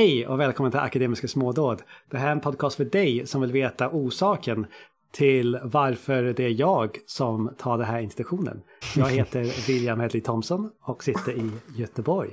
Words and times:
Hej 0.00 0.26
och 0.26 0.40
välkommen 0.40 0.72
till 0.72 0.80
Akademiska 0.80 1.28
smådåd. 1.28 1.82
Det 2.10 2.18
här 2.18 2.26
är 2.28 2.32
en 2.32 2.40
podcast 2.40 2.76
för 2.76 2.84
dig 2.84 3.26
som 3.26 3.40
vill 3.40 3.52
veta 3.52 3.88
orsaken 3.88 4.66
till 5.12 5.58
varför 5.62 6.22
det 6.22 6.44
är 6.44 6.60
jag 6.60 6.98
som 7.06 7.54
tar 7.58 7.78
den 7.78 7.86
här 7.86 8.00
institutionen. 8.00 8.62
Jag 8.96 9.10
heter 9.10 9.66
William 9.66 10.00
Hedley 10.00 10.22
Thompson 10.22 10.70
och 10.82 11.04
sitter 11.04 11.32
i 11.32 11.50
Göteborg. 11.76 12.30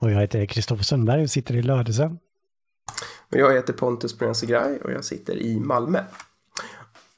Och 0.00 0.10
jag 0.10 0.20
heter 0.20 0.46
Kristoffer 0.46 0.84
Sundberg 0.84 1.22
och 1.22 1.30
sitter 1.30 1.56
i 1.56 1.62
Lödöse. 1.62 2.16
Och 3.32 3.38
jag 3.38 3.54
heter 3.54 3.72
Pontus 3.72 4.18
Brunsegraj 4.18 4.80
och 4.84 4.92
jag 4.92 5.04
sitter 5.04 5.36
i 5.36 5.60
Malmö. 5.60 6.00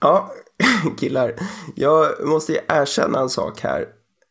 Ja, 0.01 0.33
killar, 0.99 1.33
jag 1.75 2.27
måste 2.27 2.61
erkänna 2.69 3.21
en 3.21 3.31
sak 3.31 3.61
här. 3.61 3.87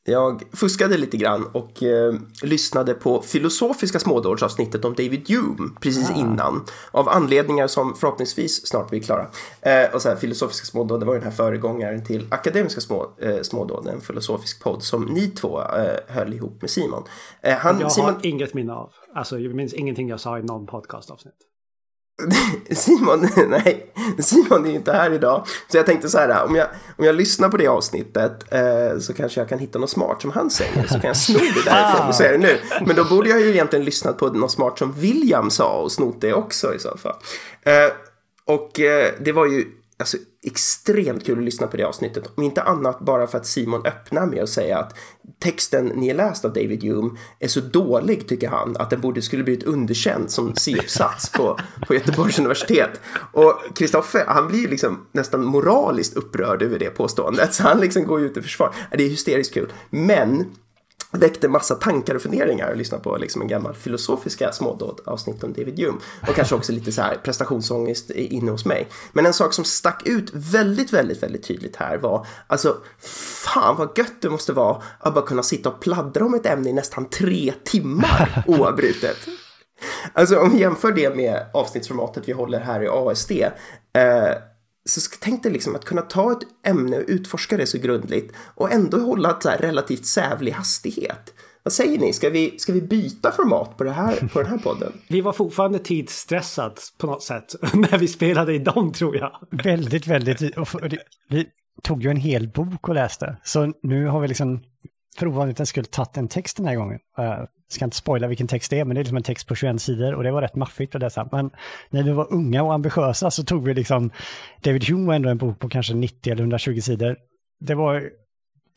Jag 0.07 0.43
fuskade 0.53 0.97
lite 0.97 1.17
grann 1.17 1.45
och 1.45 1.83
eh, 1.83 2.13
lyssnade 2.43 2.93
på 2.93 3.21
filosofiska 3.21 3.99
smådådsavsnittet 3.99 4.85
om 4.85 4.93
David 4.93 5.29
Hume 5.29 5.69
precis 5.81 6.09
ah. 6.09 6.19
innan. 6.19 6.65
Av 6.91 7.09
anledningar 7.09 7.67
som 7.67 7.95
förhoppningsvis 7.95 8.67
snart 8.67 8.89
blir 8.89 8.99
klara. 8.99 9.27
Eh, 9.61 9.93
och 9.93 10.01
så 10.01 10.09
här, 10.09 10.15
filosofiska 10.15 10.65
smådåd, 10.65 10.99
det 10.99 11.05
var 11.05 11.13
den 11.13 11.23
här 11.23 11.31
föregångaren 11.31 12.05
till 12.05 12.27
akademiska 12.29 12.81
små, 12.81 13.13
eh, 13.21 13.41
smådåd, 13.41 13.87
en 13.87 14.01
filosofisk 14.01 14.63
podd 14.63 14.83
som 14.83 15.05
ni 15.05 15.27
två 15.27 15.61
eh, 15.61 16.15
höll 16.15 16.33
ihop 16.33 16.61
med 16.61 16.69
Simon. 16.69 17.03
Eh, 17.41 17.53
han, 17.53 17.79
jag 17.79 17.91
Simon... 17.91 18.13
har 18.13 18.25
inget 18.25 18.53
minne 18.53 18.73
av. 18.73 18.91
Alltså, 19.15 19.39
jag 19.39 19.55
minns 19.55 19.73
ingenting 19.73 20.09
jag 20.09 20.19
sa 20.19 20.39
i 20.39 20.43
någon 20.43 20.65
podcastavsnitt. 20.65 21.54
Simon, 22.71 23.29
nej, 23.49 23.93
Simon 24.19 24.65
är 24.65 24.71
inte 24.71 24.93
här 24.93 25.13
idag. 25.13 25.47
Så 25.67 25.77
jag 25.77 25.85
tänkte 25.85 26.09
så 26.09 26.17
här, 26.17 26.45
om 26.45 26.55
jag, 26.55 26.67
om 26.97 27.05
jag 27.05 27.15
lyssnar 27.15 27.49
på 27.49 27.57
det 27.57 27.67
avsnittet 27.67 28.53
eh, 28.53 28.99
så 28.99 29.13
kanske 29.13 29.41
jag 29.41 29.49
kan 29.49 29.59
hitta 29.59 29.79
något 29.79 29.89
smart 29.89 30.21
som 30.21 30.31
han 30.31 30.49
säger. 30.49 30.87
Så 30.87 30.93
kan 30.99 31.07
jag 31.07 31.17
sno 31.17 31.39
det 31.39 31.65
därifrån 31.65 32.07
och 32.07 32.15
säga 32.15 32.31
det 32.31 32.37
nu. 32.37 32.59
Men 32.85 32.95
då 32.95 33.03
borde 33.03 33.29
jag 33.29 33.41
ju 33.41 33.49
egentligen 33.49 33.85
lyssnat 33.85 34.17
på 34.17 34.27
något 34.29 34.51
smart 34.51 34.79
som 34.79 34.93
William 34.93 35.49
sa 35.49 35.81
och 35.81 35.91
snott 35.91 36.21
det 36.21 36.33
också 36.33 36.75
i 36.75 36.79
så 36.79 36.97
fall. 36.97 37.15
Eh, 37.61 37.91
och 38.45 38.79
eh, 38.79 39.13
det 39.19 39.31
var 39.31 39.45
ju 39.45 39.65
alltså, 39.99 40.17
extremt 40.43 41.25
kul 41.25 41.37
att 41.37 41.43
lyssna 41.43 41.67
på 41.67 41.77
det 41.77 41.83
avsnittet. 41.83 42.29
Om 42.35 42.43
inte 42.43 42.61
annat 42.61 42.99
bara 42.99 43.27
för 43.27 43.37
att 43.37 43.45
Simon 43.45 43.85
öppnar 43.85 44.25
med 44.25 44.43
att 44.43 44.49
säga 44.49 44.77
att 44.77 44.95
texten 45.39 45.85
ni 45.85 46.07
har 46.07 46.15
läst 46.15 46.45
av 46.45 46.53
David 46.53 46.83
Hume 46.83 47.17
är 47.39 47.47
så 47.47 47.59
dålig, 47.59 48.27
tycker 48.27 48.49
han, 48.49 48.75
att 48.79 48.89
den 48.89 49.01
borde 49.01 49.21
skulle 49.21 49.43
blivit 49.43 49.63
underkänd 49.63 50.31
som 50.31 50.55
C-uppsats 50.55 51.29
på, 51.29 51.59
på 51.87 51.93
Göteborgs 51.93 52.39
universitet. 52.39 53.01
Och 53.33 53.61
Kristoffer, 53.75 54.25
han 54.27 54.47
blir 54.47 54.67
liksom 54.67 55.05
nästan 55.11 55.43
moraliskt 55.43 56.17
upprörd 56.17 56.61
över 56.61 56.79
det 56.79 56.89
påståendet, 56.89 57.53
så 57.53 57.63
han 57.63 57.79
liksom 57.79 58.03
går 58.05 58.21
ut 58.21 58.37
i 58.37 58.41
försvar. 58.41 58.75
Det 58.91 59.03
är 59.03 59.09
hysteriskt 59.09 59.53
kul. 59.53 59.73
Men 59.89 60.45
väckte 61.15 61.47
massa 61.47 61.75
tankar 61.75 62.15
och 62.15 62.21
funderingar 62.21 62.71
och 62.71 62.77
lyssna 62.77 62.97
på 62.97 63.17
liksom 63.17 63.41
en 63.41 63.47
gammal 63.47 63.73
filosofiska 63.73 64.51
smådåd 64.51 65.01
avsnitt 65.05 65.43
om 65.43 65.53
David 65.53 65.79
Hume 65.79 65.97
och 66.27 66.35
kanske 66.35 66.55
också 66.55 66.71
lite 66.71 66.91
så 66.91 67.01
här 67.01 67.17
prestationsångest 67.23 68.09
inne 68.09 68.51
hos 68.51 68.65
mig. 68.65 68.87
Men 69.13 69.25
en 69.25 69.33
sak 69.33 69.53
som 69.53 69.65
stack 69.65 70.07
ut 70.07 70.29
väldigt, 70.33 70.93
väldigt, 70.93 71.23
väldigt 71.23 71.43
tydligt 71.43 71.75
här 71.75 71.97
var 71.97 72.27
alltså 72.47 72.77
fan 72.99 73.75
vad 73.77 73.97
gött 73.97 74.21
det 74.21 74.29
måste 74.29 74.53
vara 74.53 74.81
att 74.99 75.13
bara 75.13 75.25
kunna 75.25 75.43
sitta 75.43 75.69
och 75.69 75.79
pladdra 75.79 76.25
om 76.25 76.33
ett 76.33 76.45
ämne 76.45 76.69
i 76.69 76.73
nästan 76.73 77.09
tre 77.09 77.53
timmar 77.63 78.43
oavbrutet. 78.47 79.17
Alltså 80.13 80.39
om 80.39 80.51
vi 80.51 80.59
jämför 80.59 80.91
det 80.91 81.15
med 81.15 81.45
avsnittsformatet 81.53 82.27
vi 82.27 82.31
håller 82.31 82.59
här 82.59 82.83
i 82.83 82.87
ASD 82.87 83.31
eh, 83.31 84.35
så 84.85 85.01
tänk 85.19 85.43
dig 85.43 85.51
liksom 85.51 85.75
att 85.75 85.85
kunna 85.85 86.01
ta 86.01 86.31
ett 86.31 86.67
ämne 86.67 86.97
och 86.97 87.03
utforska 87.07 87.57
det 87.57 87.65
så 87.65 87.77
grundligt 87.77 88.33
och 88.55 88.71
ändå 88.71 88.99
hålla 88.99 89.29
ett 89.29 89.43
så 89.43 89.49
relativt 89.49 90.05
sävlig 90.05 90.51
hastighet. 90.51 91.33
Vad 91.63 91.73
säger 91.73 91.99
ni? 91.99 92.13
Ska 92.13 92.29
vi, 92.29 92.59
ska 92.59 92.73
vi 92.73 92.81
byta 92.81 93.31
format 93.31 93.77
på, 93.77 93.83
det 93.83 93.91
här, 93.91 94.29
på 94.33 94.41
den 94.41 94.51
här 94.51 94.57
podden? 94.57 94.93
Vi 95.09 95.21
var 95.21 95.33
fortfarande 95.33 95.79
tidsstressad 95.79 96.79
på 96.97 97.07
något 97.07 97.23
sätt 97.23 97.55
när 97.73 97.97
vi 97.97 98.07
spelade 98.07 98.53
i 98.53 98.59
dem 98.59 98.93
tror 98.93 99.17
jag. 99.17 99.31
Väldigt, 99.51 100.07
väldigt. 100.07 100.41
Vi 101.29 101.47
tog 101.83 102.03
ju 102.03 102.09
en 102.09 102.17
hel 102.17 102.47
bok 102.47 102.89
och 102.89 102.95
läste. 102.95 103.37
Så 103.43 103.73
nu 103.83 104.07
har 104.07 104.19
vi 104.19 104.27
liksom 104.27 104.63
för 105.17 105.27
ovanlighetens 105.27 105.69
skull 105.69 105.85
tagit 105.85 106.17
en 106.17 106.27
text 106.27 106.57
den 106.57 106.65
här 106.65 106.75
gången. 106.75 106.99
Ska 107.67 107.85
inte 107.85 107.97
spoila 107.97 108.27
vilken 108.27 108.47
text 108.47 108.69
det 108.69 108.79
är, 108.79 108.85
men 108.85 108.95
det 108.95 108.99
är 108.99 109.03
liksom 109.03 109.17
en 109.17 109.23
text 109.23 109.47
på 109.47 109.55
21 109.55 109.81
sidor 109.81 110.13
och 110.13 110.23
det 110.23 110.31
var 110.31 110.41
rätt 110.41 110.55
maffigt 110.55 110.95
att 110.95 111.01
läsa. 111.01 111.29
Men 111.31 111.51
när 111.89 112.03
vi 112.03 112.11
var 112.11 112.33
unga 112.33 112.63
och 112.63 112.73
ambitiösa 112.73 113.31
så 113.31 113.43
tog 113.43 113.65
vi 113.65 113.73
liksom, 113.73 114.11
David 114.61 114.83
Hume 114.83 115.07
var 115.07 115.13
ändå 115.13 115.29
en 115.29 115.37
bok 115.37 115.59
på 115.59 115.69
kanske 115.69 115.93
90 115.93 116.31
eller 116.31 116.41
120 116.41 116.79
sidor. 116.79 117.17
Det 117.59 117.75
var, 117.75 118.09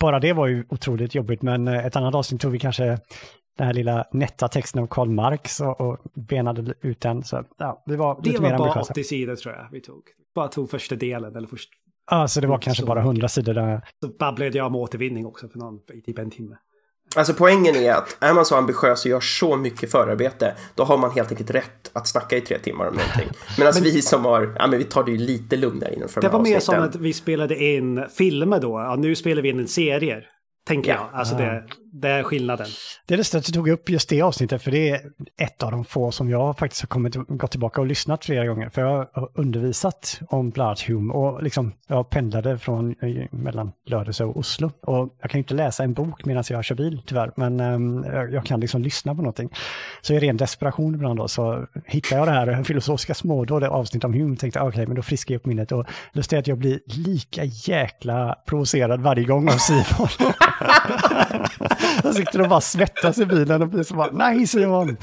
bara 0.01 0.21
det 0.21 0.33
var 0.33 0.47
ju 0.47 0.65
otroligt 0.69 1.15
jobbigt, 1.15 1.43
men 1.43 1.69
ett 1.69 1.97
annat 1.97 2.15
avsnitt 2.15 2.41
tog 2.41 2.53
vi 2.53 2.59
kanske 2.59 2.99
den 3.59 3.67
här 3.67 3.75
lilla 3.75 4.05
nätta 4.13 4.49
texten 4.49 4.83
av 4.83 4.87
Karl 4.87 5.09
Marx 5.09 5.61
och, 5.61 5.81
och 5.81 5.99
benade 6.15 6.75
ut 6.81 7.01
den. 7.01 7.23
Så 7.23 7.45
ja, 7.59 7.83
vi 7.87 7.97
var 7.97 8.21
det 8.23 8.31
lite 8.31 8.43
mer 8.43 8.53
ambitiösa. 8.53 8.73
Det 8.73 8.79
var 8.79 8.85
bara 8.85 8.93
80 8.93 9.05
sidor 9.05 9.37
tror 9.37 9.55
jag 9.55 9.69
vi 9.73 9.81
tog. 9.81 10.03
Bara 10.35 10.49
tog 10.49 10.71
första 10.71 10.97
delen 10.97 11.37
eller 11.37 11.49
först, 11.49 11.71
Ja, 12.11 12.29
så 12.29 12.41
det 12.41 12.47
var 12.47 12.59
kanske 12.59 12.85
bara 12.85 13.03
hundra 13.03 13.29
sidor 13.29 13.55
där. 13.55 13.81
Så 14.01 14.09
babblade 14.19 14.59
jag 14.59 14.67
om 14.67 14.75
återvinning 14.75 15.27
också 15.27 15.49
för 15.49 15.59
någon, 15.59 15.81
i 15.95 16.01
typ 16.01 16.19
en 16.19 16.31
timme. 16.31 16.57
Alltså 17.17 17.35
poängen 17.35 17.77
är 17.77 17.93
att 17.93 18.17
är 18.21 18.35
man 18.35 18.45
så 18.45 18.57
ambitiös 18.57 19.05
och 19.05 19.11
gör 19.11 19.21
så 19.21 19.57
mycket 19.57 19.91
förarbete, 19.91 20.55
då 20.75 20.85
har 20.85 20.99
man 20.99 21.11
helt 21.11 21.31
enkelt 21.31 21.51
rätt 21.51 21.91
att 21.93 22.09
snacka 22.09 22.37
i 22.37 22.41
tre 22.41 22.59
timmar 22.59 22.89
om 22.89 22.95
någonting. 22.95 23.29
Medan 23.59 23.75
men, 23.75 23.83
vi 23.83 24.03
som 24.03 24.25
har, 24.25 24.57
ja 24.59 24.67
men 24.67 24.79
vi 24.79 24.85
tar 24.85 25.05
det 25.05 25.11
ju 25.11 25.19
lite 25.19 25.57
lugnare 25.57 25.95
inom 25.95 26.09
Det 26.21 26.29
var 26.29 26.43
mer 26.43 26.61
som 26.61 26.83
att 26.83 26.97
vi 26.97 27.13
spelade 27.13 27.65
in 27.65 28.05
filmer 28.19 28.61
då, 28.61 28.71
ja, 28.71 28.97
nu 28.97 29.17
spelar 29.17 29.43
vi 29.43 29.49
in 29.49 29.59
en 29.59 29.69
serie. 29.69 30.23
Tänker 30.67 30.91
ja. 30.91 31.09
jag. 31.13 31.21
Alltså 31.21 31.35
det, 31.35 31.65
det 31.93 32.09
är 32.09 32.23
skillnaden. 32.23 32.67
Det 33.07 33.15
är 33.15 33.19
lustigt 33.19 33.39
att 33.39 33.47
du 33.47 33.53
tog 33.53 33.69
upp 33.69 33.91
just 33.91 34.09
det 34.09 34.23
avsnittet, 34.23 34.63
för 34.63 34.71
det 34.71 34.91
är 34.91 35.01
ett 35.37 35.63
av 35.63 35.71
de 35.71 35.85
få 35.85 36.11
som 36.11 36.31
jag 36.31 36.59
faktiskt 36.59 36.83
har 36.83 36.87
kommit, 36.87 37.15
gått 37.15 37.51
tillbaka 37.51 37.81
och 37.81 37.87
lyssnat 37.87 38.25
flera 38.25 38.47
gånger. 38.47 38.69
För 38.69 38.83
jag 38.83 39.09
har 39.13 39.31
undervisat 39.35 40.21
om 40.29 40.51
bland 40.51 40.67
annat 40.67 40.81
Hume 40.81 41.13
och 41.13 41.43
liksom, 41.43 41.73
jag 41.87 42.11
pendlade 42.11 42.59
från, 42.59 42.91
eh, 42.91 43.27
mellan 43.31 43.73
Lödöse 43.87 44.25
och 44.25 44.37
Oslo. 44.37 44.73
Och 44.81 45.17
jag 45.21 45.31
kan 45.31 45.39
inte 45.39 45.55
läsa 45.55 45.85
en 45.85 45.93
bok 45.93 46.25
medan 46.25 46.45
jag 46.49 46.65
kör 46.65 46.75
bil 46.75 47.03
tyvärr, 47.07 47.33
men 47.37 47.61
um, 47.61 48.05
jag 48.33 48.45
kan 48.45 48.61
liksom 48.61 48.83
lyssna 48.83 49.15
på 49.15 49.23
någonting. 49.23 49.51
Så 50.03 50.15
i 50.15 50.19
ren 50.19 50.37
desperation 50.37 50.95
ibland 50.95 51.19
då 51.19 51.29
så 51.29 51.67
hittar 51.87 52.17
jag 52.17 52.29
det 52.29 52.33
här 52.33 52.63
filosofiska 52.65 53.15
smådåd, 53.15 53.65
avsnitt 53.65 54.05
om 54.05 54.15
Hume, 54.15 54.37
tänkte 54.37 54.61
okej, 54.61 54.69
okay, 54.69 54.87
men 54.87 54.97
då 54.97 55.03
friskar 55.03 55.35
jag 55.35 55.41
upp 55.41 55.47
minnet. 55.47 55.73
Och 55.73 55.87
lustigt 56.13 56.33
är 56.33 56.39
att 56.39 56.47
jag 56.47 56.59
blir 56.59 56.81
lika 56.85 57.45
jäkla 57.45 58.35
provocerad 58.47 59.01
varje 59.01 59.25
gång 59.25 59.49
av 59.49 59.57
Simon. 59.59 60.09
Jag 62.05 62.15
sitter 62.15 62.41
och 62.41 62.49
bara 62.49 62.61
svettas 62.61 63.19
i 63.19 63.27
bilen 63.27 63.63
och 63.63 63.69
blir 63.69 63.83
så 63.83 63.95
bara, 63.95 64.11
nej 64.13 64.47
Simon! 64.47 64.97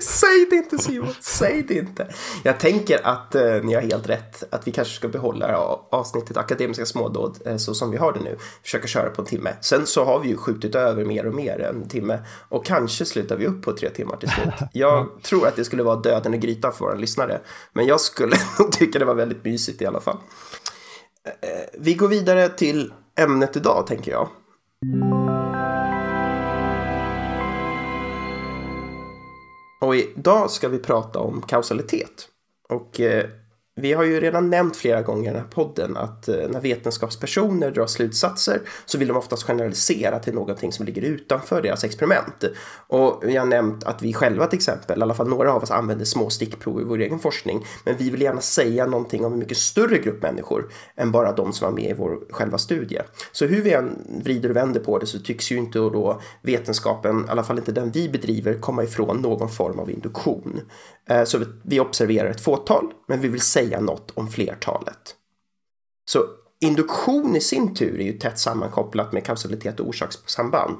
Säg 0.00 0.46
det 0.50 0.56
inte 0.56 0.78
Simon, 0.78 1.14
säg 1.20 1.62
det 1.62 1.74
inte. 1.74 2.06
Jag 2.42 2.60
tänker 2.60 3.06
att 3.06 3.34
eh, 3.34 3.42
ni 3.62 3.74
har 3.74 3.82
helt 3.82 4.08
rätt, 4.08 4.54
att 4.54 4.66
vi 4.66 4.72
kanske 4.72 4.94
ska 4.94 5.08
behålla 5.08 5.56
avsnittet 5.90 6.36
Akademiska 6.36 6.86
smådåd 6.86 7.38
eh, 7.46 7.56
så 7.56 7.74
som 7.74 7.90
vi 7.90 7.96
har 7.96 8.12
det 8.12 8.20
nu. 8.20 8.36
Försöka 8.62 8.86
köra 8.86 9.10
på 9.10 9.22
en 9.22 9.26
timme. 9.26 9.50
Sen 9.60 9.86
så 9.86 10.04
har 10.04 10.20
vi 10.20 10.28
ju 10.28 10.36
skjutit 10.36 10.74
över 10.74 11.04
mer 11.04 11.26
och 11.26 11.34
mer 11.34 11.60
en 11.60 11.88
timme 11.88 12.18
och 12.48 12.66
kanske 12.66 13.04
slutar 13.04 13.36
vi 13.36 13.46
upp 13.46 13.62
på 13.62 13.72
tre 13.72 13.90
timmar 13.90 14.16
till 14.16 14.28
slut. 14.28 14.54
Jag 14.72 15.08
tror 15.22 15.48
att 15.48 15.56
det 15.56 15.64
skulle 15.64 15.82
vara 15.82 15.96
döden 15.96 16.34
i 16.34 16.38
grytan 16.38 16.72
för 16.72 16.84
våra 16.84 16.94
lyssnare, 16.94 17.40
men 17.72 17.86
jag 17.86 18.00
skulle 18.00 18.36
tycka 18.72 18.98
det 18.98 19.04
var 19.04 19.14
väldigt 19.14 19.44
mysigt 19.44 19.82
i 19.82 19.86
alla 19.86 20.00
fall. 20.00 20.16
Eh, 21.24 21.48
vi 21.78 21.94
går 21.94 22.08
vidare 22.08 22.48
till 22.48 22.92
ämnet 23.18 23.56
idag 23.56 23.86
tänker 23.86 24.10
jag. 24.12 24.28
Och 29.92 29.96
idag 29.96 30.50
ska 30.50 30.68
vi 30.68 30.78
prata 30.78 31.18
om 31.18 31.42
kausalitet. 31.42 32.28
Och 32.68 33.00
eh, 33.00 33.28
vi 33.74 33.92
har 33.92 34.04
ju 34.04 34.20
redan 34.20 34.50
nämnt 34.50 34.76
flera 34.76 35.02
gånger 35.02 35.30
i 35.30 35.32
den 35.32 35.42
här 35.42 35.50
podden 35.50 35.96
att 35.96 36.28
eh, 36.28 36.48
när 36.50 36.60
vetenskapspersoner 36.60 37.70
drar 37.70 37.86
slutsatser 37.86 38.60
så 38.86 38.98
vill 38.98 39.08
de 39.08 39.16
oftast 39.16 39.42
generalisera 39.42 40.18
till 40.18 40.34
någonting 40.34 40.72
som 40.72 40.86
ligger 40.86 41.02
utanför 41.02 41.62
deras 41.62 41.84
experiment. 41.84 42.44
Och 42.86 43.22
vi 43.26 43.36
har 43.36 43.46
nämnt 43.46 43.84
att 43.84 44.02
vi 44.02 44.12
själva 44.12 44.46
till 44.46 44.56
exempel, 44.56 44.98
i 44.98 45.02
alla 45.02 45.14
fall 45.14 45.28
några 45.28 45.52
av 45.52 45.62
oss 45.62 45.70
använder 45.70 46.04
små 46.04 46.30
stickprov 46.30 46.80
i 46.80 46.84
vår 46.84 46.98
egen 46.98 47.18
forskning, 47.18 47.64
men 47.84 47.96
vi 47.96 48.10
vill 48.10 48.22
gärna 48.22 48.40
säga 48.40 48.86
någonting 48.86 49.24
om 49.24 49.32
en 49.32 49.38
mycket 49.38 49.56
större 49.56 49.98
grupp 49.98 50.22
människor 50.22 50.68
än 50.96 51.12
bara 51.12 51.32
de 51.32 51.52
som 51.52 51.64
var 51.66 51.74
med 51.74 51.90
i 51.90 51.94
vår 51.94 52.20
själva 52.30 52.58
studie. 52.58 52.98
Så 53.32 53.46
hur 53.46 53.62
vi 53.62 53.72
än 53.72 54.20
vrider 54.24 54.50
och 54.50 54.56
vänder 54.56 54.80
på 54.80 54.98
det 54.98 55.06
så 55.06 55.18
tycks 55.18 55.52
ju 55.52 55.56
inte 55.56 55.78
då 55.78 56.20
vetenskapen, 56.42 57.24
i 57.28 57.30
alla 57.30 57.42
fall 57.42 57.58
inte 57.58 57.72
den 57.72 57.90
vi 57.90 58.08
bedriver, 58.08 58.54
komma 58.54 58.84
ifrån 58.84 59.16
någon 59.16 59.48
form 59.48 59.78
av 59.78 59.90
induktion. 59.90 60.60
Eh, 61.08 61.24
så 61.24 61.38
vi 61.62 61.80
observerar 61.80 62.30
ett 62.30 62.40
fåtal, 62.40 62.92
men 63.08 63.20
vi 63.20 63.28
vill 63.28 63.40
säga 63.40 63.61
något 63.80 64.10
om 64.14 64.28
flertalet. 64.28 65.16
Så 66.04 66.24
induktion 66.60 67.36
i 67.36 67.40
sin 67.40 67.74
tur 67.74 68.00
är 68.00 68.04
ju 68.04 68.18
tätt 68.18 68.38
sammankopplat 68.38 69.12
med 69.12 69.24
kausalitet 69.24 69.80
och 69.80 69.88
orsakssamband. 69.88 70.76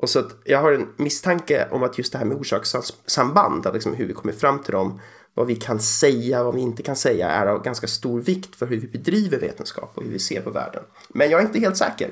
Och 0.00 0.10
så 0.10 0.18
att 0.18 0.36
jag 0.44 0.62
har 0.62 0.72
en 0.72 0.88
misstanke 0.96 1.68
om 1.70 1.82
att 1.82 1.98
just 1.98 2.12
det 2.12 2.18
här 2.18 2.24
med 2.24 2.36
orsakssamband, 2.36 3.66
liksom 3.72 3.94
hur 3.94 4.06
vi 4.06 4.14
kommer 4.14 4.32
fram 4.32 4.62
till 4.62 4.72
dem, 4.72 5.00
vad 5.34 5.46
vi 5.46 5.56
kan 5.56 5.80
säga, 5.80 6.44
vad 6.44 6.54
vi 6.54 6.60
inte 6.60 6.82
kan 6.82 6.96
säga, 6.96 7.30
är 7.30 7.46
av 7.46 7.62
ganska 7.62 7.86
stor 7.86 8.20
vikt 8.20 8.56
för 8.56 8.66
hur 8.66 8.80
vi 8.80 8.88
bedriver 8.88 9.38
vetenskap 9.38 9.92
och 9.94 10.02
hur 10.02 10.10
vi 10.10 10.18
ser 10.18 10.40
på 10.40 10.50
världen. 10.50 10.82
Men 11.08 11.30
jag 11.30 11.40
är 11.40 11.46
inte 11.46 11.60
helt 11.60 11.76
säker. 11.76 12.10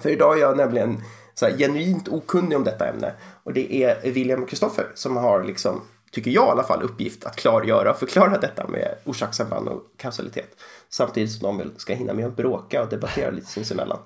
För 0.00 0.10
idag 0.10 0.36
är 0.36 0.40
jag 0.40 0.56
nämligen 0.56 1.02
så 1.34 1.46
här, 1.46 1.58
genuint 1.58 2.08
okunnig 2.08 2.56
om 2.56 2.64
detta 2.64 2.88
ämne. 2.88 3.12
Och 3.42 3.52
det 3.52 3.74
är 3.74 4.10
William 4.10 4.42
och 4.42 4.48
Kristoffer 4.48 4.92
som 4.94 5.16
har 5.16 5.44
liksom 5.44 5.80
tycker 6.14 6.30
jag 6.30 6.46
i 6.46 6.50
alla 6.50 6.62
fall, 6.62 6.82
uppgift 6.82 7.24
att 7.24 7.36
klargöra 7.36 7.90
och 7.90 7.98
förklara 7.98 8.38
detta 8.38 8.68
med 8.68 8.94
orsakssamband 9.04 9.68
och 9.68 9.82
kausalitet. 9.96 10.56
Samtidigt 10.90 11.32
som 11.32 11.42
de 11.42 11.58
väl 11.58 11.70
ska 11.76 11.94
hinna 11.94 12.14
med 12.14 12.26
att 12.26 12.36
bråka 12.36 12.82
och 12.82 12.88
debattera 12.88 13.30
lite 13.30 13.46
sinsemellan. 13.46 13.98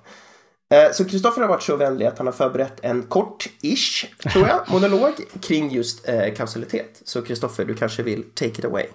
Eh, 0.75 0.93
så 0.93 1.05
Kristoffer 1.05 1.41
har 1.41 1.49
varit 1.49 1.63
så 1.63 1.77
vänlig 1.77 2.07
att 2.07 2.19
han 2.19 2.27
har 2.27 2.33
förberett 2.33 2.81
en 2.83 3.03
kort-ish, 3.03 4.07
tror 4.33 4.49
jag, 4.49 4.61
monolog 4.69 5.13
kring 5.41 5.71
just 5.71 6.09
eh, 6.09 6.35
kausalitet. 6.35 7.03
Så 7.05 7.23
Kristoffer, 7.23 7.65
du 7.65 7.75
kanske 7.75 8.03
vill 8.03 8.25
take 8.35 8.59
it 8.59 8.65
away. 8.65 8.87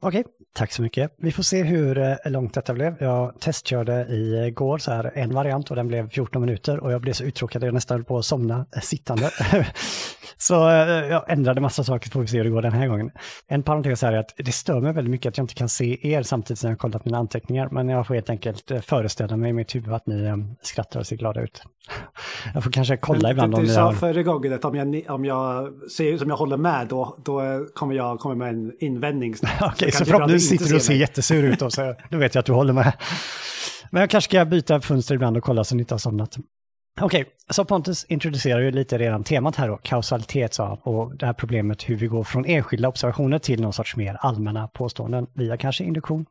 Okej, 0.00 0.24
tack 0.54 0.72
så 0.72 0.82
mycket. 0.82 1.14
Vi 1.18 1.32
får 1.32 1.42
se 1.42 1.62
hur 1.62 1.98
eh, 1.98 2.16
långt 2.24 2.54
detta 2.54 2.74
blev. 2.74 2.96
Jag 3.00 3.40
testkörde 3.40 4.06
igår 4.46 4.78
så 4.78 4.90
här 4.90 5.12
en 5.14 5.34
variant 5.34 5.70
och 5.70 5.76
den 5.76 5.88
blev 5.88 6.10
14 6.10 6.42
minuter 6.42 6.80
och 6.80 6.92
jag 6.92 7.00
blev 7.00 7.12
så 7.12 7.24
uttråkad 7.24 7.62
att 7.62 7.66
jag 7.66 7.74
nästan 7.74 7.94
höll 7.94 8.04
på 8.04 8.18
att 8.18 8.24
somna 8.24 8.66
eh, 8.76 8.80
sittande. 8.80 9.30
så 10.36 10.68
eh, 10.68 10.88
jag 10.88 11.30
ändrade 11.30 11.60
massa 11.60 11.84
saker 11.84 12.08
så 12.08 12.12
får 12.12 12.20
vi 12.20 12.26
se 12.26 12.36
hur 12.36 12.44
det 12.44 12.50
går 12.50 12.62
den 12.62 12.72
här 12.72 12.86
gången. 12.88 13.10
En 13.48 13.62
parentes 13.62 14.02
här 14.02 14.12
är 14.12 14.18
att 14.18 14.34
det 14.36 14.52
stör 14.52 14.80
mig 14.80 14.92
väldigt 14.92 15.10
mycket 15.10 15.30
att 15.30 15.38
jag 15.38 15.44
inte 15.44 15.54
kan 15.54 15.68
se 15.68 16.12
er 16.12 16.22
samtidigt 16.22 16.58
som 16.58 16.68
jag 16.68 16.74
har 16.74 16.78
kollat 16.78 17.04
mina 17.04 17.18
anteckningar. 17.18 17.68
Men 17.72 17.88
jag 17.88 18.06
får 18.06 18.14
helt 18.14 18.30
enkelt 18.30 18.72
föreställa 18.82 19.36
mig 19.36 19.50
i 19.50 19.52
mitt 19.52 19.74
huvud 19.74 19.92
att 19.92 20.06
ni 20.06 20.44
skrattar 20.62 21.00
och 21.00 21.06
ser 21.06 21.16
glada 21.16 21.42
ut. 21.42 21.62
Jag 22.54 22.64
får 22.64 22.70
kanske 22.70 22.96
kolla 22.96 23.30
ibland 23.30 23.54
om 23.54 23.60
du 23.60 23.66
ni 23.66 23.72
sa 23.74 23.82
har... 23.82 23.92
förra 23.92 24.22
gången 24.22 24.52
att 24.52 24.64
om 24.64 24.74
jag, 24.74 25.04
om 25.08 25.24
jag 25.24 25.72
ser 25.90 26.04
ut 26.04 26.20
som 26.20 26.30
jag 26.30 26.36
håller 26.36 26.56
med 26.56 26.88
då, 26.88 27.18
då 27.24 27.66
kommer 27.74 27.94
jag 27.94 28.18
komma 28.18 28.34
med 28.34 28.48
en 28.48 28.72
invändning. 28.80 29.34
så, 29.92 30.04
så 30.04 30.26
nu 30.26 30.40
sitter 30.40 30.68
du 30.68 30.74
och 30.74 30.82
ser 30.82 30.94
jättesur 30.94 31.44
ut 31.44 31.62
och 31.62 31.72
så 31.72 31.94
då 32.10 32.18
vet 32.18 32.34
jag 32.34 32.40
att 32.40 32.46
du 32.46 32.52
håller 32.52 32.72
med. 32.72 32.92
Men 33.90 34.00
jag 34.00 34.10
kanske 34.10 34.30
ska 34.30 34.44
byta 34.44 34.80
fönster 34.80 35.14
ibland 35.14 35.36
och 35.36 35.44
kolla 35.44 35.64
så 35.64 35.74
ni 35.74 35.80
inte 35.80 35.94
har 35.94 35.98
somnat. 35.98 36.36
Okej, 37.00 37.20
okay, 37.20 37.32
så 37.50 37.64
Pontus 37.64 38.04
introducerar 38.04 38.60
ju 38.60 38.70
lite 38.70 38.98
redan 38.98 39.24
temat 39.24 39.56
här 39.56 39.68
då, 39.68 39.76
kausalitet 39.76 40.54
sa 40.54 40.68
han, 40.68 40.78
och 40.78 41.16
det 41.16 41.26
här 41.26 41.32
problemet 41.32 41.88
hur 41.88 41.96
vi 41.96 42.06
går 42.06 42.24
från 42.24 42.44
enskilda 42.44 42.88
observationer 42.88 43.38
till 43.38 43.60
någon 43.60 43.72
sorts 43.72 43.96
mer 43.96 44.14
allmänna 44.20 44.68
påståenden 44.68 45.26
via 45.34 45.56
kanske 45.56 45.84
induktion. 45.84 46.26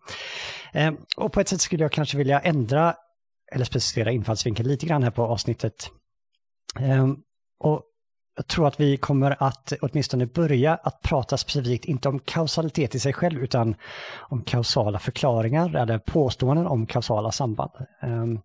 Eh, 0.74 0.94
och 1.18 1.34
på 1.34 1.40
ett 1.40 1.48
sätt 1.48 1.62
skulle 1.62 1.84
jag 1.84 1.92
kanske 1.92 2.18
vilja 2.18 2.40
ändra 2.40 2.96
eller 3.52 3.66
specificera 3.66 4.12
infallsvinkeln 4.12 4.70
lite 4.70 4.86
grann 4.86 5.04
här 5.04 5.12
på 5.12 5.24
avsnittet. 5.24 5.92
Eh, 6.80 7.08
och 7.60 7.82
jag 8.38 8.48
tror 8.48 8.68
att 8.68 8.80
vi 8.80 8.98
kommer 8.98 9.36
att 9.40 9.74
åtminstone 9.82 10.26
börja 10.26 10.76
att 10.76 11.02
prata 11.02 11.38
specifikt, 11.38 11.86
inte 11.86 12.10
om 12.10 12.20
kausalitet 12.20 12.96
i 12.96 13.00
sig 13.00 13.14
själv, 13.14 13.44
utan 13.44 13.76
om 14.20 14.42
kausala 14.42 15.00
förklaringar 15.00 15.76
eller 15.76 16.00
påståenden 16.00 16.68
om 16.68 16.86
kausala 16.86 17.32
samband. 17.32 17.72
Ehm, 18.02 18.38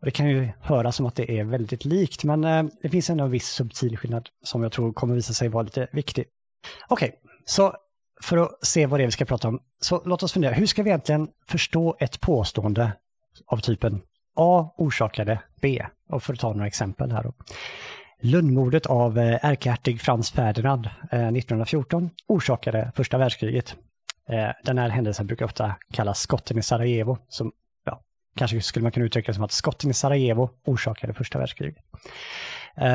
och 0.00 0.04
det 0.04 0.10
kan 0.10 0.28
ju 0.28 0.48
höras 0.60 0.96
som 0.96 1.06
att 1.06 1.16
det 1.16 1.38
är 1.38 1.44
väldigt 1.44 1.84
likt, 1.84 2.24
men 2.24 2.44
ehm, 2.44 2.70
det 2.82 2.88
finns 2.88 3.10
ändå 3.10 3.24
en 3.24 3.30
viss 3.30 3.48
subtil 3.48 3.98
skillnad 3.98 4.28
som 4.42 4.62
jag 4.62 4.72
tror 4.72 4.92
kommer 4.92 5.14
visa 5.14 5.32
sig 5.32 5.48
vara 5.48 5.62
lite 5.62 5.88
viktig. 5.92 6.24
Okej, 6.88 7.08
okay, 7.08 7.18
så 7.44 7.74
för 8.22 8.36
att 8.36 8.66
se 8.66 8.86
vad 8.86 9.00
det 9.00 9.04
är 9.04 9.06
vi 9.06 9.12
ska 9.12 9.24
prata 9.24 9.48
om, 9.48 9.60
så 9.80 10.02
låt 10.04 10.22
oss 10.22 10.32
fundera, 10.32 10.52
hur 10.52 10.66
ska 10.66 10.82
vi 10.82 10.90
egentligen 10.90 11.28
förstå 11.48 11.96
ett 12.00 12.20
påstående 12.20 12.92
av 13.46 13.58
typen 13.58 14.02
A 14.36 14.74
orsakade 14.76 15.42
B? 15.60 15.86
Och 16.10 16.22
för 16.22 16.32
att 16.32 16.40
ta 16.40 16.52
några 16.52 16.66
exempel 16.66 17.12
här 17.12 17.22
då. 17.22 17.32
Lundmordet 18.24 18.86
av 18.86 19.18
eh, 19.18 19.44
ärkehertig 19.44 20.00
Frans 20.00 20.30
Ferdinand 20.30 20.86
eh, 20.86 21.28
1914 21.28 22.10
orsakade 22.26 22.92
första 22.96 23.18
världskriget. 23.18 23.76
Eh, 24.28 24.50
den 24.64 24.78
här 24.78 24.88
händelsen 24.88 25.26
brukar 25.26 25.44
ofta 25.44 25.74
kallas 25.92 26.20
skotten 26.20 26.58
i 26.58 26.62
Sarajevo. 26.62 27.18
Som, 27.28 27.52
ja, 27.84 28.00
kanske 28.36 28.60
skulle 28.60 28.82
man 28.82 28.92
kunna 28.92 29.06
uttrycka 29.06 29.32
det 29.32 29.34
som 29.34 29.44
att 29.44 29.52
skotten 29.52 29.90
i 29.90 29.94
Sarajevo 29.94 30.50
orsakade 30.66 31.14
första 31.14 31.38
världskriget. 31.38 31.76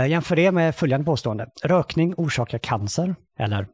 Jämför 0.08 0.36
det 0.36 0.52
med 0.52 0.76
följande 0.76 1.06
påstående. 1.06 1.48
Rökning 1.64 2.14
orsakar 2.18 2.58
cancer. 2.58 3.16
Eller 3.40 3.68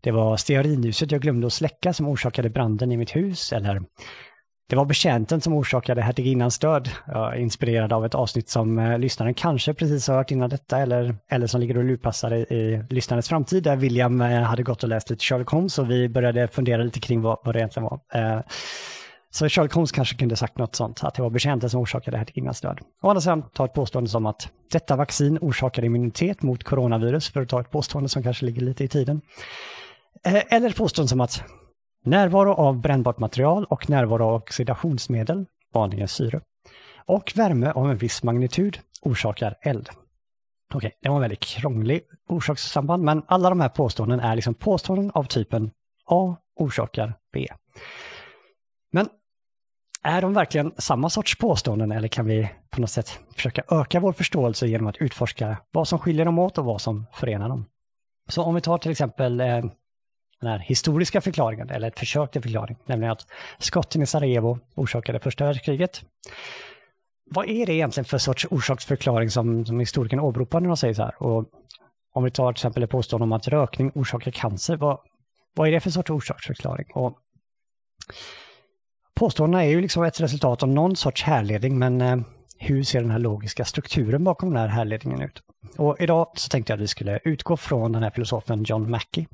det 0.00 0.10
var 0.10 0.36
stearinljuset 0.36 1.12
jag 1.12 1.20
glömde 1.20 1.46
att 1.46 1.52
släcka 1.52 1.92
som 1.92 2.08
orsakade 2.08 2.50
branden 2.50 2.92
i 2.92 2.96
mitt 2.96 3.16
hus. 3.16 3.52
Eller 3.52 3.82
det 4.68 4.76
var 4.76 4.84
betjänten 4.84 5.40
som 5.40 5.52
orsakade 5.52 6.02
hertiginnans 6.02 6.58
död, 6.58 6.88
inspirerad 7.36 7.92
av 7.92 8.04
ett 8.04 8.14
avsnitt 8.14 8.48
som 8.48 8.78
eh, 8.78 8.98
lyssnaren 8.98 9.34
kanske 9.34 9.74
precis 9.74 10.08
har 10.08 10.16
hört 10.16 10.30
innan 10.30 10.50
detta 10.50 10.78
eller, 10.78 11.16
eller 11.28 11.46
som 11.46 11.60
ligger 11.60 11.76
och 11.76 11.84
lurpassar 11.84 12.34
i, 12.34 12.40
i 12.40 12.84
lyssnarens 12.90 13.28
framtid 13.28 13.62
där 13.62 13.76
William 13.76 14.20
eh, 14.20 14.42
hade 14.42 14.62
gått 14.62 14.82
och 14.82 14.88
läst 14.88 15.10
lite 15.10 15.24
Sherlock 15.24 15.50
Holmes 15.50 15.78
och 15.78 15.90
vi 15.90 16.08
började 16.08 16.48
fundera 16.48 16.82
lite 16.82 17.00
kring 17.00 17.22
vad, 17.22 17.38
vad 17.44 17.54
det 17.54 17.58
egentligen 17.58 17.84
var. 17.84 18.00
Eh, 18.14 18.40
så 19.30 19.48
Sherlock 19.48 19.72
Holmes 19.72 19.92
kanske 19.92 20.16
kunde 20.16 20.36
sagt 20.36 20.58
något 20.58 20.76
sånt, 20.76 21.04
att 21.04 21.14
det 21.14 21.22
var 21.22 21.30
betjänten 21.30 21.70
som 21.70 21.80
orsakade 21.80 22.18
hertiginnans 22.18 22.60
död. 22.60 22.80
Å 23.02 23.08
andra 23.08 23.20
sidan, 23.20 23.42
ta 23.52 23.64
ett 23.64 23.74
påstående 23.74 24.10
som 24.10 24.26
att 24.26 24.48
detta 24.72 24.96
vaccin 24.96 25.38
orsakar 25.40 25.84
immunitet 25.84 26.42
mot 26.42 26.64
coronavirus, 26.64 27.28
för 27.28 27.42
att 27.42 27.48
ta 27.48 27.60
ett 27.60 27.70
påstående 27.70 28.08
som 28.08 28.22
kanske 28.22 28.46
ligger 28.46 28.62
lite 28.62 28.84
i 28.84 28.88
tiden. 28.88 29.20
Eller 30.24 30.70
ett 30.70 30.76
påstående 30.76 31.08
som 31.08 31.20
att 31.20 31.42
Närvaro 32.08 32.52
av 32.52 32.80
brännbart 32.80 33.18
material 33.18 33.64
och 33.64 33.90
närvaro 33.90 34.24
av 34.24 34.34
oxidationsmedel, 34.34 35.46
vanligen 35.74 36.08
syre, 36.08 36.40
och 37.06 37.32
värme 37.36 37.72
av 37.72 37.90
en 37.90 37.96
viss 37.96 38.22
magnitud 38.22 38.78
orsakar 39.02 39.54
eld. 39.62 39.88
Okej, 40.74 40.98
det 41.02 41.08
var 41.08 41.16
en 41.16 41.20
väldigt 41.20 41.40
krånglig 41.40 42.02
orsakssamband, 42.28 43.04
men 43.04 43.22
alla 43.26 43.48
de 43.48 43.60
här 43.60 43.68
påståenden 43.68 44.20
är 44.20 44.36
liksom 44.36 44.54
påståenden 44.54 45.10
av 45.14 45.24
typen 45.24 45.70
A 46.06 46.36
orsakar 46.56 47.14
B. 47.32 47.48
Men 48.92 49.08
är 50.02 50.22
de 50.22 50.34
verkligen 50.34 50.72
samma 50.78 51.10
sorts 51.10 51.38
påståenden 51.38 51.92
eller 51.92 52.08
kan 52.08 52.26
vi 52.26 52.50
på 52.70 52.80
något 52.80 52.90
sätt 52.90 53.18
försöka 53.36 53.62
öka 53.70 54.00
vår 54.00 54.12
förståelse 54.12 54.66
genom 54.66 54.86
att 54.86 54.96
utforska 54.96 55.56
vad 55.70 55.88
som 55.88 55.98
skiljer 55.98 56.24
dem 56.24 56.38
åt 56.38 56.58
och 56.58 56.64
vad 56.64 56.80
som 56.80 57.06
förenar 57.12 57.48
dem? 57.48 57.66
Så 58.28 58.42
om 58.42 58.54
vi 58.54 58.60
tar 58.60 58.78
till 58.78 58.90
exempel 58.90 59.40
eh, 59.40 59.64
den 60.40 60.50
här 60.50 60.58
historiska 60.58 61.20
förklaringen, 61.20 61.70
eller 61.70 61.88
ett 61.88 61.98
försök 61.98 62.30
till 62.30 62.42
förklaring, 62.42 62.76
nämligen 62.86 63.12
att 63.12 63.26
skotten 63.58 64.02
i 64.02 64.06
Sarajevo 64.06 64.58
orsakade 64.74 65.20
första 65.20 65.44
världskriget. 65.44 66.02
Vad 67.30 67.48
är 67.48 67.66
det 67.66 67.72
egentligen 67.72 68.04
för 68.04 68.18
sorts 68.18 68.46
orsaksförklaring 68.50 69.30
som, 69.30 69.66
som 69.66 69.80
historikern 69.80 70.20
åberopar 70.20 70.60
när 70.60 70.68
de 70.68 70.76
säger 70.76 70.94
så 70.94 71.02
här? 71.02 71.22
Och 71.22 71.44
om 72.12 72.24
vi 72.24 72.30
tar 72.30 72.52
till 72.52 72.60
exempel 72.60 72.82
ett 72.82 72.90
påstående 72.90 73.22
om 73.22 73.32
att 73.32 73.48
rökning 73.48 73.92
orsakar 73.94 74.30
cancer, 74.30 74.76
vad, 74.76 74.98
vad 75.54 75.68
är 75.68 75.72
det 75.72 75.80
för 75.80 75.90
sorts 75.90 76.10
orsaksförklaring? 76.10 76.86
Och 76.94 77.18
påståendena 79.14 79.64
är 79.64 79.68
ju 79.68 79.80
liksom 79.80 80.02
ett 80.02 80.20
resultat 80.20 80.62
av 80.62 80.68
någon 80.68 80.96
sorts 80.96 81.22
härledning, 81.22 81.78
men 81.78 82.00
eh, 82.00 82.16
hur 82.58 82.82
ser 82.82 83.00
den 83.00 83.10
här 83.10 83.18
logiska 83.18 83.64
strukturen 83.64 84.24
bakom 84.24 84.48
den 84.50 84.58
här 84.58 84.68
härledningen 84.68 85.22
ut? 85.22 85.42
Och 85.76 85.96
idag 86.00 86.28
så 86.34 86.48
tänkte 86.48 86.72
jag 86.72 86.76
att 86.76 86.82
vi 86.82 86.88
skulle 86.88 87.18
utgå 87.24 87.56
från 87.56 87.92
den 87.92 88.02
här 88.02 88.10
filosofen 88.10 88.64
John 88.64 88.90
Mackey 88.90 89.26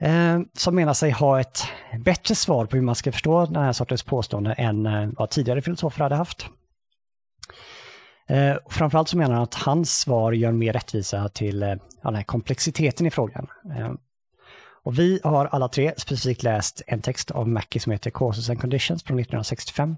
Eh, 0.00 0.40
som 0.54 0.74
menar 0.74 0.94
sig 0.94 1.10
ha 1.10 1.40
ett 1.40 1.62
bättre 1.98 2.34
svar 2.34 2.66
på 2.66 2.76
hur 2.76 2.82
man 2.82 2.94
ska 2.94 3.12
förstå 3.12 3.46
den 3.46 3.62
här 3.62 3.72
sortens 3.72 4.02
påstående 4.02 4.52
än 4.52 4.86
eh, 4.86 5.08
vad 5.16 5.30
tidigare 5.30 5.62
filosofer 5.62 6.02
hade 6.02 6.14
haft. 6.14 6.46
Eh, 8.28 8.56
framförallt 8.70 9.08
så 9.08 9.16
menar 9.16 9.34
han 9.34 9.42
att 9.42 9.54
hans 9.54 9.98
svar 9.98 10.32
gör 10.32 10.52
mer 10.52 10.72
rättvisa 10.72 11.28
till 11.28 11.60
den 12.02 12.14
här 12.14 12.22
komplexiteten 12.22 13.06
i 13.06 13.10
frågan. 13.10 13.46
Och 14.82 14.98
vi 14.98 15.20
har 15.24 15.46
alla 15.46 15.68
tre 15.68 15.92
specifikt 15.96 16.42
läst 16.42 16.82
en 16.86 17.02
text 17.02 17.30
av 17.30 17.48
Mackie 17.48 17.80
som 17.80 17.92
heter 17.92 18.10
Causes 18.10 18.50
and 18.50 18.60
Conditions 18.60 19.02
från 19.02 19.18
1965. 19.18 19.96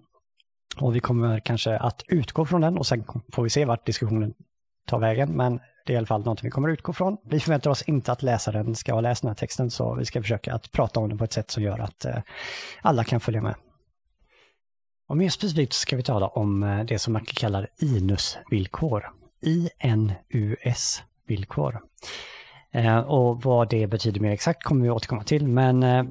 Och 0.77 0.97
vi 0.97 1.01
kommer 1.01 1.41
kanske 1.41 1.79
att 1.79 2.03
utgå 2.09 2.47
från 2.47 2.61
den 2.61 2.79
och 2.79 2.87
sen 2.87 3.05
får 3.33 3.43
vi 3.43 3.51
se 3.51 3.65
vart 3.65 3.87
diskussionen 3.87 4.35
tar 4.87 4.99
vägen. 4.99 5.37
Men 5.37 5.61
det 5.85 5.93
är 5.93 5.95
i 5.95 5.97
alla 5.97 6.07
fall 6.07 6.25
något 6.25 6.45
vi 6.45 6.51
kommer 6.51 6.69
utgå 6.69 6.93
från. 6.93 7.17
Vi 7.25 7.41
förväntar 7.41 7.71
oss 7.71 7.83
inte 7.83 8.13
att 8.13 8.23
läsaren 8.23 8.75
ska 8.75 8.93
ha 8.93 9.01
läst 9.01 9.23
den 9.23 9.29
här 9.29 9.35
texten, 9.35 9.71
så 9.71 9.95
vi 9.95 10.05
ska 10.05 10.23
försöka 10.23 10.55
att 10.55 10.73
prata 10.73 11.01
om 11.01 11.09
den 11.09 11.19
på 11.19 11.25
ett 11.25 11.33
sätt 11.33 11.51
som 11.51 11.63
gör 11.63 11.79
att 11.79 12.05
eh, 12.05 12.19
alla 12.83 13.05
kan 13.05 13.21
följa 13.21 13.43
med. 13.43 13.55
Och 15.09 15.17
mer 15.17 15.29
specifikt 15.29 15.73
ska 15.73 15.97
vi 15.97 16.03
tala 16.03 16.27
om 16.27 16.63
eh, 16.63 16.85
det 16.85 16.99
som 16.99 17.13
man 17.13 17.25
kallar 17.25 17.69
INUS-villkor. 17.79 19.11
INUS-villkor. 19.41 21.81
Eh, 22.73 22.99
och 22.99 23.43
vad 23.43 23.69
det 23.69 23.87
betyder 23.87 24.21
mer 24.21 24.31
exakt 24.31 24.63
kommer 24.63 24.83
vi 24.83 24.91
återkomma 24.91 25.25
till, 25.25 25.49
men 25.49 25.83
eh, 25.83 26.05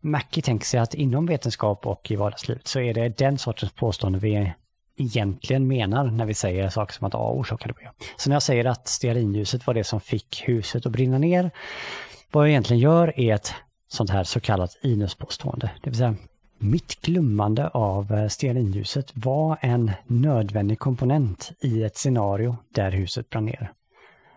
Mackie 0.00 0.42
tänker 0.42 0.66
sig 0.66 0.80
att 0.80 0.94
inom 0.94 1.26
vetenskap 1.26 1.86
och 1.86 2.10
i 2.10 2.16
vardagslivet 2.16 2.68
så 2.68 2.80
är 2.80 2.94
det 2.94 3.18
den 3.18 3.38
sortens 3.38 3.72
påstående 3.72 4.18
vi 4.18 4.52
egentligen 4.98 5.66
menar 5.66 6.04
när 6.04 6.26
vi 6.26 6.34
säger 6.34 6.68
saker 6.68 6.94
som 6.94 7.06
att 7.06 7.14
A 7.14 7.32
orsakade 7.32 7.74
B. 7.78 7.88
Så 8.16 8.30
när 8.30 8.34
jag 8.34 8.42
säger 8.42 8.64
att 8.64 8.88
stearinljuset 8.88 9.66
var 9.66 9.74
det 9.74 9.84
som 9.84 10.00
fick 10.00 10.42
huset 10.46 10.86
att 10.86 10.92
brinna 10.92 11.18
ner, 11.18 11.50
vad 12.32 12.44
jag 12.44 12.50
egentligen 12.50 12.80
gör 12.80 13.20
är 13.20 13.34
ett 13.34 13.54
sånt 13.88 14.10
här 14.10 14.24
så 14.24 14.40
kallat 14.40 14.78
inuspåstående. 14.82 15.70
Det 15.82 15.90
vill 15.90 15.98
säga, 15.98 16.14
mitt 16.58 17.00
glömmande 17.00 17.68
av 17.68 18.12
eh, 18.12 18.28
stearinljuset 18.28 19.10
var 19.14 19.58
en 19.60 19.92
nödvändig 20.06 20.78
komponent 20.78 21.52
i 21.60 21.82
ett 21.82 21.96
scenario 21.96 22.56
där 22.74 22.90
huset 22.90 23.30
brann 23.30 23.44
ner. 23.44 23.72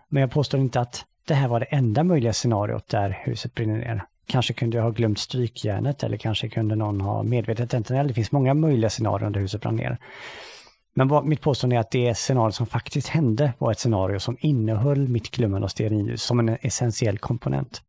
Men 0.08 0.20
jag 0.20 0.30
påstår 0.30 0.60
inte 0.60 0.80
att 0.80 1.04
det 1.26 1.34
här 1.34 1.48
var 1.48 1.60
det 1.60 1.66
enda 1.66 2.04
möjliga 2.04 2.32
scenariot 2.32 2.88
där 2.88 3.22
huset 3.24 3.54
brinner 3.54 3.78
ner. 3.78 4.04
Kanske 4.26 4.52
kunde 4.52 4.76
jag 4.76 4.84
ha 4.84 4.90
glömt 4.90 5.18
strykjärnet 5.18 6.02
eller 6.02 6.16
kanske 6.16 6.48
kunde 6.48 6.76
någon 6.76 7.00
ha 7.00 7.22
medvetet 7.22 7.70
tänt 7.70 7.90
en 7.90 7.96
eld. 7.96 8.10
Det 8.10 8.14
finns 8.14 8.32
många 8.32 8.54
möjliga 8.54 8.90
scenarion 8.90 9.32
där 9.32 9.40
huset 9.40 9.60
brann 9.60 9.76
ner. 9.76 9.98
Men 10.94 11.08
vad, 11.08 11.24
mitt 11.24 11.40
påstående 11.40 11.76
är 11.76 11.80
att 11.80 11.90
det 11.90 12.14
scenario 12.14 12.52
som 12.52 12.66
faktiskt 12.66 13.08
hände 13.08 13.52
var 13.58 13.72
ett 13.72 13.78
scenario 13.78 14.18
som 14.18 14.36
innehöll 14.40 15.08
mitt 15.08 15.30
glömmande 15.30 15.64
av 15.64 15.68
stearinljus 15.68 16.22
som 16.22 16.38
en 16.38 16.48
essentiell 16.48 17.18
komponent. 17.18 17.82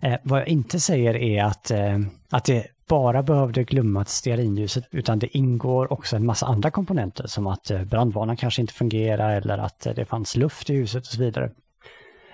Eh, 0.00 0.18
vad 0.22 0.40
jag 0.40 0.48
inte 0.48 0.80
säger 0.80 1.16
är 1.16 1.44
att, 1.44 1.70
eh, 1.70 1.98
att 2.30 2.44
det 2.44 2.66
bara 2.88 3.22
behövde 3.22 3.64
glömma 3.64 4.04
stearinljuset 4.04 4.84
utan 4.90 5.18
det 5.18 5.36
ingår 5.36 5.92
också 5.92 6.16
en 6.16 6.26
massa 6.26 6.46
andra 6.46 6.70
komponenter 6.70 7.26
som 7.26 7.46
att 7.46 7.70
eh, 7.70 7.84
brandvarnaren 7.84 8.36
kanske 8.36 8.60
inte 8.60 8.74
fungerar 8.74 9.36
eller 9.36 9.58
att 9.58 9.86
eh, 9.86 9.94
det 9.94 10.04
fanns 10.04 10.36
luft 10.36 10.70
i 10.70 10.74
huset 10.74 11.02
och 11.02 11.12
så 11.12 11.20
vidare. 11.20 11.50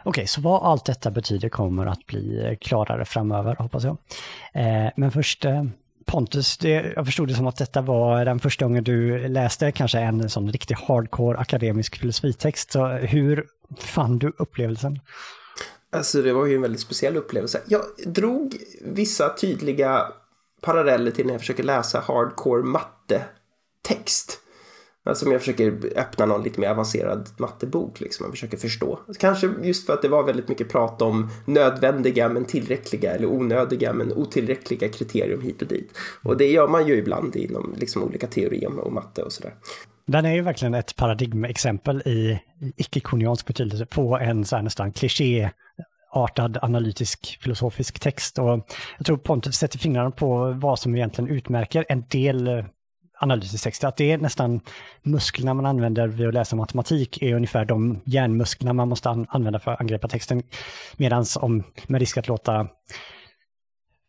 Okej, 0.03 0.27
så 0.27 0.41
vad 0.41 0.63
allt 0.63 0.85
detta 0.85 1.11
betyder 1.11 1.49
kommer 1.49 1.87
att 1.87 2.07
bli 2.07 2.47
eh, 2.47 2.57
klarare 2.57 3.05
framöver, 3.05 3.57
hoppas 3.59 3.85
jag. 3.85 3.97
Eh, 4.53 4.91
men 4.97 5.11
först, 5.11 5.45
eh, 5.45 5.65
Pontus, 6.09 6.59
det, 6.59 6.93
jag 6.97 7.07
förstod 7.07 7.29
det 7.29 7.35
som 7.35 7.47
att 7.47 7.57
detta 7.57 7.83
var 7.83 8.25
den 8.25 8.41
första 8.41 8.65
gången 8.65 8.85
du 8.85 9.29
läste 9.29 9.73
kanske 9.73 9.99
en 9.99 10.31
sån 10.31 10.53
riktig 10.53 10.75
hardcore 10.75 11.39
akademisk 11.39 11.99
filosofitext. 11.99 12.73
Så 12.73 12.87
hur 12.87 13.47
fann 13.79 14.19
du 14.19 14.33
upplevelsen? 14.39 15.01
Alltså 15.93 16.23
det 16.23 16.33
var 16.33 16.47
ju 16.47 16.55
en 16.55 16.63
väldigt 16.63 16.81
speciell 16.81 17.17
upplevelse. 17.17 17.61
Jag 17.67 17.83
drog 18.07 18.57
vissa 18.83 19.37
tydliga 19.37 20.13
paralleller 20.61 21.11
till 21.11 21.27
när 21.27 21.35
jag 21.35 21.41
försöker 21.41 21.63
läsa 21.63 22.01
hardcore 22.01 22.63
matte-text. 22.63 24.41
Alltså 25.09 25.27
om 25.27 25.33
jag 25.33 25.41
försöker 25.41 25.79
öppna 25.97 26.27
någon 26.27 26.43
lite 26.43 26.61
mer 26.61 26.69
avancerad 26.69 27.29
mattebok, 27.37 28.01
liksom, 28.01 28.27
och 28.27 28.33
försöker 28.33 28.57
förstå. 28.57 28.99
Kanske 29.19 29.51
just 29.63 29.87
för 29.87 29.93
att 29.93 30.03
det 30.03 30.09
var 30.09 30.23
väldigt 30.23 30.49
mycket 30.49 30.69
prat 30.69 31.03
om 31.03 31.31
nödvändiga 31.45 32.29
men 32.29 32.45
tillräckliga 32.45 33.15
eller 33.15 33.27
onödiga 33.27 33.93
men 33.93 34.13
otillräckliga 34.13 34.89
kriterium 34.89 35.43
hit 35.43 35.63
och 35.63 35.69
dit. 35.69 35.93
Och 36.23 36.37
det 36.37 36.47
gör 36.47 36.69
man 36.69 36.87
ju 36.87 36.95
ibland 36.95 37.37
inom 37.37 37.75
liksom, 37.79 38.03
olika 38.03 38.27
teorier 38.27 38.79
och 38.79 38.93
matte 38.93 39.23
och 39.23 39.33
sådär. 39.33 39.55
Den 40.07 40.25
är 40.25 40.35
ju 40.35 40.41
verkligen 40.41 40.75
ett 40.75 40.97
paradigmexempel 40.97 42.03
i 42.07 42.41
icke-koniansk 42.77 43.47
betydelse 43.47 43.87
på 43.87 44.19
en 44.19 44.45
så 44.45 44.57
här 44.57 44.63
nästan 44.63 44.93
kliché 44.93 45.51
artad 46.11 46.59
analytisk 46.63 47.39
filosofisk 47.43 48.01
text. 48.01 48.39
Och 48.39 48.67
jag 48.99 49.07
tror 49.07 49.17
Pontus 49.17 49.57
sätter 49.57 49.79
fingrarna 49.79 50.11
på 50.11 50.53
vad 50.61 50.79
som 50.79 50.97
egentligen 50.97 51.31
utmärker 51.31 51.85
en 51.89 52.05
del 52.09 52.65
analytisk 53.19 53.65
text. 53.65 53.85
Att 53.85 53.97
det 53.97 54.13
är 54.13 54.19
nästan 54.19 54.61
musklerna 55.03 55.55
man 55.55 55.67
använder 55.67 56.09
vid 56.09 56.29
att 56.29 56.35
läsa 56.35 56.57
matematik 56.57 57.23
är 57.23 57.35
ungefär 57.35 57.65
de 57.65 58.01
hjärnmusklerna 58.05 58.73
man 58.73 58.89
måste 58.89 59.27
använda 59.29 59.59
för 59.59 59.71
att 59.71 59.81
angripa 59.81 60.09
texten. 60.09 60.43
Medan 60.97 61.25
om, 61.41 61.63
med 61.87 62.01
risk 62.01 62.17
att 62.17 62.29
låta 62.29 62.69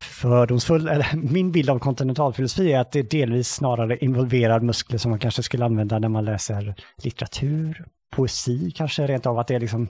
fördomsfull, 0.04 0.88
eller 0.88 1.16
min 1.32 1.52
bild 1.52 1.70
av 1.70 1.80
kontinentalfilosofi 1.80 2.74
är 2.74 2.80
att 2.80 2.92
det 2.92 3.12
delvis 3.12 3.50
snarare 3.50 3.98
involverar 3.98 4.60
muskler 4.60 4.98
som 4.98 5.12
man 5.12 5.20
kanske 5.20 5.44
skulle 5.44 5.66
använda 5.66 6.00
när 6.00 6.10
man 6.10 6.26
läser 6.26 6.76
litteratur, 7.04 7.86
poesi 8.12 8.72
kanske 8.72 9.08
rent 9.08 9.26
av 9.26 9.40
att 9.40 9.48
det 9.48 9.56
är 9.56 9.60
liksom 9.60 9.88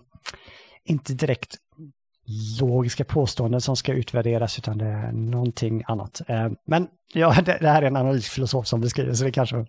inte 0.86 1.14
direkt 1.14 1.58
logiska 2.62 3.04
påståenden 3.04 3.62
som 3.62 3.76
ska 3.76 3.94
utvärderas 3.94 4.58
utan 4.58 4.78
det 4.78 4.86
är 4.86 5.12
någonting 5.12 5.84
annat. 5.88 6.22
Eh, 6.28 6.50
men 6.68 6.88
ja, 7.14 7.36
det, 7.46 7.68
här 7.68 7.82
är 7.82 7.88
en 7.88 7.96
analysfilosof 7.96 8.68
som 8.68 8.82
beskriver 8.82 9.14
så 9.14 9.24
det 9.24 9.32
kanske 9.32 9.66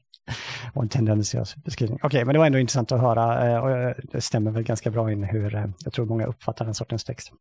var 0.74 0.82
en 0.82 0.88
tendensiös 0.88 1.56
beskrivning. 1.56 1.98
Okej, 2.02 2.06
okay, 2.06 2.24
men 2.24 2.32
det 2.32 2.38
var 2.38 2.46
ändå 2.46 2.58
intressant 2.58 2.92
att 2.92 3.00
höra 3.00 3.50
eh, 3.50 3.58
och 3.58 3.70
eh, 3.70 3.94
det 4.12 4.20
stämmer 4.20 4.50
väl 4.50 4.62
ganska 4.62 4.90
bra 4.90 5.12
in 5.12 5.24
hur 5.24 5.72
jag 5.84 5.92
tror 5.92 6.06
många 6.06 6.26
uppfattar 6.26 6.64
den 6.64 6.74
sortens 6.74 7.04
text. 7.04 7.32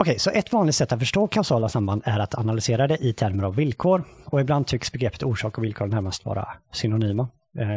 Okej, 0.00 0.12
okay, 0.12 0.18
så 0.18 0.30
ett 0.30 0.52
vanligt 0.52 0.74
sätt 0.74 0.92
att 0.92 0.98
förstå 0.98 1.26
kausala 1.26 1.68
samband 1.68 2.02
är 2.04 2.18
att 2.18 2.34
analysera 2.34 2.86
det 2.86 3.04
i 3.04 3.12
termer 3.12 3.44
av 3.44 3.56
villkor 3.56 4.04
och 4.24 4.40
ibland 4.40 4.66
tycks 4.66 4.92
begreppet 4.92 5.22
orsak 5.22 5.58
och 5.58 5.64
villkor 5.64 5.86
närmast 5.86 6.24
vara 6.24 6.48
synonyma. 6.72 7.28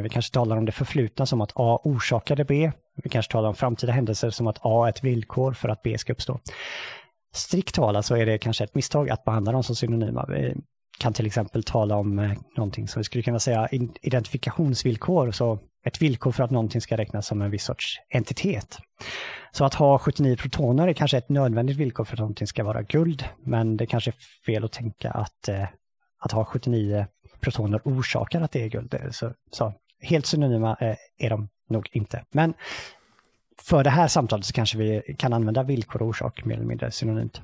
Vi 0.03 0.09
kanske 0.09 0.33
talar 0.33 0.57
om 0.57 0.65
det 0.65 0.71
förflutna 0.71 1.25
som 1.25 1.41
att 1.41 1.51
A 1.55 1.81
orsakade 1.83 2.45
B. 2.45 2.71
Vi 3.03 3.09
kanske 3.09 3.31
talar 3.31 3.49
om 3.49 3.55
framtida 3.55 3.93
händelser 3.93 4.29
som 4.29 4.47
att 4.47 4.57
A 4.61 4.85
är 4.85 4.89
ett 4.89 5.03
villkor 5.03 5.53
för 5.53 5.69
att 5.69 5.81
B 5.81 5.97
ska 5.97 6.13
uppstå. 6.13 6.39
Strikt 7.33 7.75
talat 7.75 8.05
så 8.05 8.15
är 8.15 8.25
det 8.25 8.37
kanske 8.37 8.63
ett 8.63 8.75
misstag 8.75 9.09
att 9.09 9.25
behandla 9.25 9.51
dem 9.51 9.63
som 9.63 9.75
synonyma. 9.75 10.25
Vi 10.29 10.55
kan 10.99 11.13
till 11.13 11.25
exempel 11.25 11.63
tala 11.63 11.95
om 11.95 12.19
eh, 12.19 12.31
någonting 12.57 12.87
som 12.87 12.99
vi 12.99 13.03
skulle 13.03 13.23
kunna 13.23 13.39
säga 13.39 13.69
identifikationsvillkor, 14.01 15.31
så 15.31 15.59
ett 15.85 16.01
villkor 16.01 16.31
för 16.31 16.43
att 16.43 16.51
någonting 16.51 16.81
ska 16.81 16.97
räknas 16.97 17.27
som 17.27 17.41
en 17.41 17.51
viss 17.51 17.63
sorts 17.63 17.97
entitet. 18.09 18.77
Så 19.51 19.65
att 19.65 19.73
ha 19.73 19.99
79 19.99 20.37
protoner 20.37 20.87
är 20.87 20.93
kanske 20.93 21.17
ett 21.17 21.29
nödvändigt 21.29 21.77
villkor 21.77 22.03
för 22.03 22.13
att 22.13 22.19
någonting 22.19 22.47
ska 22.47 22.63
vara 22.63 22.81
guld, 22.81 23.25
men 23.45 23.77
det 23.77 23.85
kanske 23.85 24.11
är 24.11 24.15
fel 24.45 24.63
att 24.63 24.71
tänka 24.71 25.11
att, 25.11 25.47
eh, 25.47 25.67
att 26.19 26.31
ha 26.31 26.45
79 26.45 27.07
protoner 27.39 27.81
orsakar 27.83 28.41
att 28.41 28.51
det 28.51 28.63
är 28.63 28.67
guld. 28.67 28.95
Så, 29.11 29.33
så 29.51 29.73
helt 30.01 30.25
synonyma 30.25 30.77
eh, 30.81 30.95
är 31.17 31.29
de 31.29 31.49
nog 31.71 31.89
inte. 31.91 32.23
Men 32.31 32.53
för 33.61 33.83
det 33.83 33.89
här 33.89 34.07
samtalet 34.07 34.45
så 34.45 34.53
kanske 34.53 34.77
vi 34.77 35.15
kan 35.17 35.33
använda 35.33 35.63
villkor 35.63 36.01
och 36.01 36.07
orsak 36.07 36.45
mer 36.45 36.55
eller 36.55 36.65
mindre 36.65 36.91
synonymt. 36.91 37.41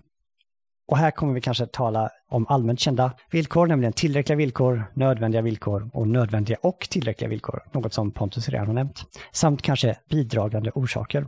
Och 0.87 0.97
här 0.97 1.11
kommer 1.11 1.33
vi 1.33 1.41
kanske 1.41 1.65
tala 1.65 2.09
om 2.29 2.47
allmänt 2.47 2.79
kända 2.79 3.13
villkor, 3.31 3.67
nämligen 3.67 3.93
tillräckliga 3.93 4.37
villkor, 4.37 4.91
nödvändiga 4.93 5.41
villkor 5.41 5.89
och 5.93 6.07
nödvändiga 6.07 6.57
och 6.61 6.79
tillräckliga 6.79 7.29
villkor, 7.29 7.63
något 7.73 7.93
som 7.93 8.11
Pontus 8.11 8.49
redan 8.49 8.67
har 8.67 8.73
nämnt. 8.73 9.03
Samt 9.31 9.61
kanske 9.61 9.97
bidragande 10.09 10.71
orsaker. 10.75 11.27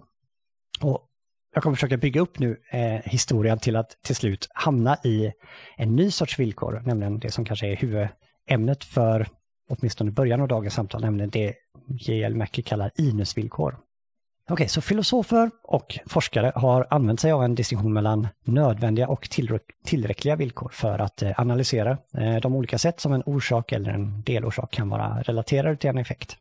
Och 0.81 1.05
jag 1.53 1.63
kommer 1.63 1.75
försöka 1.75 1.97
bygga 1.97 2.21
upp 2.21 2.39
nu 2.39 2.57
eh, 2.71 2.99
historien 3.03 3.59
till 3.59 3.75
att 3.75 3.97
till 4.01 4.15
slut 4.15 4.47
hamna 4.53 4.97
i 5.03 5.31
en 5.77 5.95
ny 5.95 6.11
sorts 6.11 6.39
villkor, 6.39 6.81
nämligen 6.85 7.19
det 7.19 7.31
som 7.31 7.45
kanske 7.45 7.67
är 7.67 7.75
huvudämnet 7.75 8.83
för 8.83 9.27
åtminstone 9.69 10.11
början 10.11 10.41
av 10.41 10.47
dagens 10.47 10.73
samtal, 10.73 11.01
nämligen 11.01 11.29
det 11.29 11.53
J.L. 11.88 12.35
Mackie 12.35 12.63
kallar 12.63 12.91
inusvillkor. 12.95 13.77
Okej, 14.49 14.53
okay, 14.53 14.67
så 14.67 14.81
filosofer 14.81 15.51
och 15.63 15.99
forskare 16.05 16.51
har 16.55 16.88
använt 16.89 17.19
sig 17.19 17.31
av 17.31 17.43
en 17.43 17.55
distinktion 17.55 17.93
mellan 17.93 18.27
nödvändiga 18.43 19.07
och 19.07 19.29
tillräckliga 19.85 20.35
villkor 20.35 20.69
för 20.73 20.99
att 20.99 21.21
eh, 21.21 21.31
analysera 21.38 21.97
eh, 22.13 22.35
de 22.35 22.55
olika 22.55 22.77
sätt 22.77 22.99
som 22.99 23.13
en 23.13 23.23
orsak 23.25 23.71
eller 23.71 23.91
en 23.91 24.21
delorsak 24.21 24.71
kan 24.71 24.89
vara 24.89 25.21
relaterade 25.21 25.75
till 25.75 25.89
en 25.89 25.97
effekt. 25.97 26.38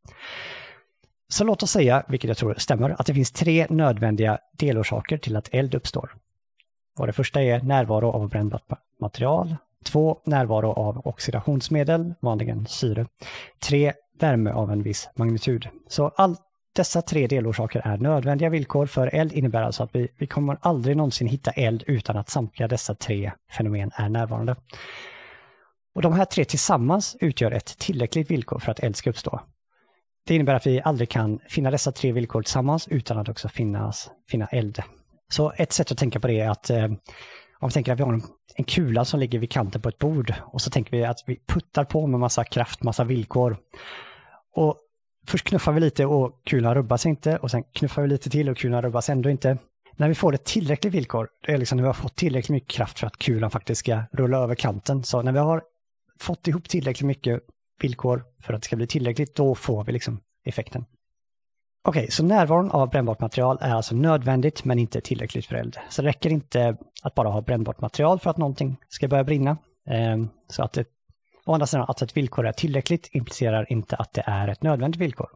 Så 1.28 1.44
låt 1.44 1.62
oss 1.62 1.70
säga, 1.70 2.02
vilket 2.08 2.28
jag 2.28 2.36
tror 2.36 2.54
stämmer, 2.58 2.90
att 2.98 3.06
det 3.06 3.14
finns 3.14 3.32
tre 3.32 3.66
nödvändiga 3.70 4.38
delorsaker 4.52 5.18
till 5.18 5.36
att 5.36 5.48
eld 5.52 5.74
uppstår. 5.74 6.14
Och 6.98 7.06
det 7.06 7.12
första 7.12 7.42
är 7.42 7.60
närvaro 7.60 8.10
av 8.10 8.28
brännbart 8.28 8.62
material. 9.00 9.56
2. 9.84 10.20
närvaro 10.24 10.72
av 10.72 11.06
oxidationsmedel, 11.06 12.14
vanligen 12.20 12.66
syre. 12.66 13.06
3. 13.62 13.92
värme 14.20 14.50
av 14.50 14.70
en 14.70 14.82
viss 14.82 15.08
magnitud. 15.16 15.68
Så 15.88 16.08
allt 16.08 16.40
dessa 16.74 17.02
tre 17.02 17.26
delorsaker 17.26 17.82
är 17.84 17.96
nödvändiga 17.96 18.48
villkor 18.48 18.86
för 18.86 19.14
eld 19.14 19.32
innebär 19.32 19.62
alltså 19.62 19.82
att 19.82 19.94
vi, 19.94 20.08
vi 20.18 20.26
kommer 20.26 20.58
aldrig 20.60 20.96
någonsin 20.96 21.28
hitta 21.28 21.50
eld 21.50 21.84
utan 21.86 22.16
att 22.16 22.30
samtliga 22.30 22.68
dessa 22.68 22.94
tre 22.94 23.32
fenomen 23.50 23.90
är 23.94 24.08
närvarande. 24.08 24.56
Och 25.94 26.02
de 26.02 26.12
här 26.12 26.24
tre 26.24 26.44
tillsammans 26.44 27.16
utgör 27.20 27.50
ett 27.50 27.78
tillräckligt 27.78 28.30
villkor 28.30 28.58
för 28.58 28.72
att 28.72 28.80
eld 28.80 28.96
ska 28.96 29.10
uppstå. 29.10 29.40
Det 30.26 30.34
innebär 30.34 30.54
att 30.54 30.66
vi 30.66 30.80
aldrig 30.84 31.08
kan 31.08 31.40
finna 31.48 31.70
dessa 31.70 31.92
tre 31.92 32.12
villkor 32.12 32.42
tillsammans 32.42 32.88
utan 32.88 33.18
att 33.18 33.28
också 33.28 33.48
finnas, 33.48 34.10
finna 34.30 34.46
eld. 34.46 34.82
Så 35.32 35.52
ett 35.56 35.72
sätt 35.72 35.92
att 35.92 35.98
tänka 35.98 36.20
på 36.20 36.26
det 36.26 36.40
är 36.40 36.50
att 36.50 36.70
eh, 36.70 36.88
om 37.60 37.68
vi 37.68 37.72
tänker 37.72 37.92
att 37.92 37.98
vi 37.98 38.02
har 38.02 38.12
en, 38.12 38.22
en 38.54 38.64
kula 38.64 39.04
som 39.04 39.20
ligger 39.20 39.38
vid 39.38 39.50
kanten 39.50 39.80
på 39.80 39.88
ett 39.88 39.98
bord 39.98 40.34
och 40.52 40.60
så 40.60 40.70
tänker 40.70 40.90
vi 40.96 41.04
att 41.04 41.24
vi 41.26 41.40
puttar 41.46 41.84
på 41.84 42.06
med 42.06 42.20
massa 42.20 42.44
kraft, 42.44 42.82
massa 42.82 43.04
villkor. 43.04 43.56
Och 44.54 44.76
först 45.26 45.46
knuffar 45.46 45.72
vi 45.72 45.80
lite 45.80 46.06
och 46.06 46.44
kulan 46.44 46.74
rubbas 46.74 47.06
inte 47.06 47.36
och 47.36 47.50
sen 47.50 47.64
knuffar 47.72 48.02
vi 48.02 48.08
lite 48.08 48.30
till 48.30 48.48
och 48.48 48.56
kulan 48.56 48.82
rubbas 48.82 49.08
ändå 49.08 49.30
inte. 49.30 49.58
När 49.96 50.08
vi 50.08 50.14
får 50.14 50.34
ett 50.34 50.44
tillräckligt 50.44 50.94
villkor, 50.94 51.28
det 51.46 51.52
är 51.52 51.58
liksom 51.58 51.76
när 51.76 51.82
vi 51.82 51.86
har 51.86 51.94
fått 51.94 52.16
tillräckligt 52.16 52.50
mycket 52.50 52.70
kraft 52.70 52.98
för 52.98 53.06
att 53.06 53.16
kulan 53.16 53.50
faktiskt 53.50 53.78
ska 53.78 54.02
rulla 54.12 54.38
över 54.38 54.54
kanten. 54.54 55.04
Så 55.04 55.22
när 55.22 55.32
vi 55.32 55.38
har 55.38 55.62
fått 56.20 56.48
ihop 56.48 56.68
tillräckligt 56.68 57.06
mycket 57.06 57.40
villkor 57.82 58.24
för 58.42 58.54
att 58.54 58.62
det 58.62 58.66
ska 58.66 58.76
bli 58.76 58.86
tillräckligt, 58.86 59.36
då 59.36 59.54
får 59.54 59.84
vi 59.84 59.92
liksom 59.92 60.20
effekten. 60.44 60.84
Okej, 61.84 62.00
okay, 62.00 62.10
så 62.10 62.24
närvaron 62.24 62.70
av 62.70 62.90
brännbart 62.90 63.20
material 63.20 63.58
är 63.60 63.74
alltså 63.74 63.94
nödvändigt 63.94 64.64
men 64.64 64.78
inte 64.78 65.00
tillräckligt 65.00 65.46
för 65.46 65.54
eld. 65.54 65.76
Så 65.88 66.02
det 66.02 66.08
räcker 66.08 66.30
inte 66.30 66.76
att 67.02 67.14
bara 67.14 67.28
ha 67.28 67.40
brännbart 67.40 67.80
material 67.80 68.18
för 68.18 68.30
att 68.30 68.36
någonting 68.36 68.76
ska 68.88 69.08
börja 69.08 69.24
brinna. 69.24 69.56
Ehm, 69.90 70.28
så 70.48 70.62
att 70.62 70.72
det, 70.72 70.84
å 71.46 71.54
andra 71.54 71.66
sidan, 71.66 71.86
att 71.88 72.02
ett 72.02 72.16
villkor 72.16 72.46
är 72.46 72.52
tillräckligt 72.52 73.08
implicerar 73.12 73.72
inte 73.72 73.96
att 73.96 74.12
det 74.12 74.22
är 74.26 74.48
ett 74.48 74.62
nödvändigt 74.62 75.00
villkor. 75.00 75.28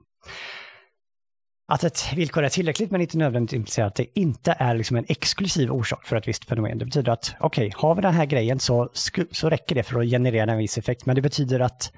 Att 1.69 1.85
ett 1.85 2.13
villkor 2.17 2.45
är 2.45 2.49
tillräckligt 2.49 2.91
men 2.91 3.01
inte 3.01 3.19
nödvändigt 3.19 3.53
implicerar 3.53 3.87
att 3.87 3.95
det 3.95 4.19
inte 4.19 4.57
är 4.59 4.75
liksom 4.75 4.97
en 4.97 5.05
exklusiv 5.09 5.71
orsak 5.71 6.07
för 6.07 6.17
ett 6.17 6.29
visst 6.29 6.45
fenomen. 6.45 6.79
Det 6.79 6.85
betyder 6.85 7.13
att 7.13 7.35
okej, 7.41 7.67
okay, 7.67 7.81
har 7.83 7.95
vi 7.95 8.03
den 8.03 8.15
här 8.15 8.27
grejen 8.27 8.59
så, 8.59 8.91
så 9.31 9.49
räcker 9.49 9.75
det 9.75 9.83
för 9.83 10.01
att 10.01 10.07
generera 10.07 10.53
en 10.53 10.59
viss 10.59 10.79
effekt. 10.79 11.07
Men 11.07 11.17
det 11.17 11.23
betyder 11.23 11.61
att 11.61 11.93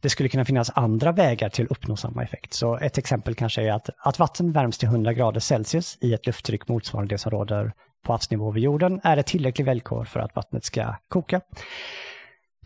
det 0.00 0.10
skulle 0.10 0.28
kunna 0.28 0.44
finnas 0.44 0.70
andra 0.74 1.12
vägar 1.12 1.48
till 1.48 1.64
att 1.64 1.70
uppnå 1.70 1.96
samma 1.96 2.22
effekt. 2.22 2.54
Så 2.54 2.76
ett 2.76 2.98
exempel 2.98 3.34
kanske 3.34 3.62
är 3.62 3.72
att, 3.72 3.90
att 3.98 4.18
vatten 4.18 4.52
värms 4.52 4.78
till 4.78 4.88
100 4.88 5.12
grader 5.12 5.40
Celsius 5.40 5.98
i 6.00 6.14
ett 6.14 6.26
lufttryck 6.26 6.68
motsvarande 6.68 7.14
det 7.14 7.18
som 7.18 7.30
råder 7.30 7.72
på 8.04 8.12
havsnivå 8.12 8.50
vid 8.50 8.62
jorden 8.62 9.00
är 9.04 9.16
ett 9.16 9.26
tillräckligt 9.26 9.68
villkor 9.68 10.04
för 10.04 10.20
att 10.20 10.36
vattnet 10.36 10.64
ska 10.64 10.94
koka. 11.08 11.40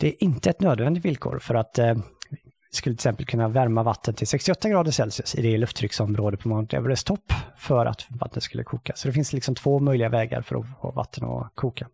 Det 0.01 0.09
är 0.09 0.23
inte 0.25 0.51
ett 0.51 0.61
nödvändigt 0.61 1.05
villkor 1.05 1.39
för 1.39 1.55
att 1.55 1.79
eh, 1.79 1.95
skulle 2.71 2.97
till 2.97 3.01
exempel 3.01 3.27
kunna 3.27 3.49
värma 3.49 3.83
vatten 3.83 4.15
till 4.15 4.27
68 4.27 4.69
grader 4.69 4.91
Celsius 4.91 5.35
i 5.35 5.43
det 5.43 5.59
lufttrycksområde 5.59 6.37
på 6.37 6.49
Mount 6.49 6.77
Everest 6.77 7.07
topp 7.07 7.33
för 7.57 7.87
att 7.87 8.07
vattnet 8.09 8.45
skulle 8.45 8.65
koka. 8.65 8.93
Så 8.97 9.09
det 9.09 9.15
finns 9.15 9.33
liksom 9.33 9.55
två 9.55 9.79
möjliga 9.79 10.09
vägar 10.09 10.43
för 10.43 10.57
att 10.57 10.67
få 10.81 10.91
vatten 10.91 11.25
att 11.25 11.53
koka. 11.55 11.89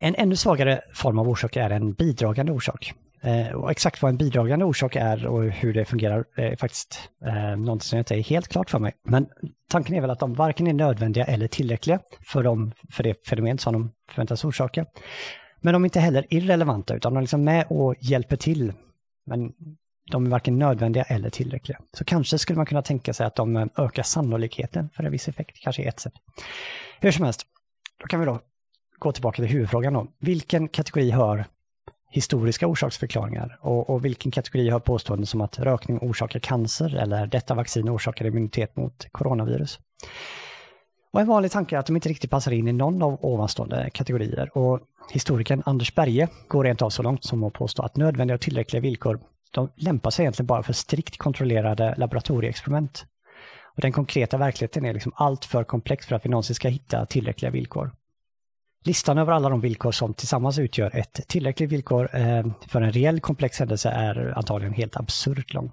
En 0.00 0.14
ännu 0.14 0.36
svagare 0.36 0.80
form 0.94 1.18
av 1.18 1.28
orsak 1.28 1.56
är 1.56 1.70
en 1.70 1.92
bidragande 1.92 2.52
orsak. 2.52 2.94
Eh, 3.24 3.52
och 3.52 3.70
exakt 3.70 4.02
vad 4.02 4.08
en 4.08 4.16
bidragande 4.16 4.64
orsak 4.64 4.96
är 4.96 5.26
och 5.26 5.44
hur 5.44 5.74
det 5.74 5.84
fungerar 5.84 6.24
är 6.36 6.56
faktiskt 6.56 7.10
eh, 7.26 7.56
något 7.56 7.82
som 7.82 7.98
inte 7.98 8.14
är 8.14 8.22
helt 8.22 8.48
klart 8.48 8.70
för 8.70 8.78
mig. 8.78 8.92
Men 9.04 9.26
tanken 9.70 9.96
är 9.96 10.00
väl 10.00 10.10
att 10.10 10.20
de 10.20 10.34
varken 10.34 10.66
är 10.66 10.72
nödvändiga 10.72 11.24
eller 11.24 11.48
tillräckliga 11.48 12.00
för, 12.26 12.42
dem, 12.42 12.72
för 12.90 13.02
det 13.02 13.26
fenomen 13.26 13.58
som 13.58 13.72
de 13.72 13.92
förväntas 14.10 14.44
orsaka. 14.44 14.86
Men 15.60 15.72
de 15.72 15.82
är 15.82 15.86
inte 15.86 16.00
heller 16.00 16.26
irrelevanta 16.30 16.94
utan 16.94 17.12
de 17.12 17.16
är 17.16 17.20
liksom 17.22 17.44
med 17.44 17.66
och 17.68 17.94
hjälper 18.00 18.36
till. 18.36 18.72
Men 19.26 19.52
de 20.10 20.26
är 20.26 20.30
varken 20.30 20.58
nödvändiga 20.58 21.02
eller 21.02 21.30
tillräckliga. 21.30 21.78
Så 21.98 22.04
kanske 22.04 22.38
skulle 22.38 22.56
man 22.56 22.66
kunna 22.66 22.82
tänka 22.82 23.12
sig 23.12 23.26
att 23.26 23.36
de 23.36 23.56
eh, 23.56 23.66
ökar 23.78 24.02
sannolikheten 24.02 24.90
för 24.94 25.04
en 25.04 25.12
viss 25.12 25.28
effekt, 25.28 25.56
kanske 25.62 25.82
är 25.82 25.88
ett 25.88 26.00
sätt. 26.00 26.14
Hur 27.00 27.12
som 27.12 27.24
helst, 27.24 27.42
då 28.00 28.06
kan 28.06 28.20
vi 28.20 28.26
då 28.26 28.40
gå 28.98 29.12
tillbaka 29.12 29.42
till 29.42 29.52
huvudfrågan 29.52 29.92
då. 29.92 30.06
Vilken 30.20 30.68
kategori 30.68 31.10
hör 31.10 31.44
historiska 32.12 32.66
orsaksförklaringar 32.66 33.58
och, 33.60 33.90
och, 33.90 34.04
vilken 34.04 34.32
kategori 34.32 34.68
har 34.68 34.80
påståenden 34.80 35.26
som 35.26 35.40
att 35.40 35.58
rökning 35.58 35.98
orsakar 35.98 36.40
cancer 36.40 36.96
eller 36.96 37.26
detta 37.26 37.54
vaccin 37.54 37.90
orsakar 37.90 38.24
immunitet 38.26 38.76
mot 38.76 39.06
coronavirus. 39.12 39.78
Och 41.12 41.20
en 41.20 41.26
vanlig 41.26 41.50
tanke 41.50 41.76
är 41.76 41.78
att 41.78 41.86
de 41.86 41.96
inte 41.96 42.08
riktigt 42.08 42.30
passar 42.30 42.52
in 42.52 42.68
i 42.68 42.72
någon 42.72 43.02
av 43.02 43.24
ovanstående 43.24 43.90
kategorier 43.94 44.58
och 44.58 44.80
historikern 45.10 45.62
Anders 45.66 45.94
Berge 45.94 46.28
går 46.48 46.64
rent 46.64 46.82
av 46.82 46.90
så 46.90 47.02
långt 47.02 47.24
som 47.24 47.44
att 47.44 47.52
påstå 47.52 47.82
att 47.82 47.96
nödvändiga 47.96 48.34
och 48.34 48.40
tillräckliga 48.40 48.80
villkor 48.80 49.20
de 49.52 49.68
lämpar 49.76 50.10
sig 50.10 50.22
egentligen 50.22 50.46
bara 50.46 50.62
för 50.62 50.72
strikt 50.72 51.18
kontrollerade 51.18 51.94
laboratorieexperiment. 51.98 53.06
Och 53.74 53.80
den 53.80 53.92
konkreta 53.92 54.36
verkligheten 54.36 54.84
är 54.84 54.94
liksom 54.94 55.12
allt 55.14 55.44
för 55.44 55.64
komplex 55.64 56.06
för 56.06 56.16
att 56.16 56.24
vi 56.24 56.30
någonsin 56.30 56.54
ska 56.54 56.68
hitta 56.68 57.06
tillräckliga 57.06 57.50
villkor. 57.50 57.92
Listan 58.84 59.18
över 59.18 59.32
alla 59.32 59.48
de 59.48 59.60
villkor 59.60 59.92
som 59.92 60.14
tillsammans 60.14 60.58
utgör 60.58 60.96
ett 60.96 61.28
tillräckligt 61.28 61.70
villkor 61.70 62.16
eh, 62.16 62.46
för 62.68 62.80
en 62.80 62.92
reell 62.92 63.20
komplex 63.20 63.58
händelse 63.58 63.88
är 63.88 64.32
antagligen 64.36 64.74
helt 64.74 64.96
absurt 64.96 65.54
lång. 65.54 65.72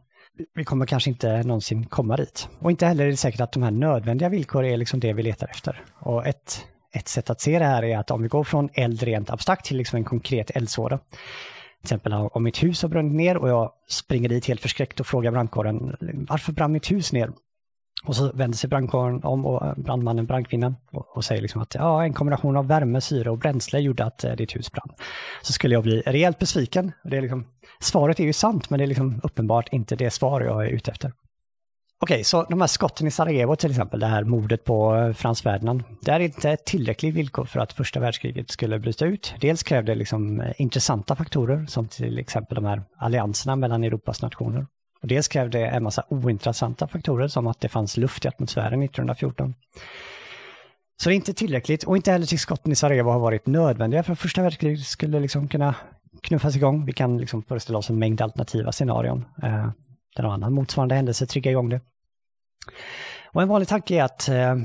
Vi 0.55 0.63
kommer 0.63 0.85
kanske 0.85 1.09
inte 1.09 1.43
någonsin 1.43 1.85
komma 1.85 2.17
dit. 2.17 2.49
Och 2.59 2.71
inte 2.71 2.85
heller 2.85 3.05
är 3.05 3.09
det 3.09 3.17
säkert 3.17 3.41
att 3.41 3.51
de 3.51 3.63
här 3.63 3.71
nödvändiga 3.71 4.29
villkor 4.29 4.65
är 4.65 4.77
liksom 4.77 4.99
det 4.99 5.13
vi 5.13 5.23
letar 5.23 5.47
efter. 5.47 5.83
Och 5.99 6.27
ett, 6.27 6.65
ett 6.93 7.07
sätt 7.07 7.29
att 7.29 7.41
se 7.41 7.59
det 7.59 7.65
här 7.65 7.83
är 7.83 7.97
att 7.97 8.11
om 8.11 8.21
vi 8.21 8.27
går 8.27 8.43
från 8.43 8.69
eld 8.73 9.03
rent 9.03 9.29
abstrakt 9.29 9.65
till 9.65 9.77
liksom 9.77 9.97
en 9.97 10.03
konkret 10.03 10.51
eldsvåda. 10.55 10.97
Till 10.97 11.85
exempel 11.85 12.13
om 12.13 12.43
mitt 12.43 12.63
hus 12.63 12.81
har 12.81 12.89
brunnit 12.89 13.13
ner 13.13 13.37
och 13.37 13.49
jag 13.49 13.71
springer 13.89 14.29
dit 14.29 14.45
helt 14.45 14.61
förskräckt 14.61 14.99
och 14.99 15.07
frågar 15.07 15.31
brandkåren 15.31 15.95
varför 16.29 16.51
brann 16.53 16.71
mitt 16.71 16.91
hus 16.91 17.13
ner? 17.13 17.31
Och 18.03 18.15
så 18.15 18.31
vänder 18.33 18.57
sig 18.57 18.69
brandkåren 18.69 19.23
om 19.23 19.45
och 19.45 19.65
eh, 19.65 19.73
brandmannen, 19.77 20.25
brandkvinnan 20.25 20.75
och, 20.91 21.17
och, 21.17 21.25
säger 21.25 21.41
liksom 21.41 21.61
att 21.61 21.75
ja, 21.75 22.03
en 22.03 22.13
kombination 22.13 22.57
av 22.57 22.67
värme, 22.67 23.01
syre 23.01 23.29
och 23.29 23.37
bränsle 23.37 23.79
gjorde 23.79 24.05
att 24.05 24.23
eh, 24.23 24.31
ditt 24.31 24.55
hus 24.55 24.71
brann. 24.71 24.89
Så 25.41 25.53
skulle 25.53 25.75
jag 25.75 25.83
bli 25.83 26.01
rejält 26.01 26.39
besviken. 26.39 26.91
Det 27.03 27.17
är 27.17 27.21
liksom, 27.21 27.45
svaret 27.79 28.19
är 28.19 28.23
ju 28.23 28.33
sant, 28.33 28.69
men 28.69 28.77
det 28.77 28.85
är 28.85 28.87
liksom 28.87 29.19
uppenbart 29.23 29.69
inte 29.71 29.95
det 29.95 30.11
svar 30.11 30.41
jag 30.41 30.65
är 30.65 30.69
ute 30.69 30.91
efter. 30.91 31.11
Okej, 32.01 32.23
så 32.23 32.43
de 32.43 32.61
här 32.61 32.67
skotten 32.67 33.07
i 33.07 33.11
Sarajevo 33.11 33.55
till 33.55 33.71
exempel, 33.71 33.99
det 33.99 34.07
här 34.07 34.23
mordet 34.23 34.63
på 34.63 34.95
eh, 34.95 35.13
Frans 35.13 35.41
Ferdinand. 35.41 35.83
Det 36.01 36.11
är 36.11 36.19
inte 36.19 36.49
ett 36.51 36.65
tillräckligt 36.65 37.15
villkor 37.15 37.45
för 37.45 37.59
att 37.59 37.73
första 37.73 37.99
världskriget 37.99 38.51
skulle 38.51 38.79
bryta 38.79 39.05
ut. 39.05 39.33
Dels 39.41 39.63
krävde 39.63 39.91
det 39.91 39.95
liksom 39.95 40.41
eh, 40.41 40.51
intressanta 40.57 41.15
faktorer, 41.15 41.65
som 41.65 41.87
till 41.87 42.17
exempel 42.17 42.55
de 42.55 42.65
här 42.65 42.83
allianserna 42.97 43.55
mellan 43.55 43.83
Europas 43.83 44.21
nationer. 44.21 44.67
Och 45.01 45.07
dels 45.07 45.27
krävde 45.27 45.67
en 45.67 45.83
massa 45.83 46.03
ointressanta 46.09 46.87
faktorer 46.87 47.27
som 47.27 47.47
att 47.47 47.59
det 47.59 47.69
fanns 47.69 47.97
luft 47.97 48.25
i 48.25 48.27
atmosfären 48.27 48.83
1914. 48.83 49.53
Så 51.01 51.09
det 51.09 51.13
är 51.13 51.15
inte 51.15 51.33
tillräckligt 51.33 51.83
och 51.83 51.95
inte 51.95 52.11
heller 52.11 52.25
till 52.25 52.39
skotten 52.39 52.71
i 52.71 52.75
Sarajevo 52.75 53.09
har 53.09 53.19
varit 53.19 53.47
nödvändiga 53.47 54.03
för 54.03 54.13
att 54.13 54.19
första 54.19 54.41
världskriget 54.41 54.85
skulle 54.85 55.19
liksom 55.19 55.47
kunna 55.47 55.75
knuffas 56.23 56.55
igång. 56.55 56.85
Vi 56.85 56.93
kan 56.93 57.17
liksom 57.17 57.43
föreställa 57.43 57.77
oss 57.77 57.89
en 57.89 57.99
mängd 57.99 58.21
alternativa 58.21 58.71
scenarion 58.71 59.25
eh, 59.43 59.69
där 60.15 60.23
någon 60.23 60.31
annan 60.31 60.53
motsvarande 60.53 60.95
händelse 60.95 61.25
triggar 61.25 61.51
igång 61.51 61.69
det. 61.69 61.81
Och 63.31 63.41
en 63.41 63.47
vanlig 63.47 63.67
tanke 63.67 63.95
är 63.95 64.03
att 64.03 64.29
eh, 64.29 64.55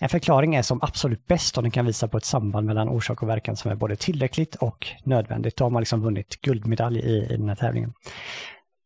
en 0.00 0.08
förklaring 0.08 0.54
är 0.54 0.62
som 0.62 0.78
absolut 0.82 1.26
bäst 1.26 1.58
om 1.58 1.64
den 1.64 1.70
kan 1.70 1.86
visa 1.86 2.08
på 2.08 2.16
ett 2.16 2.24
samband 2.24 2.66
mellan 2.66 2.88
orsak 2.88 3.22
och 3.22 3.28
verkan 3.28 3.56
som 3.56 3.70
är 3.70 3.74
både 3.74 3.96
tillräckligt 3.96 4.54
och 4.54 4.86
nödvändigt. 5.04 5.56
Då 5.56 5.64
har 5.64 5.70
man 5.70 5.82
liksom 5.82 6.02
vunnit 6.02 6.40
guldmedalj 6.40 6.98
i, 6.98 7.26
i 7.32 7.36
den 7.36 7.48
här 7.48 7.56
tävlingen. 7.56 7.92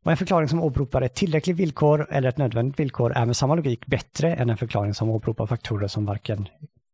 Och 0.07 0.13
en 0.13 0.17
förklaring 0.17 0.49
som 0.49 0.63
åberopar 0.63 1.03
ett 1.03 1.15
tillräckligt 1.15 1.57
villkor 1.57 2.07
eller 2.11 2.29
ett 2.29 2.37
nödvändigt 2.37 2.81
villkor 2.81 3.13
är 3.13 3.27
med 3.27 3.37
samma 3.37 3.55
logik 3.55 3.87
bättre 3.87 4.35
än 4.35 4.51
en 4.51 4.57
förklaring 4.57 4.95
som 4.95 5.11
åberopar 5.11 5.47
faktorer 5.47 5.89
som 5.89 6.07
varken 6.07 6.49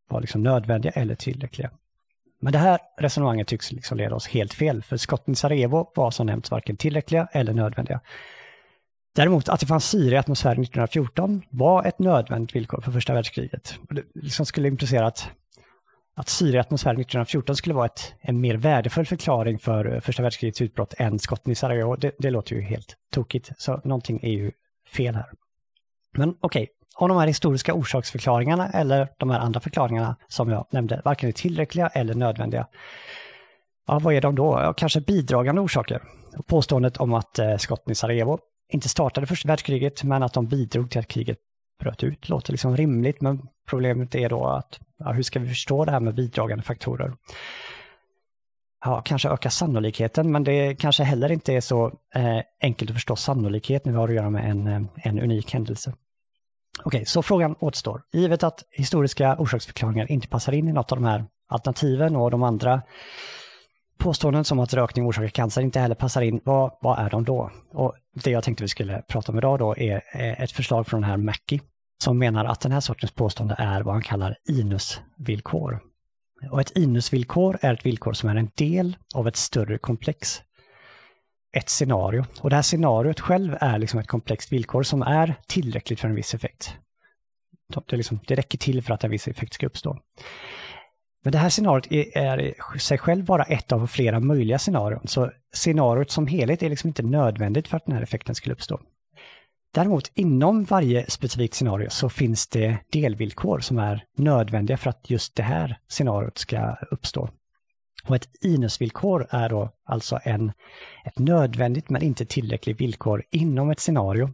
var 0.08 0.20
liksom 0.20 0.42
nödvändiga 0.42 0.92
eller 0.92 1.14
tillräckliga. 1.14 1.70
Men 2.40 2.52
det 2.52 2.58
här 2.58 2.78
resonemanget 2.98 3.48
tycks 3.48 3.72
liksom 3.72 3.98
leda 3.98 4.14
oss 4.14 4.26
helt 4.26 4.54
fel, 4.54 4.82
för 4.82 4.96
skotten 4.96 5.32
i 5.32 5.34
Sarajevo 5.34 5.92
var 5.94 6.10
som 6.10 6.26
nämnts 6.26 6.50
varken 6.50 6.76
tillräckliga 6.76 7.28
eller 7.32 7.52
nödvändiga. 7.52 8.00
Däremot 9.14 9.48
att 9.48 9.60
det 9.60 9.66
fanns 9.66 9.88
syre 9.88 10.14
i 10.14 10.18
atmosfären 10.18 10.62
1914 10.62 11.42
var 11.50 11.84
ett 11.84 11.98
nödvändigt 11.98 12.56
villkor 12.56 12.80
för 12.80 12.92
första 12.92 13.14
världskriget. 13.14 13.74
Det 13.90 14.02
liksom 14.14 14.46
skulle 14.46 14.68
implicera 14.68 15.06
att 15.06 15.28
att 16.14 16.28
syre 16.28 16.56
i 16.56 16.60
atmosfären 16.60 17.00
1914 17.00 17.56
skulle 17.56 17.74
vara 17.74 17.86
ett, 17.86 18.14
en 18.20 18.40
mer 18.40 18.54
värdefull 18.54 19.06
förklaring 19.06 19.58
för 19.58 19.94
eh, 19.94 20.00
första 20.00 20.22
världskrigets 20.22 20.60
utbrott 20.60 20.94
än 20.98 21.18
skotten 21.18 21.52
i 21.52 21.54
Sarajevo, 21.54 21.96
det, 21.96 22.12
det 22.18 22.30
låter 22.30 22.56
ju 22.56 22.62
helt 22.62 22.96
tokigt. 23.12 23.50
Så 23.58 23.80
någonting 23.84 24.20
är 24.22 24.30
ju 24.30 24.52
fel 24.96 25.14
här. 25.14 25.26
Men 26.12 26.34
okej, 26.40 26.62
okay, 26.62 26.66
om 26.96 27.08
de 27.08 27.18
här 27.18 27.26
historiska 27.26 27.74
orsaksförklaringarna 27.74 28.68
eller 28.68 29.08
de 29.18 29.30
här 29.30 29.40
andra 29.40 29.60
förklaringarna 29.60 30.16
som 30.28 30.50
jag 30.50 30.66
nämnde 30.70 31.02
varken 31.04 31.28
är 31.28 31.32
tillräckliga 31.32 31.88
eller 31.88 32.14
nödvändiga. 32.14 32.66
Ja, 33.86 33.98
vad 33.98 34.14
är 34.14 34.20
de 34.20 34.34
då? 34.34 34.58
Ja, 34.60 34.72
kanske 34.72 35.00
bidragande 35.00 35.60
orsaker. 35.60 36.02
Påståendet 36.46 36.96
om 36.96 37.14
att 37.14 37.38
eh, 37.38 37.56
skotten 37.56 37.92
i 37.92 37.94
Sarajevo 37.94 38.38
inte 38.68 38.88
startade 38.88 39.26
första 39.26 39.48
världskriget 39.48 40.04
men 40.04 40.22
att 40.22 40.32
de 40.32 40.46
bidrog 40.46 40.90
till 40.90 41.00
att 41.00 41.08
kriget 41.08 41.38
bröt 41.82 42.02
ut 42.02 42.28
låter 42.28 42.52
liksom 42.52 42.76
rimligt 42.76 43.20
men 43.20 43.48
problemet 43.66 44.14
är 44.14 44.28
då 44.28 44.46
att 44.46 44.80
ja, 44.98 45.12
hur 45.12 45.22
ska 45.22 45.40
vi 45.40 45.48
förstå 45.48 45.84
det 45.84 45.90
här 45.90 46.00
med 46.00 46.14
bidragande 46.14 46.64
faktorer? 46.64 47.12
Ja, 48.84 49.02
kanske 49.04 49.28
öka 49.28 49.50
sannolikheten, 49.50 50.32
men 50.32 50.44
det 50.44 50.74
kanske 50.74 51.02
heller 51.02 51.32
inte 51.32 51.52
är 51.52 51.60
så 51.60 51.86
eh, 52.14 52.40
enkelt 52.62 52.90
att 52.90 52.96
förstå 52.96 53.16
sannolikhet 53.16 53.84
när 53.84 53.92
vi 53.92 53.98
har 53.98 54.08
att 54.08 54.14
göra 54.14 54.30
med 54.30 54.50
en, 54.50 54.66
eh, 54.66 54.82
en 54.96 55.20
unik 55.20 55.52
händelse. 55.52 55.94
Okej, 56.84 57.06
så 57.06 57.22
frågan 57.22 57.56
återstår. 57.58 58.02
Givet 58.12 58.42
att 58.42 58.64
historiska 58.70 59.36
orsaksförklaringar 59.38 60.10
inte 60.10 60.28
passar 60.28 60.52
in 60.52 60.68
i 60.68 60.72
något 60.72 60.92
av 60.92 60.98
de 60.98 61.04
här 61.04 61.24
alternativen 61.48 62.16
och 62.16 62.30
de 62.30 62.42
andra 62.42 62.82
påståenden 63.98 64.44
som 64.44 64.58
att 64.58 64.74
rökning 64.74 65.06
orsakar 65.06 65.28
cancer 65.28 65.62
inte 65.62 65.80
heller 65.80 65.94
passar 65.94 66.22
in, 66.22 66.40
vad, 66.44 66.72
vad 66.80 66.98
är 66.98 67.10
de 67.10 67.24
då? 67.24 67.50
Och 67.72 67.94
det 68.24 68.30
jag 68.30 68.44
tänkte 68.44 68.64
vi 68.64 68.68
skulle 68.68 69.02
prata 69.08 69.32
om 69.32 69.38
idag 69.38 69.58
då 69.58 69.76
är 69.76 70.02
eh, 70.14 70.42
ett 70.42 70.52
förslag 70.52 70.86
från 70.86 71.00
den 71.00 71.10
här 71.10 71.16
Mackie 71.16 71.60
som 72.02 72.18
menar 72.18 72.44
att 72.44 72.60
den 72.60 72.72
här 72.72 72.80
sortens 72.80 73.12
påstående 73.12 73.54
är 73.58 73.82
vad 73.82 73.94
han 73.94 74.02
kallar 74.02 74.36
inusvillkor. 74.48 75.80
Och 76.50 76.60
ett 76.60 76.76
inusvillkor 76.76 77.58
är 77.62 77.74
ett 77.74 77.86
villkor 77.86 78.12
som 78.12 78.28
är 78.28 78.36
en 78.36 78.50
del 78.54 78.96
av 79.14 79.28
ett 79.28 79.36
större 79.36 79.78
komplex. 79.78 80.42
Ett 81.56 81.68
scenario. 81.68 82.24
Och 82.40 82.50
det 82.50 82.56
här 82.56 82.62
scenariot 82.62 83.20
själv 83.20 83.56
är 83.60 83.78
liksom 83.78 84.00
ett 84.00 84.06
komplext 84.06 84.52
villkor 84.52 84.82
som 84.82 85.02
är 85.02 85.34
tillräckligt 85.46 86.00
för 86.00 86.08
en 86.08 86.14
viss 86.14 86.34
effekt. 86.34 86.76
Det, 87.86 87.96
liksom, 87.96 88.20
det 88.26 88.34
räcker 88.34 88.58
till 88.58 88.82
för 88.82 88.94
att 88.94 89.04
en 89.04 89.10
viss 89.10 89.28
effekt 89.28 89.54
ska 89.54 89.66
uppstå. 89.66 89.98
Men 91.24 91.32
det 91.32 91.38
här 91.38 91.48
scenariot 91.48 91.92
är, 91.92 92.18
är 92.18 92.38
i 92.76 92.78
sig 92.78 92.98
själv 92.98 93.24
bara 93.24 93.42
ett 93.42 93.72
av 93.72 93.86
flera 93.86 94.20
möjliga 94.20 94.58
scenarion. 94.58 95.06
Så 95.06 95.30
scenariot 95.52 96.10
som 96.10 96.26
helhet 96.26 96.62
är 96.62 96.70
liksom 96.70 96.88
inte 96.88 97.02
nödvändigt 97.02 97.68
för 97.68 97.76
att 97.76 97.86
den 97.86 97.94
här 97.94 98.02
effekten 98.02 98.34
skulle 98.34 98.54
uppstå. 98.54 98.80
Däremot 99.74 100.10
inom 100.14 100.64
varje 100.64 101.10
specifikt 101.10 101.54
scenario 101.54 101.90
så 101.90 102.08
finns 102.08 102.48
det 102.48 102.78
delvillkor 102.92 103.60
som 103.60 103.78
är 103.78 104.04
nödvändiga 104.16 104.76
för 104.76 104.90
att 104.90 105.10
just 105.10 105.36
det 105.36 105.42
här 105.42 105.78
scenariot 105.88 106.38
ska 106.38 106.76
uppstå. 106.90 107.28
Och 108.04 108.16
ett 108.16 108.28
inusvillkor 108.40 109.26
är 109.30 109.48
då 109.48 109.70
alltså 109.84 110.18
en, 110.24 110.52
ett 111.04 111.18
nödvändigt 111.18 111.90
men 111.90 112.02
inte 112.02 112.24
tillräckligt 112.26 112.80
villkor 112.80 113.22
inom 113.30 113.70
ett 113.70 113.80
scenario 113.80 114.30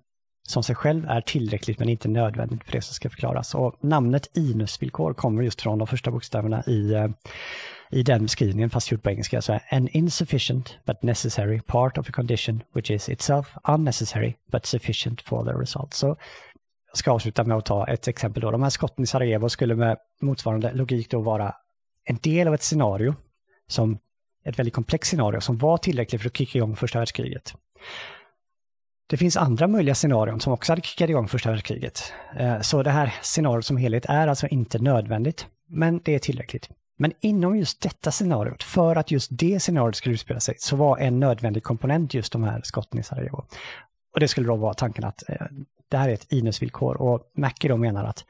som 0.48 0.62
sig 0.62 0.74
själv 0.74 1.04
är 1.08 1.20
tillräckligt 1.20 1.78
men 1.78 1.88
inte 1.88 2.08
nödvändigt 2.08 2.64
för 2.64 2.72
det 2.72 2.82
som 2.82 2.94
ska 2.94 3.10
förklaras. 3.10 3.54
Och 3.54 3.84
namnet 3.84 4.36
inusvillkor 4.36 5.14
kommer 5.14 5.42
just 5.42 5.62
från 5.62 5.78
de 5.78 5.86
första 5.86 6.10
bokstäverna 6.10 6.62
i 6.66 6.94
eh, 6.94 7.08
i 7.90 8.02
den 8.02 8.22
beskrivningen, 8.22 8.70
fast 8.70 8.90
gjort 8.90 9.02
på 9.02 9.10
engelska, 9.10 9.42
så 9.42 9.52
är 9.52 9.62
an 9.70 9.88
insufficient 9.88 10.78
but 10.86 11.02
necessary 11.02 11.60
part 11.60 11.98
of 11.98 12.08
a 12.08 12.12
condition 12.12 12.62
which 12.74 12.90
is 12.90 13.08
itself 13.08 13.48
unnecessary 13.68 14.34
but 14.52 14.66
sufficient 14.66 15.22
for 15.22 15.44
the 15.44 15.52
result. 15.52 15.94
Så 15.94 16.06
jag 16.86 16.96
ska 16.96 17.12
avsluta 17.12 17.44
med 17.44 17.56
att 17.56 17.66
ta 17.66 17.86
ett 17.86 18.08
exempel 18.08 18.40
då. 18.40 18.50
De 18.50 18.62
här 18.62 18.70
skotten 18.70 19.04
i 19.04 19.06
Sarajevo 19.06 19.48
skulle 19.48 19.74
med 19.74 19.96
motsvarande 20.20 20.72
logik 20.72 21.10
då 21.10 21.20
vara 21.20 21.54
en 22.04 22.16
del 22.16 22.48
av 22.48 22.54
ett 22.54 22.62
scenario 22.62 23.14
som 23.66 23.98
ett 24.44 24.58
väldigt 24.58 24.74
komplext 24.74 25.10
scenario 25.10 25.40
som 25.40 25.58
var 25.58 25.78
tillräckligt 25.78 26.22
för 26.22 26.28
att 26.28 26.36
kicka 26.36 26.58
igång 26.58 26.76
första 26.76 26.98
världskriget. 26.98 27.54
Det 29.06 29.16
finns 29.16 29.36
andra 29.36 29.68
möjliga 29.68 29.94
scenarion 29.94 30.40
som 30.40 30.52
också 30.52 30.72
hade 30.72 30.82
kickat 30.82 31.10
igång 31.10 31.28
första 31.28 31.50
världskriget. 31.50 32.12
Eh, 32.36 32.60
så 32.60 32.82
det 32.82 32.90
här 32.90 33.14
scenariot 33.22 33.64
som 33.64 33.76
helhet 33.76 34.04
är 34.08 34.26
alltså 34.26 34.46
inte 34.46 34.78
nödvändigt, 34.78 35.46
men 35.66 36.00
det 36.04 36.14
är 36.14 36.18
tillräckligt. 36.18 36.68
Men 37.00 37.12
inom 37.20 37.56
just 37.56 37.80
detta 37.80 38.10
scenariot, 38.10 38.62
för 38.62 38.96
att 38.96 39.10
just 39.10 39.28
det 39.32 39.60
scenariot 39.60 39.96
skulle 39.96 40.14
utspela 40.14 40.40
sig, 40.40 40.54
så 40.58 40.76
var 40.76 40.98
en 40.98 41.20
nödvändig 41.20 41.62
komponent 41.62 42.14
just 42.14 42.32
de 42.32 42.44
här 42.44 42.60
skotten 42.64 43.00
i 43.00 43.02
Sarajevo. 43.02 43.44
Och 44.14 44.20
det 44.20 44.28
skulle 44.28 44.46
då 44.46 44.56
vara 44.56 44.74
tanken 44.74 45.04
att 45.04 45.28
eh, 45.28 45.46
det 45.88 45.96
här 45.96 46.08
är 46.08 46.14
ett 46.14 46.32
INUS-villkor 46.32 46.96
och 46.96 47.32
Mackie 47.34 47.70
då 47.70 47.76
menar 47.76 48.04
att 48.04 48.24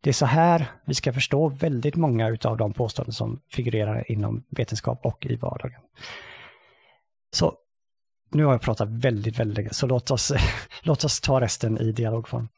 det 0.00 0.10
är 0.10 0.14
så 0.14 0.26
här 0.26 0.66
vi 0.84 0.94
ska 0.94 1.12
förstå 1.12 1.48
väldigt 1.48 1.96
många 1.96 2.38
av 2.44 2.56
de 2.56 2.72
påståenden 2.72 3.12
som 3.12 3.40
figurerar 3.50 4.10
inom 4.12 4.44
vetenskap 4.48 5.06
och 5.06 5.26
i 5.26 5.36
vardagen. 5.36 5.80
Så 7.32 7.54
nu 8.30 8.44
har 8.44 8.52
jag 8.52 8.60
pratat 8.60 8.88
väldigt, 8.88 9.38
väldigt 9.38 9.56
länge, 9.56 9.70
så 9.72 9.86
låt 9.86 10.10
oss, 10.10 10.32
låt 10.82 11.04
oss 11.04 11.20
ta 11.20 11.40
resten 11.40 11.78
i 11.78 11.92
dialogform. 11.92 12.48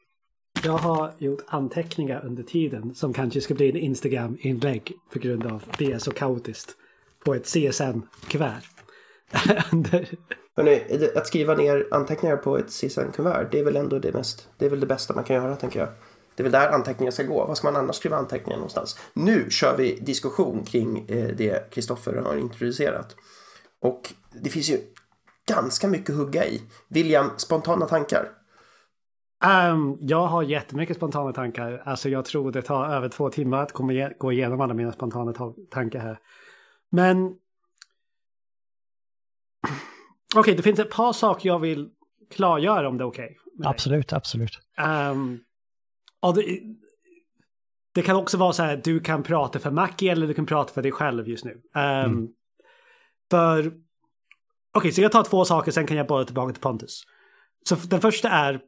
Jag 0.64 0.72
har 0.72 1.12
gjort 1.18 1.44
anteckningar 1.46 2.24
under 2.24 2.42
tiden 2.42 2.94
som 2.94 3.12
kanske 3.12 3.40
ska 3.40 3.54
bli 3.54 3.70
en 3.70 3.76
Instagram-inlägg 3.76 4.92
på 5.12 5.18
grund 5.18 5.46
av 5.46 5.62
det 5.78 5.92
är 5.92 5.98
så 5.98 6.10
kaotiskt. 6.10 6.76
På 7.24 7.34
ett 7.34 7.46
CSN-kuvert. 7.46 8.62
Hörrni, 10.56 10.82
att 11.14 11.26
skriva 11.26 11.54
ner 11.54 11.88
anteckningar 11.90 12.36
på 12.36 12.58
ett 12.58 12.70
CSN-kuvert, 12.70 13.48
det 13.50 13.58
är 13.58 13.64
väl 13.64 13.76
ändå 13.76 13.98
det 13.98 14.12
mest, 14.12 14.48
det 14.58 14.66
är 14.66 14.70
väl 14.70 14.80
det 14.80 14.86
bästa 14.86 15.14
man 15.14 15.24
kan 15.24 15.36
göra 15.36 15.56
tänker 15.56 15.80
jag. 15.80 15.88
Det 16.34 16.42
är 16.42 16.44
väl 16.44 16.52
där 16.52 16.68
anteckningar 16.68 17.10
ska 17.10 17.22
gå. 17.22 17.44
Vad 17.46 17.56
ska 17.56 17.70
man 17.70 17.80
annars 17.80 17.96
skriva 17.96 18.16
anteckningar 18.16 18.56
någonstans? 18.56 18.98
Nu 19.12 19.50
kör 19.50 19.76
vi 19.76 19.98
diskussion 20.00 20.64
kring 20.64 21.08
eh, 21.08 21.28
det 21.36 21.70
Kristoffer 21.70 22.16
har 22.16 22.36
introducerat. 22.36 23.16
Och 23.82 24.12
det 24.42 24.50
finns 24.50 24.70
ju 24.70 24.78
ganska 25.48 25.88
mycket 25.88 26.10
att 26.10 26.16
hugga 26.16 26.46
i. 26.46 26.62
William, 26.88 27.30
spontana 27.36 27.86
tankar? 27.86 28.37
Um, 29.44 29.98
jag 30.00 30.26
har 30.26 30.42
jättemycket 30.42 30.96
spontana 30.96 31.32
tankar. 31.32 31.82
Alltså 31.84 32.08
jag 32.08 32.24
tror 32.24 32.52
det 32.52 32.62
tar 32.62 32.86
över 32.86 33.08
två 33.08 33.30
timmar 33.30 33.62
att 33.62 33.72
komma 33.72 34.10
gå 34.18 34.32
igenom 34.32 34.60
alla 34.60 34.74
mina 34.74 34.92
spontana 34.92 35.32
tankar 35.70 36.00
här. 36.00 36.18
Men... 36.90 37.26
Okej, 40.34 40.40
okay, 40.40 40.54
det 40.54 40.62
finns 40.62 40.78
ett 40.78 40.90
par 40.90 41.12
saker 41.12 41.48
jag 41.48 41.58
vill 41.58 41.90
klargöra 42.30 42.88
om 42.88 42.98
det 42.98 43.04
är 43.04 43.06
okej. 43.06 43.24
Okay 43.24 43.68
absolut, 43.70 44.12
absolut. 44.12 44.60
Um, 45.12 45.40
det, 46.34 46.60
det, 47.94 48.02
kan 48.02 48.16
också 48.16 48.36
vara 48.36 48.52
så 48.52 48.62
här, 48.62 48.80
du 48.84 49.00
kan 49.00 49.22
prata 49.22 49.58
för 49.58 49.70
Mackie 49.70 50.12
eller 50.12 50.26
du 50.26 50.34
kan 50.34 50.46
prata 50.46 50.72
för 50.72 50.82
dig 50.82 50.92
själv 50.92 51.28
just 51.28 51.44
nu. 51.44 51.52
Um, 51.74 51.82
mm. 51.82 52.28
För... 53.30 53.58
Okej, 53.66 53.80
okay, 54.74 54.92
så 54.92 55.00
jag 55.00 55.12
tar 55.12 55.24
två 55.24 55.44
saker, 55.44 55.72
sen 55.72 55.86
kan 55.86 55.96
jag 55.96 56.06
bolla 56.06 56.24
tillbaka 56.24 56.52
till 56.52 56.62
Pontus. 56.62 57.02
Så 57.68 57.74
den 57.74 58.00
första 58.00 58.28
är 58.28 58.60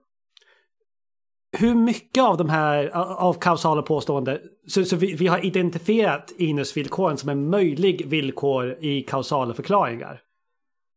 hur 1.59 1.75
mycket 1.75 2.25
av 2.25 2.37
de 2.37 2.49
här 2.49 2.89
av 3.19 3.35
kausala 3.35 3.83
påståenden, 3.83 4.39
så, 4.67 4.85
så 4.85 4.97
vi, 4.97 5.15
vi, 5.15 5.27
har 5.27 5.45
identifierat 5.45 6.33
inusvillkoren 6.39 7.17
som 7.17 7.29
en 7.29 7.51
möjlig 7.51 8.07
villkor 8.07 8.77
i 8.81 9.03
kausala 9.03 9.55
förklaringar. 9.55 10.21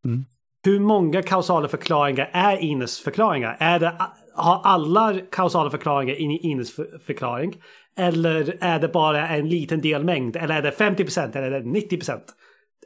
Mm. 0.05 0.25
Hur 0.65 0.79
många 0.79 1.21
kausala 1.21 1.67
förklaringar 1.67 2.29
är 2.33 2.57
inusförklaringar? 2.57 3.57
Är 3.59 3.79
det, 3.79 3.95
har 4.35 4.61
alla 4.63 5.19
kausala 5.31 5.69
förklaringar 5.69 6.15
in 6.15 6.31
i 6.31 6.37
inusförklaring? 6.37 7.55
Eller 7.97 8.57
är 8.61 8.79
det 8.79 8.87
bara 8.87 9.27
en 9.27 9.49
liten 9.49 9.81
delmängd? 9.81 10.35
Eller 10.35 10.55
är 10.55 10.61
det 10.61 10.71
50% 10.71 11.37
eller 11.37 11.51
är 11.51 11.59
det 11.59 11.69
90%? 11.69 12.19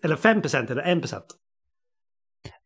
Eller 0.03 0.15
5% 0.15 0.71
eller 0.71 0.83
1%? 0.83 1.21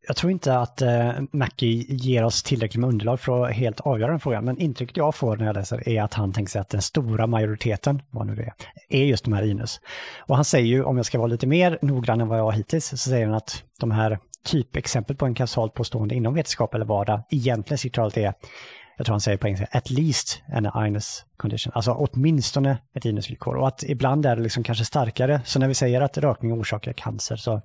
Jag 0.08 0.16
tror 0.16 0.32
inte 0.32 0.58
att 0.58 0.82
eh, 0.82 1.12
Mackie 1.32 1.86
ger 1.90 2.24
oss 2.24 2.44
tillräckligt 2.44 2.80
med 2.80 2.90
underlag 2.90 3.20
för 3.20 3.46
att 3.46 3.54
helt 3.54 3.80
avgöra 3.80 4.12
den 4.12 4.20
frågan, 4.20 4.46
men 4.46 4.58
intrycket 4.58 4.98
jag 4.98 5.16
får 5.16 5.38
när 5.38 5.46
jag 5.46 5.56
läser 5.56 5.90
är 5.90 6.04
att 6.04 6.14
han 6.14 6.34
tänker 6.34 6.52
sig 6.52 6.62
att 6.62 6.70
den 6.70 6.82
stora 6.82 7.28
majoriteten, 7.28 8.02
vad 8.10 8.28
nu 8.28 8.36
det 8.36 8.44
är, 8.44 8.54
är 8.90 9.06
just 9.06 9.24
de 9.24 9.34
här 9.34 9.44
Inus. 9.44 9.82
Och 10.20 10.36
han 10.36 10.46
säger 10.46 10.66
ju, 10.66 10.84
om 10.84 10.98
jag 10.98 11.06
ska 11.06 11.18
vara 11.18 11.28
lite 11.28 11.48
mer 11.48 11.80
noggrann 11.82 12.22
än 12.22 12.28
vad 12.28 12.40
jag 12.40 12.44
har 12.44 12.52
hittills, 12.52 12.86
så 12.86 12.98
säger 12.98 13.26
han 13.26 13.36
att 13.36 13.64
de 13.80 13.92
här 13.92 14.20
typexempel 14.46 15.16
på 15.16 15.26
en 15.26 15.36
kausalt 15.36 15.74
påstående 15.74 16.16
inom 16.16 16.34
vetenskap 16.34 16.74
eller 16.74 16.86
vardag 16.86 17.24
egentligen 17.30 17.78
citat 17.78 18.18
är 18.18 18.34
jag 19.02 19.06
tror 19.06 19.14
han 19.14 19.22
säger 19.22 19.38
på 19.38 19.48
engelska, 19.48 19.68
at 19.72 19.90
least 19.90 20.42
an 20.54 20.88
Inus 20.88 21.26
condition, 21.38 21.72
alltså 21.76 21.92
åtminstone 21.92 22.78
ett 22.94 23.06
Ines-villkor. 23.06 23.56
Och 23.56 23.68
att 23.68 23.84
ibland 23.84 24.26
är 24.26 24.36
det 24.36 24.42
liksom 24.42 24.64
kanske 24.64 24.86
starkare, 24.86 25.42
så 25.46 25.60
när 25.60 25.68
vi 25.68 25.74
säger 25.74 26.02
att 26.02 26.18
rökning 26.18 26.54
orsakar 26.54 26.94
cancer 26.94 27.36
så 27.36 27.62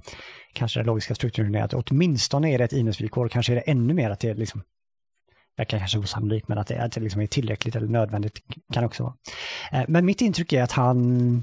kanske 0.53 0.81
den 0.81 0.87
logiska 0.87 1.15
strukturen 1.15 1.55
är 1.55 1.63
att 1.63 1.75
åtminstone 1.75 2.53
är 2.53 2.59
det 2.59 2.65
ett 2.65 2.73
Ines-villkor. 2.73 3.29
kanske 3.29 3.53
är 3.53 3.55
det 3.55 3.61
ännu 3.61 3.95
mer 3.95 4.11
att 4.11 4.21
det 4.21 4.29
är 4.29 4.35
liksom, 4.35 4.63
verkar 5.57 5.71
kan 5.71 5.79
kanske 5.79 5.99
osannolikt, 5.99 6.49
men 6.49 6.59
att 6.59 6.67
det, 6.67 6.79
att 6.79 6.93
det 6.93 7.01
liksom 7.01 7.23
är 7.23 7.27
tillräckligt 7.27 7.77
eller 7.77 7.89
nödvändigt 7.89 8.39
kan 8.73 8.85
också 8.85 9.03
vara. 9.03 9.15
Eh, 9.73 9.85
men 9.89 10.05
mitt 10.05 10.21
intryck 10.21 10.53
är 10.53 10.63
att 10.63 10.73
han, 10.73 11.43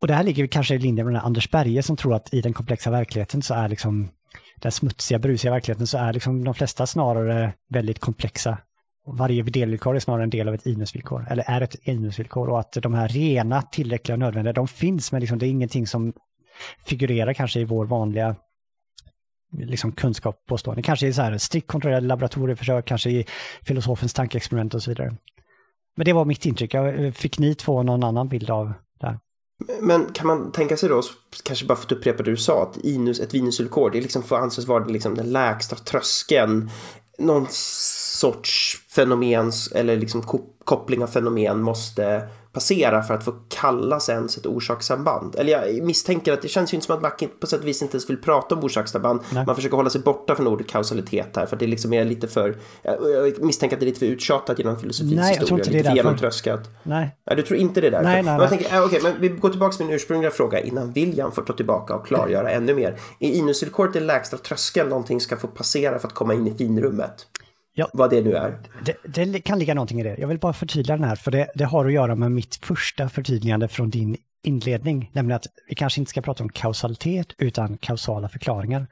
och 0.00 0.06
det 0.06 0.14
här 0.14 0.24
ligger 0.24 0.46
kanske 0.46 0.74
i 0.74 0.78
linje 0.78 1.04
med 1.04 1.14
den 1.14 1.22
Anders 1.22 1.50
Berge 1.50 1.82
som 1.82 1.96
tror 1.96 2.14
att 2.14 2.34
i 2.34 2.40
den 2.40 2.52
komplexa 2.52 2.90
verkligheten 2.90 3.42
så 3.42 3.54
är 3.54 3.68
liksom 3.68 4.10
den 4.62 4.72
smutsiga, 4.72 5.18
brusiga 5.18 5.52
verkligheten 5.52 5.86
så 5.86 5.98
är 5.98 6.12
liksom 6.12 6.44
de 6.44 6.54
flesta 6.54 6.86
snarare 6.86 7.52
väldigt 7.68 7.98
komplexa. 7.98 8.58
Varje 9.06 9.42
delvillkor 9.42 9.96
är 9.96 10.00
snarare 10.00 10.22
en 10.22 10.30
del 10.30 10.48
av 10.48 10.54
ett 10.54 10.66
inusvillkor, 10.66 11.26
eller 11.30 11.44
är 11.46 11.60
ett 11.60 11.74
inusvillkor 11.82 12.48
och 12.48 12.60
att 12.60 12.72
de 12.72 12.94
här 12.94 13.08
rena, 13.08 13.62
tillräckliga 13.62 14.14
och 14.14 14.18
nödvändiga, 14.18 14.52
de 14.52 14.68
finns 14.68 15.12
men 15.12 15.20
liksom 15.20 15.38
det 15.38 15.46
är 15.46 15.50
ingenting 15.50 15.86
som 15.86 16.12
figurerar 16.86 17.32
kanske 17.32 17.60
i 17.60 17.64
vår 17.64 17.86
vanliga 17.86 18.36
liksom 19.58 19.92
kunskap 19.92 20.46
påstående. 20.46 20.82
Kanske 20.82 21.06
i 21.06 21.12
så 21.12 21.22
här 21.22 21.38
strikt 21.38 21.66
kontrollerade 21.66 22.06
laboratorieförsök, 22.06 22.84
kanske 22.84 23.10
i 23.10 23.26
filosofens 23.62 24.14
tankeexperiment 24.14 24.74
och 24.74 24.82
så 24.82 24.90
vidare. 24.90 25.16
Men 25.96 26.04
det 26.04 26.12
var 26.12 26.24
mitt 26.24 26.46
intryck. 26.46 26.74
Jag 26.74 27.04
eh, 27.04 27.12
fick 27.12 27.38
ni 27.38 27.54
två 27.54 27.82
någon 27.82 28.04
annan 28.04 28.28
bild 28.28 28.50
av 28.50 28.72
det 29.00 29.06
här? 29.06 29.18
Men 29.80 30.12
kan 30.12 30.26
man 30.26 30.52
tänka 30.52 30.76
sig 30.76 30.88
då, 30.88 31.02
kanske 31.42 31.66
bara 31.66 31.76
för 31.76 31.84
att 31.84 31.92
upprepa 31.92 32.22
det 32.22 32.30
du 32.30 32.36
sa, 32.36 32.62
att 32.62 32.76
inus, 32.76 33.20
ett 33.20 33.34
vinusvillkor, 33.34 33.90
det 33.90 34.00
liksom 34.00 34.22
får 34.22 34.36
anses 34.36 34.66
vara 34.66 34.84
liksom 34.84 35.14
den 35.14 35.32
lägsta 35.32 35.76
tröskeln. 35.76 36.70
Någon 37.18 37.46
sorts 37.50 38.82
fenomen 38.88 39.52
eller 39.74 39.96
liksom 39.96 40.22
koppling 40.64 41.02
av 41.02 41.06
fenomen 41.06 41.62
måste 41.62 42.28
passera 42.52 43.02
för 43.02 43.14
att 43.14 43.24
få 43.24 43.34
kallas 43.48 44.08
ens 44.08 44.36
ett 44.36 44.46
orsakssamband. 44.46 45.34
Eller 45.34 45.52
jag 45.52 45.84
misstänker 45.84 46.32
att 46.32 46.42
det 46.42 46.48
känns 46.48 46.72
ju 46.72 46.74
inte 46.74 46.86
som 46.86 46.96
att 46.96 47.02
Mac 47.02 47.28
på 47.40 47.46
sätt 47.46 47.60
och 47.60 47.66
vis 47.66 47.82
inte 47.82 47.94
ens 47.94 48.10
vill 48.10 48.22
prata 48.22 48.54
om 48.54 48.64
orsakssamband. 48.64 49.20
Nej. 49.30 49.46
Man 49.46 49.56
försöker 49.56 49.76
hålla 49.76 49.90
sig 49.90 50.00
borta 50.00 50.34
från 50.34 50.46
ordet 50.46 50.68
kausalitet 50.68 51.36
här 51.36 51.46
för 51.46 51.56
det 51.56 51.66
liksom 51.66 51.92
är 51.92 52.04
lite 52.04 52.28
för, 52.28 52.56
jag 52.82 53.42
misstänker 53.42 53.76
att 53.76 53.80
det 53.80 53.84
är 53.84 53.88
lite 53.88 53.98
för 53.98 54.06
uttjatat 54.06 54.58
genom 54.58 54.78
filosofins 54.78 55.14
nej, 55.14 55.28
historia. 55.28 55.40
Jag 55.40 55.48
tror 55.48 55.76
inte 55.76 55.90
det 55.90 55.90
är 55.90 55.96
genomtröskat. 55.96 56.70
Nej. 56.82 57.16
nej. 57.26 57.36
Du 57.36 57.42
tror 57.42 57.58
inte 57.58 57.80
det 57.80 57.86
är 57.86 57.90
därför? 57.90 58.04
Nej, 58.04 58.22
nej, 58.22 58.38
nej. 58.38 58.48
Tänker, 58.48 58.76
äh, 58.76 58.84
okay, 58.84 59.00
men 59.02 59.20
vi 59.20 59.28
går 59.28 59.50
tillbaka 59.50 59.76
till 59.76 59.86
min 59.86 59.94
ursprungliga 59.94 60.30
fråga 60.30 60.60
innan 60.60 60.92
William 60.92 61.32
får 61.32 61.42
ta 61.42 61.52
tillbaka 61.52 61.94
och 61.94 62.06
klargöra 62.06 62.50
ännu 62.50 62.74
mer. 62.74 62.98
Är 63.18 63.30
inusvillkoret 63.30 63.92
den 63.92 64.06
lägsta 64.06 64.36
tröskeln 64.36 64.88
någonting 64.88 65.20
ska 65.20 65.36
få 65.36 65.46
passera 65.46 65.98
för 65.98 66.08
att 66.08 66.14
komma 66.14 66.34
in 66.34 66.46
i 66.46 66.54
finrummet? 66.54 67.26
Ja, 67.74 67.90
vad 67.92 68.10
det 68.10 68.20
nu 68.20 68.34
är. 68.34 68.58
Det, 69.04 69.24
det, 69.24 69.40
kan 69.40 69.58
ligga 69.58 69.74
någonting 69.74 70.00
i 70.00 70.02
det. 70.02 70.16
Jag 70.18 70.28
vill 70.28 70.38
bara 70.38 70.52
förtydliga 70.52 70.96
den 70.96 71.08
här, 71.08 71.16
för 71.16 71.30
det, 71.30 71.50
det 71.54 71.64
har 71.64 71.86
att 71.86 71.92
göra 71.92 72.14
med 72.14 72.32
mitt 72.32 72.56
första 72.56 73.08
förtydligande 73.08 73.68
från 73.68 73.90
din 73.90 74.16
inledning, 74.42 75.10
nämligen 75.12 75.36
att 75.36 75.46
vi 75.68 75.74
kanske 75.74 76.00
inte 76.00 76.10
ska 76.10 76.22
prata 76.22 76.42
om 76.42 76.48
kausalitet 76.48 77.26
utan 77.38 77.78
kausala 77.78 78.28
förklaringar. 78.28 78.86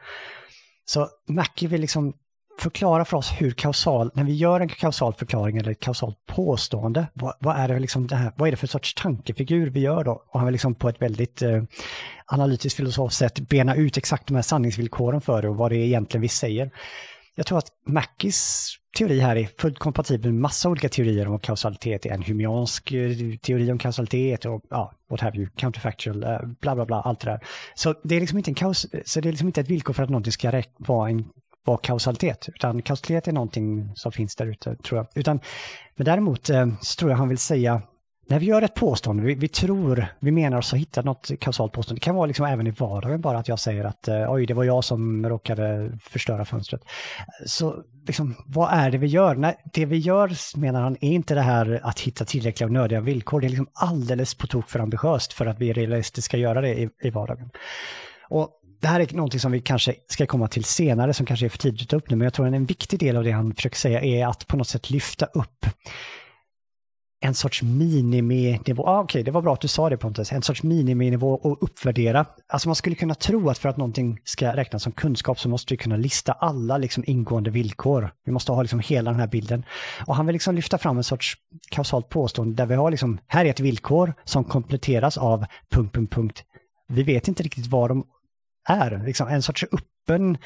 Så 0.84 1.08
Mackie 1.28 1.68
vill 1.68 1.80
liksom 1.80 2.14
förklara 2.60 3.04
för 3.04 3.16
oss 3.16 3.32
hur 3.38 3.50
kausal, 3.50 4.10
när 4.14 4.24
vi 4.24 4.34
gör 4.34 4.60
en 4.60 4.68
kausal 4.68 5.14
förklaring 5.14 5.56
eller 5.56 5.70
ett 5.70 5.80
kausalt 5.80 6.26
påstående, 6.26 7.06
vad, 7.14 7.34
vad, 7.40 7.56
är 7.56 7.68
det 7.68 7.78
liksom 7.78 8.06
det 8.06 8.16
här, 8.16 8.32
vad 8.36 8.48
är 8.48 8.50
det 8.50 8.56
för 8.56 8.66
sorts 8.66 8.94
tankefigur 8.94 9.70
vi 9.70 9.80
gör 9.80 10.04
då? 10.04 10.24
Och 10.28 10.40
han 10.40 10.46
vill 10.46 10.52
liksom 10.52 10.74
på 10.74 10.88
ett 10.88 11.02
väldigt 11.02 11.42
eh, 11.42 11.62
analytiskt 12.26 12.76
filosofiskt 12.76 13.18
sätt 13.18 13.40
bena 13.40 13.74
ut 13.74 13.96
exakt 13.96 14.26
de 14.26 14.34
här 14.34 14.42
sanningsvillkoren 14.42 15.20
för 15.20 15.42
det 15.42 15.48
och 15.48 15.56
vad 15.56 15.70
det 15.70 15.76
är 15.76 15.84
egentligen 15.84 16.22
vi 16.22 16.28
säger. 16.28 16.70
Jag 17.34 17.46
tror 17.46 17.58
att 17.58 17.68
Mackies 17.86 18.70
teori 18.98 19.20
här 19.20 19.36
är 19.36 19.48
fullt 19.58 19.78
kompatibel 19.78 20.32
med 20.32 20.40
massa 20.40 20.68
olika 20.68 20.88
teorier 20.88 21.28
om 21.28 21.38
kausalitet. 21.38 22.06
En 22.06 22.22
humiansk 22.22 22.92
eh, 22.92 23.16
teori 23.42 23.72
om 23.72 23.78
kausalitet 23.78 24.44
och 24.44 24.64
ja, 24.70 24.92
what 25.10 25.20
have 25.20 25.36
you, 25.36 25.48
counterfactual, 25.56 26.22
eh, 26.22 26.38
bla 26.60 26.74
bla 26.74 26.86
bla, 26.86 27.00
allt 27.00 27.20
det 27.20 27.30
där. 27.30 27.40
Så 27.74 27.94
det 28.02 28.16
är 28.16 28.20
liksom 28.20 28.38
inte, 28.38 28.50
en 28.50 28.54
kaus 28.54 28.86
så 29.04 29.20
det 29.20 29.28
är 29.28 29.30
liksom 29.30 29.48
inte 29.48 29.60
ett 29.60 29.70
villkor 29.70 29.92
för 29.92 30.02
att 30.02 30.10
någonting 30.10 30.32
ska 30.32 30.62
vara 30.78 31.10
en 31.10 31.24
vara 31.64 31.78
kausalitet, 31.78 32.48
utan 32.48 32.82
kausalitet 32.82 33.28
är 33.28 33.32
någonting 33.32 33.92
som 33.94 34.12
finns 34.12 34.36
där 34.36 34.46
ute, 34.46 34.76
tror 34.76 34.98
jag. 34.98 35.06
Utan, 35.14 35.40
men 35.96 36.04
däremot 36.04 36.50
eh, 36.50 36.66
så 36.80 36.98
tror 36.98 37.10
jag 37.10 37.18
han 37.18 37.28
vill 37.28 37.38
säga 37.38 37.82
när 38.30 38.38
vi 38.38 38.46
gör 38.46 38.62
ett 38.62 38.74
påstående, 38.74 39.22
vi, 39.22 39.34
vi, 39.34 39.48
tror, 39.48 40.06
vi 40.20 40.30
menar 40.30 40.58
oss 40.58 40.70
ha 40.70 40.78
hittat 40.78 41.04
något 41.04 41.30
kausalt 41.40 41.72
påstående. 41.72 42.00
Det 42.00 42.04
kan 42.04 42.14
vara 42.14 42.26
liksom 42.26 42.46
även 42.46 42.66
i 42.66 42.70
vardagen 42.70 43.20
bara 43.20 43.38
att 43.38 43.48
jag 43.48 43.58
säger 43.58 43.84
att 43.84 44.08
eh, 44.08 44.32
oj, 44.32 44.46
det 44.46 44.54
var 44.54 44.64
jag 44.64 44.84
som 44.84 45.28
råkade 45.28 45.92
förstöra 46.02 46.44
fönstret. 46.44 46.80
Så 47.46 47.82
liksom, 48.06 48.34
vad 48.46 48.72
är 48.72 48.90
det 48.90 48.98
vi 48.98 49.06
gör? 49.06 49.34
Nej, 49.34 49.56
det 49.72 49.86
vi 49.86 49.96
gör, 49.96 50.58
menar 50.58 50.80
han, 50.80 50.96
är 51.00 51.12
inte 51.12 51.34
det 51.34 51.40
här 51.40 51.80
att 51.82 52.00
hitta 52.00 52.24
tillräckliga 52.24 52.66
och 52.66 52.72
nödiga 52.72 53.00
villkor. 53.00 53.40
Det 53.40 53.46
är 53.46 53.48
liksom 53.48 53.68
alldeles 53.72 54.34
på 54.34 54.46
tok 54.46 54.70
för 54.70 54.78
ambitiöst 54.78 55.32
för 55.32 55.46
att 55.46 55.58
vi 55.58 55.72
realistiskt 55.72 56.24
ska 56.24 56.36
göra 56.36 56.60
det 56.60 56.80
i, 56.80 56.88
i 57.02 57.10
vardagen. 57.10 57.50
Och 58.28 58.50
det 58.80 58.88
här 58.88 59.00
är 59.00 59.16
någonting 59.16 59.40
som 59.40 59.52
vi 59.52 59.60
kanske 59.60 59.94
ska 60.08 60.26
komma 60.26 60.48
till 60.48 60.64
senare, 60.64 61.14
som 61.14 61.26
kanske 61.26 61.46
är 61.46 61.50
för 61.50 61.58
tidigt 61.58 61.82
att 61.82 61.88
ta 61.88 61.96
upp 61.96 62.10
nu, 62.10 62.16
men 62.16 62.24
jag 62.24 62.34
tror 62.34 62.46
att 62.46 62.54
en 62.54 62.66
viktig 62.66 62.98
del 62.98 63.16
av 63.16 63.24
det 63.24 63.30
han 63.30 63.54
försöker 63.54 63.76
säga 63.76 64.00
är 64.00 64.26
att 64.26 64.46
på 64.46 64.56
något 64.56 64.68
sätt 64.68 64.90
lyfta 64.90 65.26
upp 65.26 65.66
en 67.22 67.35
sorts 67.35 67.62
miniminivå. 67.62 68.87
Ah, 68.87 69.00
Okej, 69.00 69.04
okay, 69.04 69.22
det 69.22 69.30
var 69.30 69.42
bra 69.42 69.52
att 69.52 69.61
du 69.61 69.68
sa 69.68 69.90
det 69.90 69.96
Pontus. 69.96 70.33
En 70.33 70.42
sorts 70.42 70.62
miniminivå 70.62 71.35
och 71.35 71.62
uppvärdera. 71.62 72.26
Alltså 72.48 72.68
man 72.68 72.74
skulle 72.74 72.96
kunna 72.96 73.14
tro 73.14 73.50
att 73.50 73.59
för 73.59 73.68
att 73.68 73.76
någonting 73.76 74.18
ska 74.24 74.56
räknas 74.56 74.83
som 74.83 74.92
kunskap 74.92 75.40
så 75.40 75.48
måste 75.48 75.74
vi 75.74 75.78
kunna 75.78 75.96
lista 75.96 76.33
alla 76.33 76.78
liksom 76.78 77.04
ingående 77.06 77.50
villkor. 77.50 78.11
Vi 78.24 78.33
måste 78.33 78.52
ha 78.52 78.62
liksom 78.62 78.80
hela 78.80 79.11
den 79.11 79.20
här 79.20 79.26
bilden. 79.26 79.64
Och 80.06 80.16
han 80.16 80.26
vill 80.26 80.33
liksom 80.33 80.54
lyfta 80.54 80.78
fram 80.78 80.96
en 80.96 81.04
sorts 81.04 81.37
kausalt 81.70 82.09
påstående 82.09 82.54
där 82.54 82.66
vi 82.66 82.74
har 82.74 82.90
liksom, 82.90 83.18
här 83.26 83.44
är 83.44 83.50
ett 83.50 83.61
villkor 83.61 84.14
som 84.24 84.44
kompletteras 84.44 85.18
av 85.18 85.44
punkt, 85.70 85.94
punkt, 85.94 86.14
punkt. 86.14 86.42
Vi 86.88 87.02
vet 87.02 87.28
inte 87.28 87.42
riktigt 87.42 87.66
vad 87.66 87.90
de 87.90 88.04
är. 88.68 89.02
Liksom 89.06 89.28
en 89.28 89.42
sorts 89.42 89.64
öppen 89.72 90.38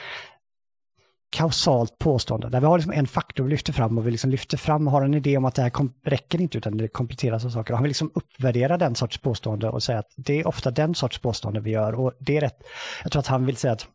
kausalt 1.34 1.98
påstående. 1.98 2.48
Där 2.48 2.60
vi 2.60 2.66
har 2.66 2.78
liksom 2.78 2.92
en 2.92 3.06
faktor 3.06 3.44
vi 3.44 3.50
lyfter 3.50 3.72
fram 3.72 3.98
och 3.98 4.06
vi 4.06 4.10
liksom 4.10 4.30
lyfter 4.30 4.56
fram 4.56 4.86
och 4.86 4.92
har 4.92 5.02
en 5.02 5.14
idé 5.14 5.36
om 5.36 5.44
att 5.44 5.54
det 5.54 5.62
här 5.62 5.72
räcker 6.04 6.40
inte 6.40 6.58
utan 6.58 6.76
det 6.76 6.88
kompletteras 6.88 7.44
av 7.44 7.50
saker. 7.50 7.72
Och 7.72 7.76
han 7.76 7.82
vill 7.82 7.90
liksom 7.90 8.10
uppvärdera 8.14 8.78
den 8.78 8.94
sorts 8.94 9.18
påstående 9.18 9.68
och 9.68 9.82
säga 9.82 9.98
att 9.98 10.12
det 10.16 10.40
är 10.40 10.46
ofta 10.46 10.70
den 10.70 10.94
sorts 10.94 11.18
påstående 11.18 11.60
vi 11.60 11.70
gör. 11.70 11.92
Och 11.92 12.12
det 12.18 12.36
är 12.36 12.40
rätt. 12.40 12.58
Jag 13.02 13.12
tror 13.12 13.20
att 13.20 13.26
han 13.26 13.46
vill 13.46 13.56
säga 13.56 13.72
att 13.72 13.86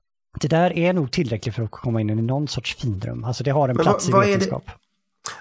det 0.41 0.47
där 0.47 0.77
är 0.77 0.93
nog 0.93 1.11
tillräckligt 1.11 1.55
för 1.55 1.63
att 1.63 1.71
komma 1.71 2.01
in 2.01 2.09
i 2.09 2.15
någon 2.15 2.47
sorts 2.47 2.75
finrum. 2.75 3.23
Alltså 3.23 3.43
det 3.43 3.51
har 3.51 3.69
en 3.69 3.77
plats 3.77 4.09
vad, 4.09 4.27
i 4.27 4.27
vetenskap. 4.27 4.63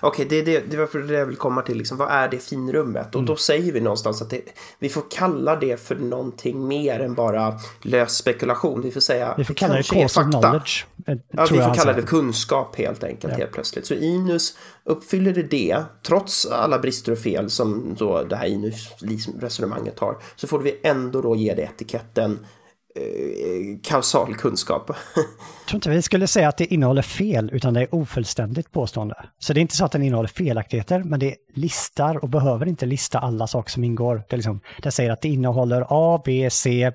Okej, 0.01 0.27
okay, 0.27 0.43
det, 0.43 0.53
det, 0.53 0.71
det 0.71 0.77
var 0.77 1.07
det 1.09 1.15
jag 1.15 1.27
vill 1.27 1.37
komma 1.37 1.63
till. 1.63 1.79
Liksom, 1.79 1.97
vad 1.97 2.11
är 2.11 2.29
det 2.29 2.39
finrummet? 2.39 3.09
Och 3.09 3.21
mm. 3.21 3.27
då 3.27 3.37
säger 3.37 3.73
vi 3.73 3.81
någonstans 3.81 4.23
att 4.23 4.31
det, 4.31 4.41
vi 4.79 4.89
får 4.89 5.03
kalla 5.11 5.57
det 5.57 5.81
för 5.81 5.95
någonting 5.95 6.69
mer 6.69 7.01
än 7.01 7.15
bara 7.15 7.59
lös 7.83 8.17
spekulation. 8.17 8.83
Vi 8.83 8.91
får 8.91 9.01
säga 9.01 9.35
vi 9.39 9.45
får 9.45 9.55
kalla 9.55 9.75
det 9.75 9.83
cause 9.83 10.21
of 10.21 10.31
knowledge. 10.31 10.87
Ja, 11.31 11.47
vi 11.51 11.59
får 11.59 11.75
kalla 11.75 11.93
det 11.93 12.03
kunskap 12.03 12.77
helt 12.77 13.05
enkelt, 13.05 13.33
ja. 13.33 13.39
helt 13.39 13.53
plötsligt. 13.53 13.87
Så 13.87 13.95
Inus, 13.95 14.59
uppfyller 14.85 15.33
det 15.33 15.43
det, 15.43 15.83
trots 16.03 16.47
alla 16.47 16.79
brister 16.79 17.13
och 17.13 17.19
fel 17.19 17.51
som 17.51 17.95
då 17.99 18.25
det 18.25 18.37
här 18.37 18.47
Inus-resonemanget 18.47 19.99
har, 19.99 20.17
så 20.37 20.47
får 20.47 20.59
vi 20.59 20.81
ändå 20.83 21.21
då 21.21 21.37
ge 21.37 21.55
det 21.55 21.63
etiketten 21.63 22.33
eh, 22.33 22.39
Eh, 22.99 23.79
kausal 23.83 24.35
kunskap. 24.35 24.91
Jag 25.15 25.25
tror 25.69 25.77
inte 25.77 25.91
vi 25.91 26.03
skulle 26.03 26.27
säga 26.27 26.49
att 26.49 26.57
det 26.57 26.75
innehåller 26.75 27.03
fel, 27.03 27.51
utan 27.53 27.75
det 27.75 27.81
är 27.81 27.95
ofullständigt 27.95 28.73
påstående. 28.73 29.15
Så 29.39 29.53
det 29.53 29.61
är 29.61 29.63
inte 29.63 29.77
så 29.77 29.85
att 29.85 29.93
den 29.93 30.03
innehåller 30.03 30.29
felaktigheter, 30.29 31.03
men 31.03 31.21
det 31.21 31.37
listar 31.55 32.17
och 32.17 32.29
behöver 32.29 32.67
inte 32.67 32.87
lista 32.87 33.19
alla 33.19 33.47
saker 33.47 33.71
som 33.71 33.85
ingår. 33.85 34.23
Det, 34.29 34.37
liksom, 34.37 34.61
det 34.83 34.91
säger 34.91 35.11
att 35.11 35.21
det 35.21 35.29
innehåller 35.29 35.87
A, 35.89 36.23
B, 36.25 36.49
C, 36.51 36.93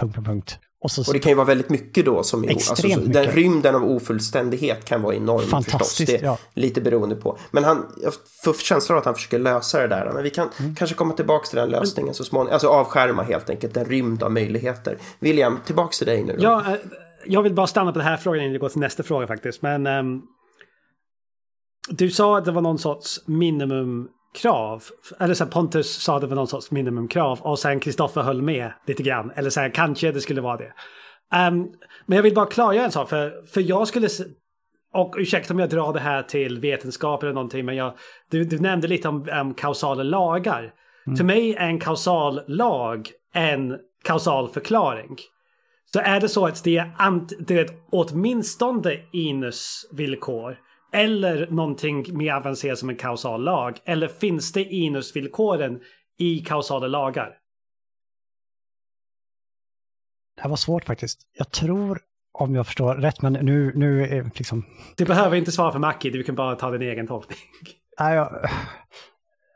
punkt, 0.00 0.14
punkt, 0.14 0.26
punkt. 0.26 0.58
Och, 0.82 0.90
så, 0.90 1.00
och, 1.06 1.12
det 1.12 1.18
kan 1.18 1.30
ju 1.30 1.36
vara 1.36 1.46
väldigt 1.46 1.68
mycket 1.68 2.04
då 2.04 2.22
som 2.22 2.44
är, 2.44 2.48
alltså, 2.48 2.86
mycket. 2.86 3.12
Den 3.12 3.26
rymden 3.26 3.74
av 3.74 3.84
ofullständighet 3.84 4.84
kan 4.84 5.02
vara 5.02 5.14
enorm 5.14 5.40
Fantastiskt, 5.40 5.96
förstås. 5.96 6.06
Det 6.06 6.16
är 6.16 6.24
ja. 6.24 6.38
lite 6.54 6.80
beroende 6.80 7.16
på. 7.16 7.38
Men 7.50 7.64
han, 7.64 7.86
jag 8.02 8.12
får 8.44 8.52
känslan 8.52 8.96
av 8.96 9.00
att 9.00 9.04
han 9.04 9.14
försöker 9.14 9.38
lösa 9.38 9.80
det 9.80 9.88
där. 9.88 10.10
Men 10.14 10.22
vi 10.22 10.30
kan 10.30 10.48
mm. 10.58 10.74
kanske 10.74 10.96
komma 10.96 11.14
tillbaka 11.14 11.46
till 11.46 11.56
den 11.56 11.70
lösningen 11.70 12.14
så 12.14 12.24
småningom. 12.24 12.52
Alltså 12.52 12.68
avskärma 12.68 13.22
helt 13.22 13.50
enkelt 13.50 13.76
en 13.76 13.84
rymd 13.84 14.22
av 14.22 14.32
möjligheter. 14.32 14.98
William, 15.18 15.58
tillbaka 15.64 15.92
till 15.92 16.06
dig 16.06 16.24
nu 16.24 16.36
då. 16.36 16.42
Ja, 16.42 16.72
eh, 16.72 16.76
jag 17.26 17.42
vill 17.42 17.54
bara 17.54 17.66
stanna 17.66 17.92
på 17.92 17.98
den 17.98 18.08
här 18.08 18.16
frågan 18.16 18.40
innan 18.40 18.52
vi 18.52 18.58
går 18.58 18.68
till 18.68 18.80
nästa 18.80 19.02
fråga 19.02 19.26
faktiskt. 19.26 19.62
Men 19.62 19.86
um, 19.86 20.22
du 21.88 22.10
sa 22.10 22.38
att 22.38 22.44
det 22.44 22.52
var 22.52 22.62
någon 22.62 22.78
sorts 22.78 23.20
minimum 23.26 24.08
krav. 24.34 24.82
Eller 25.20 25.34
så 25.34 25.44
här, 25.44 25.50
Pontus 25.50 26.02
sa 26.02 26.20
det 26.20 26.26
var 26.26 26.36
någon 26.36 26.46
sorts 26.46 26.70
minimumkrav 26.70 27.40
och 27.40 27.58
sen 27.58 27.80
Kristoffer 27.80 28.22
höll 28.22 28.42
med 28.42 28.72
lite 28.86 29.02
grann. 29.02 29.32
Eller 29.36 29.50
så 29.50 29.60
här, 29.60 29.70
kanske 29.70 30.12
det 30.12 30.20
skulle 30.20 30.40
vara 30.40 30.56
det. 30.56 30.72
Um, 31.48 31.72
men 32.06 32.16
jag 32.16 32.22
vill 32.22 32.34
bara 32.34 32.46
klargöra 32.46 32.84
en 32.84 32.92
sak. 32.92 33.08
För, 33.08 33.46
för 33.46 33.60
jag 33.60 33.88
skulle... 33.88 34.08
Och 34.94 35.14
ursäkta 35.18 35.54
om 35.54 35.60
jag 35.60 35.68
drar 35.68 35.92
det 35.92 36.00
här 36.00 36.22
till 36.22 36.60
vetenskap 36.60 37.22
eller 37.22 37.32
någonting. 37.32 37.64
Men 37.64 37.76
jag, 37.76 37.94
du, 38.30 38.44
du 38.44 38.58
nämnde 38.58 38.88
lite 38.88 39.08
om 39.08 39.28
um, 39.40 39.54
kausala 39.54 40.02
lagar. 40.02 40.72
Mm. 41.06 41.16
För 41.16 41.24
mig 41.24 41.54
är 41.54 41.66
en 41.66 41.80
kausal 41.80 42.40
lag 42.46 43.08
en 43.34 43.78
kausal 44.04 44.48
förklaring. 44.48 45.16
Så 45.92 46.00
är 46.00 46.20
det 46.20 46.28
så 46.28 46.46
att 46.46 46.64
det 46.64 46.76
är, 46.76 46.92
ant, 46.98 47.32
det 47.38 47.58
är 47.58 47.64
ett 47.64 47.82
åtminstone 47.90 48.98
inus-villkor 49.12 50.56
eller 50.92 51.46
någonting 51.50 52.18
mer 52.18 52.32
avancerat 52.32 52.78
som 52.78 52.88
en 52.88 52.96
kausal 52.96 53.44
lag? 53.44 53.78
Eller 53.84 54.08
finns 54.08 54.52
det 54.52 54.64
inusvillkoren 54.64 55.80
i 56.18 56.38
kausala 56.38 56.86
lagar? 56.86 57.38
Det 60.36 60.42
här 60.42 60.48
var 60.48 60.56
svårt 60.56 60.84
faktiskt. 60.84 61.20
Jag 61.32 61.50
tror, 61.50 62.00
om 62.32 62.54
jag 62.54 62.66
förstår 62.66 62.94
rätt, 62.94 63.22
men 63.22 63.32
nu, 63.32 63.72
nu 63.74 64.22
liksom... 64.34 64.66
Du 64.96 65.04
behöver 65.04 65.36
inte 65.36 65.52
svara 65.52 65.72
för 65.72 65.78
Mackie, 65.78 66.10
du 66.10 66.22
kan 66.22 66.34
bara 66.34 66.54
ta 66.54 66.70
din 66.70 66.82
egen 66.82 67.06
tolkning. 67.06 67.38
Nej, 68.00 68.14
jag, 68.14 68.48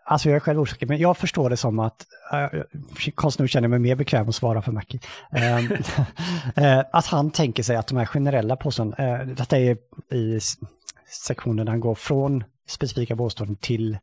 alltså 0.05 0.29
jag 0.29 0.37
är 0.37 0.41
själv 0.41 0.61
osäker, 0.61 0.87
men 0.87 0.99
jag 0.99 1.17
förstår 1.17 1.51
det 1.51 1.57
som 1.57 1.79
att, 1.79 2.07
äh, 2.33 2.61
konstigt 3.15 3.39
nog 3.39 3.49
känner 3.51 3.65
jag 3.65 3.71
mig 3.71 3.79
mer 3.79 3.95
bekväm 3.95 4.29
att 4.29 4.35
svara 4.35 4.63
för 4.63 4.73
Mackie. 4.73 5.01
äh, 6.57 6.79
att 6.93 7.07
han 7.07 7.31
tänker 7.31 7.63
sig 7.63 7.77
att 7.77 7.87
de 7.87 7.97
här 7.99 8.07
generella 8.07 8.57
påståendena, 8.57 9.21
äh, 9.21 9.27
detta 9.27 9.59
är 9.59 9.77
i 10.13 10.41
sektionen 11.09 11.67
där 11.67 11.71
han 11.73 11.81
går 11.81 11.95
från 11.95 12.45
specifika 12.67 13.17
påståenden 13.17 13.57
till 13.57 13.99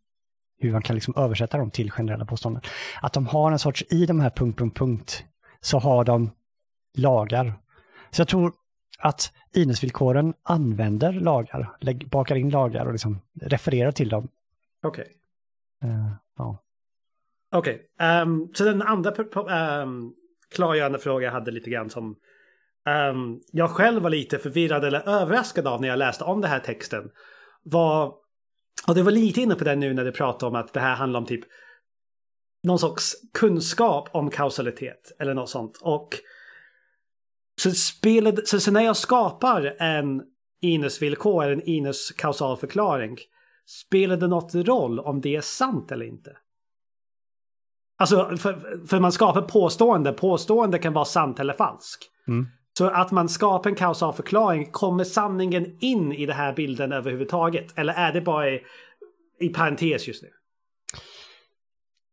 hur 0.60 0.72
man 0.72 0.82
kan 0.82 0.96
liksom 0.96 1.14
översätta 1.18 1.58
dem 1.58 1.72
till 1.72 1.92
generella 1.92 2.26
påståenden. 2.26 2.64
Att 3.02 3.14
de 3.14 3.28
har 3.28 3.52
en 3.52 3.60
sorts, 3.60 3.84
i 3.90 4.06
de 4.06 4.20
här 4.20 4.30
punkt, 4.30 4.60
punkt, 4.60 4.78
punkt, 4.78 5.26
så 5.62 5.80
har 5.80 6.04
de 6.04 6.32
lagar. 6.98 7.54
Så 8.12 8.22
jag 8.22 8.28
tror 8.28 8.54
att 9.00 9.34
INES-villkoren 9.54 10.34
använder 10.44 11.14
lagar, 11.14 11.76
bakar 12.10 12.36
in 12.36 12.50
lagar 12.50 12.86
och 12.86 12.92
liksom 12.92 13.22
refererar 13.42 13.92
till 13.92 14.10
dem. 14.10 14.28
Okej. 14.84 15.06
Okay. 15.82 15.92
Uh, 15.92 16.06
eh, 16.06 16.12
ja. 16.38 16.64
Okej, 17.52 17.74
okay. 17.74 18.22
um, 18.22 18.42
ehm, 18.42 18.54
så 18.54 18.64
den 18.64 18.82
andra 18.82 19.12
um, 19.82 20.14
klargörande 20.56 21.00
fråga 21.00 21.26
jag 21.26 21.32
hade 21.32 21.52
lite 21.52 21.70
grann 21.70 21.90
som 21.90 22.16
um, 22.90 23.42
jag 23.52 23.70
själv 23.70 24.02
var 24.02 24.10
lite 24.10 24.40
förvirrad 24.40 24.86
eller 24.86 25.10
överraskad 25.10 25.68
av 25.68 25.82
när 25.82 25.88
jag 25.88 26.00
läste 26.00 26.24
om 26.24 26.42
den 26.42 26.52
här 26.52 26.60
texten 26.60 27.10
var, 27.64 28.14
och 28.88 28.96
det 28.96 29.04
var 29.04 29.12
lite 29.12 29.42
inne 29.42 29.56
på 29.56 29.64
det 29.64 29.76
nu 29.76 29.94
när 29.94 30.06
du 30.06 30.12
pratade 30.12 30.50
om 30.50 30.56
att 30.56 30.74
det 30.74 30.80
här 30.80 30.96
handlar 30.96 31.20
om 31.20 31.26
typ 31.26 31.46
någon 32.64 32.80
sorts 32.80 33.14
kunskap 33.34 34.10
om 34.12 34.30
kausalitet 34.30 35.12
eller 35.20 35.34
något 35.34 35.50
sånt. 35.50 35.78
Och 35.82 36.10
så, 37.62 37.72
spelade, 37.72 38.46
så, 38.46 38.60
så 38.60 38.72
när 38.72 38.82
jag 38.82 38.98
skapar 38.98 39.76
en 39.80 40.24
Inus-villkor, 40.62 41.52
en 41.52 41.62
Inus-kausal 41.62 42.58
förklaring, 42.58 43.18
spelar 43.66 44.18
det 44.18 44.28
något 44.28 44.56
roll 44.56 45.00
om 45.00 45.22
det 45.22 45.36
är 45.36 45.42
sant 45.42 45.92
eller 45.92 46.06
inte? 46.06 46.38
Alltså, 47.98 48.38
för, 48.38 48.88
för 48.88 49.00
man 49.00 49.12
skapar 49.12 49.42
påstående, 49.42 50.14
påstående 50.14 50.80
kan 50.80 50.94
vara 50.94 51.06
sant 51.06 51.40
eller 51.40 51.54
falsk. 51.54 52.04
Mm. 52.28 52.48
Så 52.78 52.90
att 52.90 53.12
man 53.12 53.30
skapar 53.30 53.70
en 53.70 53.76
kausal 53.76 54.14
förklaring, 54.14 54.72
kommer 54.72 55.04
sanningen 55.04 55.78
in 55.80 56.12
i 56.14 56.26
den 56.26 56.36
här 56.36 56.54
bilden 56.54 56.92
överhuvudtaget? 56.92 57.78
Eller 57.78 57.94
är 57.94 58.14
det 58.14 58.22
bara 58.22 58.50
i, 58.50 58.62
i 59.40 59.50
parentes 59.50 60.08
just 60.08 60.24
nu? 60.24 60.30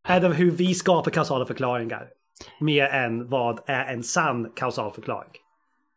Är 0.08 0.20
det 0.20 0.28
hur 0.28 0.50
vi 0.50 0.74
skapar 0.74 1.10
kausala 1.10 1.46
förklaringar? 1.46 2.08
Mer 2.60 2.84
än 2.84 3.28
vad 3.28 3.60
är 3.66 3.84
en 3.84 4.02
sann 4.02 4.52
kausal 4.56 4.92
förklaring? 4.92 5.30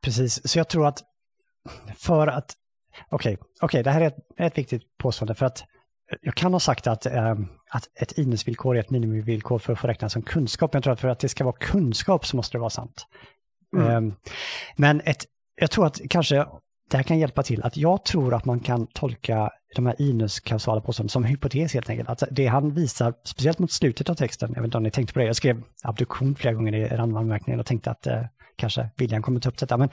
Precis, 0.04 0.52
så 0.52 0.60
jag 0.60 0.70
tror 0.70 0.88
att 0.88 1.00
för 1.98 2.28
att... 2.28 2.54
Okej, 3.10 3.34
okay, 3.34 3.48
okay, 3.62 3.84
det 3.84 3.92
här 3.92 4.02
är 4.02 4.08
ett, 4.08 4.18
ett 4.38 4.58
viktigt 4.58 4.98
påstående 4.98 5.36
för 5.36 5.46
att 5.46 5.64
jag 6.22 6.36
kan 6.36 6.54
ha 6.54 6.60
sagt 6.60 6.88
att, 6.88 7.06
äh, 7.06 7.36
att 7.70 8.02
ett 8.02 8.18
INES-villkor 8.18 8.76
är 8.76 8.80
ett 8.80 8.90
minimivillkor 8.90 9.60
för 9.60 9.74
att 9.74 9.80
få 9.80 9.88
räknas 9.88 10.14
som 10.14 10.22
kunskap. 10.22 10.74
Jag 10.74 10.84
tror 10.84 10.94
att 10.94 11.00
för 11.00 11.08
att 11.08 11.20
det 11.20 11.30
ska 11.30 11.44
vara 11.44 11.56
kunskap 11.60 12.26
så 12.26 12.36
måste 12.36 12.58
det 12.58 12.60
vara 12.60 12.70
sant. 12.70 13.08
Mm. 13.74 13.88
Ehm, 13.88 14.14
men 14.76 15.02
ett, 15.06 15.26
jag 15.56 15.72
tror 15.72 15.86
att 15.86 16.02
kanske 16.10 16.46
det 16.90 16.98
här 16.98 17.04
kan 17.04 17.20
hjälpa 17.20 17.44
till. 17.44 17.64
Att 17.64 17.78
jag 17.78 18.06
tror 18.06 18.34
att 18.34 18.46
man 18.46 18.60
kan 18.60 18.88
tolka 18.88 19.50
de 19.76 19.86
här 19.86 20.02
Inus-kausala 20.02 20.82
påståendena 20.82 21.10
som 21.10 21.24
hypotes 21.24 21.74
helt 21.74 21.90
enkelt. 21.90 22.10
Att 22.10 22.24
det 22.32 22.48
han 22.48 22.74
visar, 22.74 23.14
speciellt 23.24 23.60
mot 23.60 23.72
slutet 23.72 24.10
av 24.10 24.16
texten, 24.16 24.52
jag 24.56 24.62
vet 24.62 24.68
inte 24.68 24.78
om 24.78 24.84
ni 24.84 24.92
tänkte 24.92 25.14
på 25.14 25.20
det, 25.20 25.26
jag 25.26 25.36
skrev 25.36 25.64
abduktion 25.84 26.36
flera 26.36 26.54
gånger 26.54 26.76
i 26.76 26.88
randanmärkningen 26.88 27.60
och 27.60 27.66
tänkte 27.66 27.92
att 27.92 28.08
eh, 28.08 28.22
kanske 28.56 28.90
William 28.98 29.22
kommer 29.22 29.40
ta 29.40 29.50
upp 29.50 29.58
detta. 29.58 29.78
Men 29.78 29.90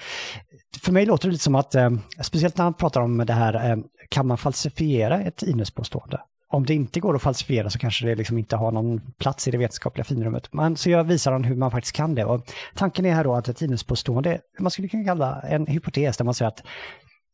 för 0.82 0.92
mig 0.92 1.06
låter 1.06 1.28
det 1.28 1.32
lite 1.32 1.44
som 1.44 1.54
att, 1.54 1.74
eh, 1.74 1.90
speciellt 2.22 2.56
när 2.56 2.64
han 2.64 2.74
pratar 2.74 3.00
om 3.00 3.18
det 3.18 3.32
här, 3.32 3.70
eh, 3.70 3.76
kan 4.08 4.26
man 4.26 4.38
falsifiera 4.38 5.20
ett 5.20 5.42
Inus-påstående? 5.42 6.20
Om 6.52 6.66
det 6.66 6.74
inte 6.74 7.00
går 7.00 7.16
att 7.16 7.22
falsifiera 7.22 7.70
så 7.70 7.78
kanske 7.78 8.06
det 8.06 8.14
liksom 8.14 8.38
inte 8.38 8.56
har 8.56 8.72
någon 8.72 9.00
plats 9.18 9.48
i 9.48 9.50
det 9.50 9.58
vetenskapliga 9.58 10.04
finrummet. 10.04 10.52
Men, 10.52 10.76
så 10.76 10.90
jag 10.90 11.04
visar 11.04 11.32
honom 11.32 11.48
hur 11.48 11.56
man 11.56 11.70
faktiskt 11.70 11.96
kan 11.96 12.14
det. 12.14 12.24
Och 12.24 12.52
tanken 12.74 13.06
är 13.06 13.14
här 13.14 13.24
då 13.24 13.34
att 13.34 13.48
ett 13.48 13.56
tidningspåstående, 13.56 14.40
man 14.58 14.70
skulle 14.70 14.88
kunna 14.88 15.04
kalla 15.04 15.40
en 15.40 15.66
hypotes 15.66 16.16
där 16.16 16.24
man 16.24 16.34
säger 16.34 16.48
att 16.48 16.62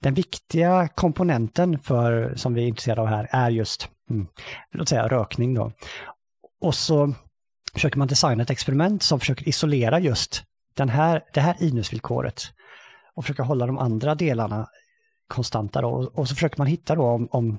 den 0.03 0.15
viktiga 0.15 0.89
komponenten 0.89 1.79
för, 1.79 2.35
som 2.37 2.55
vi 2.55 2.63
är 2.63 2.69
intresserade 2.69 3.01
av 3.01 3.07
här 3.07 3.29
är 3.31 3.51
just, 3.51 3.89
mm, 4.11 4.27
låt 4.73 4.89
säga 4.89 5.09
rökning 5.09 5.55
då. 5.55 5.73
Och 6.61 6.75
så 6.75 7.15
försöker 7.75 7.99
man 7.99 8.09
designa 8.09 8.43
ett 8.43 8.51
experiment 8.51 9.03
som 9.03 9.21
försöker 9.21 9.49
isolera 9.49 9.99
just 10.01 10.43
den 10.75 10.89
här, 10.89 11.23
det 11.35 11.41
här 11.41 11.57
inusvillkoret 11.61 12.43
och 13.15 13.25
försöka 13.25 13.43
hålla 13.43 13.67
de 13.67 13.79
andra 13.79 14.15
delarna 14.15 14.69
konstanta 15.29 15.81
då. 15.81 15.89
Och, 15.89 16.19
och 16.19 16.29
så 16.29 16.35
försöker 16.35 16.59
man 16.59 16.67
hitta 16.67 16.95
då 16.95 17.03
om, 17.03 17.29
om 17.31 17.59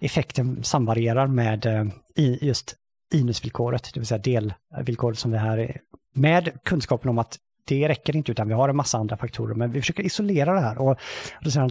effekten 0.00 0.64
samvarierar 0.64 1.26
med 1.26 1.66
eh, 1.66 1.84
i, 2.14 2.46
just 2.46 2.74
inusvillkoret, 3.14 3.90
det 3.94 4.00
vill 4.00 4.06
säga 4.06 4.18
delvillkoret 4.18 5.18
som 5.18 5.30
det 5.30 5.38
här 5.38 5.58
är. 5.58 5.80
Med 6.14 6.58
kunskapen 6.64 7.10
om 7.10 7.18
att 7.18 7.38
det 7.66 7.88
räcker 7.88 8.16
inte 8.16 8.32
utan 8.32 8.48
vi 8.48 8.54
har 8.54 8.68
en 8.68 8.76
massa 8.76 8.98
andra 8.98 9.16
faktorer 9.16 9.54
men 9.54 9.70
vi 9.70 9.80
försöker 9.80 10.02
isolera 10.02 10.54
det 10.54 10.60
här 10.60 10.78
och, 10.78 10.98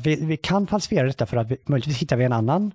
vi, 0.03 0.25
vi 0.25 0.37
kan 0.37 0.67
falsifiera 0.67 1.07
detta 1.07 1.25
för 1.25 1.37
att 1.37 1.51
vi, 1.51 1.57
möjligtvis 1.65 1.97
hittar 1.97 2.17
vi 2.17 2.25
en 2.25 2.33
annan, 2.33 2.71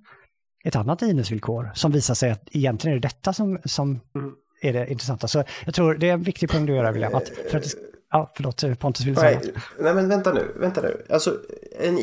ett 0.64 0.76
annat 0.76 1.02
inusvillkor 1.02 1.70
som 1.74 1.92
visar 1.92 2.14
sig 2.14 2.30
att 2.30 2.48
egentligen 2.52 2.96
är 2.96 3.00
det 3.00 3.08
detta 3.08 3.32
som, 3.32 3.58
som 3.64 4.00
mm. 4.14 4.32
är 4.62 4.72
det 4.72 4.90
intressanta. 4.90 5.28
Så 5.28 5.44
jag 5.64 5.74
tror 5.74 5.94
det 5.94 6.08
är 6.08 6.12
en 6.12 6.22
viktig 6.22 6.50
poäng 6.50 6.66
du 6.66 6.74
gör 6.74 6.92
William, 6.92 7.14
att 7.14 7.28
för 7.50 7.58
att 7.58 7.64
Ja, 8.12 8.32
förlåt, 8.36 8.78
Pontus 8.78 9.06
vill 9.06 9.16
säga 9.16 9.40
nej, 9.44 9.52
nej, 9.78 9.94
men 9.94 10.08
vänta 10.08 10.32
nu, 10.32 10.54
vänta 10.56 10.80
nu. 10.80 11.06
Alltså, 11.10 11.38
en, 11.80 11.98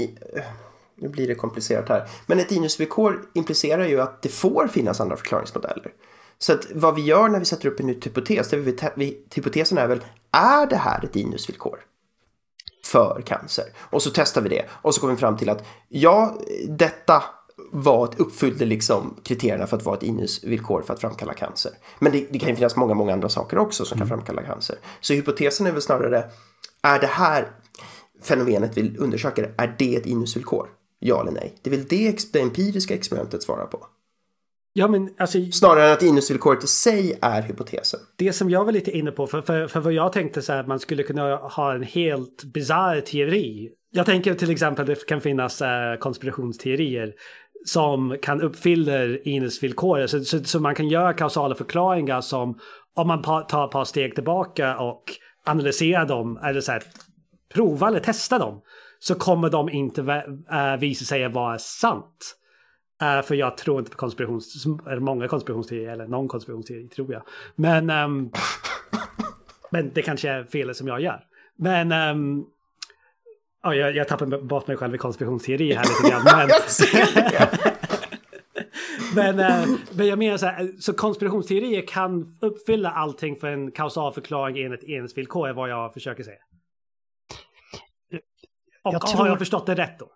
nu 0.97 1.09
blir 1.09 1.27
det 1.27 1.35
komplicerat 1.35 1.89
här. 1.89 2.09
Men 2.25 2.39
ett 2.39 2.51
inusvillkor 2.51 3.29
implicerar 3.33 3.87
ju 3.87 4.01
att 4.01 4.21
det 4.21 4.29
får 4.29 4.67
finnas 4.67 5.01
andra 5.01 5.17
förklaringsmodeller. 5.17 5.93
Så 6.37 6.53
att 6.53 6.67
vad 6.73 6.95
vi 6.95 7.01
gör 7.01 7.29
när 7.29 7.39
vi 7.39 7.45
sätter 7.45 7.69
upp 7.69 7.79
en 7.79 7.87
ny 7.87 7.93
hypotes, 7.93 8.49
det 8.49 8.57
vi, 8.57 8.77
vi, 8.95 9.25
hypotesen 9.35 9.77
är 9.77 9.87
väl, 9.87 10.03
är 10.31 10.65
det 10.65 10.75
här 10.75 11.03
ett 11.03 11.15
inusvillkor? 11.15 11.79
För 12.85 13.21
cancer. 13.25 13.65
Och 13.77 14.01
så 14.01 14.09
testar 14.13 14.41
vi 14.41 14.49
det. 14.49 14.65
Och 14.71 14.95
så 14.95 15.01
kommer 15.01 15.13
vi 15.13 15.19
fram 15.19 15.37
till 15.37 15.49
att 15.49 15.65
ja, 15.89 16.37
detta 16.67 17.23
var 17.71 18.05
ett, 18.07 18.19
uppfyllde 18.19 18.65
liksom 18.65 19.15
kriterierna 19.23 19.67
för 19.67 19.77
att 19.77 19.83
vara 19.83 19.97
ett 19.97 20.03
inusvillkor 20.03 20.81
för 20.81 20.93
att 20.93 21.01
framkalla 21.01 21.33
cancer. 21.33 21.71
Men 21.99 22.11
det, 22.11 22.27
det 22.31 22.39
kan 22.39 22.49
ju 22.49 22.55
finnas 22.55 22.75
många, 22.75 22.93
många 22.93 23.13
andra 23.13 23.29
saker 23.29 23.57
också 23.57 23.85
som 23.85 23.97
mm. 23.97 24.07
kan 24.07 24.17
framkalla 24.17 24.43
cancer. 24.43 24.75
Så 25.01 25.13
hypotesen 25.13 25.67
är 25.67 25.71
väl 25.71 25.81
snarare, 25.81 26.29
är 26.81 26.99
det 26.99 27.07
här 27.07 27.51
fenomenet 28.21 28.77
vi 28.77 28.97
undersöker, 28.97 29.53
är 29.57 29.75
det 29.79 29.95
ett 29.95 30.05
inusvillkor? 30.05 30.69
Ja 30.99 31.21
eller 31.21 31.31
nej? 31.31 31.55
Det 31.61 31.69
är 31.69 31.77
väl 31.77 31.85
det 31.87 32.33
det 32.33 32.39
empiriska 32.39 32.93
experimentet 32.93 33.43
svarar 33.43 33.65
på. 33.65 33.87
Ja, 34.73 34.87
men 34.87 35.09
alltså, 35.17 35.37
Snarare 35.51 35.85
än 35.85 35.93
att 35.93 36.03
inusvillkoret 36.03 36.63
i 36.63 36.67
sig 36.67 37.19
är 37.21 37.41
hypotesen. 37.41 37.99
Det 38.15 38.33
som 38.33 38.49
jag 38.49 38.65
var 38.65 38.71
lite 38.71 38.97
inne 38.97 39.11
på, 39.11 39.27
för, 39.27 39.41
för, 39.41 39.67
för 39.67 39.79
vad 39.79 39.93
jag 39.93 40.13
tänkte 40.13 40.41
så 40.41 40.53
här, 40.53 40.59
att 40.59 40.67
man 40.67 40.79
skulle 40.79 41.03
kunna 41.03 41.35
ha 41.35 41.75
en 41.75 41.83
helt 41.83 42.43
bizarr 42.43 43.01
teori. 43.01 43.69
Jag 43.91 44.05
tänker 44.05 44.33
till 44.33 44.51
exempel 44.51 44.81
att 44.81 44.99
det 44.99 45.05
kan 45.05 45.21
finnas 45.21 45.61
äh, 45.61 45.97
konspirationsteorier 45.99 47.13
som 47.65 48.17
kan 48.21 48.41
uppfylla 48.41 49.17
inusvillkoret. 49.17 50.09
Så, 50.09 50.23
så, 50.23 50.43
så, 50.43 50.59
man 50.59 50.75
kan 50.75 50.87
göra 50.87 51.13
kausala 51.13 51.55
förklaringar 51.55 52.21
som 52.21 52.59
om 52.95 53.07
man 53.07 53.21
tar 53.21 53.65
ett 53.65 53.71
par 53.71 53.85
steg 53.85 54.15
tillbaka 54.15 54.77
och 54.77 55.03
analyserar 55.45 56.05
dem 56.05 56.37
eller 56.37 56.61
så 56.61 56.71
här, 56.71 56.83
prova 57.53 57.87
eller 57.87 57.99
testa 57.99 58.39
dem 58.39 58.61
så 58.99 59.15
kommer 59.15 59.49
de 59.49 59.69
inte 59.69 60.01
äh, 60.51 60.77
visa 60.79 61.05
sig 61.05 61.27
vara 61.27 61.59
sant. 61.59 62.37
Uh, 63.03 63.21
för 63.21 63.35
jag 63.35 63.57
tror 63.57 63.79
inte 63.79 63.91
på 63.91 63.97
konspirations... 63.97 64.65
Många 64.99 65.27
konspirationsteorier, 65.27 65.91
eller 65.91 66.07
någon 66.07 66.27
konspirationsteori 66.27 66.87
tror 66.87 67.13
jag. 67.13 67.21
Men... 67.55 67.89
Um, 67.89 68.31
men 69.71 69.91
det 69.93 70.01
kanske 70.01 70.29
är 70.29 70.43
felet 70.43 70.77
som 70.77 70.87
jag 70.87 71.01
gör. 71.01 71.23
Men... 71.55 71.91
Um, 71.91 72.45
oh, 73.63 73.75
jag, 73.75 73.95
jag 73.95 74.07
tappar 74.07 74.41
bort 74.41 74.67
mig 74.67 74.77
själv 74.77 74.95
i 74.95 74.97
konspirationsteori 74.97 75.73
här 75.73 75.83
lite 75.83 76.09
grann. 76.11 76.23
Men, 76.25 76.49
men, 79.35 79.39
uh, 79.39 79.77
men 79.91 80.07
jag 80.07 80.19
menar 80.19 80.37
så 80.37 80.45
här, 80.45 80.71
så 80.79 80.93
konspirationsteorier 80.93 81.87
kan 81.87 82.37
uppfylla 82.41 82.91
allting 82.91 83.35
för 83.35 83.47
en 83.47 83.71
kausal 83.71 84.13
förklaring 84.13 84.65
enligt 84.65 84.83
enhetsvillkor 84.83 85.49
är 85.49 85.53
vad 85.53 85.69
jag 85.69 85.93
försöker 85.93 86.23
säga. 86.23 86.37
Och 88.87 88.93
jag 88.93 89.07
tror... 89.07 89.19
har 89.19 89.27
jag 89.27 89.39
förstått 89.39 89.65
det 89.65 89.75
rätt 89.75 89.99
då? 89.99 90.07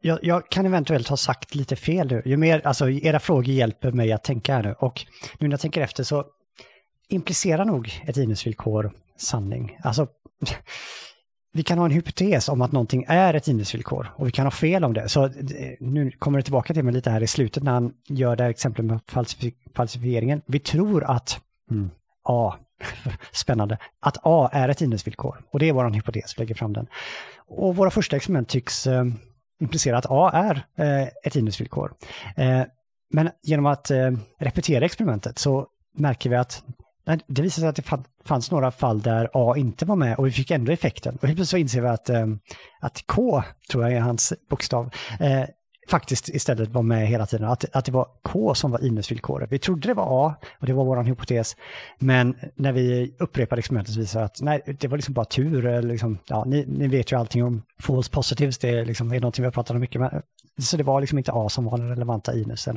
Jag, 0.00 0.18
jag, 0.22 0.48
kan 0.48 0.66
eventuellt 0.66 1.08
ha 1.08 1.16
sagt 1.16 1.54
lite 1.54 1.76
fel 1.76 2.10
nu. 2.10 2.22
Ju 2.24 2.36
mer, 2.36 2.66
alltså 2.66 2.90
era 2.90 3.20
frågor 3.20 3.44
hjälper 3.44 3.92
mig 3.92 4.12
att 4.12 4.24
tänka 4.24 4.54
här 4.54 4.62
nu. 4.62 4.74
Och 4.78 5.06
nu 5.38 5.48
när 5.48 5.52
jag 5.52 5.60
tänker 5.60 5.80
efter 5.80 6.04
så 6.04 6.24
implicerar 7.08 7.64
nog 7.64 8.02
ett 8.06 8.16
inusvillkor 8.16 8.92
sanning. 9.16 9.78
Alltså, 9.82 10.06
vi 11.52 11.62
kan 11.62 11.78
ha 11.78 11.84
en 11.84 11.90
hypotes 11.90 12.48
om 12.48 12.62
att 12.62 12.72
någonting 12.72 13.04
är 13.08 13.34
ett 13.34 13.48
inusvillkor 13.48 14.12
och 14.16 14.26
vi 14.26 14.30
kan 14.30 14.46
ha 14.46 14.50
fel 14.50 14.84
om 14.84 14.94
det. 14.94 15.08
Så 15.08 15.24
eh, 15.24 15.30
nu 15.80 16.10
kommer 16.10 16.38
det 16.38 16.42
tillbaka 16.42 16.74
till 16.74 16.84
mig 16.84 16.94
lite 16.94 17.10
här 17.10 17.22
i 17.22 17.26
slutet 17.26 17.62
när 17.62 17.72
han 17.72 17.92
gör 18.08 18.36
det 18.36 18.42
här 18.42 18.50
exemplet 18.50 18.86
med 18.86 19.00
falsifieringen. 19.74 20.42
Vi 20.46 20.60
tror 20.60 21.04
att 21.04 21.40
mm, 21.70 21.90
A, 22.24 22.54
spännande, 23.32 23.78
att 24.00 24.16
A 24.22 24.50
är 24.52 24.68
ett 24.68 24.80
inusvillkor. 24.80 25.40
Och 25.52 25.58
det 25.58 25.68
är 25.68 25.72
vår 25.72 25.90
hypotes, 25.90 26.38
vi 26.38 26.42
lägger 26.42 26.54
fram 26.54 26.72
den. 26.72 26.86
Och 27.46 27.76
våra 27.76 27.90
första 27.90 28.16
experiment 28.16 28.48
tycks 28.48 28.86
eh, 28.86 29.04
implicera 29.60 29.98
att 29.98 30.06
A 30.08 30.30
är 30.34 30.66
eh, 30.76 31.08
ett 31.24 31.36
inusvillkor. 31.36 31.92
Eh, 32.36 32.62
men 33.10 33.30
genom 33.42 33.66
att 33.66 33.90
eh, 33.90 34.10
repetera 34.38 34.84
experimentet 34.84 35.38
så 35.38 35.66
märker 35.96 36.30
vi 36.30 36.36
att 36.36 36.62
nej, 37.06 37.20
det 37.26 37.42
visar 37.42 37.60
sig 37.60 37.68
att 37.68 37.76
det 37.76 37.98
fanns 38.24 38.50
några 38.50 38.70
fall 38.70 39.02
där 39.02 39.30
A 39.32 39.54
inte 39.56 39.84
var 39.84 39.96
med 39.96 40.16
och 40.16 40.26
vi 40.26 40.30
fick 40.30 40.50
ändå 40.50 40.72
effekten. 40.72 41.18
Och 41.22 41.28
helt 41.28 41.38
plötsligt 41.38 41.48
så 41.48 41.56
inser 41.56 41.80
vi 41.80 41.88
att, 41.88 42.08
eh, 42.08 42.26
att 42.80 43.06
K, 43.06 43.42
tror 43.70 43.84
jag 43.84 43.92
är 43.92 44.00
hans 44.00 44.32
bokstav, 44.50 44.90
eh, 45.20 45.44
faktiskt 45.90 46.28
istället 46.28 46.68
var 46.68 46.82
med 46.82 47.06
hela 47.06 47.26
tiden. 47.26 47.48
Att, 47.48 47.76
att 47.76 47.84
det 47.84 47.92
var 47.92 48.06
K 48.22 48.54
som 48.54 48.70
var 48.70 48.84
innesvillkoret. 48.84 49.52
Vi 49.52 49.58
trodde 49.58 49.88
det 49.88 49.94
var 49.94 50.26
A 50.26 50.34
och 50.60 50.66
det 50.66 50.72
var 50.72 50.84
vår 50.84 51.02
hypotes. 51.02 51.56
Men 51.98 52.36
när 52.54 52.72
vi 52.72 53.14
upprepade 53.18 53.58
experimentet 53.58 53.94
så 53.94 54.00
visade 54.00 54.22
det 54.22 54.26
att 54.26 54.40
nej, 54.40 54.76
det 54.80 54.88
var 54.88 54.96
liksom 54.96 55.14
bara 55.14 55.24
tur. 55.24 55.66
Eh, 55.66 55.82
liksom, 55.82 56.18
ja, 56.26 56.44
ni, 56.44 56.64
ni 56.66 56.88
vet 56.88 57.12
ju 57.12 57.18
allting 57.18 57.44
om 57.44 57.62
false 57.80 58.10
positives, 58.10 58.58
det 58.58 58.68
är, 58.68 58.84
liksom, 58.84 59.12
är 59.12 59.20
någonting 59.20 59.42
vi 59.42 59.46
har 59.46 59.52
pratat 59.52 59.74
om 59.74 59.80
mycket. 59.80 60.00
Men, 60.00 60.22
så 60.60 60.76
det 60.76 60.82
var 60.82 61.00
liksom 61.00 61.18
inte 61.18 61.32
A 61.34 61.48
som 61.48 61.64
var 61.64 61.78
den 61.78 61.88
relevanta 61.88 62.34
ines. 62.34 62.68
Eh, 62.68 62.74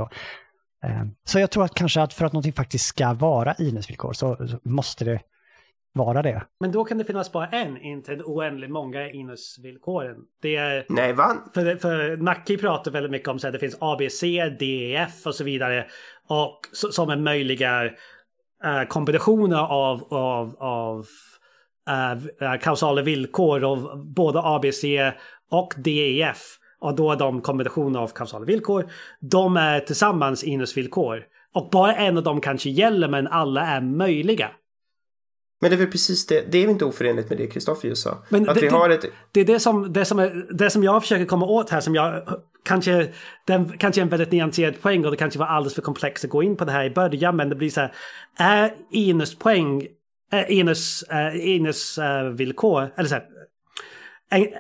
så 1.26 1.40
jag 1.40 1.52
tror 1.52 1.64
att 1.64 1.74
kanske 1.74 2.02
att 2.02 2.14
för 2.14 2.26
att 2.26 2.34
någonting 2.34 2.54
faktiskt 2.54 2.86
ska 2.86 3.14
vara 3.14 3.54
innesvillkor 3.54 4.14
så, 4.14 4.48
så 4.48 4.60
måste 4.64 5.06
det 5.06 5.20
vara 5.94 6.22
det. 6.22 6.44
Men 6.60 6.72
då 6.72 6.84
kan 6.84 6.98
det 6.98 7.04
finnas 7.04 7.32
bara 7.32 7.48
en, 7.48 7.82
inte 7.82 8.14
en 8.14 8.22
oändligt 8.22 8.72
många 8.72 9.10
inusvillkoren. 9.10 10.18
Det 10.42 10.56
är... 10.56 10.86
Nej, 10.90 11.14
va? 11.14 11.38
För, 11.54 11.76
för 11.76 12.18
Mackie 12.18 12.58
pratar 12.58 12.92
väldigt 12.92 13.12
mycket 13.12 13.28
om 13.28 13.36
att 13.36 13.54
det 13.54 13.60
finns 13.60 13.78
ABC, 13.80 14.22
DEF 14.60 15.26
och 15.26 15.36
så 15.36 15.44
vidare. 15.44 15.86
Och 16.28 16.60
som 16.72 17.10
är 17.10 17.18
möjliga 17.18 17.84
uh, 17.86 18.84
kombinationer 18.88 19.58
av, 19.58 20.14
av, 20.14 20.56
av 20.60 21.06
uh, 22.42 22.60
kausala 22.62 23.02
villkor 23.02 23.64
av 23.64 24.06
både 24.06 24.40
ABC 24.40 24.84
och 25.52 25.74
DEF. 25.78 26.58
Och 26.80 26.96
då 26.96 27.12
är 27.12 27.16
de 27.16 27.42
kombinationer 27.42 28.00
av 28.00 28.08
kausala 28.08 28.46
villkor. 28.46 28.90
De 29.20 29.58
är 29.58 29.80
tillsammans 29.80 30.44
inusvillkor. 30.44 31.24
Och 31.54 31.70
bara 31.72 31.96
en 31.96 32.18
av 32.18 32.24
dem 32.24 32.42
kanske 32.42 32.70
gäller 32.70 33.08
men 33.08 33.28
alla 33.28 33.62
är 33.62 33.82
möjliga. 33.82 34.52
Men 35.62 35.70
det 35.70 35.76
är 35.76 35.78
väl 35.78 35.92
precis 35.92 36.28
det, 36.28 36.52
det 36.52 36.58
är 36.58 36.68
inte 36.68 36.86
oförenligt 36.86 37.30
med 37.30 37.38
det 37.38 37.48
Kristoffer 37.48 37.88
just 37.88 38.04
sa? 38.04 38.18
Men 38.30 38.50
att 38.50 38.56
det, 38.56 38.62
vi 38.62 38.68
har 38.68 38.90
ett... 38.90 39.06
det 39.32 39.40
är 39.40 39.46
det 39.46 39.60
som, 39.60 39.94
det, 39.94 40.06
som 40.06 40.20
är, 40.20 40.48
det 40.50 40.70
som 40.70 40.84
jag 40.84 41.02
försöker 41.02 41.26
komma 41.26 41.46
åt 41.46 41.70
här 41.70 41.82
som 41.82 41.96
jag 41.96 42.40
kanske, 42.64 43.14
den 43.48 43.78
kanske 43.78 44.02
är 44.02 44.04
en 44.04 44.10
väldigt 44.10 44.32
nyanserad 44.32 44.82
poäng 44.82 45.06
och 45.06 45.12
det 45.12 45.18
kanske 45.18 45.40
var 45.40 45.46
alldeles 45.46 45.76
för 45.76 45.82
komplext 45.82 46.24
att 46.24 46.30
gå 46.30 46.44
in 46.44 46.58
på 46.58 46.66
det 46.66 46.72
här 46.72 46.86
i 46.86 46.90
början 46.90 47.36
men 47.36 47.50
det 47.50 47.56
blir 47.56 47.70
så 47.70 47.82
här, 47.82 47.94
är 48.38 48.74
Inus-poäng, 48.92 49.88
äh, 50.34 50.52
Inus, 50.52 51.04
äh, 51.04 51.50
Inus 51.50 51.98
äh, 51.98 52.24
villkor, 52.24 52.94
eller 52.98 53.10
så 53.10 53.16
här, 53.16 53.26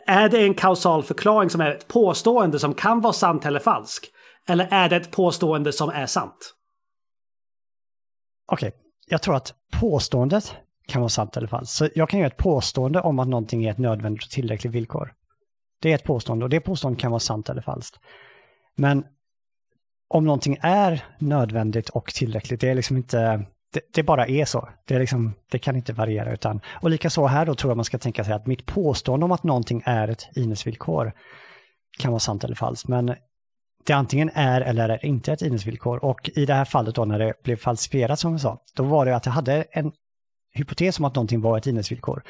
är 0.05 0.29
det 0.29 0.43
en 0.43 0.53
kausal 0.53 1.03
förklaring 1.03 1.49
som 1.49 1.61
är 1.61 1.71
ett 1.71 1.87
påstående 1.87 2.59
som 2.59 2.73
kan 2.73 3.01
vara 3.01 3.13
sant 3.13 3.45
eller 3.45 3.59
falsk? 3.59 4.11
Eller 4.47 4.67
är 4.71 4.89
det 4.89 4.95
ett 4.95 5.11
påstående 5.11 5.71
som 5.71 5.89
är 5.89 6.05
sant? 6.05 6.53
Okej, 8.51 8.67
okay. 8.67 8.79
jag 9.07 9.21
tror 9.21 9.35
att 9.35 9.53
påståendet 9.79 10.55
kan 10.91 11.01
vara 11.01 11.09
sant 11.09 11.37
eller 11.37 11.47
falskt. 11.47 11.75
Så 11.75 11.89
jag 11.95 12.09
kan 12.09 12.19
göra 12.19 12.27
ett 12.27 12.37
påstående 12.37 13.01
om 13.01 13.19
att 13.19 13.27
någonting 13.27 13.63
är 13.63 13.71
ett 13.71 13.77
nödvändigt 13.77 14.23
och 14.23 14.29
tillräckligt 14.29 14.73
villkor. 14.73 15.13
Det 15.81 15.91
är 15.91 15.95
ett 15.95 16.03
påstående 16.03 16.45
och 16.45 16.49
det 16.49 16.59
påståendet 16.59 17.01
kan 17.01 17.11
vara 17.11 17.19
sant 17.19 17.49
eller 17.49 17.61
falskt. 17.61 17.99
Men 18.75 19.05
om 20.09 20.25
någonting 20.25 20.57
är 20.61 21.05
nödvändigt 21.19 21.89
och 21.89 22.13
tillräckligt, 22.13 22.61
det 22.61 22.69
är 22.69 22.75
liksom 22.75 22.97
inte, 22.97 23.45
det, 23.73 23.81
det 23.93 24.03
bara 24.03 24.27
är 24.27 24.45
så. 24.45 24.69
Det, 24.87 24.95
är 24.95 24.99
liksom, 24.99 25.33
det 25.51 25.59
kan 25.59 25.75
inte 25.75 25.93
variera 25.93 26.33
utan, 26.33 26.61
och 26.81 26.89
likaså 26.89 27.25
här 27.25 27.45
då 27.45 27.55
tror 27.55 27.71
jag 27.71 27.77
man 27.77 27.85
ska 27.85 27.97
tänka 27.97 28.23
sig 28.23 28.33
att 28.33 28.47
mitt 28.47 28.65
påstående 28.65 29.25
om 29.25 29.31
att 29.31 29.43
någonting 29.43 29.83
är 29.85 30.07
ett 30.07 30.29
innesvillkor 30.35 31.13
kan 31.99 32.11
vara 32.11 32.19
sant 32.19 32.43
eller 32.43 32.55
falskt. 32.55 32.87
Men 32.87 33.15
det 33.85 33.93
antingen 33.93 34.29
är 34.33 34.61
eller 34.61 34.89
är 34.89 35.05
inte 35.05 35.33
ett 35.33 35.41
innesvillkor. 35.41 36.05
Och 36.05 36.29
i 36.35 36.45
det 36.45 36.53
här 36.53 36.65
fallet 36.65 36.95
då 36.95 37.05
när 37.05 37.19
det 37.19 37.33
blev 37.43 37.55
falsifierat 37.55 38.19
som 38.19 38.33
vi 38.33 38.39
sa, 38.39 38.61
då 38.75 38.83
var 38.83 39.05
det 39.05 39.15
att 39.15 39.25
jag 39.25 39.33
hade 39.33 39.63
en 39.71 39.91
hypotes 40.53 40.99
om 40.99 41.05
att 41.05 41.15
någonting 41.15 41.41
var 41.41 41.57
ett 41.57 41.67
innesvillkor. 41.67 42.23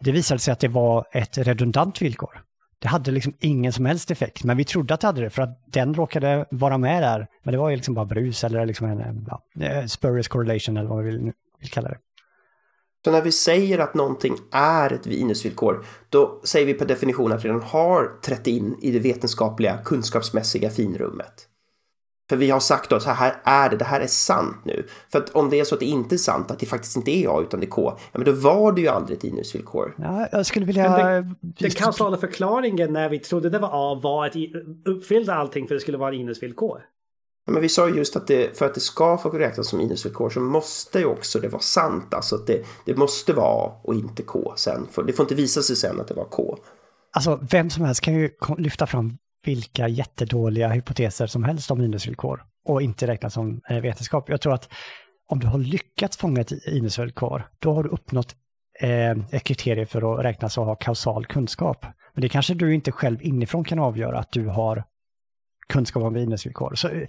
Det 0.00 0.12
visade 0.12 0.40
sig 0.40 0.52
att 0.52 0.60
det 0.60 0.68
var 0.68 1.06
ett 1.12 1.38
redundant 1.38 2.02
villkor. 2.02 2.42
Det 2.78 2.88
hade 2.88 3.10
liksom 3.10 3.34
ingen 3.40 3.72
som 3.72 3.86
helst 3.86 4.10
effekt, 4.10 4.44
men 4.44 4.56
vi 4.56 4.64
trodde 4.64 4.94
att 4.94 5.00
det 5.00 5.06
hade 5.06 5.20
det 5.20 5.30
för 5.30 5.42
att 5.42 5.64
den 5.66 5.94
råkade 5.94 6.46
vara 6.50 6.78
med 6.78 7.02
där. 7.02 7.26
Men 7.42 7.52
det 7.52 7.58
var 7.58 7.70
ju 7.70 7.76
liksom 7.76 7.94
bara 7.94 8.06
brus 8.06 8.44
eller 8.44 8.66
liksom 8.66 8.86
en 8.86 9.26
ja, 9.28 9.42
eh, 9.64 9.86
spurious 9.86 10.28
correlation 10.28 10.76
eller 10.76 10.88
vad 10.88 11.04
vi 11.04 11.10
vill, 11.10 11.32
vill 11.60 11.70
kalla 11.70 11.88
det. 11.88 11.98
Så 13.04 13.10
när 13.10 13.22
vi 13.22 13.32
säger 13.32 13.78
att 13.78 13.94
någonting 13.94 14.36
är 14.52 14.92
ett 14.92 15.06
minusvillkor, 15.06 15.84
då 16.08 16.40
säger 16.44 16.66
vi 16.66 16.74
per 16.74 16.86
definition 16.86 17.32
att 17.32 17.44
vi 17.44 17.48
redan 17.48 17.62
har 17.62 18.20
trätt 18.22 18.46
in 18.46 18.76
i 18.82 18.90
det 18.90 18.98
vetenskapliga, 18.98 19.78
kunskapsmässiga 19.84 20.70
finrummet. 20.70 21.47
För 22.28 22.36
vi 22.36 22.50
har 22.50 22.60
sagt 22.60 22.90
då, 22.90 23.00
så 23.00 23.10
här 23.10 23.34
är 23.44 23.70
det, 23.70 23.76
det 23.76 23.84
här 23.84 24.00
är 24.00 24.06
sant 24.06 24.56
nu. 24.64 24.86
För 25.12 25.18
att 25.18 25.30
om 25.30 25.50
det 25.50 25.60
är 25.60 25.64
så 25.64 25.74
att 25.74 25.80
det 25.80 25.86
inte 25.86 26.14
är 26.14 26.16
sant, 26.16 26.50
att 26.50 26.58
det 26.58 26.66
faktiskt 26.66 26.96
inte 26.96 27.10
är 27.10 27.38
A 27.38 27.40
utan 27.42 27.60
det 27.60 27.66
är 27.66 27.70
K, 27.70 27.92
ja 28.12 28.18
men 28.18 28.24
då 28.24 28.32
var 28.32 28.72
det 28.72 28.80
ju 28.80 28.88
aldrig 28.88 29.18
ett 29.18 29.24
minusvillkor. 29.24 29.94
Ja, 29.98 30.28
jag 30.32 30.46
skulle 30.46 30.66
vilja... 30.66 30.96
Den, 30.96 31.36
den 31.40 31.70
kausala 31.70 32.16
förklaringen 32.16 32.92
när 32.92 33.08
vi 33.08 33.18
trodde 33.18 33.50
det 33.50 33.58
var 33.58 33.70
A 33.72 34.00
var 34.02 34.26
att 34.26 34.32
uppfyllde 34.84 35.34
allting 35.34 35.68
för 35.68 35.74
att 35.74 35.78
det 35.78 35.82
skulle 35.82 35.98
vara 35.98 36.10
minusvillkor. 36.10 36.82
Ja, 37.46 37.52
men 37.52 37.62
vi 37.62 37.68
sa 37.68 37.88
just 37.88 38.16
att 38.16 38.26
det, 38.26 38.58
för 38.58 38.66
att 38.66 38.74
det 38.74 38.80
ska 38.80 39.18
få 39.18 39.28
räknas 39.28 39.68
som 39.68 39.78
minusvillkor 39.78 40.30
så 40.30 40.40
måste 40.40 40.98
ju 40.98 41.04
också 41.04 41.40
det 41.40 41.48
vara 41.48 41.62
sant. 41.62 42.14
Alltså 42.14 42.34
att 42.34 42.46
det, 42.46 42.64
det 42.84 42.96
måste 42.96 43.32
vara 43.32 43.66
A 43.66 43.80
och 43.84 43.94
inte 43.94 44.22
K 44.22 44.52
sen. 44.56 44.86
För 44.90 45.02
det 45.02 45.12
får 45.12 45.24
inte 45.24 45.34
visa 45.34 45.62
sig 45.62 45.76
sen 45.76 46.00
att 46.00 46.08
det 46.08 46.14
var 46.14 46.24
K. 46.24 46.58
Alltså 47.12 47.40
vem 47.50 47.70
som 47.70 47.84
helst 47.84 48.00
kan 48.00 48.14
ju 48.14 48.30
lyfta 48.58 48.86
fram 48.86 49.18
vilka 49.48 49.88
jättedåliga 49.88 50.68
hypoteser 50.68 51.26
som 51.26 51.44
helst 51.44 51.70
om 51.70 51.78
minusvillkor 51.78 52.42
och 52.64 52.82
inte 52.82 53.06
räknas 53.06 53.34
som 53.34 53.60
eh, 53.68 53.80
vetenskap. 53.80 54.28
Jag 54.28 54.40
tror 54.40 54.54
att 54.54 54.68
om 55.28 55.38
du 55.38 55.46
har 55.46 55.58
lyckats 55.58 56.16
fånga 56.16 56.40
ett 56.40 56.52
minusvillkor, 56.66 57.48
då 57.58 57.74
har 57.74 57.82
du 57.82 57.88
uppnått 57.88 58.34
eh, 58.80 59.10
ett 59.10 59.44
kriterium 59.44 59.86
för 59.86 60.14
att 60.14 60.24
räknas 60.24 60.58
och 60.58 60.64
ha 60.64 60.74
kausal 60.74 61.26
kunskap. 61.26 61.86
Men 62.14 62.22
det 62.22 62.28
kanske 62.28 62.54
du 62.54 62.74
inte 62.74 62.92
själv 62.92 63.22
inifrån 63.22 63.64
kan 63.64 63.78
avgöra 63.78 64.18
att 64.18 64.32
du 64.32 64.46
har 64.46 64.84
kunskap 65.68 66.02
om 66.02 66.12
minusvillkor. 66.12 66.74
Så 66.74 66.88
eh, 66.88 67.08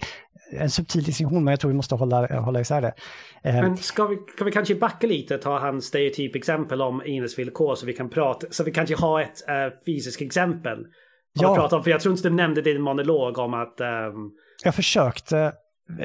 en 0.52 0.70
subtil 0.70 1.02
distinktion, 1.02 1.44
men 1.44 1.52
jag 1.52 1.60
tror 1.60 1.70
vi 1.70 1.76
måste 1.76 1.94
hålla, 1.94 2.40
hålla 2.40 2.60
isär 2.60 2.82
det. 2.82 2.94
Men 3.42 3.76
ska 3.76 4.06
vi, 4.06 4.16
ska 4.34 4.44
vi 4.44 4.52
kanske 4.52 4.74
backa 4.74 5.06
lite 5.06 5.34
och 5.34 5.42
ta 5.42 5.58
hans 5.58 5.84
stereotypexempel 5.84 6.82
om 6.82 7.02
minusvillkor 7.06 7.74
så 7.74 7.86
vi 7.86 7.92
kan 7.92 8.10
prata, 8.10 8.46
så 8.50 8.64
vi 8.64 8.70
kanske 8.70 8.96
har 8.96 9.20
ett 9.20 9.42
uh, 9.48 9.84
fysiskt 9.86 10.22
exempel 10.22 10.86
Ja. 11.32 11.54
Prata 11.54 11.76
om, 11.76 11.84
för 11.84 11.90
jag 11.90 12.00
tror 12.00 12.14
inte 12.14 12.28
du 12.28 12.34
nämnde 12.34 12.62
din 12.62 12.82
monolog 12.82 13.38
om 13.38 13.54
att... 13.54 13.80
Um... 13.80 14.32
Jag 14.64 14.74
försökte, 14.74 15.52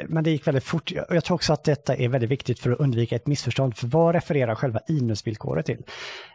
men 0.08 0.24
det 0.24 0.30
gick 0.30 0.46
väldigt 0.46 0.64
fort. 0.64 0.92
Jag 1.08 1.24
tror 1.24 1.34
också 1.34 1.52
att 1.52 1.64
detta 1.64 1.96
är 1.96 2.08
väldigt 2.08 2.30
viktigt 2.30 2.58
för 2.58 2.70
att 2.70 2.80
undvika 2.80 3.16
ett 3.16 3.26
missförstånd. 3.26 3.76
För 3.76 3.86
vad 3.86 4.14
refererar 4.14 4.54
själva 4.54 4.80
inusvillkoret 4.88 5.66
till? 5.66 5.82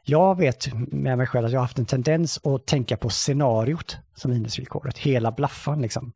Jag 0.03 0.37
vet 0.37 0.73
med 0.91 1.17
mig 1.17 1.27
själv 1.27 1.45
att 1.45 1.51
jag 1.51 1.59
har 1.59 1.65
haft 1.65 1.79
en 1.79 1.85
tendens 1.85 2.45
att 2.45 2.65
tänka 2.65 2.97
på 2.97 3.09
scenariot 3.09 3.97
som 4.15 4.31
inusvillkoret, 4.31 4.97
hela 4.97 5.31
blaffan 5.31 5.81
liksom. 5.81 6.13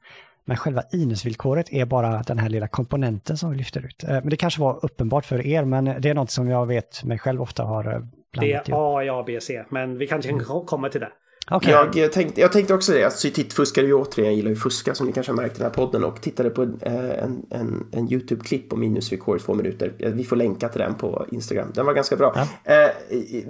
Men 0.48 0.58
själva 0.58 0.84
inusvillkoret 0.92 1.74
är 1.74 1.86
bara 1.86 2.22
den 2.22 2.40
här 2.40 2.50
lilla 2.50 2.68
komponenten 2.68 3.38
som 3.38 3.52
vi 3.52 3.58
lyfter 3.58 3.86
ut. 3.86 4.04
Eh, 4.04 4.10
men 4.10 4.30
det 4.30 4.38
kanske 4.38 4.62
var 4.62 4.86
uppenbart 4.86 5.26
för 5.26 5.46
er, 5.46 5.66
men 5.66 5.86
det 5.86 6.10
är 6.10 6.14
något 6.14 6.32
som 6.32 6.50
jag 6.50 6.66
vet 6.66 7.04
mig 7.04 7.20
själv 7.20 7.42
ofta 7.42 7.64
har 7.64 7.84
eh, 7.84 8.00
blandat 8.32 8.66
Det 8.66 8.72
är 8.72 9.00
A, 9.10 9.20
A, 9.20 9.24
B, 9.28 9.40
C, 9.42 9.64
men 9.70 9.98
vi 9.98 10.08
kanske 10.08 10.30
kan 10.30 10.66
komma 10.66 10.90
till 10.90 11.02
det. 11.02 11.12
Okay. 11.52 12.02
Jag, 12.02 12.12
tänkte, 12.12 12.42
jag 12.42 12.52
tänkte 12.52 12.74
också 12.74 12.92
det, 12.92 13.04
att 13.04 13.18
tittfuskare 13.18 13.86
ju 13.86 13.94
återigen, 13.94 14.26
jag 14.26 14.36
gillar 14.36 14.50
ju 14.50 14.56
fuska 14.56 14.96
som 14.96 15.08
ni 15.08 15.14
kanske 15.14 15.32
har 15.32 15.38
märkt 15.38 15.56
i 15.56 15.58
den 15.58 15.66
här 15.66 15.74
podden 15.74 16.04
och 16.04 16.22
tittade 16.22 16.50
på 16.50 16.62
en, 16.62 16.80
en, 16.82 17.46
en, 17.50 17.88
en 17.92 18.12
YouTube-klipp 18.12 18.74
om 18.74 18.80
minusvillkor 18.80 19.38
i 19.38 19.40
två 19.40 19.54
minuter. 19.54 19.94
Vi 19.98 20.24
får 20.24 20.36
länka 20.36 20.70
till 20.70 20.82
den 20.82 20.96
på 20.96 21.26
Instagram. 21.32 21.68
Den 21.74 21.86
var 21.86 21.94
ganska 21.94 22.16
bra. 22.16 22.48
Ja. 22.64 22.74
Eh, 22.74 22.92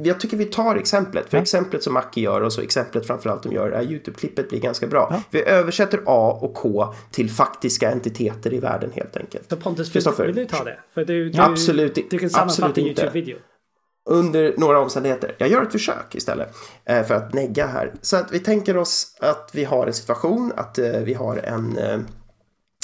jag 0.04 0.20
tycker 0.20 0.38
vi 0.38 0.46
tar 0.46 0.76
exemplet, 0.76 1.30
för 1.30 1.38
ja. 1.38 1.42
exemplet 1.42 1.84
som 1.84 1.94
Mackie 1.94 2.24
gör 2.24 2.42
och 2.42 2.54
så 2.54 2.62
exemplet 2.62 3.08
framförallt 3.08 3.44
de 3.44 3.52
gör, 3.52 3.82
YouTube-klippet 3.82 4.50
blir 4.50 4.60
ganska 4.60 4.88
bra. 4.88 5.08
Ja. 5.12 5.22
Vi 5.32 5.44
översätter 5.44 6.00
A 6.06 6.40
och 6.42 6.54
K 6.54 6.94
till 7.12 7.30
faktiska 7.30 7.92
entiteter 7.92 8.54
i 8.54 8.60
världen 8.60 8.92
helt 8.94 9.18
enkelt. 9.18 9.50
Så 9.50 9.56
Pontus, 9.56 9.96
vill 10.20 10.36
du 10.36 10.46
ta 10.46 10.64
det? 10.64 10.78
För 10.94 11.06
du, 11.06 11.30
du, 11.30 11.42
absolut, 11.42 12.10
du 12.10 12.18
kan 12.18 12.30
sammanfatta 12.30 12.82
YouTube-video 12.82 13.38
under 14.06 14.54
några 14.58 14.80
omständigheter. 14.80 15.36
Jag 15.38 15.50
gör 15.50 15.64
ett 15.64 15.72
försök 15.72 16.16
istället 16.16 16.56
eh, 16.86 17.04
för 17.04 17.16
att 17.16 17.34
negga 17.34 17.68
här. 17.68 17.94
Så 18.02 18.18
att 18.18 18.32
vi 18.32 18.40
tänker 18.40 18.78
oss 18.78 19.18
att 19.20 19.50
vi 19.54 19.64
har 19.64 19.88
en 19.88 19.94
situation 19.94 20.54
att 20.56 20.78
eh, 20.78 20.92
vi 20.92 21.14
har 21.14 21.38
en, 21.38 21.78
eh, 21.78 22.00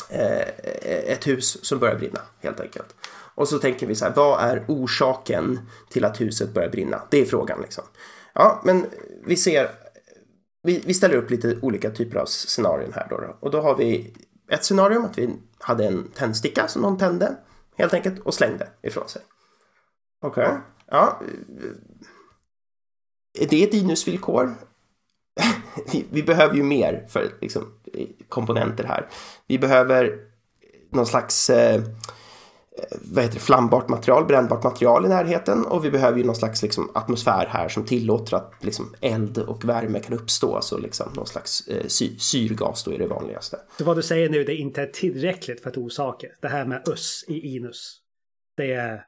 eh, 0.09 0.47
ett 0.85 1.27
hus 1.27 1.65
som 1.65 1.79
börjar 1.79 1.95
brinna 1.95 2.19
helt 2.39 2.59
enkelt. 2.59 2.95
Och 3.35 3.47
så 3.47 3.59
tänker 3.59 3.87
vi 3.87 3.95
så 3.95 4.05
här, 4.05 4.13
vad 4.15 4.43
är 4.43 4.65
orsaken 4.67 5.59
till 5.89 6.05
att 6.05 6.21
huset 6.21 6.53
börjar 6.53 6.69
brinna? 6.69 7.01
Det 7.09 7.21
är 7.21 7.25
frågan 7.25 7.61
liksom. 7.61 7.83
Ja, 8.33 8.61
men 8.63 8.85
vi 9.25 9.35
ser, 9.35 9.69
vi, 10.63 10.83
vi 10.85 10.93
ställer 10.93 11.15
upp 11.15 11.31
lite 11.31 11.57
olika 11.61 11.91
typer 11.91 12.19
av 12.19 12.25
scenarion 12.25 12.93
här 12.95 13.07
då, 13.09 13.17
då. 13.17 13.37
Och 13.39 13.51
då 13.51 13.61
har 13.61 13.75
vi 13.75 14.13
ett 14.51 14.63
scenario 14.63 15.05
att 15.05 15.17
vi 15.17 15.29
hade 15.59 15.85
en 15.85 16.11
tändsticka 16.11 16.67
som 16.67 16.81
någon 16.81 16.97
tände 16.97 17.35
helt 17.77 17.93
enkelt 17.93 18.19
och 18.19 18.33
slängde 18.33 18.67
ifrån 18.81 19.09
sig. 19.09 19.21
Okej. 20.21 20.43
Okay. 20.43 20.57
Ja. 20.91 21.21
det 23.49 23.63
Är 23.63 23.67
ett 23.67 23.73
inusvillkor? 23.73 24.55
vi, 25.91 26.05
vi, 26.11 26.23
behöver 26.23 26.55
ju 26.55 26.63
mer 26.63 27.05
för 27.09 27.31
liksom, 27.41 27.65
komponenter 28.29 28.83
här. 28.83 29.07
Vi 29.47 29.59
behöver 29.59 30.19
någon 30.91 31.05
slags 31.05 31.49
eh, 31.49 31.75
eh 31.75 31.81
vad 33.01 33.23
heter 33.23 33.35
det, 33.35 33.41
flambart 33.41 33.89
material, 33.89 34.25
brännbart 34.25 34.63
material 34.63 35.05
i 35.05 35.09
närheten 35.09 35.65
och 35.65 35.85
vi 35.85 35.91
behöver 35.91 36.17
ju 36.17 36.23
någon 36.23 36.35
slags 36.35 36.63
liksom, 36.63 36.91
atmosfär 36.93 37.47
här 37.49 37.69
som 37.69 37.85
tillåter 37.85 38.37
att 38.37 38.53
liksom, 38.59 38.95
eld 39.01 39.37
och 39.37 39.65
värme 39.65 39.99
kan 39.99 40.13
uppstå. 40.13 40.55
Alltså 40.55 40.77
liksom, 40.77 41.13
någon 41.13 41.27
slags 41.27 41.67
eh, 41.67 41.87
sy 41.87 42.19
syrgas 42.19 42.83
då 42.83 42.91
är 42.91 42.99
det 42.99 43.07
vanligaste. 43.07 43.57
Så 43.77 43.83
vad 43.83 43.97
du 43.97 44.03
säger 44.03 44.29
nu 44.29 44.43
det 44.43 44.53
är 44.53 44.57
inte 44.57 44.85
tillräckligt 44.85 45.63
för 45.63 45.69
att 45.69 45.77
orsaka 45.77 46.27
det 46.41 46.47
här 46.47 46.65
med 46.65 46.87
öss 46.87 47.25
i 47.27 47.55
inus. 47.55 47.97
Det 48.57 48.73
är 48.73 49.05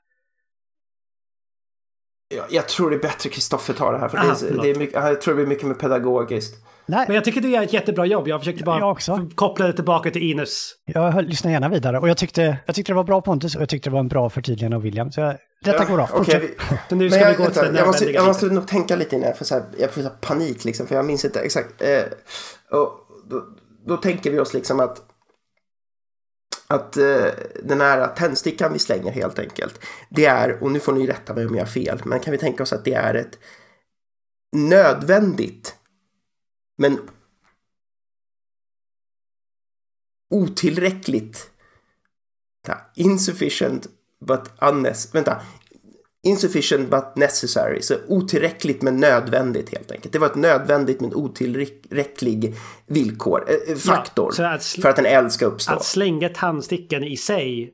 jag, 2.35 2.45
jag 2.49 2.67
tror 2.67 2.89
det 2.89 2.95
är 2.95 2.99
bättre 2.99 3.29
Kristoffer 3.29 3.73
tar 3.73 3.93
det 3.93 3.99
här. 3.99 4.07
För 4.09 4.17
Aha, 4.17 4.35
det, 4.41 4.47
är, 4.47 4.61
det 4.61 4.69
är 4.69 4.75
mycket, 4.75 4.95
jag 4.95 5.21
tror 5.21 5.33
det 5.33 5.35
blir 5.35 5.47
mycket 5.47 5.67
mer 5.67 5.73
pedagogiskt. 5.73 6.55
Nej. 6.85 7.05
Men 7.07 7.15
jag 7.15 7.23
tycker 7.23 7.41
du 7.41 7.49
gör 7.49 7.63
ett 7.63 7.73
jättebra 7.73 8.05
jobb. 8.05 8.27
Jag 8.27 8.41
försökte 8.41 8.63
bara 8.63 8.97
jag 9.07 9.31
koppla 9.35 9.67
det 9.67 9.73
tillbaka 9.73 10.11
till 10.11 10.21
Inus. 10.21 10.75
Jag 10.85 11.23
lyssnar 11.23 11.51
gärna 11.51 11.69
vidare 11.69 11.99
och 11.99 12.09
jag 12.09 12.17
tyckte, 12.17 12.57
jag 12.65 12.75
tyckte 12.75 12.91
det 12.91 12.95
var 12.95 13.03
bra 13.03 13.21
Pontus 13.21 13.55
och 13.55 13.61
jag 13.61 13.69
tyckte 13.69 13.89
det 13.89 13.93
var 13.93 13.99
en 13.99 14.07
bra 14.07 14.29
förtydligande 14.29 14.77
av 14.77 14.83
William. 14.83 15.11
Så 15.11 15.21
jag, 15.21 15.35
detta 15.63 15.83
ja, 15.83 15.89
går 15.89 15.95
bra. 15.95 16.09
Okay, 16.13 16.39
vi, 16.39 16.55
så 16.89 16.95
nu 16.95 17.09
ska 17.09 17.19
jag, 17.19 17.29
vi 17.29 17.43
gå 17.43 17.49
till 17.49 17.75
jag 17.75 17.87
måste, 17.87 18.11
jag 18.11 18.25
måste 18.25 18.45
nog 18.45 18.67
tänka 18.67 18.95
lite 18.95 19.15
innan 19.15 19.33
för 19.33 19.45
så 19.45 19.55
här, 19.55 19.63
jag 19.77 19.91
får 19.91 20.01
så 20.01 20.09
panik 20.09 20.65
liksom 20.65 20.87
för 20.87 20.95
jag 20.95 21.05
minns 21.05 21.25
inte 21.25 21.39
exakt. 21.39 21.81
Eh, 21.81 22.03
och 22.79 22.91
då, 23.29 23.43
då 23.87 23.97
tänker 23.97 24.31
vi 24.31 24.39
oss 24.39 24.53
liksom 24.53 24.79
att 24.79 25.01
att 26.67 26.97
eh, 26.97 27.25
den 27.63 27.81
här 27.81 28.15
tändstickan 28.15 28.73
vi 28.73 28.79
slänger 28.79 29.11
helt 29.11 29.39
enkelt, 29.39 29.85
det 30.09 30.25
är, 30.25 30.63
och 30.63 30.71
nu 30.71 30.79
får 30.79 30.93
ni 30.93 31.07
rätta 31.07 31.33
mig 31.33 31.45
om 31.45 31.55
jag 31.55 31.61
har 31.61 31.71
fel, 31.71 32.01
men 32.05 32.19
kan 32.19 32.31
vi 32.31 32.37
tänka 32.37 32.63
oss 32.63 32.73
att 32.73 32.85
det 32.85 32.93
är 32.93 33.13
ett 33.13 33.39
nödvändigt 34.51 35.75
men 36.77 37.09
otillräckligt 40.29 41.49
insufficient 42.95 43.87
but 44.25 44.51
unnecessary, 44.61 45.11
vänta, 45.13 45.41
Insufficient 46.25 46.89
but 46.89 47.15
necessary, 47.15 47.81
så 47.81 47.95
otillräckligt 48.07 48.81
men 48.81 48.97
nödvändigt 48.97 49.69
helt 49.69 49.91
enkelt. 49.91 50.13
Det 50.13 50.19
var 50.19 50.27
ett 50.27 50.35
nödvändigt 50.35 51.01
men 51.01 51.15
otillräcklig 51.15 52.55
villkor, 52.87 53.45
äh, 53.69 53.75
faktor 53.75 54.33
ja, 54.37 54.49
att 54.49 54.63
för 54.65 54.89
att 54.89 54.99
en 54.99 55.05
eld 55.05 55.31
ska 55.31 55.45
uppstå. 55.45 55.73
Att 55.73 55.85
slänga 55.85 56.29
tandstickan 56.29 57.03
i 57.03 57.17
sig 57.17 57.73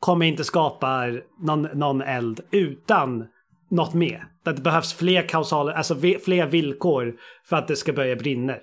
kommer 0.00 0.26
inte 0.26 0.44
skapa 0.44 1.06
någon, 1.40 1.62
någon 1.62 2.02
eld 2.02 2.40
utan 2.50 3.24
något 3.70 3.94
mer. 3.94 4.26
Det 4.44 4.62
behövs 4.62 4.94
fler 4.94 5.28
kausaler, 5.28 5.72
alltså 5.72 5.94
fler 6.24 6.46
villkor 6.46 7.14
för 7.48 7.56
att 7.56 7.68
det 7.68 7.76
ska 7.76 7.92
börja 7.92 8.16
brinna. 8.16 8.56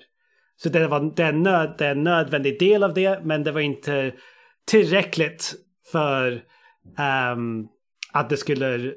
Så 0.56 0.68
det 0.68 0.86
var 0.86 1.12
det 1.16 1.22
är, 1.22 1.32
nöd, 1.32 1.74
det 1.78 1.86
är 1.86 1.90
en 1.90 2.04
nödvändig 2.04 2.58
del 2.58 2.82
av 2.82 2.94
det, 2.94 3.20
men 3.24 3.44
det 3.44 3.52
var 3.52 3.60
inte 3.60 4.12
tillräckligt 4.66 5.54
för 5.92 6.42
um, 7.32 7.68
att 8.12 8.30
det 8.30 8.36
skulle 8.36 8.92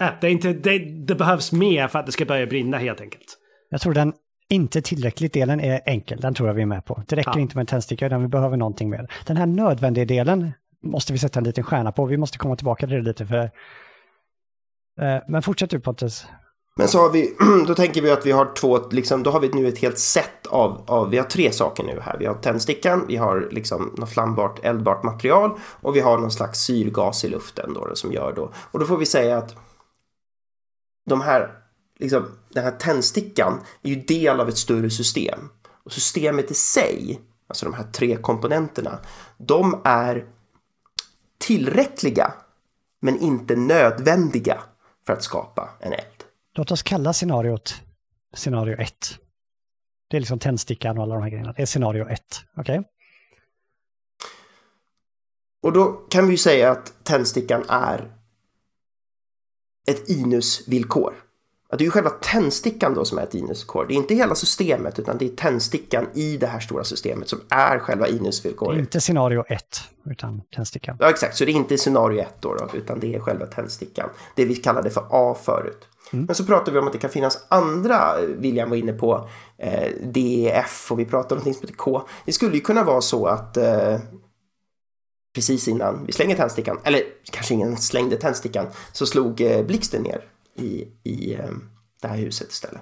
Äh, 0.00 0.08
det, 0.20 0.26
är 0.26 0.30
inte, 0.30 0.52
det, 0.52 0.78
det, 0.78 1.14
behövs 1.14 1.52
mer 1.52 1.88
för 1.88 1.98
att 1.98 2.06
det 2.06 2.12
ska 2.12 2.24
börja 2.24 2.46
brinna 2.46 2.78
helt 2.78 3.00
enkelt. 3.00 3.38
Jag 3.70 3.80
tror 3.80 3.94
den 3.94 4.12
inte 4.48 4.82
tillräckligt 4.82 5.32
delen 5.32 5.60
är 5.60 5.80
enkel, 5.86 6.20
den 6.20 6.34
tror 6.34 6.48
jag 6.48 6.54
vi 6.54 6.62
är 6.62 6.66
med 6.66 6.84
på. 6.84 7.02
Det 7.06 7.16
räcker 7.16 7.30
ja. 7.34 7.40
inte 7.40 7.56
med 7.56 7.62
en 7.62 7.66
tändsticka, 7.66 8.06
utan 8.06 8.22
vi 8.22 8.28
behöver 8.28 8.56
någonting 8.56 8.90
mer. 8.90 9.12
Den 9.26 9.36
här 9.36 9.46
nödvändiga 9.46 10.04
delen 10.04 10.52
måste 10.82 11.12
vi 11.12 11.18
sätta 11.18 11.38
en 11.38 11.44
liten 11.44 11.64
stjärna 11.64 11.92
på. 11.92 12.04
Vi 12.04 12.16
måste 12.16 12.38
komma 12.38 12.56
tillbaka 12.56 12.86
till 12.86 12.96
det 12.96 13.02
lite 13.02 13.26
för... 13.26 13.50
Eh, 15.00 15.22
men 15.28 15.42
fortsätt 15.42 15.70
du 15.70 15.80
Pontus. 15.80 16.26
Men 16.76 16.88
så 16.88 16.98
har 16.98 17.10
vi, 17.10 17.36
då 17.66 17.74
tänker 17.74 18.02
vi 18.02 18.10
att 18.10 18.26
vi 18.26 18.32
har 18.32 18.54
två, 18.54 18.88
liksom, 18.90 19.22
då 19.22 19.30
har 19.30 19.40
vi 19.40 19.48
nu 19.48 19.68
ett 19.68 19.78
helt 19.78 19.98
set 19.98 20.46
av, 20.46 20.84
av, 20.86 21.10
vi 21.10 21.18
har 21.18 21.24
tre 21.24 21.52
saker 21.52 21.84
nu 21.84 22.00
här. 22.00 22.16
Vi 22.18 22.26
har 22.26 22.34
tändstickan, 22.34 23.04
vi 23.08 23.16
har 23.16 23.48
liksom 23.50 23.94
något 23.96 24.10
flambart, 24.10 24.64
eldbart 24.64 25.02
material 25.02 25.50
och 25.80 25.96
vi 25.96 26.00
har 26.00 26.18
någon 26.18 26.30
slags 26.30 26.60
syrgas 26.60 27.24
i 27.24 27.28
luften 27.28 27.74
då, 27.74 27.90
som 27.94 28.12
gör 28.12 28.32
då. 28.32 28.52
Och 28.70 28.78
då 28.78 28.86
får 28.86 28.96
vi 28.96 29.06
säga 29.06 29.38
att 29.38 29.56
de 31.06 31.20
här, 31.20 31.58
liksom, 31.98 32.38
den 32.48 32.64
här 32.64 32.70
tändstickan 32.70 33.60
är 33.82 33.88
ju 33.88 33.96
del 33.96 34.40
av 34.40 34.48
ett 34.48 34.58
större 34.58 34.90
system. 34.90 35.38
Och 35.84 35.92
systemet 35.92 36.50
i 36.50 36.54
sig, 36.54 37.20
alltså 37.46 37.66
de 37.66 37.74
här 37.74 37.84
tre 37.92 38.16
komponenterna, 38.16 38.98
de 39.38 39.80
är 39.84 40.26
tillräckliga 41.38 42.34
men 43.00 43.20
inte 43.20 43.56
nödvändiga 43.56 44.62
för 45.06 45.12
att 45.12 45.22
skapa 45.22 45.70
en 45.80 45.92
eld. 45.92 46.24
Låt 46.54 46.70
oss 46.70 46.82
kalla 46.82 47.12
scenariot 47.12 47.74
scenario 48.34 48.80
1. 48.80 49.18
Det 50.08 50.16
är 50.16 50.20
liksom 50.20 50.38
tändstickan 50.38 50.98
och 50.98 51.02
alla 51.02 51.14
de 51.14 51.22
här 51.22 51.30
grejerna. 51.30 51.52
Det 51.52 51.62
är 51.62 51.66
scenario 51.66 52.08
1. 52.08 52.20
Okej? 52.56 52.78
Okay? 52.78 52.90
Och 55.62 55.72
då 55.72 55.92
kan 55.92 56.26
vi 56.26 56.30
ju 56.30 56.38
säga 56.38 56.70
att 56.70 57.04
tändstickan 57.04 57.64
är 57.68 58.15
ett 59.86 60.08
inusvillkor. 60.08 61.14
Att 61.68 61.78
det 61.78 61.82
är 61.82 61.86
ju 61.86 61.90
själva 61.90 62.10
tändstickan 62.10 62.94
då 62.94 63.04
som 63.04 63.18
är 63.18 63.22
ett 63.22 63.34
inusvillkor. 63.34 63.86
Det 63.88 63.94
är 63.94 63.96
inte 63.96 64.14
hela 64.14 64.34
systemet 64.34 64.98
utan 64.98 65.18
det 65.18 65.24
är 65.24 65.28
tändstickan 65.28 66.06
i 66.14 66.36
det 66.36 66.46
här 66.46 66.60
stora 66.60 66.84
systemet 66.84 67.28
som 67.28 67.40
är 67.48 67.78
själva 67.78 68.08
inusvillkoret. 68.08 68.78
Inte 68.78 69.00
scenario 69.00 69.44
1 69.48 69.62
utan 70.04 70.42
tändstickan. 70.54 70.96
Ja 71.00 71.10
exakt, 71.10 71.36
så 71.36 71.44
det 71.44 71.50
är 71.50 71.54
inte 71.54 71.78
scenario 71.78 72.20
1 72.20 72.34
då, 72.40 72.54
då 72.54 72.78
utan 72.78 73.00
det 73.00 73.14
är 73.14 73.20
själva 73.20 73.46
tändstickan. 73.46 74.08
Det 74.34 74.44
vi 74.44 74.56
kallade 74.56 74.90
för 74.90 75.06
A 75.10 75.36
förut. 75.42 75.88
Mm. 76.12 76.24
Men 76.24 76.34
så 76.34 76.44
pratar 76.44 76.72
vi 76.72 76.78
om 76.78 76.86
att 76.86 76.92
det 76.92 76.98
kan 76.98 77.10
finnas 77.10 77.46
andra, 77.48 78.14
William 78.38 78.70
var 78.70 78.76
inne 78.76 78.92
på, 78.92 79.28
eh, 79.58 79.90
D, 80.02 80.50
F 80.54 80.92
och 80.92 80.98
vi 80.98 81.04
pratar 81.04 81.36
om 81.36 81.38
någonting 81.38 81.54
som 81.54 81.62
heter 81.62 81.76
K. 81.76 82.02
Det 82.24 82.32
skulle 82.32 82.54
ju 82.54 82.60
kunna 82.60 82.84
vara 82.84 83.00
så 83.00 83.26
att 83.26 83.56
eh, 83.56 83.98
precis 85.36 85.68
innan 85.68 86.06
vi 86.06 86.12
slänger 86.12 86.36
tändstickan, 86.36 86.78
eller 86.84 87.02
kanske 87.30 87.54
ingen 87.54 87.76
slängde 87.76 88.16
tändstickan, 88.16 88.66
så 88.92 89.06
slog 89.06 89.40
eh, 89.40 89.66
blixten 89.66 90.02
ner 90.02 90.24
i, 90.54 90.88
i 91.02 91.34
eh, 91.34 91.50
det 92.02 92.08
här 92.08 92.16
huset 92.16 92.50
istället. 92.50 92.80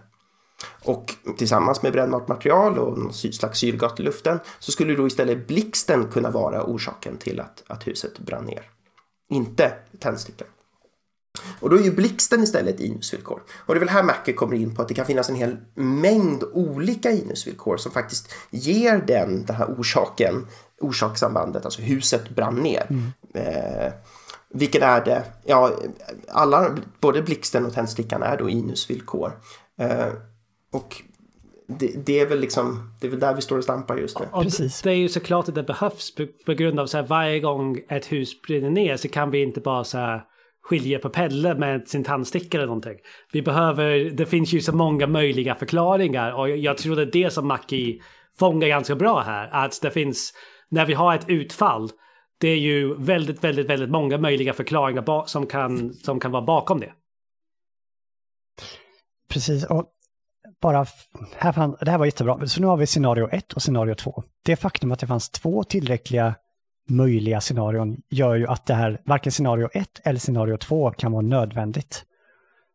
Och 0.85 1.15
tillsammans 1.37 1.83
med 1.83 1.93
brännbart 1.93 2.29
material 2.29 2.79
och 2.79 2.99
någon 2.99 3.13
slags 3.13 3.59
syrgat 3.59 4.01
i 4.01 4.03
luften 4.03 4.39
så 4.59 4.73
skulle 4.73 4.95
då 4.95 5.07
istället 5.07 5.47
blixten 5.47 6.07
kunna 6.07 6.31
vara 6.31 6.65
orsaken 6.65 7.17
till 7.17 7.41
att, 7.41 7.63
att 7.67 7.87
huset 7.87 8.19
brann 8.19 8.45
ner. 8.45 8.71
Inte 9.31 9.73
tändstickan. 9.99 10.49
Och 11.61 11.71
då 11.71 11.77
är 11.77 11.83
ju 11.83 11.91
blixten 11.91 12.43
istället 12.43 12.81
inusvillkor. 12.81 13.43
Och 13.67 13.75
det 13.75 13.79
är 13.79 13.81
väl 13.81 13.89
här 13.89 14.03
Macke 14.03 14.33
kommer 14.33 14.57
in 14.57 14.75
på 14.75 14.83
att 14.83 14.89
det 14.89 14.95
kan 14.95 15.07
finnas 15.07 15.29
en 15.29 15.35
hel 15.35 15.57
mängd 15.75 16.45
olika 16.53 17.11
inusvillkor 17.11 17.77
som 17.77 17.93
faktiskt 17.93 18.35
ger 18.51 18.99
den, 19.07 19.45
den 19.47 19.57
här 19.57 19.67
orsaken, 19.67 20.47
orsakssambandet, 20.81 21.65
alltså 21.65 21.83
huset 21.83 22.29
brann 22.31 22.55
ner. 22.55 22.87
Mm. 22.91 23.13
Eh, 23.35 23.93
vilket 24.49 24.83
är 24.83 25.05
det? 25.05 25.23
Ja, 25.45 25.73
alla, 26.29 26.77
både 27.01 27.23
blixten 27.23 27.67
och 27.67 27.73
tändstickan 27.73 28.23
är 28.23 28.37
då 28.37 28.49
inusvillkor. 28.49 29.33
Eh, 29.81 30.09
och 30.73 31.03
det, 31.67 32.07
det, 32.07 32.21
är 32.21 32.27
väl 32.27 32.41
liksom, 32.41 32.95
det 33.01 33.07
är 33.07 33.11
väl 33.11 33.21
där 33.21 33.35
vi 33.35 33.43
står 33.43 33.59
och 33.59 33.65
stampar 33.65 33.97
just 33.97 34.21
nu. 34.21 34.27
Ja, 34.33 34.43
Precis. 34.43 34.83
Det 34.83 34.91
är 34.91 34.97
ju 34.97 35.09
såklart 35.09 35.49
att 35.49 35.55
det 35.55 35.63
behövs 35.63 36.15
på, 36.15 36.27
på 36.47 36.53
grund 36.53 36.81
av 36.81 36.87
så 36.87 36.97
här 36.97 37.05
varje 37.05 37.41
gång 37.41 37.81
ett 37.89 38.13
hus 38.13 38.43
brinner 38.43 38.71
ner 38.71 38.97
så 38.97 39.09
kan 39.09 39.31
vi 39.31 39.43
inte 39.43 39.61
bara 39.61 39.85
så 39.85 39.99
här 39.99 40.23
skilja 40.63 40.99
på 40.99 41.09
Pelle 41.09 41.55
med 41.55 41.89
sin 41.89 42.05
tandsticka 42.05 42.57
eller 42.57 42.67
någonting. 42.67 42.99
Vi 43.33 43.43
behöver, 43.43 44.11
det 44.11 44.27
finns 44.27 44.53
ju 44.53 44.61
så 44.61 44.77
många 44.77 45.07
möjliga 45.07 45.55
förklaringar 45.55 46.33
och 46.33 46.49
jag 46.51 46.79
tror 46.79 46.97
det 46.97 47.03
är 47.03 47.25
det 47.25 47.33
som 47.33 47.49
Mackie 47.49 48.01
fångar 48.39 48.69
ganska 48.69 48.95
bra 48.95 49.21
här. 49.21 49.49
Att 49.53 49.83
det 49.83 49.91
finns, 49.91 50.33
när 50.75 50.87
vi 50.87 50.95
har 50.95 51.15
ett 51.15 51.29
utfall, 51.29 51.91
det 52.39 52.49
är 52.49 52.59
ju 52.59 52.95
väldigt, 52.95 53.45
väldigt, 53.45 53.71
väldigt 53.71 53.91
många 53.91 54.19
möjliga 54.19 54.53
förklaringar 54.53 55.27
som 55.27 55.47
kan, 55.47 55.95
som 55.95 56.21
kan 56.21 56.31
vara 56.31 56.43
bakom 56.43 56.81
det. 56.81 56.93
Precis, 59.29 59.65
och 59.65 59.87
bara 60.61 60.87
här 61.37 61.53
fann, 61.53 61.77
det 61.81 61.91
här 61.91 61.99
var 61.99 62.07
jättebra. 62.07 62.47
Så 62.47 62.61
nu 62.61 62.67
har 62.67 62.77
vi 62.77 62.87
scenario 62.87 63.29
1 63.29 63.53
och 63.53 63.63
scenario 63.63 63.95
2. 63.95 64.23
Det 64.45 64.57
faktum 64.57 64.93
att 64.93 64.99
det 64.99 65.07
fanns 65.07 65.31
två 65.31 65.65
tillräckliga 65.65 66.35
möjliga 66.89 67.41
scenarion 67.41 67.97
gör 68.11 68.35
ju 68.35 68.47
att 68.47 68.67
det 68.67 68.75
här, 68.75 69.01
varken 69.05 69.33
scenario 69.33 69.69
1 69.73 70.01
eller 70.05 70.21
scenario 70.21 70.57
2 70.57 70.91
kan 70.91 71.13
vara 71.13 71.23
nödvändigt. 71.23 72.05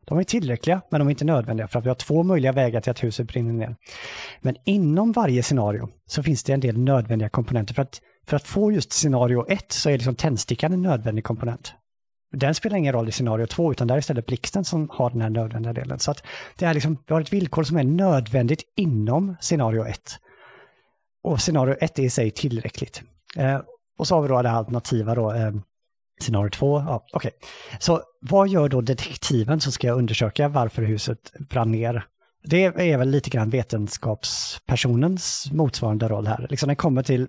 De 0.09 0.17
är 0.17 0.23
tillräckliga, 0.23 0.81
men 0.89 0.99
de 0.99 1.07
är 1.07 1.11
inte 1.11 1.25
nödvändiga 1.25 1.67
för 1.67 1.79
att 1.79 1.85
vi 1.85 1.89
har 1.89 1.95
två 1.95 2.23
möjliga 2.23 2.51
vägar 2.51 2.81
till 2.81 2.91
att 2.91 3.03
huset 3.03 3.27
brinner 3.27 3.53
ner. 3.53 3.75
Men 4.41 4.55
inom 4.65 5.11
varje 5.11 5.43
scenario 5.43 5.89
så 6.05 6.23
finns 6.23 6.43
det 6.43 6.53
en 6.53 6.59
del 6.59 6.77
nödvändiga 6.77 7.29
komponenter. 7.29 7.73
För 7.73 7.81
att, 7.81 8.01
för 8.27 8.35
att 8.35 8.47
få 8.47 8.71
just 8.71 8.91
scenario 8.91 9.45
1 9.47 9.71
så 9.71 9.89
är 9.89 9.93
liksom 9.93 10.15
tändstickan 10.15 10.73
en 10.73 10.81
nödvändig 10.81 11.23
komponent. 11.23 11.73
Den 12.31 12.55
spelar 12.55 12.77
ingen 12.77 12.93
roll 12.93 13.09
i 13.09 13.11
scenario 13.11 13.45
2 13.45 13.71
utan 13.71 13.87
där 13.87 13.95
är 13.95 13.99
istället 13.99 14.25
blixten 14.25 14.65
som 14.65 14.89
har 14.91 15.09
den 15.09 15.21
här 15.21 15.29
nödvändiga 15.29 15.73
delen. 15.73 15.99
Så 15.99 16.11
att 16.11 16.23
det 16.57 16.65
är 16.65 16.73
liksom, 16.73 16.97
vi 17.07 17.13
har 17.13 17.21
ett 17.21 17.33
villkor 17.33 17.63
som 17.63 17.77
är 17.77 17.83
nödvändigt 17.83 18.63
inom 18.75 19.35
scenario 19.41 19.85
1. 19.85 19.99
Och 21.23 21.41
scenario 21.41 21.75
1 21.81 21.99
är 21.99 22.03
i 22.03 22.09
sig 22.09 22.31
tillräckligt. 22.31 23.01
Eh, 23.37 23.61
och 23.97 24.07
så 24.07 24.15
har 24.15 24.21
vi 24.21 24.27
då 24.27 24.41
det 24.41 24.51
alternativa 24.51 25.15
då, 25.15 25.33
eh, 25.33 25.51
scenario 26.23 26.49
2. 26.49 26.79
Ja, 26.79 27.05
okay. 27.13 27.31
Så 27.79 28.01
vad 28.21 28.47
gör 28.47 28.69
då 28.69 28.81
detektiven 28.81 29.59
som 29.59 29.71
ska 29.71 29.91
undersöka 29.91 30.47
varför 30.47 30.81
huset 30.81 31.31
brann 31.49 31.71
ner? 31.71 32.05
Det 32.43 32.63
är 32.63 32.97
väl 32.97 33.09
lite 33.09 33.29
grann 33.29 33.49
vetenskapspersonens 33.49 35.51
motsvarande 35.51 36.07
roll 36.07 36.27
här. 36.27 36.47
Liksom 36.49 36.67
den 36.67 36.75
kommer 36.75 37.03
till 37.03 37.27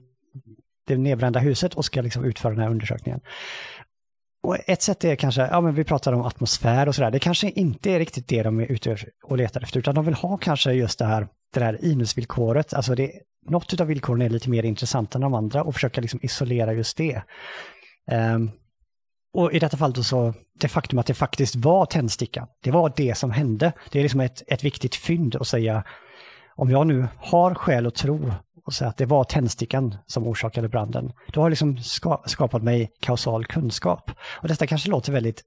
det 0.87 0.97
nedbrända 0.97 1.41
huset 1.41 1.75
och 1.75 1.85
ska 1.85 2.03
liksom 2.03 2.25
utföra 2.25 2.53
den 2.53 2.63
här 2.63 2.71
undersökningen. 2.71 3.21
Och 4.43 4.57
ett 4.67 4.83
sätt 4.83 5.05
är 5.05 5.17
kanske, 5.17 5.41
ja 5.41 5.61
men 5.61 5.75
vi 5.75 5.85
pratar 5.85 6.13
om 6.13 6.23
atmosfär 6.23 6.89
och 6.89 6.95
sådär, 6.95 7.11
det 7.11 7.19
kanske 7.19 7.51
inte 7.51 7.91
är 7.91 7.99
riktigt 7.99 8.29
det 8.29 8.43
de 8.43 8.61
är 8.61 8.73
ute 8.73 8.97
och 9.25 9.37
letar 9.37 9.63
efter, 9.63 9.79
utan 9.79 9.95
de 9.95 10.05
vill 10.05 10.15
ha 10.15 10.37
kanske 10.37 10.73
just 10.73 10.99
det 10.99 11.05
här, 11.05 11.29
det 11.55 11.65
här 11.65 11.85
inusvillkoret, 11.85 12.75
alltså 12.75 12.95
det, 12.95 13.13
något 13.49 13.81
av 13.81 13.87
villkoren 13.87 14.23
är 14.23 14.29
lite 14.29 14.51
mer 14.51 14.63
intressant 14.63 15.15
än 15.15 15.21
de 15.21 15.35
andra 15.35 15.63
och 15.63 15.75
försöka 15.75 16.01
liksom 16.01 16.21
isolera 16.23 16.73
just 16.73 16.97
det. 16.97 17.23
Um, 18.13 18.51
och 19.33 19.53
i 19.53 19.59
detta 19.59 19.77
fall 19.77 19.93
då 19.93 20.03
så, 20.03 20.35
det 20.61 20.69
faktum 20.69 20.99
att 20.99 21.07
det 21.07 21.15
faktiskt 21.15 21.57
var 21.57 21.87
tändstickan, 21.87 22.47
det 22.63 22.71
var 22.71 22.93
det 22.97 23.19
som 23.19 23.31
hände. 23.31 23.73
Det 23.91 23.99
är 23.99 24.03
liksom 24.03 24.21
ett, 24.21 24.43
ett 24.47 24.65
viktigt 24.65 24.95
fynd 24.95 25.37
att 25.37 25.49
säga, 25.49 25.85
om 26.57 26.71
jag 26.71 26.87
nu 26.87 27.09
har 27.19 27.55
skäl 27.55 27.87
att 27.87 27.95
tro 27.95 28.33
och 28.67 28.75
säga 28.75 28.89
att 28.89 28.97
det 28.97 29.07
var 29.07 29.25
tändstickan 29.25 29.97
som 30.07 30.27
orsakade 30.27 30.69
branden, 30.69 31.13
då 31.33 31.41
har 31.41 31.45
jag 31.45 31.51
liksom 31.51 31.79
ska, 31.79 32.23
skapat 32.27 32.63
mig 32.63 32.91
kausal 33.01 33.45
kunskap. 33.47 34.11
Och 34.43 34.49
detta 34.49 34.67
kanske 34.67 34.91
låter 34.91 35.13
väldigt 35.13 35.43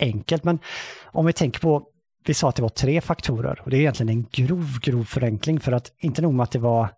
enkelt, 0.00 0.44
men 0.44 0.58
om 1.04 1.26
vi 1.26 1.32
tänker 1.32 1.60
på 1.60 1.86
vi 2.26 2.34
sa 2.34 2.48
att 2.48 2.56
det 2.56 2.62
var 2.62 2.68
tre 2.68 3.00
faktorer 3.00 3.60
och 3.64 3.70
det 3.70 3.76
är 3.76 3.80
egentligen 3.80 4.08
en 4.08 4.26
grov, 4.32 4.80
grov 4.80 5.04
förenkling 5.04 5.60
för 5.60 5.72
att 5.72 5.92
inte 5.98 6.22
nog 6.22 6.34
med 6.34 6.44
att 6.44 6.50
det 6.50 6.58
var 6.58 6.88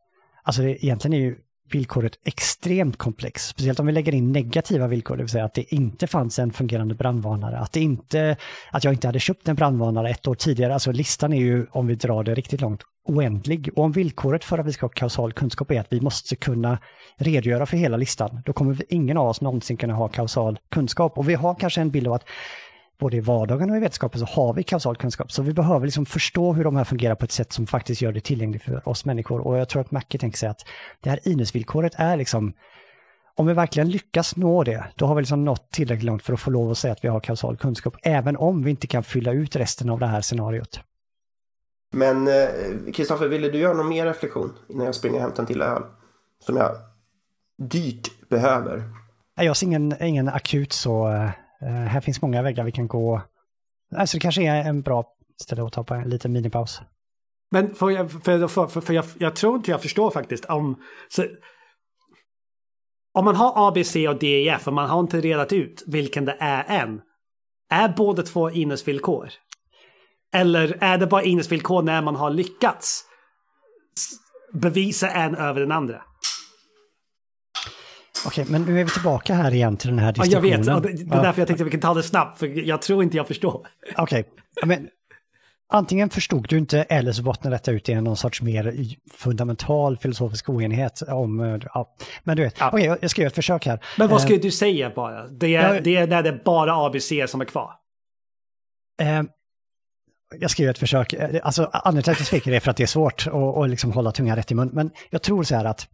Alltså 0.43 0.63
det, 0.63 0.85
egentligen 0.85 1.13
är 1.13 1.25
ju 1.25 1.37
villkoret 1.75 2.19
extremt 2.25 2.97
komplex. 2.97 3.47
Speciellt 3.47 3.81
om 3.81 3.87
vi 3.87 3.93
lägger 3.93 4.15
in 4.15 4.33
negativa 4.33 4.87
villkor, 4.87 5.17
det 5.17 5.23
vill 5.23 5.31
säga 5.31 5.45
att 5.45 5.55
det 5.55 5.75
inte 5.75 6.07
fanns 6.07 6.39
en 6.39 6.53
fungerande 6.53 6.95
brandvarnare, 6.95 7.59
att, 7.59 7.73
det 7.73 7.81
inte, 7.81 8.37
att 8.71 8.85
jag 8.85 8.93
inte 8.93 9.09
hade 9.09 9.21
köpt 9.21 9.49
en 9.49 9.57
brandvarnare 9.57 10.11
ett 10.11 10.27
år 10.27 10.35
tidigare. 10.35 10.75
Alltså 10.75 10.93
listan 10.93 11.33
är 11.33 11.41
ju, 11.41 11.67
om 11.71 11.87
vi 11.87 11.95
drar 11.95 12.25
det 12.25 12.35
riktigt 12.35 12.61
långt, 12.61 12.83
oändlig. 13.05 13.71
Och 13.77 13.85
om 13.85 13.93
villkoret 13.93 14.45
för 14.45 14.59
att 14.59 14.67
vi 14.67 14.73
ska 14.73 14.87
ha 14.87 14.91
kausal 14.91 15.33
kunskap 15.33 15.71
är 15.71 15.81
att 15.81 15.93
vi 15.93 16.01
måste 16.01 16.37
kunna 16.37 16.79
redogöra 17.17 17.67
för 17.67 17.77
hela 17.77 17.97
listan, 17.97 18.43
då 18.45 18.53
kommer 18.53 18.83
ingen 18.89 19.17
av 19.17 19.29
oss 19.29 19.41
någonsin 19.41 19.77
kunna 19.77 19.95
ha 19.95 20.09
kausal 20.09 20.59
kunskap. 20.71 21.19
Och 21.19 21.29
vi 21.29 21.35
har 21.35 21.55
kanske 21.55 21.81
en 21.81 21.91
bild 21.91 22.07
av 22.07 22.13
att 22.13 22.25
både 23.03 23.17
i 23.17 23.21
vardagen 23.21 23.71
och 23.71 23.77
i 23.77 23.81
vetenskapen 23.81 24.21
så 24.21 24.27
har 24.27 24.55
vi 24.55 24.63
kausal 24.63 24.97
kunskap. 24.97 25.33
Så 25.33 25.43
vi 25.43 25.53
behöver 25.53 25.87
liksom 25.87 26.07
förstå 26.07 26.53
hur 26.53 26.65
de 26.65 26.77
här 26.77 26.85
fungerar 26.85 27.15
på 27.15 27.25
ett 27.25 27.33
sätt 27.33 27.53
som 27.53 27.67
faktiskt 27.67 28.03
gör 28.03 28.13
det 28.13 28.21
tillgängligt 28.21 28.63
för 28.63 28.89
oss 28.89 29.05
människor. 29.05 29.41
Och 29.41 29.59
jag 29.59 29.69
tror 29.69 29.83
att 29.83 29.91
Macke 29.91 30.19
tänker 30.19 30.39
sig 30.39 30.49
att 30.49 30.65
det 31.01 31.11
här 31.11 31.29
inusvillkoret 31.29 31.93
är 31.97 32.17
liksom, 32.17 32.53
om 33.35 33.47
vi 33.47 33.53
verkligen 33.53 33.91
lyckas 33.91 34.37
nå 34.37 34.65
det, 34.65 34.85
då 34.97 35.07
har 35.07 35.15
vi 35.15 35.21
liksom 35.21 35.45
nått 35.45 35.71
tillräckligt 35.71 36.05
långt 36.05 36.23
för 36.23 36.33
att 36.33 36.41
få 36.41 36.51
lov 36.51 36.71
att 36.71 36.79
säga 36.79 36.93
att 36.93 37.05
vi 37.05 37.09
har 37.09 37.21
kausal 37.21 37.57
kunskap, 37.57 37.97
även 38.03 38.37
om 38.37 38.63
vi 38.63 38.71
inte 38.71 38.87
kan 38.87 39.03
fylla 39.03 39.33
ut 39.33 39.57
resten 39.57 39.91
av 39.91 39.99
det 39.99 40.07
här 40.07 40.21
scenariot. 40.21 40.81
Men 41.93 42.29
Kristoffer, 42.95 43.25
eh, 43.25 43.31
ville 43.31 43.49
du 43.49 43.59
göra 43.59 43.75
någon 43.75 43.89
mer 43.89 44.07
reflektion 44.07 44.53
innan 44.69 44.87
jag 44.87 44.95
springer 44.95 45.17
och 45.17 45.23
hämtar 45.23 45.43
en 45.43 45.47
till 45.47 45.63
öl? 45.63 45.83
Som 46.47 46.57
jag 46.57 46.71
dyrt 47.63 48.29
behöver. 48.29 48.83
Jag 49.35 49.57
ser 49.57 49.67
ingen, 49.67 49.95
ingen 50.03 50.29
akut 50.29 50.73
så 50.73 51.13
eh, 51.13 51.31
Eh, 51.63 51.69
här 51.69 52.01
finns 52.01 52.23
många 52.23 52.43
väggar 52.43 52.65
vi 52.65 52.73
kan 52.73 52.89
gå. 52.89 53.23
Alltså 53.97 54.17
det 54.17 54.21
kanske 54.21 54.43
är 54.43 54.69
en 54.69 54.83
bra 54.83 55.05
ställe 55.43 55.65
att 55.65 55.73
ta 55.73 55.85
på 55.85 55.95
en 55.95 56.11
liten 56.11 56.33
minipaus. 56.33 56.81
Men 57.51 57.75
för, 57.75 57.91
jag, 57.91 58.11
för, 58.11 58.49
för, 58.49 58.81
för 58.81 58.95
jag, 58.95 59.05
jag, 59.19 59.37
tror 59.37 59.57
inte 59.57 59.71
jag 59.71 59.83
förstår 59.83 60.11
faktiskt 60.11 60.45
om... 60.45 60.83
Så, 61.09 61.27
om 63.15 63.25
man 63.25 63.37
har 63.37 63.69
A, 63.69 63.73
B, 63.75 63.85
C 63.85 64.09
och 64.09 64.19
D, 64.19 64.27
E, 64.27 64.49
F 64.49 64.67
och 64.67 64.73
man 64.73 64.91
har 64.91 65.01
inte 65.01 65.21
redat 65.21 65.53
ut 65.53 65.85
vilken 65.87 66.25
det 66.25 66.37
är 66.41 66.83
än. 66.83 67.01
Är 67.71 67.89
båda 67.89 68.23
två 68.23 68.51
innesvillkor? 68.51 69.29
Eller 70.35 70.79
är 70.81 70.99
det 70.99 71.07
bara 71.07 71.23
innesvillkor 71.23 71.83
när 71.83 72.03
man 72.03 72.17
har 72.17 72.31
lyckats 72.31 73.05
bevisa 74.53 75.11
en 75.11 75.35
över 75.35 75.61
den 75.61 75.73
andra? 75.73 76.03
Okej, 78.27 78.45
men 78.49 78.63
nu 78.63 78.81
är 78.81 78.85
vi 78.85 78.91
tillbaka 78.91 79.35
här 79.35 79.55
igen 79.55 79.77
till 79.77 79.91
den 79.91 79.99
här 79.99 80.13
diskussionen. 80.13 80.65
Ja, 80.65 80.73
jag 80.73 80.81
vet. 80.81 81.11
Det 81.11 81.17
är 81.17 81.23
därför 81.23 81.41
jag 81.41 81.49
tänkte 81.49 81.65
att 81.65 81.67
vi 81.67 81.71
kan 81.71 81.81
ta 81.81 81.95
det 81.95 82.03
snabbt, 82.03 82.39
för 82.39 82.47
jag 82.47 82.83
tror 82.83 83.03
inte 83.03 83.17
jag 83.17 83.29
förstår. 83.29 83.67
Okej, 83.97 84.25
men 84.65 84.89
antingen 85.73 86.11
förstod 86.11 86.49
du 86.49 86.59
inte 86.59 86.83
eller 86.83 87.13
så 87.13 87.23
bottnar 87.23 87.51
detta 87.51 87.71
ut 87.71 87.89
i 87.89 87.95
någon 87.95 88.17
sorts 88.17 88.43
mer 88.43 88.75
fundamental 89.13 89.99
filosofisk 89.99 90.49
oenighet 90.49 91.03
om... 91.03 91.61
Ja. 91.75 91.95
Men 92.25 92.37
du 92.37 92.43
vet, 92.43 92.57
ja. 92.59 92.71
okej, 92.73 92.97
jag 93.01 93.11
ska 93.11 93.23
göra 93.23 93.29
ett 93.29 93.35
försök 93.35 93.67
här. 93.67 93.85
Men 93.99 94.09
vad 94.09 94.23
ska 94.23 94.35
uh, 94.35 94.41
du 94.41 94.51
säga 94.51 94.93
bara? 94.97 95.29
Det 95.29 95.55
är, 95.55 95.75
ja, 95.75 95.81
det 95.81 95.97
är 95.97 96.07
när 96.07 96.23
det 96.23 96.29
är 96.29 96.43
bara 96.45 96.87
ABC 96.87 97.13
som 97.27 97.41
är 97.41 97.45
kvar. 97.45 97.71
Eh, 99.01 99.23
jag 100.39 100.51
skriver 100.51 100.71
ett 100.71 100.79
försök, 100.79 101.13
eh, 101.13 101.41
alltså 101.43 101.71
anledningen 101.73 102.03
till 102.03 102.13
att 102.13 102.19
jag 102.19 102.27
skriker 102.27 102.53
är 102.53 102.61
för 102.61 102.71
att 102.71 102.77
det 102.77 102.83
är 102.83 102.87
svårt 102.87 103.27
att 103.27 103.33
och 103.33 103.69
liksom 103.69 103.93
hålla 103.93 104.13
tungan 104.13 104.37
rätt 104.37 104.51
i 104.51 104.55
mun, 104.55 104.71
men 104.73 104.91
jag 105.11 105.23
tror 105.23 105.43
så 105.43 105.57
här 105.57 105.65
att 105.65 105.89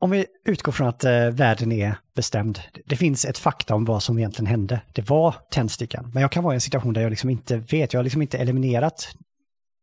om 0.00 0.10
vi 0.10 0.26
utgår 0.44 0.72
från 0.72 0.88
att 0.88 1.04
eh, 1.04 1.30
världen 1.30 1.72
är 1.72 1.94
bestämd, 2.14 2.60
det 2.86 2.96
finns 2.96 3.24
ett 3.24 3.38
fakta 3.38 3.74
om 3.74 3.84
vad 3.84 4.02
som 4.02 4.18
egentligen 4.18 4.46
hände. 4.46 4.80
Det 4.92 5.10
var 5.10 5.34
tändstickan, 5.50 6.10
men 6.14 6.20
jag 6.20 6.32
kan 6.32 6.44
vara 6.44 6.54
i 6.54 6.56
en 6.56 6.60
situation 6.60 6.92
där 6.92 7.02
jag 7.02 7.10
liksom 7.10 7.30
inte 7.30 7.56
vet, 7.56 7.92
jag 7.92 7.98
har 7.98 8.04
liksom 8.04 8.22
inte 8.22 8.38
eliminerat 8.38 9.14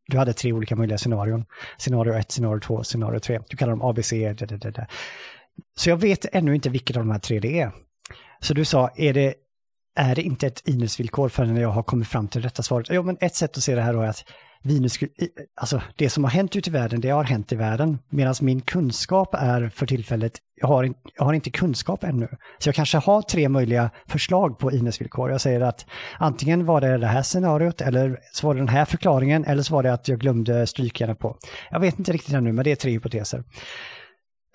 du 0.08 0.18
hade 0.18 0.34
tre 0.34 0.54
olika 0.54 0.76
möjliga 0.76 0.98
scenarion. 0.98 1.46
Scenario 1.78 2.14
1, 2.14 2.32
scenario 2.32 2.60
2, 2.60 2.84
scenario 2.84 3.20
3. 3.20 3.40
Du 3.50 3.58
kallar 3.58 3.72
dem 3.72 3.82
ABC. 3.82 4.12
Da, 4.12 4.46
da, 4.46 4.58
da, 4.58 4.72
da. 4.72 4.86
Så 5.78 5.90
jag 5.90 5.98
vet 5.98 6.26
ännu 6.36 6.56
inte 6.56 6.70
vilket 6.70 6.98
av 6.98 7.04
de 7.04 7.12
här 7.12 7.20
tre 7.20 7.40
det 7.40 7.60
är. 7.60 7.72
Så 8.40 8.54
du 8.54 8.66
sa, 8.66 8.90
är 8.96 9.14
det, 9.14 9.34
är 9.96 10.16
det 10.16 10.22
inte 10.22 10.48
ett 10.48 10.68
inusvillkor 10.68 11.30
förrän 11.30 11.56
jag 11.56 11.70
har 11.70 11.84
kommit 11.84 12.08
fram 12.08 12.28
till 12.28 12.42
detta 12.42 12.64
svaret? 12.64 12.88
Jo, 12.90 13.04
men 13.04 13.18
ett 13.22 13.36
sätt 13.36 13.58
att 13.58 13.64
se 13.64 13.76
det 13.76 13.82
här 13.82 13.94
då 13.94 14.02
är 14.02 14.08
att 14.08 14.24
Venus, 14.64 15.00
alltså 15.56 15.82
det 15.96 16.10
som 16.10 16.24
har 16.24 16.32
hänt 16.32 16.56
ute 16.56 16.70
i 16.70 16.74
världen, 16.74 17.02
det 17.02 17.10
har 17.10 17.24
hänt 17.24 17.52
i 17.52 17.56
världen. 17.56 18.00
Medan 18.10 18.36
min 18.42 18.62
kunskap 18.62 19.34
är 19.34 19.70
för 19.70 19.86
tillfället, 19.86 20.38
jag 20.56 20.68
har, 20.68 20.94
jag 21.18 21.26
har 21.26 21.34
inte 21.34 21.50
kunskap 21.50 22.04
ännu. 22.04 22.28
Så 22.60 22.70
jag 22.70 22.76
kanske 22.76 22.98
har 22.98 23.22
tre 23.22 23.50
möjliga 23.50 23.90
förslag 24.08 24.60
på 24.60 24.72
Ines-villkor. 24.72 25.32
Jag 25.32 25.42
säger 25.42 25.62
att 25.62 25.86
antingen 26.20 26.66
var 26.66 26.82
det 26.82 26.98
det 26.98 27.08
här 27.08 27.22
scenariot, 27.22 27.82
eller 27.82 28.20
så 28.34 28.48
var 28.48 28.54
det 28.54 28.60
den 28.60 28.68
här 28.68 28.86
förklaringen, 28.86 29.46
eller 29.46 29.64
så 29.64 29.74
var 29.74 29.84
det 29.84 29.94
att 29.94 30.08
jag 30.08 30.20
glömde 30.20 30.68
strykjärna 30.68 31.16
på. 31.16 31.38
Jag 31.72 31.80
vet 31.80 32.00
inte 32.00 32.12
riktigt 32.12 32.34
ännu, 32.34 32.52
men 32.52 32.64
det 32.64 32.72
är 32.72 32.76
tre 32.76 32.92
hypoteser. 32.92 33.44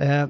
Eh, 0.00 0.26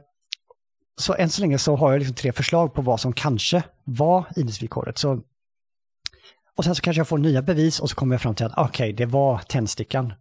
så 0.96 1.14
än 1.14 1.28
så 1.28 1.40
länge 1.40 1.58
så 1.58 1.76
har 1.76 1.92
jag 1.92 1.98
liksom 1.98 2.14
tre 2.14 2.32
förslag 2.32 2.74
på 2.74 2.82
vad 2.82 3.00
som 3.00 3.12
kanske 3.12 3.62
var 3.84 4.24
Ines-villkoret. 4.36 4.98
Så 4.98 5.20
och 6.56 6.64
sen 6.64 6.74
så 6.74 6.82
kanske 6.82 7.00
jag 7.00 7.08
får 7.08 7.18
nya 7.18 7.42
bevis 7.42 7.80
och 7.80 7.90
så 7.90 7.96
kommer 7.96 8.14
jag 8.14 8.22
fram 8.22 8.34
till 8.34 8.46
att 8.46 8.52
okej, 8.56 8.64
okay, 8.64 8.92
det 8.92 9.06
var 9.06 9.38
tändstickan. 9.38 10.12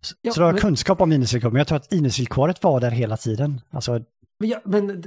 Så, 0.00 0.14
ja, 0.20 0.32
så 0.32 0.40
då 0.40 0.44
har 0.44 0.48
jag 0.48 0.54
men... 0.54 0.60
kunskap 0.60 1.00
om 1.00 1.08
minusvillkor, 1.08 1.50
men 1.50 1.58
jag 1.58 1.66
tror 1.66 1.76
att 1.76 1.92
minusvillkoret 1.92 2.62
var 2.62 2.80
där 2.80 2.90
hela 2.90 3.16
tiden. 3.16 3.60
Alltså... 3.70 4.00
Ja, 4.38 4.60
men 4.64 5.04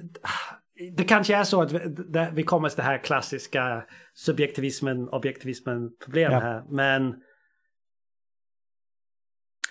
det 0.98 1.04
kanske 1.04 1.36
är 1.36 1.44
så 1.44 1.62
att 1.62 1.72
vi, 1.72 1.80
det, 1.88 2.32
vi 2.34 2.44
kommer 2.44 2.70
till 2.70 2.78
det 2.78 2.84
här 2.84 3.04
klassiska 3.04 3.84
subjektivismen, 4.16 5.10
objektivismen 5.10 5.90
problem 6.06 6.32
ja. 6.32 6.40
här, 6.40 6.64
men 6.70 7.16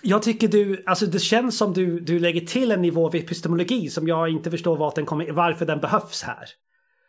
jag 0.01 0.23
tycker 0.23 0.47
du, 0.47 0.83
alltså 0.85 1.05
det 1.05 1.19
känns 1.19 1.57
som 1.57 1.73
du, 1.73 1.99
du 1.99 2.19
lägger 2.19 2.41
till 2.41 2.71
en 2.71 2.81
nivå 2.81 3.05
av 3.05 3.15
epistemologi 3.15 3.89
som 3.89 4.07
jag 4.07 4.29
inte 4.29 4.51
förstår 4.51 4.77
var 4.77 4.93
den 4.95 5.05
kommer, 5.05 5.31
varför 5.31 5.65
den 5.65 5.79
behövs 5.79 6.23
här. 6.23 6.49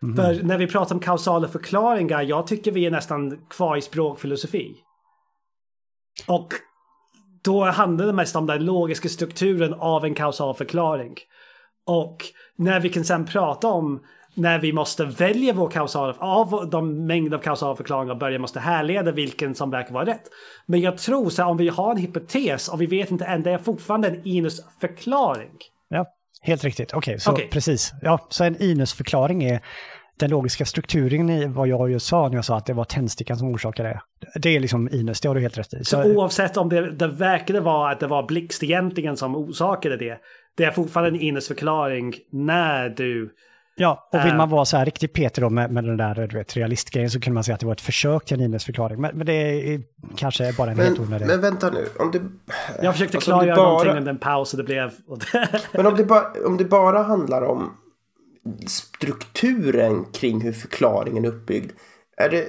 Mm. 0.02 0.16
För 0.16 0.42
när 0.42 0.58
vi 0.58 0.66
pratar 0.66 0.94
om 0.94 1.00
kausala 1.00 1.48
förklaringar, 1.48 2.22
jag 2.22 2.46
tycker 2.46 2.72
vi 2.72 2.86
är 2.86 2.90
nästan 2.90 3.46
kvar 3.50 3.76
i 3.76 3.82
språkfilosofi. 3.82 4.76
Och 6.26 6.48
då 7.44 7.64
handlar 7.64 8.06
det 8.06 8.12
mest 8.12 8.36
om 8.36 8.46
den 8.46 8.64
logiska 8.64 9.08
strukturen 9.08 9.74
av 9.74 10.04
en 10.04 10.14
kausal 10.14 10.54
förklaring. 10.54 11.14
Och 11.86 12.16
när 12.56 12.80
vi 12.80 12.88
kan 12.88 13.04
sen 13.04 13.26
prata 13.26 13.68
om 13.68 14.00
när 14.34 14.58
vi 14.58 14.72
måste 14.72 15.04
välja 15.04 15.52
vår 15.52 15.70
kausala, 15.70 16.14
av 16.18 16.70
de 16.70 17.06
mängder 17.06 17.36
av 17.36 17.40
kausala 17.40 17.76
förklaringar 17.76 18.12
och 18.12 18.18
börja 18.18 18.38
måste 18.38 18.60
härleda 18.60 19.12
vilken 19.12 19.54
som 19.54 19.70
verkar 19.70 19.94
vara 19.94 20.06
rätt. 20.06 20.22
Men 20.66 20.80
jag 20.80 20.98
tror 20.98 21.30
så 21.30 21.42
här, 21.42 21.50
om 21.50 21.56
vi 21.56 21.68
har 21.68 21.90
en 21.90 21.96
hypotes 21.96 22.68
och 22.68 22.80
vi 22.80 22.86
vet 22.86 23.10
inte 23.10 23.24
än, 23.24 23.42
det 23.42 23.50
är 23.50 23.58
fortfarande 23.58 24.08
en 24.08 24.26
Inus-förklaring. 24.26 25.58
Helt 26.42 26.64
riktigt, 26.64 26.92
okej, 26.92 27.12
okay, 27.12 27.18
så 27.18 27.32
okay. 27.32 27.48
precis. 27.48 27.92
Ja, 28.02 28.26
så 28.28 28.44
en 28.44 28.62
Inus-förklaring 28.62 29.44
är 29.44 29.60
den 30.18 30.30
logiska 30.30 30.64
strukturen 30.64 31.30
i 31.30 31.46
vad 31.46 31.68
jag 31.68 31.90
just 31.90 32.06
sa 32.06 32.28
när 32.28 32.34
jag 32.34 32.44
sa 32.44 32.56
att 32.56 32.66
det 32.66 32.72
var 32.72 32.84
tändstickan 32.84 33.36
som 33.36 33.48
orsakade 33.48 33.88
det. 33.88 34.00
Det 34.40 34.56
är 34.56 34.60
liksom 34.60 34.88
Inus, 34.92 35.20
det 35.20 35.28
har 35.28 35.34
du 35.34 35.40
helt 35.40 35.58
rätt 35.58 35.74
i. 35.74 35.84
Så, 35.84 36.02
så 36.02 36.14
oavsett 36.14 36.56
om 36.56 36.68
det, 36.68 36.90
det 36.90 37.08
verkade 37.08 37.60
vara 37.60 37.92
att 37.92 38.00
det 38.00 38.06
var 38.06 38.26
blixt 38.26 38.62
egentligen 38.62 39.16
som 39.16 39.36
orsakade 39.36 39.96
det, 39.96 40.18
det 40.56 40.64
är 40.64 40.70
fortfarande 40.70 41.18
en 41.18 41.20
Inus-förklaring 41.20 42.14
när 42.32 42.88
du 42.88 43.34
Ja, 43.78 44.08
och 44.12 44.26
vill 44.26 44.34
man 44.34 44.48
vara 44.48 44.64
så 44.64 44.76
här 44.76 44.84
riktigt 44.84 45.12
Peter 45.12 45.42
då 45.42 45.50
med, 45.50 45.70
med 45.70 45.84
den 45.84 45.96
där 45.96 46.26
du 46.26 46.38
vet, 46.38 46.56
realistgrejen 46.56 47.10
så 47.10 47.20
kunde 47.20 47.34
man 47.34 47.44
säga 47.44 47.54
att 47.54 47.60
det 47.60 47.66
var 47.66 47.72
ett 47.72 47.80
försök 47.80 48.24
till 48.24 48.34
en 48.34 48.44
Innes-förklaring. 48.44 49.00
Men, 49.00 49.16
men, 49.16 49.26
det 49.26 49.32
är 49.32 49.82
kanske 50.16 50.52
bara 50.52 50.70
en 50.70 50.76
men, 50.76 50.86
helt 50.86 50.98
onödig... 50.98 51.26
Men 51.26 51.40
vänta 51.40 51.70
nu, 51.70 51.88
om 51.98 52.10
du... 52.10 52.22
Jag 52.82 52.94
försökte 52.94 53.16
alltså, 53.16 53.30
klargöra 53.30 53.56
bara... 53.56 53.68
någonting 53.68 53.96
under 53.96 54.12
en 54.12 54.18
paus 54.18 54.52
och 54.52 54.58
det 54.58 54.64
blev... 54.64 54.90
men 55.72 55.86
om 55.86 55.96
det, 55.96 56.04
ba... 56.04 56.24
om 56.46 56.56
det 56.56 56.64
bara 56.64 57.02
handlar 57.02 57.42
om 57.42 57.76
strukturen 58.66 60.04
kring 60.12 60.40
hur 60.40 60.52
förklaringen 60.52 61.24
är 61.24 61.28
uppbyggd. 61.28 61.72
Är 62.16 62.30
det, 62.30 62.48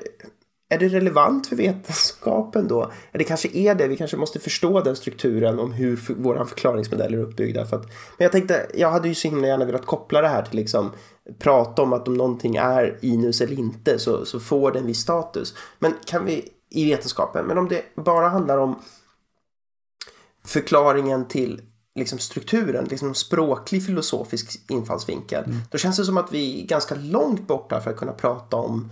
är 0.69 0.77
det 0.77 0.87
relevant 0.87 1.47
för 1.47 1.55
vetenskapen 1.55 2.67
då? 2.67 2.91
Det 3.11 3.23
kanske 3.23 3.49
är 3.53 3.75
det. 3.75 3.87
Vi 3.87 3.97
kanske 3.97 4.17
måste 4.17 4.39
förstå 4.39 4.81
den 4.81 4.95
strukturen 4.95 5.59
om 5.59 5.73
hur 5.73 5.97
för, 5.97 6.13
våra 6.13 6.45
förklaringsmodeller 6.45 7.17
är 7.17 7.21
uppbyggda. 7.21 7.65
För 7.65 7.75
att, 7.75 7.85
men 7.85 8.25
jag 8.25 8.31
tänkte, 8.31 8.67
jag 8.73 8.91
hade 8.91 9.07
ju 9.07 9.15
så 9.15 9.27
himla 9.27 9.47
gärna 9.47 9.65
velat 9.65 9.85
koppla 9.85 10.21
det 10.21 10.27
här 10.27 10.41
till 10.41 10.55
liksom 10.55 10.91
prata 11.39 11.81
om 11.81 11.93
att 11.93 12.07
om 12.07 12.13
någonting 12.13 12.55
är 12.55 12.97
inus 13.01 13.41
eller 13.41 13.59
inte 13.59 13.99
så, 13.99 14.25
så 14.25 14.39
får 14.39 14.71
det 14.71 14.79
en 14.79 14.85
viss 14.85 14.99
status. 14.99 15.55
Men 15.79 15.93
kan 16.05 16.25
vi 16.25 16.49
i 16.69 16.89
vetenskapen, 16.89 17.45
men 17.45 17.57
om 17.57 17.67
det 17.67 17.81
bara 17.95 18.29
handlar 18.29 18.57
om 18.57 18.75
förklaringen 20.45 21.27
till 21.27 21.61
liksom 21.95 22.19
strukturen, 22.19 22.85
liksom 22.85 23.15
språklig 23.15 23.85
filosofisk 23.85 24.71
infallsvinkel, 24.71 25.43
mm. 25.43 25.57
då 25.71 25.77
känns 25.77 25.97
det 25.97 26.05
som 26.05 26.17
att 26.17 26.31
vi 26.31 26.61
är 26.61 26.67
ganska 26.67 26.95
långt 26.95 27.47
borta 27.47 27.81
för 27.81 27.91
att 27.91 27.97
kunna 27.97 28.13
prata 28.13 28.57
om 28.57 28.91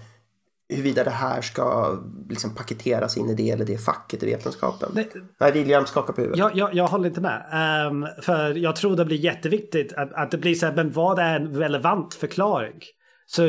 huruvida 0.70 1.04
det 1.04 1.10
här 1.10 1.42
ska 1.42 1.98
liksom 2.30 2.56
paketeras 2.56 3.18
in 3.18 3.30
i 3.30 3.36
det 3.36 3.50
eller 3.50 3.66
det 3.66 3.78
facket 3.78 4.24
i 4.24 4.26
vetenskapen. 4.26 4.90
Det, 4.94 5.08
Nej, 5.40 5.52
William 5.52 5.86
skakar 5.86 6.14
på 6.14 6.22
huvudet. 6.22 6.40
Jag, 6.40 6.56
jag, 6.56 6.74
jag 6.74 6.88
håller 6.88 7.08
inte 7.08 7.22
med. 7.22 7.46
Um, 7.92 8.08
för 8.22 8.54
jag 8.54 8.76
tror 8.76 8.96
det 8.96 9.06
blir 9.06 9.18
jätteviktigt 9.18 9.94
att, 9.94 10.14
att 10.14 10.32
det 10.32 10.38
blir 10.38 10.56
så 10.56 10.66
här, 10.66 10.74
men 10.74 10.92
vad 10.92 11.20
är 11.20 11.40
en 11.40 11.56
relevant 11.56 12.14
förklaring? 12.14 12.80
Så 13.26 13.42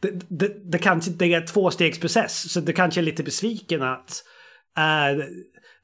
det, 0.00 0.10
det, 0.28 0.72
det 0.72 0.78
kanske 0.78 1.10
det 1.10 1.34
är 1.34 1.40
en 1.40 1.46
tvåstegsprocess, 1.46 2.52
så 2.52 2.60
det 2.60 2.72
kanske 2.72 3.00
är 3.00 3.02
lite 3.02 3.22
besviken 3.22 3.82
att 3.82 4.24
uh, 4.78 5.24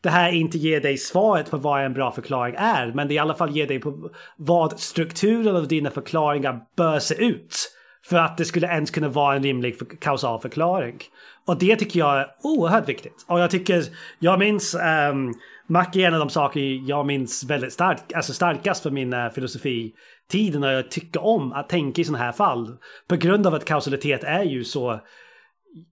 det 0.01 0.11
här 0.11 0.33
inte 0.33 0.59
ger 0.59 0.81
dig 0.81 0.99
svaret 0.99 1.51
på 1.51 1.57
vad 1.57 1.85
en 1.85 1.93
bra 1.93 2.13
förklaring 2.13 2.55
är, 2.59 2.93
men 2.93 3.09
det 3.09 3.15
i 3.15 3.19
alla 3.19 3.35
fall 3.35 3.57
ger 3.57 3.67
dig 3.67 3.79
på 3.79 4.11
vad 4.37 4.81
strukturen 4.81 5.57
av 5.57 5.69
dina 5.69 5.91
förklaringar 5.91 6.61
bör 6.77 6.99
se 6.99 7.15
ut. 7.15 7.78
För 8.09 8.17
att 8.17 8.37
det 8.37 8.45
skulle 8.45 8.67
ens 8.67 8.91
kunna 8.91 9.09
vara 9.09 9.37
en 9.37 9.43
rimlig 9.43 9.79
för 9.79 9.85
kausal 9.85 10.41
förklaring. 10.41 10.99
Och 11.47 11.59
det 11.59 11.77
tycker 11.77 11.99
jag 12.01 12.19
är 12.19 12.27
oerhört 12.43 12.89
viktigt. 12.89 13.25
Och 13.27 13.41
jag 13.41 13.51
tycker, 13.51 13.85
jag 14.19 14.39
minns, 14.39 14.75
ehm, 14.75 15.27
um, 15.27 15.35
Mac 15.67 15.87
är 15.95 16.07
en 16.07 16.15
av 16.15 16.21
de 16.21 16.31
saker 16.31 16.61
jag 16.89 17.07
minns 17.07 17.45
väldigt 17.45 17.73
starkt, 17.73 18.15
alltså 18.15 18.33
starkast 18.33 18.83
för 18.83 18.91
min 18.91 19.13
uh, 19.13 19.31
filosofitid 19.31 20.61
när 20.61 20.73
jag 20.73 20.91
tycker 20.91 21.25
om 21.25 21.53
att 21.53 21.69
tänka 21.69 22.01
i 22.01 22.05
sådana 22.05 22.25
här 22.25 22.33
fall. 22.33 22.77
På 23.09 23.17
grund 23.17 23.47
av 23.47 23.55
att 23.55 23.65
kausalitet 23.65 24.25
är 24.25 24.43
ju 24.43 24.65
så 24.65 25.01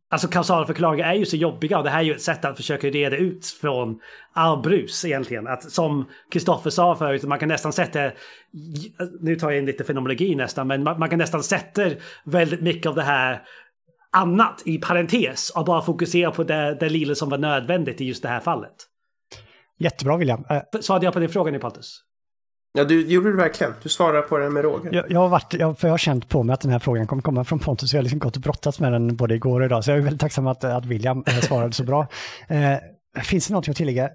Alltså 0.08 0.28
kausala 0.28 0.66
förklaringar 0.66 1.08
är 1.08 1.14
ju 1.14 1.24
så 1.24 1.36
jobbiga 1.36 1.78
och 1.78 1.84
det 1.84 1.90
här 1.90 2.00
är 2.00 2.04
ju 2.04 2.14
ett 2.14 2.22
sätt 2.22 2.44
att 2.44 2.56
försöka 2.56 2.88
reda 2.90 3.16
ut 3.16 3.46
från 3.46 4.00
all 4.32 4.62
brus 4.62 5.04
egentligen. 5.04 5.46
Att 5.46 5.70
som 5.70 6.08
Kristoffer 6.32 6.70
sa 6.70 6.96
förut, 6.96 7.22
man 7.22 7.38
kan 7.38 7.48
nästan 7.48 7.72
sätta, 7.72 8.10
nu 9.20 9.36
tar 9.36 9.50
jag 9.50 9.58
in 9.58 9.66
lite 9.66 9.84
fenomenologi 9.84 10.34
nästan, 10.34 10.66
men 10.66 10.82
man, 10.82 10.98
man 10.98 11.10
kan 11.10 11.18
nästan 11.18 11.42
sätta 11.42 11.90
väldigt 12.24 12.60
mycket 12.60 12.86
av 12.86 12.94
det 12.94 13.02
här 13.02 13.42
annat 14.10 14.62
i 14.64 14.78
parentes 14.78 15.50
och 15.50 15.64
bara 15.64 15.82
fokusera 15.82 16.30
på 16.30 16.44
det, 16.44 16.76
det 16.80 16.88
lilla 16.88 17.14
som 17.14 17.28
var 17.28 17.38
nödvändigt 17.38 18.00
i 18.00 18.04
just 18.04 18.22
det 18.22 18.28
här 18.28 18.40
fallet. 18.40 18.74
Jättebra 19.78 20.16
William. 20.16 20.44
Svarade 20.80 21.04
jag 21.04 21.14
på 21.14 21.20
din 21.20 21.28
fråga 21.28 21.52
nu 21.52 21.58
Pontus? 21.58 22.02
Ja, 22.76 22.84
du 22.84 23.06
gjorde 23.06 23.30
det 23.30 23.36
verkligen. 23.36 23.72
Du 23.82 23.88
svarar 23.88 24.22
på 24.22 24.38
den 24.38 24.52
med 24.52 24.64
råge. 24.64 24.88
Jag, 24.92 25.10
jag, 25.10 25.20
har 25.20 25.28
varit, 25.28 25.54
jag, 25.54 25.78
för 25.78 25.88
jag 25.88 25.92
har 25.92 25.98
känt 25.98 26.28
på 26.28 26.42
mig 26.42 26.54
att 26.54 26.60
den 26.60 26.72
här 26.72 26.78
frågan 26.78 27.06
kommer 27.06 27.22
komma 27.22 27.44
från 27.44 27.58
Pontus. 27.58 27.92
Jag 27.92 27.98
har 27.98 28.02
liksom 28.02 28.18
gått 28.18 28.36
och 28.36 28.42
brottats 28.42 28.80
med 28.80 28.92
den 28.92 29.16
både 29.16 29.34
igår 29.34 29.60
och 29.60 29.66
idag. 29.66 29.84
Så 29.84 29.90
jag 29.90 29.98
är 29.98 30.02
väldigt 30.02 30.20
tacksam 30.20 30.46
att, 30.46 30.64
att 30.64 30.84
William 30.84 31.24
eh, 31.26 31.34
svarade 31.34 31.72
så 31.72 31.84
bra. 31.84 32.06
Eh, 32.48 33.22
finns 33.22 33.48
det 33.48 33.54
något 33.54 33.68
att 33.68 33.76
tillägga? 33.76 34.10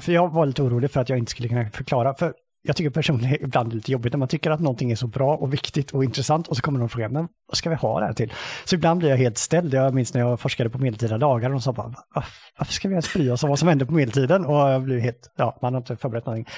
För 0.00 0.12
jag 0.12 0.32
var 0.32 0.46
lite 0.46 0.62
orolig 0.62 0.90
för 0.90 1.00
att 1.00 1.08
jag 1.08 1.18
inte 1.18 1.30
skulle 1.30 1.48
kunna 1.48 1.70
förklara. 1.70 2.14
För 2.14 2.32
jag 2.62 2.76
tycker 2.76 2.90
personligen 2.90 3.38
ibland 3.44 3.70
det 3.70 3.72
är 3.72 3.76
lite 3.76 3.92
jobbigt 3.92 4.12
när 4.12 4.18
man 4.18 4.28
tycker 4.28 4.50
att 4.50 4.60
någonting 4.60 4.92
är 4.92 4.96
så 4.96 5.06
bra 5.06 5.36
och 5.36 5.52
viktigt 5.52 5.90
och 5.90 6.04
intressant 6.04 6.48
och 6.48 6.56
så 6.56 6.62
kommer 6.62 6.78
någon 6.78 6.88
fråga, 6.88 7.08
men 7.08 7.28
vad 7.48 7.56
ska 7.56 7.70
vi 7.70 7.76
ha 7.76 8.00
det 8.00 8.06
här 8.06 8.12
till? 8.12 8.32
Så 8.64 8.74
ibland 8.74 8.98
blir 8.98 9.10
jag 9.10 9.16
helt 9.16 9.38
ställd. 9.38 9.74
Jag 9.74 9.94
minns 9.94 10.14
när 10.14 10.20
jag 10.20 10.40
forskade 10.40 10.70
på 10.70 10.78
medeltida 10.78 11.18
dagar 11.18 11.48
och 11.48 11.54
de 11.54 11.60
sa 11.60 11.72
bara, 11.72 11.94
varför 12.58 12.72
ska 12.72 12.88
vi 12.88 12.92
ens 12.92 13.12
bry 13.12 13.30
oss 13.30 13.42
om 13.42 13.50
vad 13.50 13.58
som 13.58 13.68
hände 13.68 13.86
på 13.86 13.92
medeltiden? 13.92 14.46
Och 14.46 14.56
jag 14.56 14.82
blev 14.82 15.00
helt, 15.00 15.32
ja, 15.36 15.58
man 15.62 15.74
har 15.74 15.80
inte 15.80 15.96
förberett 15.96 16.26
någonting. 16.26 16.52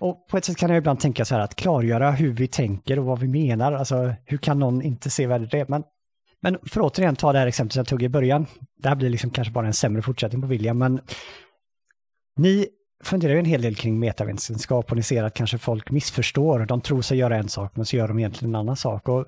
Och 0.00 0.28
på 0.28 0.36
ett 0.36 0.44
sätt 0.44 0.56
kan 0.56 0.70
jag 0.70 0.78
ibland 0.78 1.00
tänka 1.00 1.24
så 1.24 1.34
här 1.34 1.42
att 1.42 1.54
klargöra 1.54 2.10
hur 2.10 2.32
vi 2.32 2.48
tänker 2.48 2.98
och 2.98 3.04
vad 3.04 3.18
vi 3.18 3.28
menar. 3.28 3.72
Alltså 3.72 4.14
hur 4.24 4.38
kan 4.38 4.58
någon 4.58 4.82
inte 4.82 5.10
se 5.10 5.26
värdet 5.26 5.50
det? 5.50 5.68
Men, 5.68 5.82
men 6.42 6.58
för 6.62 6.80
att 6.80 6.92
återigen 6.92 7.16
ta 7.16 7.32
det 7.32 7.38
här 7.38 7.46
exemplet 7.46 7.72
som 7.72 7.80
jag 7.80 7.86
tog 7.86 8.02
i 8.02 8.08
början. 8.08 8.46
Det 8.82 8.88
här 8.88 8.96
blir 8.96 9.10
liksom 9.10 9.30
kanske 9.30 9.52
bara 9.52 9.66
en 9.66 9.72
sämre 9.72 10.02
fortsättning 10.02 10.42
på 10.42 10.48
William, 10.48 10.78
men 10.78 11.00
ni 12.36 12.66
funderar 13.04 13.32
ju 13.32 13.38
en 13.38 13.44
hel 13.44 13.62
del 13.62 13.74
kring 13.74 13.98
metavetenskap 13.98 14.90
och 14.90 14.96
ni 14.96 15.02
ser 15.02 15.24
att 15.24 15.34
kanske 15.34 15.58
folk 15.58 15.90
missförstår. 15.90 16.66
De 16.66 16.80
tror 16.80 17.02
sig 17.02 17.18
göra 17.18 17.36
en 17.36 17.48
sak 17.48 17.72
men 17.76 17.86
så 17.86 17.96
gör 17.96 18.08
de 18.08 18.18
egentligen 18.18 18.54
en 18.54 18.60
annan 18.60 18.76
sak. 18.76 19.08
Och 19.08 19.26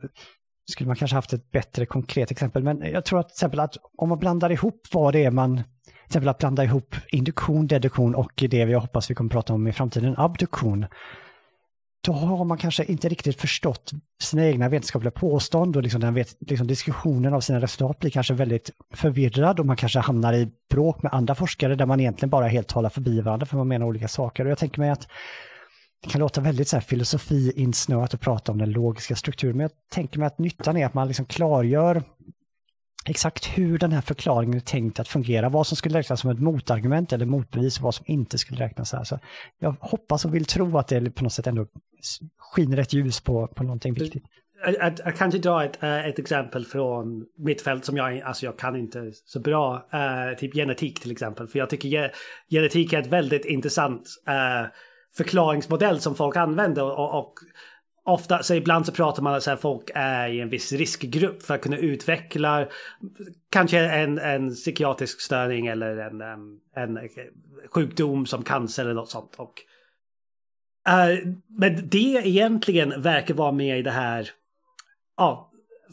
skulle 0.70 0.86
man 0.86 0.96
kanske 0.96 1.14
haft 1.14 1.32
ett 1.32 1.50
bättre 1.50 1.86
konkret 1.86 2.30
exempel. 2.30 2.62
Men 2.62 2.80
jag 2.80 3.04
tror 3.04 3.20
att 3.20 3.28
till 3.28 3.34
exempel 3.34 3.60
att 3.60 3.76
om 3.98 4.08
man 4.08 4.18
blandar 4.18 4.52
ihop 4.52 4.86
vad 4.92 5.12
det 5.12 5.24
är 5.24 5.30
man, 5.30 5.60
exempel 6.10 6.28
att 6.28 6.38
blanda 6.38 6.64
ihop 6.64 6.94
induktion, 7.08 7.66
deduktion 7.66 8.14
och 8.14 8.32
det 8.36 8.64
vi 8.64 8.74
hoppas 8.74 9.10
vi 9.10 9.14
kommer 9.14 9.30
prata 9.30 9.52
om 9.52 9.68
i 9.68 9.72
framtiden, 9.72 10.14
abduktion. 10.16 10.86
Då 12.04 12.12
har 12.12 12.44
man 12.44 12.58
kanske 12.58 12.84
inte 12.84 13.08
riktigt 13.08 13.40
förstått 13.40 13.92
sina 14.22 14.46
egna 14.46 14.68
vetenskapliga 14.68 15.10
påstånd 15.10 15.76
och 15.76 15.82
liksom 15.82 16.00
den 16.00 16.14
vet, 16.14 16.36
liksom 16.40 16.66
diskussionen 16.66 17.34
av 17.34 17.40
sina 17.40 17.60
resultat 17.60 17.98
blir 17.98 18.10
kanske 18.10 18.34
väldigt 18.34 18.70
förvirrad 18.94 19.60
och 19.60 19.66
man 19.66 19.76
kanske 19.76 19.98
hamnar 19.98 20.32
i 20.32 20.48
bråk 20.70 21.02
med 21.02 21.12
andra 21.14 21.34
forskare 21.34 21.74
där 21.74 21.86
man 21.86 22.00
egentligen 22.00 22.30
bara 22.30 22.48
helt 22.48 22.68
talar 22.68 22.90
förbi 22.90 23.20
varandra 23.20 23.46
för 23.46 23.56
man 23.56 23.68
menar 23.68 23.86
olika 23.86 24.08
saker. 24.08 24.44
Och 24.44 24.50
jag 24.50 24.58
tänker 24.58 24.80
mig 24.80 24.90
att 24.90 25.08
det 26.02 26.08
kan 26.08 26.20
låta 26.20 26.40
väldigt 26.40 26.68
så 26.68 26.76
här 26.76 26.80
filosofi-insnöat 26.80 28.14
att 28.14 28.20
prata 28.20 28.52
om 28.52 28.58
den 28.58 28.70
logiska 28.70 29.16
strukturen, 29.16 29.56
men 29.56 29.64
jag 29.64 29.72
tänker 29.90 30.18
mig 30.18 30.26
att 30.26 30.38
nyttan 30.38 30.76
är 30.76 30.86
att 30.86 30.94
man 30.94 31.08
liksom 31.08 31.26
klargör 31.26 32.02
exakt 33.06 33.46
hur 33.46 33.78
den 33.78 33.92
här 33.92 34.00
förklaringen 34.00 34.56
är 34.56 34.60
tänkt 34.60 35.00
att 35.00 35.08
fungera, 35.08 35.48
vad 35.48 35.66
som 35.66 35.76
skulle 35.76 35.98
räknas 35.98 36.20
som 36.20 36.30
ett 36.30 36.40
motargument 36.40 37.12
eller 37.12 37.26
motbevis 37.26 37.78
och 37.78 37.82
vad 37.82 37.94
som 37.94 38.04
inte 38.08 38.38
skulle 38.38 38.60
räknas 38.64 38.92
här. 38.92 39.04
Så 39.04 39.18
jag 39.58 39.76
hoppas 39.80 40.24
och 40.24 40.34
vill 40.34 40.44
tro 40.44 40.78
att 40.78 40.88
det 40.88 41.10
på 41.10 41.24
något 41.24 41.32
sätt 41.32 41.46
ändå 41.46 41.66
skiner 42.38 42.78
ett 42.78 42.92
ljus 42.92 43.20
på, 43.20 43.46
på 43.46 43.62
någonting 43.62 43.94
viktigt. 43.94 44.24
Jag, 44.78 44.98
jag 45.04 45.16
kan 45.16 45.26
inte 45.26 45.38
dra 45.38 45.64
ett, 45.64 45.82
eh, 45.82 46.06
ett 46.06 46.18
exempel 46.18 46.64
från 46.64 47.26
mitt 47.38 47.62
fält 47.62 47.84
som 47.84 47.96
jag, 47.96 48.20
alltså 48.20 48.46
jag 48.46 48.58
kan 48.58 48.76
inte 48.76 49.12
så 49.24 49.40
bra, 49.40 49.88
uh, 49.94 50.38
typ 50.38 50.54
genetik 50.54 51.00
till 51.00 51.10
exempel. 51.10 51.48
För 51.48 51.58
jag 51.58 51.70
tycker 51.70 51.88
ge, 51.88 52.10
genetik 52.50 52.92
är 52.92 52.98
ett 52.98 53.06
väldigt 53.06 53.44
intressant 53.44 54.02
uh, 54.28 54.68
förklaringsmodell 55.16 56.00
som 56.00 56.14
folk 56.14 56.36
använder. 56.36 56.84
Och, 56.84 57.18
och 57.18 57.34
ofta, 58.10 58.42
så 58.42 58.54
ibland 58.54 58.86
så 58.86 58.92
pratar 58.92 59.22
man 59.22 59.32
om 59.32 59.52
att 59.52 59.60
folk 59.60 59.90
är 59.94 60.28
i 60.28 60.40
en 60.40 60.48
viss 60.48 60.72
riskgrupp 60.72 61.42
för 61.42 61.54
att 61.54 61.60
kunna 61.60 61.76
utveckla 61.76 62.66
kanske 63.50 63.78
en, 63.78 64.18
en 64.18 64.54
psykiatrisk 64.54 65.20
störning 65.20 65.66
eller 65.66 65.96
en, 65.96 66.20
en, 66.76 67.08
sjukdom 67.70 68.26
som 68.26 68.42
cancer 68.42 68.82
eller 68.82 68.94
något 68.94 69.10
sånt. 69.10 69.34
Och, 69.36 69.54
uh, 70.88 71.32
men 71.48 71.88
det 71.88 72.22
egentligen 72.24 73.02
verkar 73.02 73.34
vara 73.34 73.52
med 73.52 73.78
i 73.78 73.82
det 73.82 73.90
här, 73.90 74.30
ja, 75.16 75.50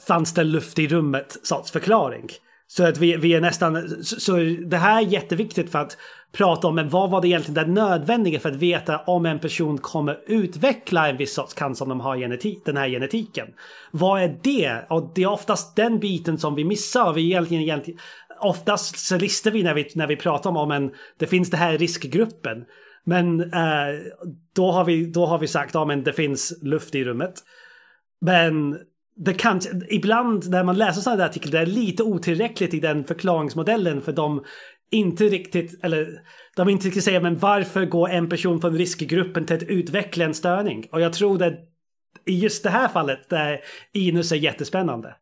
fanns 0.07 0.33
det 0.33 0.43
luft 0.43 0.79
i 0.79 0.87
rummet 0.87 1.37
sorts 1.43 1.71
förklaring. 1.71 2.29
Så 2.67 2.83
att 2.83 2.97
vi, 2.97 3.17
vi 3.17 3.33
är 3.33 3.41
nästan, 3.41 4.03
så, 4.03 4.19
så 4.19 4.37
det 4.65 4.77
här 4.77 5.01
är 5.01 5.07
jätteviktigt 5.07 5.71
för 5.71 5.79
att 5.79 5.97
prata 6.31 6.67
om 6.67 6.75
men 6.75 6.89
vad 6.89 7.09
var 7.09 7.21
det 7.21 7.27
egentligen 7.27 7.53
det 7.53 7.81
nödvändiga 7.81 8.39
för 8.39 8.49
att 8.49 8.55
veta 8.55 8.97
om 8.97 9.25
en 9.25 9.39
person 9.39 9.77
kommer 9.77 10.19
utveckla 10.27 11.09
en 11.09 11.17
viss 11.17 11.33
sorts 11.33 11.53
cancer 11.53 11.85
om 11.85 11.89
de 11.89 11.99
har 11.99 12.17
genetik, 12.17 12.65
den 12.65 12.77
här 12.77 12.89
genetiken. 12.89 13.47
Vad 13.91 14.21
är 14.21 14.37
det? 14.43 14.85
Och 14.89 15.11
det 15.15 15.23
är 15.23 15.27
oftast 15.27 15.75
den 15.75 15.99
biten 15.99 16.37
som 16.37 16.55
vi 16.55 16.63
missar. 16.63 17.13
Vi 17.13 17.25
egentligen, 17.25 17.63
egentligen, 17.63 17.99
oftast 18.39 18.97
så 18.99 19.17
listar 19.17 19.51
vi 19.51 19.63
när 19.63 19.73
vi, 19.73 19.91
när 19.95 20.07
vi 20.07 20.15
pratar 20.15 20.49
om, 20.49 20.57
om 20.57 20.91
det 21.17 21.27
finns 21.27 21.49
det 21.49 21.57
här 21.57 21.77
riskgruppen. 21.77 22.65
Men 23.03 23.41
eh, 23.41 23.99
då, 24.55 24.71
har 24.71 24.85
vi, 24.85 25.05
då 25.05 25.25
har 25.25 25.39
vi 25.39 25.47
sagt 25.47 25.75
att 25.75 25.89
ja, 25.89 25.95
det 25.95 26.13
finns 26.13 26.53
luft 26.61 26.95
i 26.95 27.03
rummet. 27.03 27.33
Men 28.21 28.77
det 29.15 29.33
kan, 29.33 29.61
ibland 29.89 30.49
när 30.49 30.63
man 30.63 30.77
läser 30.77 31.01
sådana 31.01 31.17
där 31.17 31.29
artiklar, 31.29 31.51
det 31.51 31.59
är 31.59 31.65
lite 31.65 32.03
otillräckligt 32.03 32.73
i 32.73 32.79
den 32.79 33.03
förklaringsmodellen 33.03 34.01
för 34.01 34.11
de 34.11 34.43
inte 34.91 35.23
riktigt, 35.23 35.83
eller 35.83 36.21
de 36.55 36.69
inte 36.69 36.87
riktigt 36.87 37.03
säger 37.03 37.21
men 37.21 37.37
varför 37.37 37.85
går 37.85 38.09
en 38.09 38.29
person 38.29 38.61
från 38.61 38.77
riskgruppen 38.77 39.45
till 39.45 39.55
att 39.55 39.63
utveckla 39.63 40.25
en 40.25 40.33
störning? 40.33 40.87
Och 40.91 41.01
jag 41.01 41.13
tror 41.13 41.37
det 41.37 41.57
i 42.25 42.39
just 42.39 42.63
det 42.63 42.69
här 42.69 42.87
fallet 42.87 43.29
där 43.29 43.59
Inus 43.93 44.31
är 44.31 44.35
jättespännande. 44.35 45.15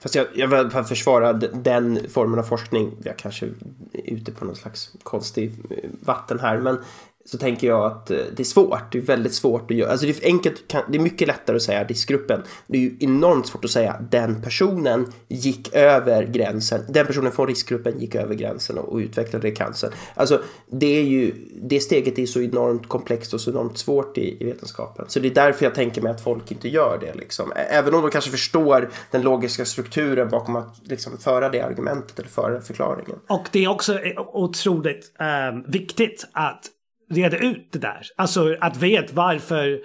Fast 0.00 0.14
jag, 0.14 0.26
jag 0.34 0.48
vill 0.48 0.84
försvara 0.84 1.32
den 1.32 2.08
formen 2.08 2.38
av 2.38 2.42
forskning. 2.42 2.92
Jag 3.04 3.18
kanske 3.18 3.46
är 3.46 3.52
ute 3.92 4.32
på 4.32 4.44
någon 4.44 4.56
slags 4.56 4.92
konstig 5.02 5.52
eh, 5.70 5.90
vatten 6.00 6.40
här, 6.40 6.58
men 6.58 6.78
så 7.26 7.38
tänker 7.38 7.66
jag 7.66 7.84
att 7.84 8.10
eh, 8.10 8.18
det 8.36 8.42
är 8.42 8.44
svårt. 8.44 8.92
Det 8.92 8.98
är 8.98 9.02
väldigt 9.02 9.34
svårt 9.34 9.70
att 9.70 9.76
göra. 9.76 9.90
Alltså 9.90 10.06
det 10.06 10.24
är 10.24 10.26
enkelt. 10.26 10.74
Det 10.88 10.98
är 10.98 11.02
mycket 11.02 11.28
lättare 11.28 11.56
att 11.56 11.62
säga 11.62 11.84
riskgruppen. 11.84 12.42
Det 12.66 12.78
är 12.78 12.82
ju 12.82 12.96
enormt 13.00 13.46
svårt 13.46 13.64
att 13.64 13.70
säga 13.70 14.00
den 14.10 14.42
personen 14.42 15.12
gick 15.28 15.74
över 15.74 16.24
gränsen. 16.24 16.80
Den 16.88 17.06
personen 17.06 17.32
från 17.32 17.46
riskgruppen 17.46 18.00
gick 18.00 18.14
över 18.14 18.34
gränsen 18.34 18.78
och 18.78 18.98
utvecklade 18.98 19.50
cancer. 19.50 19.90
Alltså 20.14 20.42
det 20.70 20.98
är 20.98 21.02
ju 21.02 21.34
det 21.62 21.80
steget 21.80 22.18
är 22.18 22.26
så 22.26 22.40
enormt 22.40 22.88
komplext 22.88 23.34
och 23.34 23.40
så 23.40 23.50
enormt 23.50 23.78
svårt 23.78 24.18
i, 24.18 24.36
i 24.40 24.44
vetenskapen. 24.44 25.04
Så 25.08 25.20
det 25.20 25.28
är 25.28 25.34
därför 25.34 25.64
jag 25.64 25.74
tänker 25.74 26.02
mig 26.02 26.12
att 26.12 26.20
folk 26.20 26.50
inte 26.50 26.68
gör 26.68 26.98
det 27.00 27.14
liksom. 27.14 27.52
Även 27.56 27.94
om 27.94 28.02
de 28.02 28.10
kanske 28.10 28.30
förstår 28.30 28.90
den 29.10 29.22
logiska 29.22 29.64
strukturen 29.64 30.28
bakom 30.28 30.56
att 30.56 30.80
liksom 30.82 31.18
föra 31.18 31.48
det 31.48 31.60
argumentet 31.60 32.18
eller 32.18 32.28
föra 32.28 32.60
förklaringen. 32.60 33.18
Och 33.28 33.46
det 33.52 33.64
är 33.64 33.68
också 33.68 33.92
eh, 33.98 34.20
otroligt 34.32 35.12
eh, 35.20 35.70
viktigt 35.70 36.26
att 36.32 36.70
reda 37.10 37.36
ut 37.36 37.72
det 37.72 37.78
där. 37.78 38.06
Alltså 38.16 38.56
att 38.60 38.76
veta 38.76 39.14
varför 39.14 39.80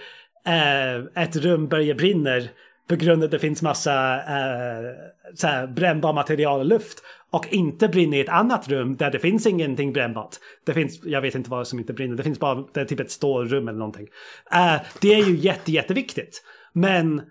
eh, 0.46 1.24
ett 1.24 1.36
rum 1.36 1.68
börjar 1.68 1.96
brinna 1.96 2.42
på 2.90 2.96
grund 2.96 3.24
av 3.24 3.26
att 3.26 3.32
det 3.32 3.40
finns 3.40 3.62
massa 3.62 4.16
eh, 4.16 4.86
så 5.34 5.68
brännbar 5.68 6.14
material 6.14 6.60
och 6.60 6.66
luft 6.66 7.04
och 7.32 7.48
inte 7.50 7.88
brinner 7.88 8.18
i 8.18 8.22
ett 8.22 8.30
annat 8.30 8.68
rum 8.68 8.96
där 8.96 9.12
det 9.12 9.20
finns 9.20 9.48
ingenting 9.48 9.94
brännbart. 9.94 10.36
Det 10.66 10.74
finns, 10.74 11.00
jag 11.04 11.22
vet 11.22 11.36
inte 11.36 11.50
vad 11.50 11.68
som 11.68 11.80
inte 11.80 11.94
brinner, 11.94 12.16
det 12.16 12.24
finns 12.24 12.40
bara 12.40 12.64
det 12.74 12.82
är 12.82 12.86
typ 12.86 13.00
ett 13.00 13.12
stålrum 13.12 13.68
eller 13.68 13.80
någonting. 13.80 14.08
Eh, 14.52 14.76
det 15.02 15.14
är 15.14 15.26
ju 15.26 15.36
jätte, 15.36 15.72
jätteviktigt. 15.72 16.44
Men 16.74 17.22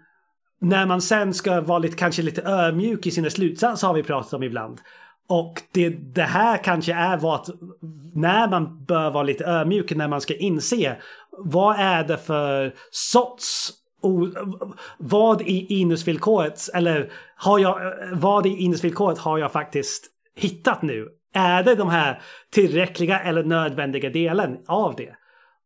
när 0.61 0.87
man 0.87 1.03
sen 1.03 1.35
ska 1.35 1.61
vara 1.61 1.79
lite, 1.79 1.97
kanske 1.97 2.23
lite 2.23 2.43
ödmjuk 2.43 3.07
i 3.07 3.11
sina 3.11 3.31
slutsatser 3.31 3.87
har 3.87 3.95
vi 3.95 4.03
pratat 4.03 4.33
om 4.33 4.43
ibland. 4.43 4.79
Och 5.29 5.63
det, 5.73 5.89
det 5.89 6.23
här 6.23 6.57
kanske 6.57 6.95
är 6.95 7.17
vad, 7.17 7.51
när 8.15 8.49
man 8.49 8.85
bör 8.85 9.11
vara 9.11 9.23
lite 9.23 9.45
ödmjuk 9.45 9.93
när 9.93 10.09
man 10.09 10.21
ska 10.21 10.35
inse 10.35 10.97
vad 11.31 11.77
är 11.79 12.05
det 12.05 12.19
för 12.19 12.75
sorts 12.91 13.73
vad 14.99 15.43
i 15.43 15.67
inusvillkoret 15.69 16.69
eller 16.75 17.13
har 17.37 17.59
jag, 17.59 17.95
vad 18.13 18.47
i 18.47 18.49
inusvillkoret 18.49 19.19
har 19.19 19.39
jag 19.39 19.53
faktiskt 19.53 20.07
hittat 20.37 20.83
nu? 20.83 21.09
Är 21.35 21.63
det 21.63 21.75
de 21.75 21.89
här 21.89 22.23
tillräckliga 22.51 23.21
eller 23.21 23.45
nödvändiga 23.45 24.11
delen 24.11 24.59
av 24.67 24.95
det? 24.97 25.15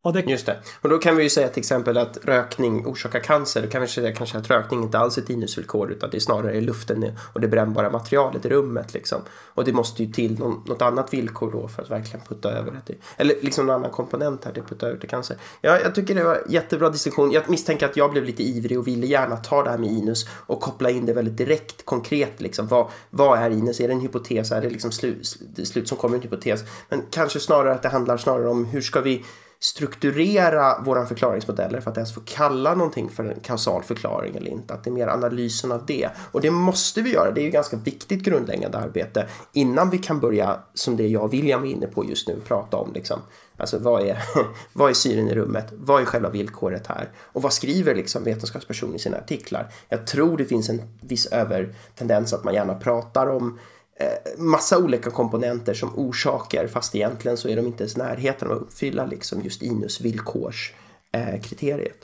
Ja, 0.05 0.11
det... 0.11 0.21
Just 0.21 0.47
det. 0.47 0.59
Och 0.81 0.89
då 0.89 0.99
kan 0.99 1.17
vi 1.17 1.23
ju 1.23 1.31
säga 1.31 1.49
till 1.49 1.61
exempel 1.61 1.99
att 1.99 2.19
rökning 2.23 2.87
orsakar 2.87 3.21
cancer. 3.21 3.63
Då 3.63 3.69
kan 3.69 3.83
vi 3.83 3.89
säga 3.89 4.15
kanske 4.15 4.39
att 4.39 4.51
rökning 4.51 4.83
inte 4.83 4.99
alls 4.99 5.19
är 5.19 5.23
ett 5.23 5.31
inusvillkor 5.31 5.93
utan 5.93 6.11
det 6.11 6.17
är 6.17 6.21
snarare 6.21 6.61
luften 6.61 7.13
och 7.33 7.41
det 7.41 7.49
brännbara 7.49 7.91
materialet 7.91 8.45
i 8.45 8.49
rummet. 8.49 8.95
Liksom. 8.95 9.21
Och 9.31 9.65
det 9.65 9.73
måste 9.73 10.03
ju 10.03 10.13
till 10.13 10.39
någon, 10.39 10.63
något 10.67 10.83
annat 10.83 11.15
villkor 11.15 11.53
då 11.53 11.69
för 11.69 11.83
att 11.83 11.91
verkligen 11.91 12.27
putta 12.27 12.51
över 12.51 12.71
det. 12.73 12.81
Till, 12.81 12.97
eller 13.17 13.35
liksom 13.41 13.67
någon 13.67 13.77
annan 13.77 13.91
komponent 13.91 14.45
här 14.45 14.53
till 14.53 14.63
att 14.63 14.69
putta 14.69 14.87
över 14.87 14.99
till 14.99 15.09
cancer. 15.09 15.37
Ja, 15.61 15.79
jag 15.79 15.95
tycker 15.95 16.15
det 16.15 16.25
var 16.25 16.43
jättebra 16.49 16.91
distinktion. 16.91 17.33
Jag 17.33 17.51
misstänker 17.51 17.87
att 17.87 17.97
jag 17.97 18.11
blev 18.11 18.25
lite 18.25 18.43
ivrig 18.43 18.79
och 18.79 18.87
ville 18.87 19.07
gärna 19.07 19.37
ta 19.37 19.63
det 19.63 19.71
här 19.71 19.79
med 19.79 19.91
inus 19.91 20.29
och 20.47 20.61
koppla 20.61 20.91
in 20.91 21.07
det 21.07 21.13
väldigt 21.13 21.37
direkt, 21.37 21.85
konkret. 21.85 22.41
Liksom. 22.41 22.69
Vad, 22.69 22.89
vad 23.11 23.39
är 23.39 23.51
inus? 23.51 23.81
Är 23.81 23.89
det 23.89 23.95
en 23.95 24.01
hypotes? 24.01 24.53
Är 24.53 24.61
det 24.61 24.71
liksom 24.71 24.93
slut, 24.93 25.39
slut 25.65 25.89
som 25.89 25.99
kommer 25.99 26.17
en 26.17 26.23
hypotes? 26.23 26.61
Men 26.89 27.03
kanske 27.11 27.41
snarare 27.41 27.73
att 27.73 27.83
det 27.83 27.89
handlar 27.89 28.17
snarare 28.17 28.49
om 28.49 28.65
hur 28.65 28.81
ska 28.81 29.01
vi 29.01 29.25
strukturera 29.63 30.81
våra 30.81 31.07
förklaringsmodeller 31.07 31.81
för 31.81 31.91
att 31.91 31.97
ens 31.97 32.15
få 32.15 32.21
kalla 32.21 32.75
någonting 32.75 33.11
för 33.11 33.25
en 33.25 33.41
kausal 33.41 33.83
förklaring 33.83 34.37
eller 34.37 34.51
inte. 34.51 34.75
Att 34.75 34.85
det 34.85 34.91
är 34.91 34.93
mer 34.93 35.09
analysen 35.09 35.73
av 35.73 35.87
det. 35.87 36.09
Och 36.33 36.41
det 36.41 36.51
måste 36.51 37.03
vi 37.03 37.13
göra. 37.13 37.31
Det 37.31 37.41
är 37.41 37.45
ju 37.45 37.51
ganska 37.51 37.77
viktigt 37.77 38.23
grundläggande 38.23 38.79
arbete 38.79 39.27
innan 39.53 39.91
vi 39.91 39.99
kan 39.99 40.21
börja, 40.21 40.61
som 40.75 40.97
det 40.97 41.07
jag 41.07 41.25
och 41.25 41.33
William 41.33 41.65
är 41.65 41.71
inne 41.71 41.87
på 41.87 42.05
just 42.05 42.29
nu, 42.29 42.41
prata 42.45 42.77
om 42.77 42.93
liksom. 42.93 43.21
Alltså 43.57 43.79
vad 43.79 44.03
är, 44.03 44.19
vad 44.73 44.91
är 44.91 44.95
syren 44.95 45.29
i 45.29 45.35
rummet? 45.35 45.67
Vad 45.73 46.03
är 46.03 46.07
själva 46.07 46.31
villkoret 46.31 46.87
här? 46.87 47.11
Och 47.19 47.43
vad 47.43 47.53
skriver 47.53 47.95
liksom 47.95 48.25
vetenskapspersoner 48.25 48.97
i 48.97 48.99
sina 48.99 49.17
artiklar? 49.17 49.73
Jag 49.89 50.07
tror 50.07 50.37
det 50.37 50.45
finns 50.45 50.69
en 50.69 50.83
viss 51.01 51.27
övertendens 51.27 52.33
att 52.33 52.45
man 52.45 52.55
gärna 52.55 52.75
pratar 52.75 53.27
om 53.27 53.59
Eh, 54.03 54.09
massa 54.39 54.79
olika 54.79 55.11
komponenter 55.11 55.75
som 55.75 55.99
orsakar 55.99 56.67
fast 56.67 56.95
egentligen 56.95 57.37
så 57.37 57.49
är 57.49 57.57
de 57.57 57.67
inte 57.67 57.83
ens 57.83 57.97
närheten 57.97 58.51
av 58.51 58.57
att 58.57 58.63
uppfylla 58.63 59.07
liksom 59.07 59.43
just 59.43 59.63
Inus 59.63 60.01
villkorskriteriet. 60.01 61.99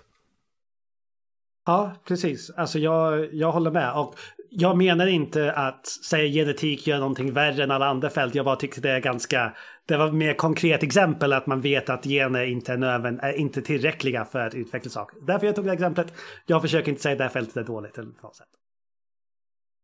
Ja, 1.66 1.92
precis. 2.04 2.50
Alltså 2.50 2.78
jag, 2.78 3.34
jag 3.34 3.52
håller 3.52 3.70
med. 3.70 3.92
Och 3.92 4.14
jag 4.50 4.76
menar 4.76 5.06
inte 5.06 5.52
att 5.52 5.86
säga 5.86 6.32
genetik 6.32 6.86
gör 6.86 6.98
någonting 6.98 7.32
värre 7.32 7.64
än 7.64 7.70
alla 7.70 7.86
andra 7.86 8.10
fält. 8.10 8.34
Jag 8.34 8.44
bara 8.44 8.56
tyckte 8.56 8.80
det 8.80 8.90
är 8.90 9.00
ganska... 9.00 9.52
Det 9.86 9.96
var 9.96 10.12
mer 10.12 10.34
konkret 10.34 10.82
exempel 10.82 11.32
att 11.32 11.46
man 11.46 11.60
vet 11.60 11.90
att 11.90 12.04
gener 12.04 12.44
inte 12.44 12.72
är, 12.72 12.76
növen, 12.76 13.20
är 13.20 13.32
inte 13.32 13.62
tillräckliga 13.62 14.24
för 14.24 14.38
att 14.38 14.54
utveckla 14.54 14.90
saker. 14.90 15.18
Därför 15.26 15.46
jag 15.46 15.56
tog 15.56 15.64
det 15.64 15.72
exemplet. 15.72 16.12
Jag 16.46 16.62
försöker 16.62 16.88
inte 16.88 17.02
säga 17.02 17.12
att 17.12 17.18
det 17.18 17.24
här 17.24 17.30
fältet 17.30 17.56
är 17.56 17.64
dåligt 17.64 17.98
eller 17.98 18.12
något 18.22 18.36
sätt. 18.36 18.57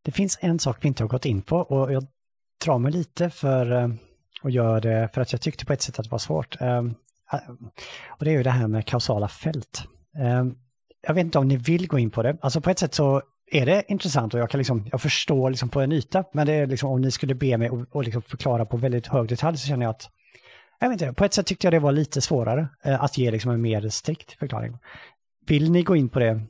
Det 0.05 0.13
finns 0.13 0.39
en 0.41 0.59
sak 0.59 0.79
vi 0.81 0.89
inte 0.89 1.03
har 1.03 1.09
gått 1.09 1.25
in 1.25 1.43
på 1.43 1.57
och 1.57 1.93
jag 1.93 2.07
drar 2.65 2.79
mig 2.79 2.93
lite 2.93 3.31
för 3.31 3.73
eh, 3.73 3.89
att 4.43 4.53
göra 4.53 4.81
det 4.81 5.09
för 5.15 5.21
att 5.21 5.33
jag 5.33 5.41
tyckte 5.41 5.67
på 5.67 5.73
ett 5.73 5.83
sätt 5.83 5.99
att 5.99 6.05
det 6.05 6.11
var 6.11 6.19
svårt. 6.19 6.61
Ehm, 6.61 6.95
eh, 7.33 7.39
och 8.09 8.25
det 8.25 8.31
är 8.31 8.37
ju 8.37 8.43
det 8.43 8.51
här 8.51 8.69
med 8.69 8.87
kausala 8.87 9.29
fält. 9.29 9.83
Ehm, 10.19 10.55
jag 11.07 11.15
vet 11.15 11.25
inte 11.25 11.39
om 11.39 11.49
ni 11.49 11.57
vill 11.57 11.89
gå 11.89 11.99
in 11.99 12.11
på 12.11 12.23
det. 12.23 12.37
Alltså 12.41 12.61
på 12.61 12.71
ett 12.71 12.79
sätt 12.79 12.95
så 12.95 13.23
är 13.51 13.67
det 13.67 13.85
intressant 13.89 14.35
och 14.35 14.41
jag 14.41 14.51
kan 14.51 14.59
liksom, 14.59 14.89
jag 14.93 15.01
förstår 15.01 15.51
liksom 15.51 15.69
på 15.69 15.81
en 15.81 15.93
yta, 15.93 16.25
men 16.33 16.47
det 16.47 16.53
är 16.53 16.67
liksom 16.67 16.91
om 16.91 17.01
ni 17.01 17.11
skulle 17.11 17.35
be 17.35 17.59
mig 17.59 17.71
att 17.95 18.05
liksom 18.05 18.23
förklara 18.23 18.67
på 18.67 18.77
väldigt 18.77 19.07
hög 19.07 19.29
detalj 19.29 19.57
så 19.57 19.67
känner 19.69 19.85
jag 19.85 19.91
att, 19.91 20.11
jag 20.81 20.89
vet 20.89 21.03
inte, 21.03 21.15
på 21.15 21.25
ett 21.25 21.35
sätt 21.35 21.47
tyckte 21.47 21.67
jag 21.67 21.73
det 21.75 21.79
var 21.79 21.93
lite 21.93 22.21
svårare 22.21 22.69
eh, 22.83 23.05
att 23.05 23.19
ge 23.19 23.31
liksom 23.31 23.51
en 23.51 23.61
mer 23.61 23.89
strikt 23.89 24.33
förklaring. 24.33 24.79
Vill 25.47 25.71
ni 25.71 25.83
gå 25.83 25.97
in 25.97 26.09
på 26.09 26.19
det? 26.19 26.43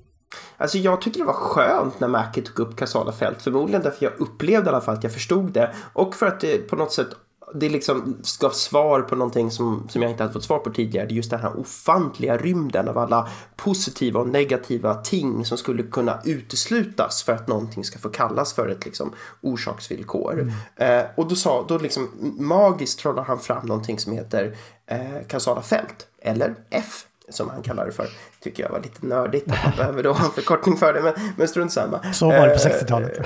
Alltså 0.56 0.78
jag 0.78 1.00
tycker 1.00 1.18
det 1.18 1.26
var 1.26 1.32
skönt 1.32 2.00
när 2.00 2.08
Mackie 2.08 2.44
tog 2.44 2.58
upp 2.58 2.76
kausala 2.76 3.12
fält. 3.12 3.42
Förmodligen 3.42 3.82
därför 3.82 4.04
jag 4.04 4.12
upplevde 4.18 4.70
i 4.70 4.72
alla 4.72 4.80
fall 4.80 4.94
att 4.94 5.04
jag 5.04 5.12
förstod 5.12 5.52
det. 5.52 5.74
Och 5.92 6.14
för 6.14 6.26
att 6.26 6.40
det 6.40 6.68
på 6.68 6.76
något 6.76 6.92
sätt 6.92 7.08
det 7.54 7.68
liksom 7.68 8.16
ska 8.22 8.50
svar 8.50 9.00
på 9.00 9.16
någonting 9.16 9.50
som, 9.50 9.88
som 9.88 10.02
jag 10.02 10.10
inte 10.10 10.22
hade 10.22 10.32
fått 10.32 10.44
svar 10.44 10.58
på 10.58 10.70
tidigare. 10.70 11.06
Det 11.06 11.12
är 11.12 11.16
just 11.16 11.30
den 11.30 11.40
här 11.40 11.58
ofantliga 11.60 12.36
rymden 12.36 12.88
av 12.88 12.98
alla 12.98 13.28
positiva 13.56 14.20
och 14.20 14.28
negativa 14.28 14.94
ting 14.94 15.44
som 15.44 15.58
skulle 15.58 15.82
kunna 15.82 16.20
uteslutas 16.24 17.22
för 17.22 17.32
att 17.32 17.48
någonting 17.48 17.84
ska 17.84 17.98
få 17.98 18.08
kallas 18.08 18.52
för 18.52 18.68
ett 18.68 18.84
liksom, 18.84 19.12
orsaksvillkor. 19.40 20.32
Mm. 20.32 20.54
Eh, 21.00 21.06
och 21.16 21.28
då, 21.28 21.34
sa, 21.34 21.64
då 21.68 21.78
liksom 21.78 22.10
magiskt 22.38 22.98
trollar 22.98 23.24
han 23.24 23.38
fram 23.38 23.66
någonting 23.66 23.98
som 23.98 24.12
heter 24.12 24.56
eh, 24.86 25.26
kausala 25.28 25.62
fält, 25.62 26.06
eller 26.18 26.54
F 26.70 27.06
som 27.28 27.48
han 27.50 27.62
kallar 27.62 27.86
det 27.86 27.92
för. 27.92 28.08
Tycker 28.40 28.62
jag 28.62 28.70
var 28.70 28.80
lite 28.80 29.06
nördigt 29.06 29.44
att 29.48 29.64
man 29.64 29.72
behöver 29.76 30.02
då 30.02 30.12
ha 30.12 30.24
en 30.24 30.32
förkortning 30.32 30.76
för 30.76 30.94
det, 30.94 31.02
men, 31.02 31.12
men 31.36 31.48
strunt 31.48 31.72
samma. 31.72 32.12
Så 32.12 32.26
var 32.26 32.48
det 32.48 32.54
på 32.54 32.68
60-talet. 32.68 33.18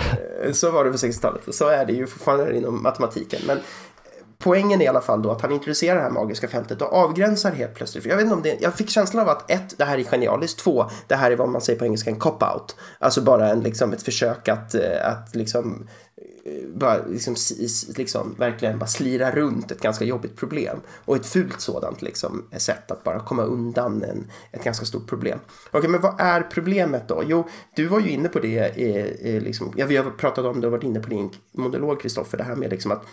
Eh, 0.42 0.52
så 0.52 0.70
var 0.70 0.84
det 0.84 0.90
på 0.90 0.96
60-talet 0.96 1.48
och 1.48 1.54
så 1.54 1.68
är 1.68 1.86
det 1.86 1.92
ju 1.92 2.06
fortfarande 2.06 2.56
inom 2.56 2.82
matematiken. 2.82 3.40
Men 3.46 3.58
poängen 4.38 4.80
är 4.80 4.84
i 4.84 4.88
alla 4.88 5.00
fall 5.00 5.22
då 5.22 5.30
att 5.30 5.42
han 5.42 5.52
introducerar 5.52 5.96
det 5.96 6.02
här 6.02 6.10
magiska 6.10 6.48
fältet 6.48 6.82
och 6.82 6.92
avgränsar 6.92 7.52
helt 7.52 7.74
plötsligt. 7.74 8.02
För 8.02 8.10
jag, 8.10 8.16
vet 8.16 8.22
inte 8.22 8.34
om 8.34 8.42
det, 8.42 8.58
jag 8.60 8.74
fick 8.74 8.90
känslan 8.90 9.22
av 9.22 9.28
att 9.28 9.50
ett, 9.50 9.78
det 9.78 9.84
här 9.84 9.98
är 9.98 10.04
genialiskt. 10.04 10.58
Två, 10.58 10.90
det 11.06 11.14
här 11.14 11.30
är 11.30 11.36
vad 11.36 11.48
man 11.48 11.60
säger 11.60 11.78
på 11.78 11.84
engelska 11.84 12.10
en 12.10 12.20
cop-out. 12.20 12.76
Alltså 12.98 13.20
bara 13.20 13.48
en, 13.48 13.60
liksom, 13.60 13.92
ett 13.92 14.02
försök 14.02 14.48
att, 14.48 14.74
eh, 14.74 15.08
att 15.08 15.34
liksom 15.34 15.88
eh, 16.16 16.24
bara 16.74 17.06
liksom, 17.06 17.34
liksom, 17.96 18.34
verkligen 18.38 18.78
bara 18.78 18.86
slira 18.86 19.30
runt 19.30 19.70
ett 19.70 19.80
ganska 19.80 20.04
jobbigt 20.04 20.36
problem. 20.36 20.80
Och 21.04 21.16
ett 21.16 21.26
fult 21.26 21.60
sådant 21.60 22.02
liksom, 22.02 22.44
sätt 22.56 22.90
att 22.90 23.04
bara 23.04 23.20
komma 23.20 23.42
undan 23.42 24.02
en, 24.02 24.26
ett 24.52 24.64
ganska 24.64 24.86
stort 24.86 25.06
problem. 25.06 25.38
Okej, 25.70 25.90
men 25.90 26.00
vad 26.00 26.20
är 26.20 26.40
problemet 26.40 27.08
då? 27.08 27.22
Jo, 27.26 27.48
du 27.74 27.86
var 27.86 28.00
ju 28.00 28.10
inne 28.10 28.28
på 28.28 28.38
det, 28.38 28.58
eh, 28.58 29.34
eh 29.34 29.42
liksom, 29.42 29.72
ja, 29.76 29.86
vi 29.86 29.96
har 29.96 30.10
pratat 30.10 30.44
om 30.44 30.60
det 30.60 30.66
och 30.66 30.72
varit 30.72 30.84
inne 30.84 31.00
på 31.00 31.10
din 31.10 31.30
monolog, 31.52 32.00
Kristoffer, 32.00 32.38
det 32.38 32.44
här 32.44 32.56
med 32.56 32.70
liksom 32.70 32.92
att 32.92 33.04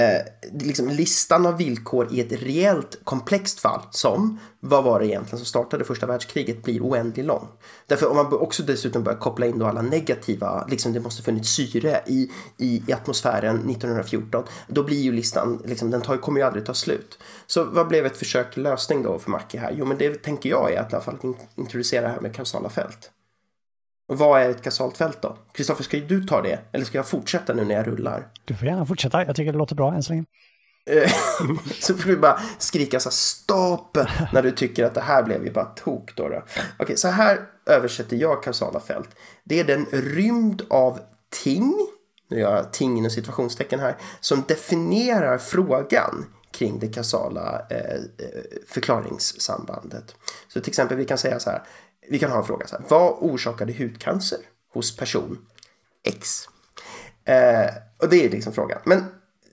eh, 0.00 0.52
liksom 0.60 0.88
listan 0.88 1.46
av 1.46 1.56
villkor 1.56 2.08
i 2.12 2.20
ett 2.20 2.32
reellt 2.32 3.00
komplext 3.04 3.60
fall 3.60 3.80
som 3.90 4.38
vad 4.60 4.84
var 4.84 5.00
det 5.00 5.06
egentligen 5.06 5.38
som 5.38 5.46
startade 5.46 5.84
första 5.84 6.06
världskriget 6.06 6.62
blir 6.62 6.80
oändligt 6.80 7.26
lång. 7.26 7.48
Därför 7.86 8.10
om 8.10 8.16
man 8.16 8.32
också 8.32 8.62
dessutom 8.62 9.02
börjar 9.02 9.18
koppla 9.18 9.46
in 9.46 9.58
då 9.58 9.66
alla 9.66 9.82
negativa, 9.82 10.66
liksom 10.66 10.92
det 10.92 11.00
måste 11.00 11.22
funnits 11.22 11.50
syre 11.50 12.02
i, 12.06 12.30
i, 12.58 12.82
i 12.86 12.92
atmosfären 12.92 13.56
1914, 13.56 14.44
då 14.68 14.82
blir 14.82 15.00
ju 15.00 15.12
listan, 15.12 15.62
liksom, 15.64 15.90
den 15.90 16.00
tar, 16.00 16.16
kommer 16.16 16.40
ju 16.40 16.46
aldrig 16.46 16.66
ta 16.66 16.74
slut. 16.74 17.18
Så 17.46 17.64
vad 17.64 17.88
blev 17.88 18.06
ett 18.06 18.16
försök 18.16 18.54
till 18.54 18.62
lösning 18.62 19.02
då 19.02 19.18
för 19.18 19.30
Mackie 19.30 19.60
här? 19.60 19.74
Jo 19.78 19.84
men 19.84 19.98
det 19.98 20.22
tänker 20.22 20.50
jag 20.50 20.72
är 20.72 20.80
att 20.80 20.92
i 20.92 20.96
alla 20.96 21.04
fall 21.04 21.18
introducera 21.54 22.02
det 22.02 22.12
här 22.12 22.20
med 22.20 22.34
kausala 22.34 22.68
fält. 22.68 23.10
Vad 24.06 24.42
är 24.42 24.50
ett 24.50 24.62
kausalt 24.62 24.96
fält 24.96 25.22
då? 25.22 25.36
Kristoffer, 25.52 25.84
ska 25.84 25.96
du 25.96 26.24
ta 26.24 26.42
det? 26.42 26.58
Eller 26.72 26.84
ska 26.84 26.98
jag 26.98 27.08
fortsätta 27.08 27.54
nu 27.54 27.64
när 27.64 27.74
jag 27.74 27.86
rullar? 27.86 28.28
Du 28.44 28.54
får 28.54 28.68
gärna 28.68 28.86
fortsätta. 28.86 29.24
Jag 29.24 29.36
tycker 29.36 29.52
det 29.52 29.58
låter 29.58 29.74
bra 29.74 29.94
än 29.94 30.02
så 30.02 30.12
länge. 30.12 30.24
Eh, 30.86 31.10
så 31.80 31.94
får 31.94 32.08
du 32.08 32.16
bara 32.16 32.40
skrika 32.58 33.00
så 33.00 33.08
här 33.08 33.14
stopp 33.14 33.98
när 34.32 34.42
du 34.42 34.50
tycker 34.50 34.84
att 34.84 34.94
det 34.94 35.00
här 35.00 35.22
blev 35.22 35.44
ju 35.44 35.52
bara 35.52 35.64
tok 35.64 36.16
då. 36.16 36.28
då. 36.28 36.42
Okej, 36.78 36.96
så 36.96 37.08
här 37.08 37.40
översätter 37.66 38.16
jag 38.16 38.42
kausala 38.42 38.80
fält. 38.80 39.08
Det 39.44 39.60
är 39.60 39.64
den 39.64 39.86
rymd 39.92 40.62
av 40.70 41.00
ting, 41.44 41.74
nu 42.30 42.40
gör 42.40 42.56
jag 42.56 42.72
ting 42.72 42.98
inom 42.98 43.10
situationstecken 43.10 43.80
här, 43.80 43.96
som 44.20 44.44
definierar 44.48 45.38
frågan 45.38 46.26
kring 46.50 46.78
det 46.78 46.88
kausala 46.88 47.66
eh, 47.70 47.78
eh 47.78 48.00
förklaringssambandet. 48.66 50.14
Så 50.48 50.60
till 50.60 50.70
exempel 50.70 50.96
vi 50.96 51.04
kan 51.04 51.18
säga 51.18 51.40
så 51.40 51.50
här, 51.50 51.62
vi 52.08 52.18
kan 52.18 52.30
ha 52.30 52.38
en 52.38 52.44
fråga 52.44 52.66
så 52.66 52.76
här. 52.76 52.84
Vad 52.88 53.16
orsakade 53.20 53.72
hudcancer 53.72 54.38
hos 54.72 54.96
person 54.96 55.38
X? 56.04 56.48
Eh, 57.24 57.74
och 57.98 58.08
det 58.08 58.24
är 58.24 58.30
liksom 58.30 58.52
frågan. 58.52 58.80
Men 58.84 59.04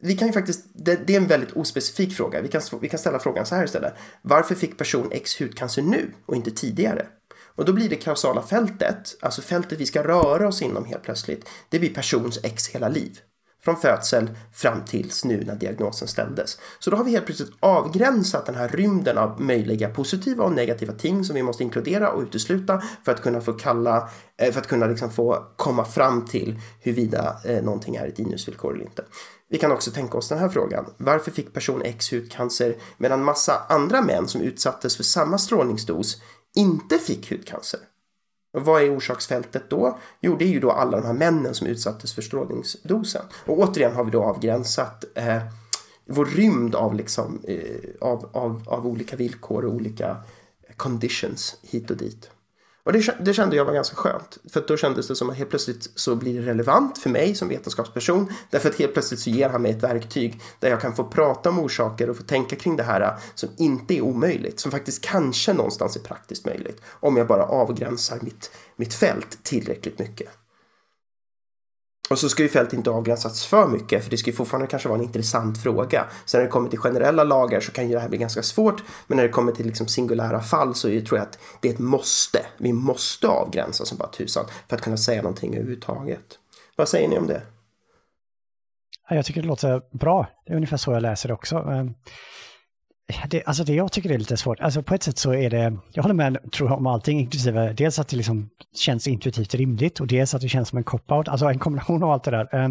vi 0.02 0.18
kan 0.18 0.28
ju 0.28 0.34
faktiskt, 0.34 0.66
det, 0.74 1.08
det, 1.08 1.14
är 1.14 1.18
en 1.18 1.28
väldigt 1.28 1.52
ospecifik 1.52 2.14
fråga. 2.14 2.41
Vi 2.41 2.47
kan, 2.47 2.62
vi 2.82 2.89
kan 2.89 2.99
ställa 2.99 3.20
frågan 3.20 3.45
så 3.45 3.56
här 3.56 3.64
istället. 3.64 3.93
Varför 4.22 4.56
fick 4.56 4.78
person 4.78 5.10
X 5.12 5.41
hudcancer 5.41 5.82
nu 5.82 6.14
och 6.26 6.36
inte 6.36 6.52
tidigare? 6.52 7.08
Och 7.56 7.66
då 7.66 7.74
blir 7.74 7.89
det 7.89 7.95
kausala 7.95 8.41
fältet, 8.41 9.16
alltså 9.22 9.41
fältet 9.41 9.80
vi 9.80 9.86
ska 9.86 10.04
röra 10.04 10.47
oss 10.47 10.62
inom 10.62 10.86
helt 10.86 11.04
plötsligt, 11.04 11.49
det 11.70 11.80
blir 11.80 11.93
persons 11.93 12.39
X 12.43 12.70
hela 12.70 12.89
liv 12.89 13.20
från 13.64 13.78
födseln 13.78 14.30
fram 14.53 14.86
tills 14.86 15.26
nu 15.26 15.43
när 15.45 15.55
diagnosen 15.55 16.07
ställdes. 16.07 16.57
Så 16.80 16.89
då 16.89 16.97
har 16.97 17.03
vi 17.03 17.12
helt 17.12 17.26
plötsligt 17.26 17.51
avgränsat 17.59 18.45
den 18.45 18.55
här 18.55 18.68
rymden 18.68 19.18
av 19.18 19.41
möjliga 19.41 19.89
positiva 19.89 20.43
och 20.43 20.51
negativa 20.51 20.93
ting 20.93 21.24
som 21.24 21.36
vi 21.36 21.43
måste 21.43 21.64
inkludera 21.64 22.12
och 22.12 22.22
utesluta 22.22 22.82
för 23.05 23.12
att 23.12 23.22
kunna 23.22 23.41
få 23.41 23.53
kalla, 23.53 24.09
eh, 24.38 24.51
för 24.51 24.62
att 24.62 24.68
kunna 24.68 24.86
liksom 24.86 25.09
få 25.09 25.45
komma 25.55 25.86
fram 25.86 26.26
till 26.26 26.59
huruvida 26.80 27.38
eh, 27.45 27.64
någonting 27.64 27.95
är 27.95 28.07
ett 28.07 28.20
inusvillkor 28.20 28.74
eller 28.74 28.86
inte. 28.86 29.03
Vi 29.49 29.57
kan 29.57 29.72
också 29.72 29.91
tänka 29.91 30.18
oss 30.18 30.30
den 30.30 30.39
här 30.39 30.49
frågan. 30.49 30.86
Varför 30.97 31.32
fick 31.32 31.53
person 31.53 31.82
X 31.82 32.14
hudcancer 32.14 32.76
medan 32.97 33.24
massa 33.24 33.66
andra 33.70 34.01
män 34.01 34.28
som 34.28 34.41
utsattes 34.41 34.97
för 34.97 35.03
samma 35.03 35.38
strålningsdos 35.38 36.22
inte 36.55 36.97
fick 36.97 37.32
hudcancer? 37.32 37.80
Vad 38.52 38.82
är 38.82 38.97
orsaksfältet 38.97 39.70
då? 39.70 39.99
Jo, 40.22 40.36
det 40.36 40.45
är 40.45 40.49
ju 40.49 40.60
då 40.60 40.72
alla 40.72 40.97
de 40.97 41.06
här 41.06 41.14
männen 41.14 41.54
som 41.54 41.68
utsattes 41.68 42.14
för 42.14 42.22
strålningsdosen. 42.22 43.26
Och 43.45 43.60
återigen 43.60 43.95
har 43.95 44.04
vi 44.04 44.12
då 44.12 44.24
avgränsat 44.24 45.06
eh, 45.16 45.41
vår 46.06 46.26
rymd 46.26 46.76
av, 46.76 46.95
liksom, 46.95 47.41
eh, 47.43 47.89
av, 48.02 48.30
av, 48.34 48.64
av 48.68 48.88
olika 48.88 49.16
villkor 49.16 49.66
och 49.66 49.74
olika 49.74 50.18
conditions 50.78 51.58
hit 51.62 51.91
och 51.91 51.97
dit. 51.97 52.30
Och 52.84 52.93
det, 52.93 53.15
det, 53.19 53.34
kände 53.34 53.55
jag 53.55 53.65
var 53.65 53.73
ganska 53.73 53.95
skönt. 53.95 54.38
För 54.53 54.63
då 54.67 54.77
kändes 54.77 55.07
det 55.07 55.15
som 55.15 55.29
att 55.29 55.38
helt 55.38 55.49
plötsligt 55.49 55.89
så 55.95 56.15
blir 56.15 56.41
det 56.41 56.47
relevant 56.47 56.97
för 56.97 57.09
mig 57.09 57.36
som 57.36 57.47
vetenskapsperson. 57.47 58.34
Därför 58.49 58.69
att 58.69 58.75
helt 58.75 58.93
plötsligt 58.93 59.19
så 59.19 59.29
ger 59.29 59.49
han 59.49 59.61
mig 59.61 59.71
ett 59.71 59.84
verktyg 59.84 60.41
där 60.59 60.69
jag 60.69 60.82
kan 60.82 60.95
få 60.95 61.03
prata 61.03 61.49
om 61.49 61.59
orsaker 61.59 62.09
och 62.09 62.17
få 62.17 62.23
tänka 62.23 62.55
kring 62.55 62.75
det 62.75 62.84
här 62.84 63.17
som 63.36 63.49
inte 63.57 63.97
är 63.97 64.01
omöjligt. 64.01 64.59
Som 64.59 64.71
faktiskt 64.71 65.01
kanske 65.01 65.53
någonstans 65.53 65.95
är 65.95 65.99
praktiskt 65.99 66.45
möjligt. 66.45 66.82
Om 66.89 67.17
jag 67.17 67.27
bara 67.27 67.43
avgränsar 67.43 68.19
mitt, 68.21 68.51
mitt 68.75 68.93
fält 68.93 69.43
tillräckligt 69.43 69.99
mycket. 69.99 70.29
Och 72.12 72.20
så 72.20 72.30
ska 72.30 72.43
ju 72.43 72.49
fält 72.49 72.74
inte 72.74 72.89
avgränsas 72.89 73.45
för 73.45 73.68
mycket, 73.68 74.03
för 74.03 74.12
det 74.12 74.18
ska 74.18 74.30
ju 74.30 74.36
fortfarande 74.36 74.68
kanske 74.68 74.89
vara 74.89 74.99
en 74.99 75.05
intressant 75.05 75.64
fråga. 75.64 76.05
Sen 76.26 76.39
när 76.39 76.45
det 76.45 76.51
kommer 76.51 76.70
till 76.70 76.80
generella 76.80 77.24
lagar 77.24 77.59
så 77.59 77.72
kan 77.72 77.88
ju 77.88 77.93
det 77.93 77.99
här 77.99 78.09
bli 78.09 78.18
ganska 78.18 78.43
svårt, 78.43 78.84
men 79.07 79.16
när 79.16 79.24
det 79.24 79.30
kommer 79.30 79.51
till 79.51 79.66
liksom 79.66 79.88
singulära 79.88 80.41
fall 80.41 80.76
så 80.76 80.88
tror 80.88 81.05
jag 81.12 81.22
att 81.22 81.39
det 81.62 81.70
är 81.70 81.74
ett 81.74 81.80
måste. 81.80 82.45
Vi 82.57 82.74
måste 82.74 83.28
avgränsa 83.28 83.86
som 83.86 83.97
bara 83.97 84.09
tusan 84.09 84.45
för 84.68 84.76
att 84.76 84.82
kunna 84.82 84.97
säga 84.97 85.22
någonting 85.22 85.53
överhuvudtaget. 85.55 86.39
Vad 86.76 86.89
säger 86.89 87.07
ni 87.07 87.18
om 87.18 87.28
det? 87.28 87.41
Jag 89.09 89.26
tycker 89.26 89.41
det 89.41 89.47
låter 89.47 89.97
bra. 89.97 90.28
Det 90.45 90.51
är 90.51 90.55
ungefär 90.55 90.78
så 90.78 90.91
jag 90.91 91.01
läser 91.01 91.28
det 91.28 91.34
också. 91.34 91.55
Ehm, 91.57 91.93
det, 93.30 93.43
alltså 93.45 93.64
det 93.64 93.74
jag 93.74 93.91
tycker 93.91 94.12
är 94.12 94.18
lite 94.18 94.38
svårt, 94.38 94.60
alltså 94.60 94.84
på 94.84 94.95
ett 94.95 95.04
sätt 95.04 95.18
så 95.18 95.34
är 95.34 95.49
det, 95.49 95.78
jag 95.93 96.04
håller 96.04 96.16
med 96.16 96.52
tror 96.52 96.70
jag, 96.70 96.78
om 96.78 96.88
allting, 96.88 97.20
inklusive 97.20 97.74
dels 97.74 97.99
att 97.99 98.08
det 98.08 98.18
liksom 98.18 98.49
känns 98.76 99.08
intuitivt 99.08 99.56
rimligt 99.56 99.99
och 99.99 100.08
dels 100.08 100.34
att 100.34 100.41
det 100.41 100.49
känns 100.49 100.70
som 100.70 100.78
en 100.78 100.84
cop-out, 100.84 101.30
alltså 101.30 101.45
en 101.45 101.60
kombination 101.60 102.04
av 102.04 102.12
allt 102.12 102.24
det 102.24 102.32
där. 102.32 102.56
Eh, 102.56 102.70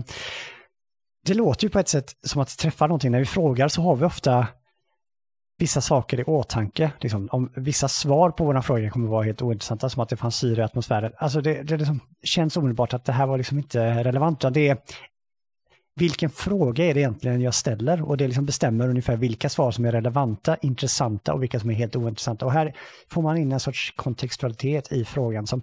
det 1.26 1.34
låter 1.34 1.64
ju 1.64 1.70
på 1.70 1.78
ett 1.78 1.88
sätt 1.88 2.12
som 2.26 2.42
att 2.42 2.58
träffa 2.58 2.86
någonting. 2.86 3.10
När 3.10 3.18
vi 3.18 3.26
frågar 3.26 3.68
så 3.68 3.82
har 3.82 3.96
vi 3.96 4.04
ofta 4.04 4.46
vissa 5.58 5.80
saker 5.80 6.20
i 6.20 6.24
åtanke. 6.24 6.92
Liksom, 7.00 7.28
om 7.32 7.52
vissa 7.56 7.88
svar 7.88 8.30
på 8.30 8.44
våra 8.44 8.62
frågor 8.62 8.88
kommer 8.88 9.08
vara 9.08 9.24
helt 9.24 9.42
ointressanta, 9.42 9.88
som 9.88 10.02
att 10.02 10.08
det 10.08 10.16
fanns 10.16 10.36
syre 10.36 10.60
i 10.60 10.64
atmosfären. 10.64 11.12
Alltså 11.16 11.40
det, 11.40 11.62
det 11.62 11.76
liksom 11.76 12.00
känns 12.22 12.56
omedelbart 12.56 12.94
att 12.94 13.04
det 13.04 13.12
här 13.12 13.26
var 13.26 13.38
liksom 13.38 13.58
inte 13.58 14.04
relevant. 14.04 14.40
Det 14.40 14.68
är 14.68 14.78
vilken 15.96 16.30
fråga 16.30 16.84
är 16.84 16.94
det 16.94 17.00
egentligen 17.00 17.40
jag 17.40 17.54
ställer? 17.54 18.02
Och 18.02 18.16
det 18.16 18.26
liksom 18.26 18.46
bestämmer 18.46 18.88
ungefär 18.88 19.16
vilka 19.16 19.48
svar 19.48 19.70
som 19.70 19.84
är 19.84 19.92
relevanta, 19.92 20.56
intressanta 20.56 21.34
och 21.34 21.42
vilka 21.42 21.60
som 21.60 21.70
är 21.70 21.74
helt 21.74 21.96
ointressanta. 21.96 22.46
Och 22.46 22.52
här 22.52 22.76
får 23.10 23.22
man 23.22 23.36
in 23.36 23.52
en 23.52 23.60
sorts 23.60 23.94
kontextualitet 23.96 24.92
i 24.92 25.04
frågan 25.04 25.46
som 25.46 25.62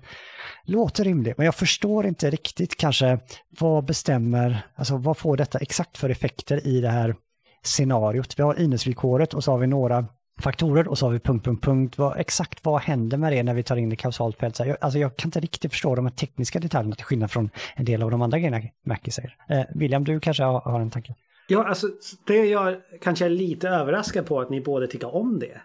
låter 0.63 1.03
rimlig. 1.03 1.33
Men 1.37 1.45
jag 1.45 1.55
förstår 1.55 2.05
inte 2.05 2.29
riktigt 2.29 2.77
kanske 2.77 3.19
vad 3.59 3.85
bestämmer, 3.85 4.67
alltså 4.75 4.97
vad 4.97 5.17
får 5.17 5.37
detta 5.37 5.57
exakt 5.57 5.97
för 5.97 6.09
effekter 6.09 6.67
i 6.67 6.81
det 6.81 6.89
här 6.89 7.15
scenariot? 7.63 8.39
Vi 8.39 8.43
har 8.43 8.61
innesvillkoret 8.61 9.33
och 9.33 9.43
så 9.43 9.51
har 9.51 9.57
vi 9.57 9.67
några 9.67 10.05
faktorer 10.39 10.87
och 10.87 10.97
så 10.97 11.05
har 11.05 11.13
vi 11.13 11.19
punkt, 11.19 11.45
punkt, 11.45 11.65
punkt. 11.65 11.97
Vad, 11.97 12.19
exakt 12.19 12.65
vad 12.65 12.81
händer 12.81 13.17
med 13.17 13.33
det 13.33 13.43
när 13.43 13.53
vi 13.53 13.63
tar 13.63 13.75
in 13.75 13.89
det 13.89 13.95
kausalt 13.95 14.37
fält? 14.37 14.59
Jag, 14.59 14.77
alltså 14.81 14.99
jag 14.99 15.17
kan 15.17 15.27
inte 15.27 15.39
riktigt 15.39 15.71
förstå 15.71 15.95
de 15.95 16.05
här 16.05 16.13
tekniska 16.13 16.59
detaljerna 16.59 16.95
till 16.95 17.05
skillnad 17.05 17.31
från 17.31 17.49
en 17.75 17.85
del 17.85 18.03
av 18.03 18.11
de 18.11 18.21
andra 18.21 18.39
grejerna 18.39 18.61
Mackie 18.85 19.13
säger. 19.13 19.35
Eh, 19.49 19.63
William, 19.75 20.03
du 20.03 20.19
kanske 20.19 20.43
har, 20.43 20.59
har, 20.59 20.79
en 20.79 20.91
tanke? 20.91 21.15
Ja, 21.47 21.67
alltså 21.67 21.87
det 22.27 22.45
jag 22.45 22.75
kanske 23.01 23.25
är 23.25 23.29
lite 23.29 23.69
överraskad 23.69 24.25
på 24.25 24.39
att 24.39 24.49
ni 24.49 24.61
båda 24.61 24.87
tycker 24.87 25.15
om 25.15 25.39
det. 25.39 25.61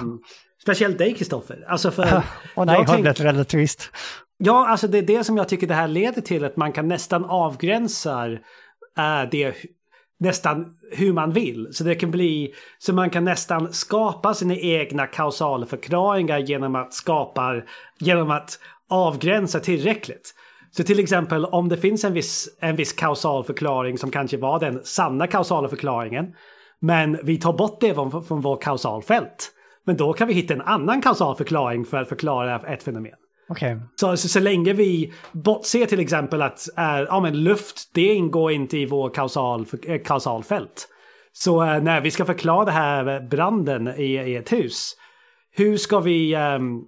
Um, 0.00 0.22
speciellt 0.62 0.98
dig 0.98 1.14
Kristoffer. 1.14 1.64
Alltså 1.68 1.90
för... 1.90 2.02
Åh 2.02 2.22
oh, 2.56 2.66
nej, 2.66 2.84
har 2.84 3.32
det 3.32 3.40
ett 3.40 3.48
twist? 3.48 3.90
Ja, 4.38 4.68
alltså 4.68 4.88
det 4.88 4.98
är 4.98 5.02
det 5.02 5.24
som 5.24 5.36
jag 5.36 5.48
tycker 5.48 5.66
det 5.66 5.74
här 5.74 5.88
leder 5.88 6.22
till, 6.22 6.44
att 6.44 6.56
man 6.56 6.72
kan 6.72 6.88
nästan 6.88 7.24
avgränsa 7.24 8.32
äh, 8.98 9.30
det 9.30 9.54
nästan 10.22 10.74
hur 10.90 11.12
man 11.12 11.32
vill. 11.32 11.68
Så 11.72 11.84
det 11.84 11.94
kan 11.94 12.10
bli 12.10 12.54
så 12.78 12.92
man 12.92 13.10
kan 13.10 13.24
nästan 13.24 13.72
skapa 13.72 14.34
sina 14.34 14.54
egna 14.56 15.06
kausala 15.06 15.66
förklaringar 15.66 16.38
genom 16.38 16.74
att 16.74 16.94
skapa, 16.94 17.62
genom 17.98 18.30
att 18.30 18.58
avgränsa 18.90 19.60
tillräckligt. 19.60 20.34
Så 20.70 20.82
till 20.82 20.98
exempel 21.00 21.44
om 21.44 21.68
det 21.68 21.76
finns 21.76 22.04
en 22.04 22.12
viss, 22.12 22.48
en 22.60 22.76
viss 22.76 22.92
kausal 22.92 23.44
förklaring 23.44 23.98
som 23.98 24.10
kanske 24.10 24.36
var 24.36 24.60
den 24.60 24.80
sanna 24.84 25.26
kausala 25.26 25.68
förklaringen. 25.68 26.26
Men 26.80 27.18
vi 27.22 27.38
tar 27.38 27.52
bort 27.52 27.80
det 27.80 27.94
från, 27.94 28.24
från 28.24 28.40
vår 28.40 28.56
kausalfält. 28.56 29.52
Men 29.84 29.96
då 29.96 30.12
kan 30.12 30.28
vi 30.28 30.34
hitta 30.34 30.54
en 30.54 30.62
annan 30.62 31.02
kausal 31.02 31.36
förklaring 31.36 31.84
för 31.84 32.02
att 32.02 32.08
förklara 32.08 32.58
ett 32.58 32.82
fenomen. 32.82 33.21
Okay. 33.52 33.76
Så, 33.96 34.16
så, 34.16 34.28
så 34.28 34.40
länge 34.40 34.72
vi 34.72 35.12
bortser 35.32 35.86
till 35.86 36.00
exempel 36.00 36.42
att 36.42 36.68
äh, 36.78 37.00
ja, 37.00 37.20
men 37.20 37.44
luft, 37.44 37.90
det 37.94 38.14
ingår 38.14 38.52
inte 38.52 38.78
i 38.78 38.86
vår 38.86 39.10
kausal, 39.10 39.66
äh, 39.86 40.02
kausalfält. 40.02 40.88
Så 41.32 41.62
äh, 41.62 41.82
när 41.82 42.00
vi 42.00 42.10
ska 42.10 42.24
förklara 42.24 42.64
det 42.64 42.72
här 42.72 43.20
branden 43.20 43.88
i, 43.88 44.12
i 44.12 44.36
ett 44.36 44.52
hus, 44.52 44.96
hur 45.56 45.76
ska 45.76 46.00
vi 46.00 46.34
ähm, 46.34 46.84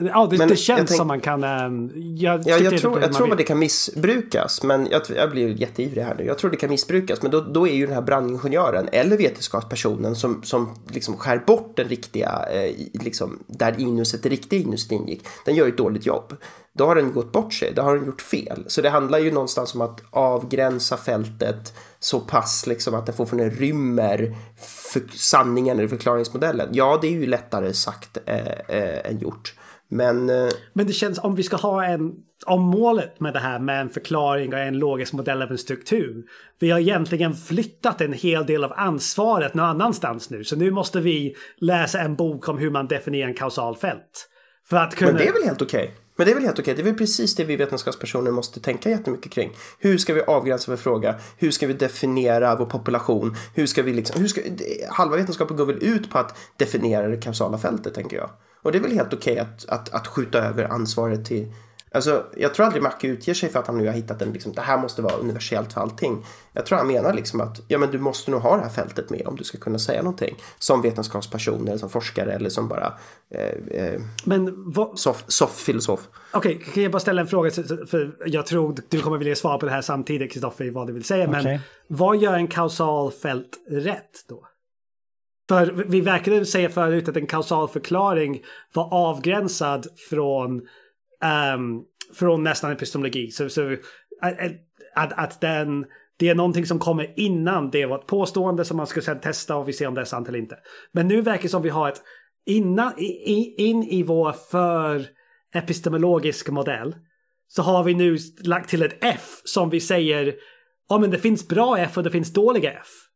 Ja, 0.00 0.26
det, 0.30 0.46
det 0.46 0.56
känns 0.56 0.88
tänk, 0.88 0.96
som 0.96 1.06
man 1.06 1.20
kan... 1.20 1.44
Ähm, 1.44 1.92
jag, 1.94 2.42
ja, 2.46 2.58
jag 2.58 2.78
tror, 2.78 3.00
jag 3.00 3.12
tror 3.12 3.30
att 3.32 3.38
det 3.38 3.44
kan 3.44 3.58
missbrukas, 3.58 4.62
men 4.62 4.88
jag, 4.90 5.02
jag 5.16 5.30
blir 5.30 5.60
jätteivrig 5.60 6.02
här 6.02 6.14
nu. 6.18 6.24
Jag 6.24 6.38
tror 6.38 6.50
det 6.50 6.56
kan 6.56 6.70
missbrukas, 6.70 7.22
men 7.22 7.30
då, 7.30 7.40
då 7.40 7.68
är 7.68 7.74
ju 7.74 7.86
den 7.86 7.94
här 7.94 8.02
brandingenjören 8.02 8.88
eller 8.92 9.16
vetenskapspersonen 9.16 10.16
som, 10.16 10.42
som 10.42 10.74
liksom 10.88 11.16
skär 11.16 11.42
bort 11.46 11.76
den 11.76 11.88
riktiga, 11.88 12.44
eh, 12.52 12.74
liksom, 12.92 13.38
där 13.46 13.80
inuset, 13.80 14.22
det 14.22 14.28
riktiga 14.28 14.60
inuset 14.60 14.92
ingick, 14.92 15.26
den 15.44 15.54
gör 15.54 15.68
ett 15.68 15.76
dåligt 15.76 16.06
jobb. 16.06 16.36
Då 16.72 16.86
har 16.86 16.94
den 16.94 17.12
gått 17.12 17.32
bort 17.32 17.52
sig, 17.52 17.72
då 17.74 17.82
har 17.82 17.96
den 17.96 18.06
gjort 18.06 18.22
fel. 18.22 18.64
Så 18.66 18.82
det 18.82 18.90
handlar 18.90 19.18
ju 19.18 19.30
någonstans 19.30 19.74
om 19.74 19.80
att 19.80 20.00
avgränsa 20.10 20.96
fältet 20.96 21.74
så 21.98 22.20
pass 22.20 22.66
liksom 22.66 22.94
att 22.94 23.06
den 23.06 23.14
fortfarande 23.14 23.50
rymmer 23.50 24.36
sanningen 25.14 25.78
eller 25.78 25.88
förklaringsmodellen. 25.88 26.68
Ja, 26.72 26.98
det 27.00 27.06
är 27.06 27.12
ju 27.12 27.26
lättare 27.26 27.72
sagt 27.72 28.18
eh, 28.26 28.36
eh, 28.68 29.10
än 29.10 29.18
gjort. 29.18 29.54
Men, 29.90 30.30
eh, 30.30 30.48
Men 30.72 30.86
det 30.86 30.92
känns 30.92 31.18
om 31.18 31.34
vi 31.34 31.42
ska 31.42 31.56
ha 31.56 31.84
en... 31.84 32.12
Om 32.46 32.62
målet 32.62 33.20
med 33.20 33.32
det 33.32 33.38
här 33.38 33.58
med 33.58 33.80
en 33.80 33.88
förklaring 33.88 34.52
och 34.52 34.58
en 34.58 34.78
logisk 34.78 35.12
modell 35.12 35.42
av 35.42 35.50
en 35.50 35.58
struktur. 35.58 36.24
Vi 36.58 36.70
har 36.70 36.78
egentligen 36.78 37.34
flyttat 37.34 38.00
en 38.00 38.12
hel 38.12 38.46
del 38.46 38.64
av 38.64 38.72
ansvaret 38.76 39.54
någon 39.54 39.66
annanstans 39.66 40.30
nu. 40.30 40.44
Så 40.44 40.56
nu 40.56 40.70
måste 40.70 41.00
vi 41.00 41.36
läsa 41.56 42.00
en 42.00 42.16
bok 42.16 42.48
om 42.48 42.58
hur 42.58 42.70
man 42.70 42.86
definierar 42.86 43.28
en 43.28 43.34
kausalfält. 43.34 44.28
För 44.68 44.76
att 44.76 44.94
kunna... 44.94 45.12
Men 45.12 45.20
det 45.20 45.28
är 45.28 45.32
väl 45.32 45.44
helt 45.44 45.62
okej? 45.62 45.82
Okay. 45.82 45.94
Men 46.16 46.26
det 46.26 46.30
är 46.32 46.34
väl 46.34 46.44
helt 46.44 46.58
okej? 46.58 46.74
Det 46.74 46.82
är 46.82 46.84
väl 46.84 46.94
precis 46.94 47.34
det 47.34 47.44
vi 47.44 47.56
vetenskapspersoner 47.56 48.30
måste 48.30 48.60
tänka 48.60 48.90
jättemycket 48.90 49.32
kring. 49.32 49.52
Hur 49.78 49.98
ska 49.98 50.14
vi 50.14 50.20
avgränsa 50.20 50.70
vår 50.70 50.76
fråga? 50.76 51.14
Hur 51.36 51.50
ska 51.50 51.66
vi 51.66 51.72
definiera 51.72 52.56
vår 52.56 52.66
population? 52.66 53.36
Hur 53.54 53.66
ska 53.66 53.82
vi 53.82 53.92
liksom... 53.92 54.20
Hur 54.20 54.28
ska... 54.28 54.40
Halva 54.90 55.16
vetenskapen 55.16 55.56
går 55.56 55.66
väl 55.66 55.78
ut 55.80 56.10
på 56.10 56.18
att 56.18 56.36
definiera 56.56 57.08
det 57.08 57.16
kausala 57.16 57.58
fältet, 57.58 57.94
tänker 57.94 58.16
jag. 58.16 58.30
Och 58.62 58.72
det 58.72 58.78
är 58.78 58.82
väl 58.82 58.92
helt 58.92 59.12
okej 59.12 59.32
okay 59.32 59.44
att, 59.44 59.68
att, 59.68 59.94
att 59.94 60.06
skjuta 60.06 60.38
över 60.38 60.64
ansvaret 60.64 61.24
till 61.24 61.52
Alltså, 61.92 62.26
jag 62.36 62.54
tror 62.54 62.66
aldrig 62.66 62.82
Macke 62.82 63.06
utger 63.06 63.34
sig 63.34 63.48
för 63.48 63.58
att 63.58 63.66
han 63.66 63.78
nu 63.78 63.86
har 63.86 63.94
hittat 63.94 64.22
en, 64.22 64.32
liksom, 64.32 64.52
det 64.52 64.60
här 64.60 64.78
måste 64.78 65.02
vara 65.02 65.14
universellt 65.14 65.72
för 65.72 65.80
allting. 65.80 66.24
Jag 66.52 66.66
tror 66.66 66.78
han 66.78 66.86
menar 66.86 67.14
liksom 67.14 67.40
att, 67.40 67.60
ja 67.68 67.78
men 67.78 67.90
du 67.90 67.98
måste 67.98 68.30
nog 68.30 68.40
ha 68.40 68.56
det 68.56 68.62
här 68.62 68.68
fältet 68.68 69.10
med 69.10 69.26
om 69.26 69.36
du 69.36 69.44
ska 69.44 69.58
kunna 69.58 69.78
säga 69.78 70.02
någonting. 70.02 70.36
Som 70.58 70.82
vetenskapsperson 70.82 71.68
eller 71.68 71.78
som 71.78 71.90
forskare 71.90 72.32
eller 72.32 72.50
som 72.50 72.68
bara 72.68 72.94
eh, 73.30 73.82
eh, 73.82 74.00
men 74.24 74.72
vad... 74.72 74.98
soff, 74.98 75.24
soff 75.28 75.56
filosof. 75.56 76.08
Okej, 76.32 76.56
okay, 76.56 76.72
kan 76.72 76.82
jag 76.82 76.92
bara 76.92 77.00
ställa 77.00 77.20
en 77.20 77.26
fråga? 77.26 77.50
För 77.86 78.16
jag 78.26 78.46
tror 78.46 78.76
du 78.88 79.00
kommer 79.00 79.18
vilja 79.18 79.36
svara 79.36 79.58
på 79.58 79.66
det 79.66 79.72
här 79.72 79.82
samtidigt, 79.82 80.32
Kristoffer, 80.32 80.70
vad 80.70 80.86
du 80.86 80.92
vill 80.92 81.04
säga. 81.04 81.28
Okay. 81.28 81.44
Men 81.44 81.60
vad 81.86 82.16
gör 82.16 82.34
en 82.34 82.48
kausal 82.48 83.12
fält 83.12 83.50
rätt 83.70 84.24
då? 84.28 84.47
För 85.48 85.66
vi 85.66 86.00
verkade 86.00 86.46
säga 86.46 86.68
förut 86.68 87.08
att 87.08 87.16
en 87.16 87.26
kausal 87.26 87.68
förklaring 87.68 88.42
var 88.74 88.94
avgränsad 88.94 89.86
från, 90.10 90.60
um, 91.54 91.84
från 92.14 92.44
nästan 92.44 92.72
epistemologi. 92.72 93.30
Så, 93.30 93.48
så 93.48 93.76
att, 94.94 95.12
att 95.12 95.40
den, 95.40 95.86
det 96.18 96.28
är 96.28 96.34
någonting 96.34 96.66
som 96.66 96.78
kommer 96.78 97.20
innan 97.20 97.70
det 97.70 97.86
var 97.86 97.98
ett 97.98 98.06
påstående 98.06 98.64
som 98.64 98.76
man 98.76 98.86
ska 98.86 99.00
sedan 99.00 99.20
testa 99.20 99.56
och 99.56 99.68
vi 99.68 99.72
ser 99.72 99.86
om 99.86 99.94
det 99.94 100.00
är 100.00 100.04
sant 100.04 100.28
eller 100.28 100.38
inte. 100.38 100.58
Men 100.92 101.08
nu 101.08 101.20
verkar 101.20 101.42
det 101.42 101.48
som 101.48 101.62
vi 101.62 101.68
har 101.68 101.88
ett 101.88 102.02
innan, 102.46 102.92
in, 102.98 103.54
in 103.58 103.82
i 103.82 104.02
vår 104.02 104.32
för 104.32 105.06
epistemologisk 105.54 106.48
modell 106.48 106.96
så 107.48 107.62
har 107.62 107.84
vi 107.84 107.94
nu 107.94 108.18
lagt 108.44 108.70
till 108.70 108.82
ett 108.82 108.98
F 109.00 109.40
som 109.44 109.70
vi 109.70 109.80
säger 109.80 110.34
ja 110.88 110.98
men 110.98 111.10
det 111.10 111.18
finns 111.18 111.48
bra 111.48 111.78
F 111.78 111.96
och 111.96 112.02
det 112.02 112.10
finns 112.10 112.32
dåliga 112.32 112.72
F 112.72 113.07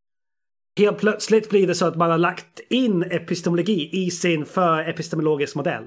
helt 0.78 0.98
plötsligt 0.98 1.50
blir 1.50 1.66
det 1.66 1.74
så 1.74 1.86
att 1.86 1.96
man 1.96 2.10
har 2.10 2.18
lagt 2.18 2.60
in 2.70 3.02
epistemologi 3.02 3.90
i 3.92 4.10
sin 4.10 4.46
för 4.46 4.88
epistemologisk 4.88 5.54
modell. 5.56 5.84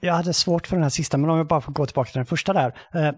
Jag 0.00 0.14
hade 0.14 0.32
svårt 0.32 0.66
för 0.66 0.76
den 0.76 0.82
här 0.82 0.90
sista, 0.90 1.18
men 1.18 1.30
om 1.30 1.36
jag 1.36 1.46
bara 1.46 1.60
får 1.60 1.72
gå 1.72 1.86
tillbaka 1.86 2.10
till 2.10 2.18
den 2.18 2.26
första 2.26 2.52
där. 2.52 2.78
Eh, 2.94 3.12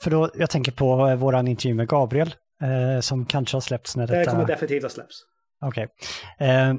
för 0.00 0.10
då, 0.10 0.30
jag 0.34 0.50
tänker 0.50 0.72
på 0.72 1.08
eh, 1.08 1.16
våran 1.16 1.48
intervju 1.48 1.74
med 1.74 1.88
Gabriel, 1.88 2.34
eh, 2.62 3.00
som 3.00 3.26
kanske 3.26 3.56
har 3.56 3.60
släppts 3.60 3.96
när 3.96 4.06
detta... 4.06 4.18
Det 4.18 4.26
kommer 4.26 4.46
definitivt 4.46 4.84
att 4.84 4.92
släpps. 4.92 5.22
Okej. 5.60 5.88
Okay. 6.38 6.78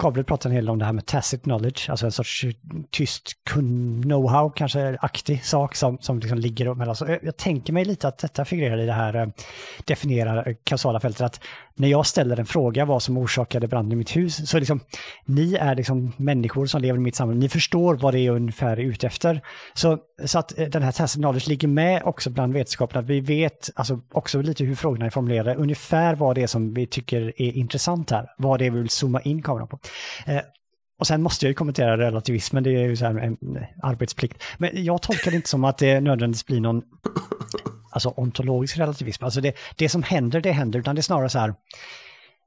Kablet 0.00 0.26
pratar 0.26 0.50
en 0.50 0.56
hel 0.56 0.64
del 0.64 0.70
om 0.70 0.78
det 0.78 0.84
här 0.84 0.92
med 0.92 1.06
tacit 1.06 1.42
knowledge, 1.42 1.90
alltså 1.90 2.06
en 2.06 2.12
sorts 2.12 2.44
tyst 2.90 3.32
know-how, 4.02 4.52
kanske 4.56 4.98
aktig 5.00 5.44
sak 5.44 5.74
som, 5.74 5.98
som 6.00 6.18
liksom 6.18 6.38
ligger 6.38 6.74
mellan. 6.74 6.96
Så 6.96 7.04
jag, 7.04 7.10
eh, 7.10 7.18
jag, 7.22 7.36
tänker 7.36 7.72
mig 7.72 7.84
lite 7.84 8.08
att 8.08 8.18
detta 8.18 8.44
figurerar 8.44 8.78
i 8.78 8.86
det 8.86 8.92
här 8.92 9.16
eh, 9.16 9.26
definierar 9.84 10.48
eh, 10.48 10.54
kausala 10.64 11.00
fältet, 11.00 11.20
att 11.20 11.40
när 11.74 11.88
jag 11.88 12.06
ställer 12.06 12.40
en 12.40 12.46
fråga 12.46 12.84
vad 12.84 13.02
som 13.02 13.18
orsakade 13.18 13.68
branden 13.68 13.92
i 13.92 13.96
mitt 13.96 14.16
hus, 14.16 14.50
så 14.50 14.58
liksom, 14.58 14.80
ni 15.24 15.54
är 15.54 15.74
liksom 15.74 16.12
människor 16.16 16.66
som 16.66 16.82
lever 16.82 16.98
i 16.98 17.02
mitt 17.02 17.16
samhälle, 17.16 17.40
ni 17.40 17.48
förstår 17.48 17.94
vad 17.94 18.14
det 18.14 18.20
är 18.20 18.30
ungefär 18.30 18.76
ute 18.76 19.06
efter. 19.06 19.40
Så, 19.74 19.98
så 20.24 20.38
att 20.38 20.58
eh, 20.58 20.68
den 20.68 20.82
här 20.82 20.92
tacit 20.92 21.20
knowledge 21.20 21.48
ligger 21.48 21.68
med 21.68 22.02
också 22.04 22.30
bland 22.30 22.52
vetenskapen, 22.52 23.00
att 23.00 23.06
vi 23.06 23.20
vet 23.20 23.70
alltså 23.74 24.00
också 24.12 24.42
lite 24.42 24.64
hur 24.64 24.74
frågorna 24.74 25.06
är 25.06 25.10
formulerade, 25.10 25.54
ungefär 25.54 26.14
vad 26.14 26.34
det 26.34 26.42
är 26.42 26.46
som 26.46 26.74
vi 26.74 26.86
tycker 26.86 27.20
är 27.42 27.52
intressant 27.52 28.10
här, 28.10 28.26
vad 28.38 28.58
det 28.58 28.66
är 28.66 28.70
vi 28.70 28.78
vill 28.78 28.90
zooma 28.90 29.20
in 29.20 29.42
kameran 29.42 29.68
på. 29.68 29.78
Eh, 30.26 30.40
och 30.98 31.06
sen 31.06 31.22
måste 31.22 31.46
jag 31.46 31.50
ju 31.50 31.54
kommentera 31.54 31.98
relativismen, 31.98 32.62
det 32.62 32.70
är 32.70 32.88
ju 32.88 32.96
så 32.96 33.04
här 33.04 33.18
en 33.18 33.56
eh, 33.56 33.62
arbetsplikt. 33.82 34.42
Men 34.58 34.84
jag 34.84 35.02
tolkar 35.02 35.30
det 35.30 35.36
inte 35.36 35.48
som 35.48 35.64
att 35.64 35.78
det 35.78 36.00
nödvändigtvis 36.00 36.46
blir 36.46 36.60
någon 36.60 36.82
alltså 37.90 38.08
ontologisk 38.08 38.78
relativism. 38.78 39.24
Alltså 39.24 39.40
det, 39.40 39.54
det 39.76 39.88
som 39.88 40.02
händer, 40.02 40.40
det 40.40 40.52
händer, 40.52 40.78
utan 40.78 40.94
det 40.94 41.00
är 41.00 41.02
snarare 41.02 41.28
så 41.28 41.38
här, 41.38 41.54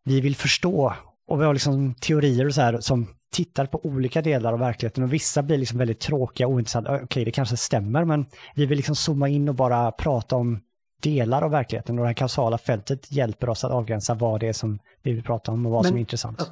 vi 0.03 0.21
vill 0.21 0.35
förstå 0.35 0.93
och 1.27 1.41
vi 1.41 1.45
har 1.45 1.53
liksom 1.53 1.93
teorier 1.93 2.45
och 2.45 2.53
så 2.53 2.61
här 2.61 2.79
som 2.79 3.07
tittar 3.33 3.65
på 3.65 3.85
olika 3.85 4.21
delar 4.21 4.53
av 4.53 4.59
verkligheten 4.59 5.03
och 5.03 5.13
vissa 5.13 5.43
blir 5.43 5.57
liksom 5.57 5.79
väldigt 5.79 5.99
tråkiga 5.99 6.47
och 6.47 6.53
ointressanta. 6.53 6.93
Okej, 6.93 7.03
okay, 7.03 7.25
det 7.25 7.31
kanske 7.31 7.57
stämmer, 7.57 8.05
men 8.05 8.25
vi 8.55 8.65
vill 8.65 8.77
liksom 8.77 8.95
zooma 8.95 9.29
in 9.29 9.49
och 9.49 9.55
bara 9.55 9.91
prata 9.91 10.35
om 10.35 10.59
delar 11.01 11.41
av 11.41 11.51
verkligheten 11.51 11.99
och 11.99 12.03
det 12.03 12.09
här 12.09 12.13
kausala 12.13 12.57
fältet 12.57 13.11
hjälper 13.11 13.49
oss 13.49 13.63
att 13.63 13.71
avgränsa 13.71 14.13
vad 14.13 14.39
det 14.39 14.47
är 14.47 14.53
som 14.53 14.79
vi 15.03 15.13
vill 15.13 15.23
prata 15.23 15.51
om 15.51 15.65
och 15.65 15.71
vad 15.71 15.83
men, 15.83 15.89
som 15.89 15.97
är 15.97 15.99
intressant. 15.99 16.51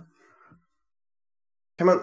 Kan 1.77 1.87
man... 1.87 1.99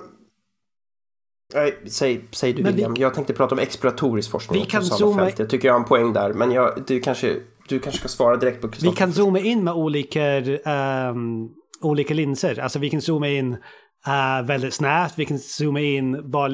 Nej, 1.54 1.78
säg, 1.86 2.24
säg 2.32 2.52
du 2.52 2.62
men 2.62 2.72
William. 2.72 2.94
Vi... 2.94 3.00
Jag 3.02 3.14
tänkte 3.14 3.32
prata 3.32 3.54
om 3.54 3.58
exploratorisk 3.58 4.30
forskning. 4.30 4.60
Vi 4.60 4.66
kan 4.66 4.84
zooma... 4.84 5.24
Fält. 5.24 5.38
Jag 5.38 5.50
tycker 5.50 5.68
jag 5.68 5.74
har 5.74 5.80
en 5.80 5.86
poäng 5.86 6.12
där. 6.12 6.32
Men 6.32 6.52
jag, 6.52 6.84
du, 6.86 7.00
kanske, 7.00 7.36
du 7.68 7.78
kanske 7.78 7.98
ska 7.98 8.08
svara 8.08 8.36
direkt 8.36 8.60
på 8.60 8.68
Vi 8.82 8.92
kan 8.92 9.12
zooma 9.12 9.38
in 9.38 9.64
med 9.64 9.74
olika, 9.74 10.40
um, 11.10 11.54
olika 11.80 12.14
linser. 12.14 12.60
Alltså 12.60 12.78
vi 12.78 12.90
kan 12.90 13.02
zooma 13.02 13.28
in 13.28 13.56
Uh, 14.06 14.46
väldigt 14.46 14.74
snävt, 14.74 15.14
vi 15.16 15.24
kan 15.24 15.38
zooma 15.38 15.80
in, 15.80 16.30
bara, 16.30 16.52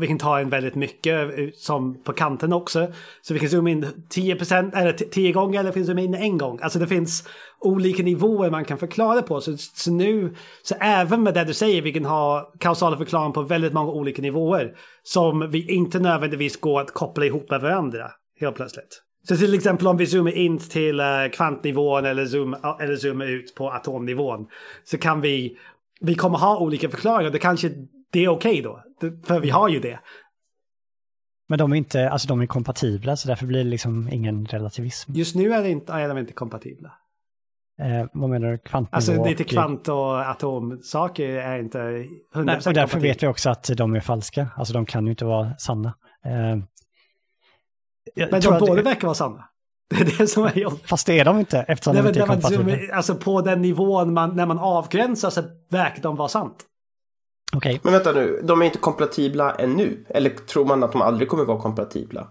vi 0.00 0.06
kan 0.06 0.18
ta 0.18 0.40
in 0.40 0.50
väldigt 0.50 0.74
mycket 0.74 1.30
som 1.54 2.02
på 2.02 2.12
kanten 2.12 2.52
också. 2.52 2.92
Så 3.22 3.34
vi 3.34 3.40
kan 3.40 3.48
zooma 3.48 3.70
in 3.70 3.86
10% 4.14 4.76
eller 4.76 4.92
10 4.92 5.32
gånger 5.32 5.60
eller 5.60 5.72
vi 5.72 5.74
kan 5.74 5.86
zooma 5.86 6.00
in 6.00 6.14
en 6.14 6.38
gång. 6.38 6.58
Alltså 6.62 6.78
det 6.78 6.86
finns 6.86 7.28
olika 7.60 8.02
nivåer 8.02 8.50
man 8.50 8.64
kan 8.64 8.78
förklara 8.78 9.22
på. 9.22 9.40
Så, 9.40 9.56
så 9.56 9.92
nu, 9.92 10.34
så 10.62 10.74
även 10.80 11.22
med 11.22 11.34
det 11.34 11.44
du 11.44 11.54
säger, 11.54 11.82
vi 11.82 11.92
kan 11.92 12.04
ha 12.04 12.52
kausala 12.60 12.96
förklaring 12.96 13.32
på 13.32 13.42
väldigt 13.42 13.72
många 13.72 13.92
olika 13.92 14.22
nivåer. 14.22 14.74
Som 15.02 15.50
vi 15.50 15.74
inte 15.74 15.98
nödvändigtvis 15.98 16.60
går 16.60 16.80
att 16.80 16.94
koppla 16.94 17.24
ihop 17.24 17.50
med 17.50 17.60
varandra 17.60 18.10
helt 18.40 18.56
plötsligt. 18.56 19.00
Så 19.28 19.36
till 19.36 19.54
exempel 19.54 19.86
om 19.86 19.96
vi 19.96 20.06
zoomar 20.06 20.36
in 20.36 20.58
till 20.58 21.00
eh, 21.00 21.06
kvantnivån 21.32 22.04
eller, 22.04 22.26
zoom, 22.26 22.56
eller 22.80 22.96
zoomar 22.96 23.26
ut 23.26 23.54
på 23.54 23.70
atomnivån. 23.70 24.46
Så 24.84 24.98
kan 24.98 25.20
vi 25.20 25.56
vi 26.04 26.14
kommer 26.14 26.38
ha 26.38 26.58
olika 26.58 26.90
förklaringar. 26.90 27.30
Det 27.30 27.38
kanske 27.38 27.70
det 28.12 28.24
är 28.24 28.28
okej 28.28 28.50
okay 28.50 28.62
då. 28.62 28.82
För 29.26 29.40
vi 29.40 29.50
har 29.50 29.68
ju 29.68 29.80
det. 29.80 30.00
Men 31.48 31.58
de 31.58 31.72
är 31.72 31.76
inte, 31.76 32.10
alltså 32.10 32.28
de 32.28 32.40
är 32.40 32.46
kompatibla 32.46 33.16
så 33.16 33.28
därför 33.28 33.46
blir 33.46 33.64
det 33.64 33.70
liksom 33.70 34.08
ingen 34.12 34.46
relativism. 34.46 35.12
Just 35.14 35.34
nu 35.34 35.52
är, 35.52 35.62
det 35.62 35.70
inte, 35.70 35.92
är 35.92 36.08
de 36.08 36.18
inte 36.18 36.32
kompatibla. 36.32 36.92
Eh, 37.80 38.06
vad 38.12 38.30
menar 38.30 38.52
du? 38.52 38.58
Kvantnivå? 38.58 38.96
Alltså 38.96 39.28
inte 39.28 39.44
kvant 39.44 39.88
och 39.88 40.20
atomsaker 40.30 41.28
är 41.28 41.58
inte 41.58 41.78
100% 41.78 42.06
Nej, 42.44 42.60
och 42.66 42.74
därför 42.74 43.00
vet 43.00 43.22
vi 43.22 43.26
också 43.26 43.50
att 43.50 43.70
de 43.76 43.94
är 43.94 44.00
falska. 44.00 44.48
Alltså 44.56 44.74
de 44.74 44.86
kan 44.86 45.04
ju 45.04 45.10
inte 45.10 45.24
vara 45.24 45.56
sanna. 45.58 45.94
Eh, 46.24 46.58
Men 48.30 48.40
de 48.40 48.58
båda 48.60 48.82
verkar 48.82 49.06
vara 49.08 49.14
sanna. 49.14 49.48
Det 49.90 50.00
är 50.00 50.18
det 50.18 50.26
som 50.26 50.44
är 50.44 50.58
jobbigt. 50.58 50.88
Fast 50.88 51.06
det 51.06 51.18
är 51.20 51.24
de 51.24 51.38
inte 51.38 51.58
eftersom 51.58 51.94
Nej, 51.94 52.02
de 52.02 52.08
inte 52.08 52.20
är 52.20 52.26
kompatibla. 52.26 52.94
alltså 52.94 53.14
på 53.14 53.40
den 53.40 53.62
nivån 53.62 54.12
man, 54.12 54.36
när 54.36 54.46
man 54.46 54.58
avgränsar 54.58 55.30
så 55.30 55.42
verkar 55.70 56.02
de 56.02 56.16
vara 56.16 56.28
sant. 56.28 56.64
Okej, 57.56 57.80
Men 57.82 57.92
vänta 57.92 58.12
nu, 58.12 58.40
de 58.44 58.62
är 58.62 58.66
inte 58.66 58.78
kompatibla 58.78 59.54
ännu? 59.54 60.04
Eller 60.08 60.30
tror 60.30 60.64
man 60.64 60.82
att 60.82 60.92
de 60.92 61.02
aldrig 61.02 61.28
kommer 61.28 61.44
vara 61.44 61.60
kompatibla? 61.60 62.28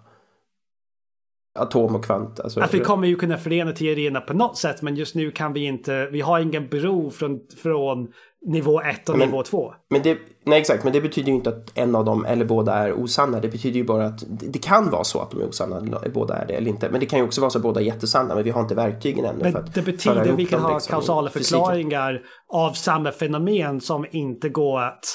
Atom 1.59 1.95
och 1.95 2.05
kvant, 2.05 2.39
alltså. 2.39 2.59
Att 2.59 2.73
vi 2.73 2.79
kommer 2.79 3.07
ju 3.07 3.15
kunna 3.15 3.37
förena 3.37 3.71
teorierna 3.71 4.21
på 4.21 4.33
något 4.33 4.57
sätt 4.57 4.81
men 4.81 4.95
just 4.95 5.15
nu 5.15 5.31
kan 5.31 5.53
vi 5.53 5.65
inte, 5.65 6.05
vi 6.11 6.21
har 6.21 6.39
ingen 6.39 6.67
bro 6.67 7.11
från, 7.11 7.39
från 7.63 8.07
nivå 8.45 8.81
1 8.81 9.09
och 9.09 9.17
Men- 9.17 9.29
nivå 9.29 9.43
2. 9.43 9.73
Men 9.89 10.01
det, 10.01 10.17
nej 10.45 10.59
exakt, 10.59 10.83
men 10.83 10.93
det 10.93 11.01
betyder 11.01 11.27
ju 11.27 11.33
inte 11.33 11.49
att 11.49 11.77
en 11.77 11.95
av 11.95 12.05
dem 12.05 12.25
eller 12.25 12.45
båda 12.45 12.73
är 12.73 12.93
osanna. 12.93 13.39
Det 13.39 13.49
betyder 13.49 13.77
ju 13.77 13.83
bara 13.83 14.05
att 14.05 14.23
det, 14.27 14.47
det 14.47 14.59
kan 14.59 14.89
vara 14.89 15.03
så 15.03 15.19
att 15.21 15.31
de 15.31 15.41
är 15.41 15.49
osanna, 15.49 15.77
eller 15.77 16.09
båda 16.09 16.35
är 16.35 16.47
det 16.47 16.53
eller 16.53 16.69
inte. 16.69 16.89
Men 16.89 16.99
det 16.99 17.05
kan 17.05 17.19
ju 17.19 17.25
också 17.25 17.41
vara 17.41 17.51
så 17.51 17.57
att 17.57 17.63
båda 17.63 17.81
är 17.81 17.85
jättesanna, 17.85 18.35
men 18.35 18.43
vi 18.43 18.49
har 18.49 18.61
inte 18.61 18.75
verktygen 18.75 19.25
ännu. 19.25 19.43
för 19.43 19.51
Men 19.51 19.63
att 19.63 19.73
det 19.73 19.81
betyder 19.81 20.25
ihop 20.25 20.39
vi 20.39 20.45
kan 20.45 20.59
ha 20.59 20.73
liksom, 20.73 20.91
kausala 20.91 21.29
förklaringar 21.29 22.21
av 22.53 22.71
samma 22.71 23.11
fenomen 23.11 23.81
som 23.81 24.05
inte 24.11 24.49
går 24.49 24.81
att 24.81 25.05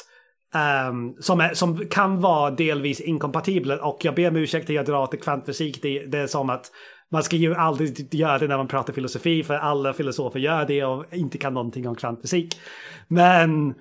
ehm, 0.55 1.15
som, 1.21 1.41
är, 1.41 1.55
som 1.55 1.79
kan 1.91 2.21
vara 2.21 2.51
delvis 2.51 3.01
inkompatibla 3.01 3.77
och 3.77 4.05
jag 4.05 4.15
ber 4.15 4.29
om 4.29 4.37
ursäkt 4.37 4.71
att 4.71 4.77
jag 4.77 4.87
drar 4.87 5.07
till 5.07 5.21
kvantfysik. 5.21 5.83
Det, 5.83 6.07
det 6.07 6.19
är 6.19 6.27
som 6.27 6.51
att 6.51 6.71
man 7.11 7.23
ska 7.23 7.37
ju 7.37 7.55
aldrig 7.55 8.15
göra 8.15 8.39
det 8.39 8.49
när 8.49 8.57
man 8.57 8.69
pratar 8.69 8.93
filosofi 8.93 9.43
för 9.43 9.55
alla 9.55 9.93
filosofer 9.93 10.41
gör 10.41 10.67
det 10.67 10.85
och 10.85 11.05
inte 11.13 11.39
kan 11.39 11.55
någonting 11.55 11.89
om 11.89 11.95
kvantfysik. 11.95 12.61
Men 13.09 13.75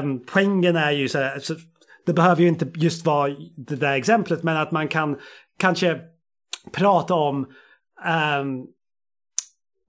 um, 0.00 0.24
poängen 0.26 0.76
är 0.76 0.90
ju 0.90 1.08
så 1.08 1.18
här, 1.18 1.38
så 1.38 1.54
det 2.06 2.12
behöver 2.12 2.42
ju 2.42 2.48
inte 2.48 2.68
just 2.74 3.06
vara 3.06 3.36
det 3.56 3.76
där 3.76 3.94
exemplet 3.94 4.42
men 4.42 4.56
att 4.56 4.70
man 4.70 4.88
kan 4.88 5.16
kanske 5.58 6.00
prata 6.72 7.14
om 7.14 7.46
um, 8.38 8.66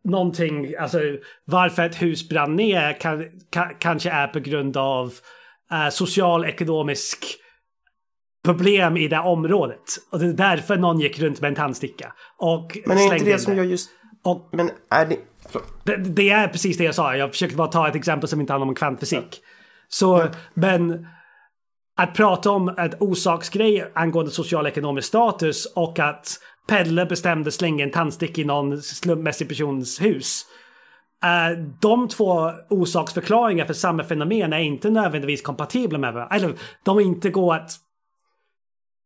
någonting, 0.03 0.75
alltså 0.75 0.99
varför 1.45 1.85
ett 1.85 2.01
hus 2.01 2.29
brann 2.29 2.55
ner 2.55 2.99
kan, 2.99 3.25
ka, 3.49 3.71
kanske 3.79 4.09
är 4.09 4.27
på 4.27 4.39
grund 4.39 4.77
av 4.77 5.13
uh, 5.71 5.89
social 5.89 6.45
ekonomisk 6.45 7.25
problem 8.47 8.97
i 8.97 9.07
det 9.07 9.19
området. 9.19 9.83
Och 10.11 10.19
det 10.19 10.25
är 10.25 10.33
därför 10.33 10.77
någon 10.77 10.99
gick 10.99 11.19
runt 11.19 11.41
med 11.41 11.47
en 11.47 11.55
tandsticka. 11.55 12.13
Och 12.37 12.77
Men 12.85 12.97
är 12.97 13.13
inte 13.13 13.25
det 13.25 13.39
som 13.39 13.57
jag 13.57 13.65
just... 13.65 13.89
Och 14.23 14.49
Men 14.51 14.69
är 14.91 15.05
det... 15.05 15.17
Det, 15.83 15.95
det 15.95 16.29
är 16.29 16.47
precis 16.47 16.77
det 16.77 16.83
jag 16.83 16.95
sa. 16.95 17.15
Jag 17.15 17.31
försökte 17.31 17.55
bara 17.55 17.67
ta 17.67 17.87
ett 17.87 17.95
exempel 17.95 18.29
som 18.29 18.41
inte 18.41 18.53
handlar 18.53 18.67
om 18.67 18.75
kvantfysik. 18.75 19.41
Så, 19.87 20.27
men 20.53 21.07
att 21.97 22.13
prata 22.13 22.51
om 22.51 22.69
ett 22.69 23.01
orsaksgrej 23.01 23.91
angående 23.95 24.31
social 24.31 24.67
ekonomisk 24.67 25.07
status 25.07 25.65
och 25.75 25.99
att 25.99 26.39
Pelle 26.67 27.05
bestämde 27.05 27.51
slänga 27.51 27.83
en 27.83 27.91
tandsticka 27.91 28.41
i 28.41 28.45
någon 28.45 28.81
slumpmässig 28.81 29.49
persons 29.49 30.01
hus. 30.01 30.45
Eh, 31.23 31.57
de 31.81 32.07
två 32.07 32.51
orsaksförklaringar 32.69 33.65
för 33.65 33.73
samma 33.73 34.03
fenomen 34.03 34.53
är 34.53 34.59
inte 34.59 34.89
nödvändigtvis 34.89 35.41
kompatibla 35.41 35.97
med 35.97 36.13
varandra. 36.13 36.35
Eller 36.35 36.53
de 36.83 36.99
inte 36.99 37.29
går 37.29 37.55
att... 37.55 37.71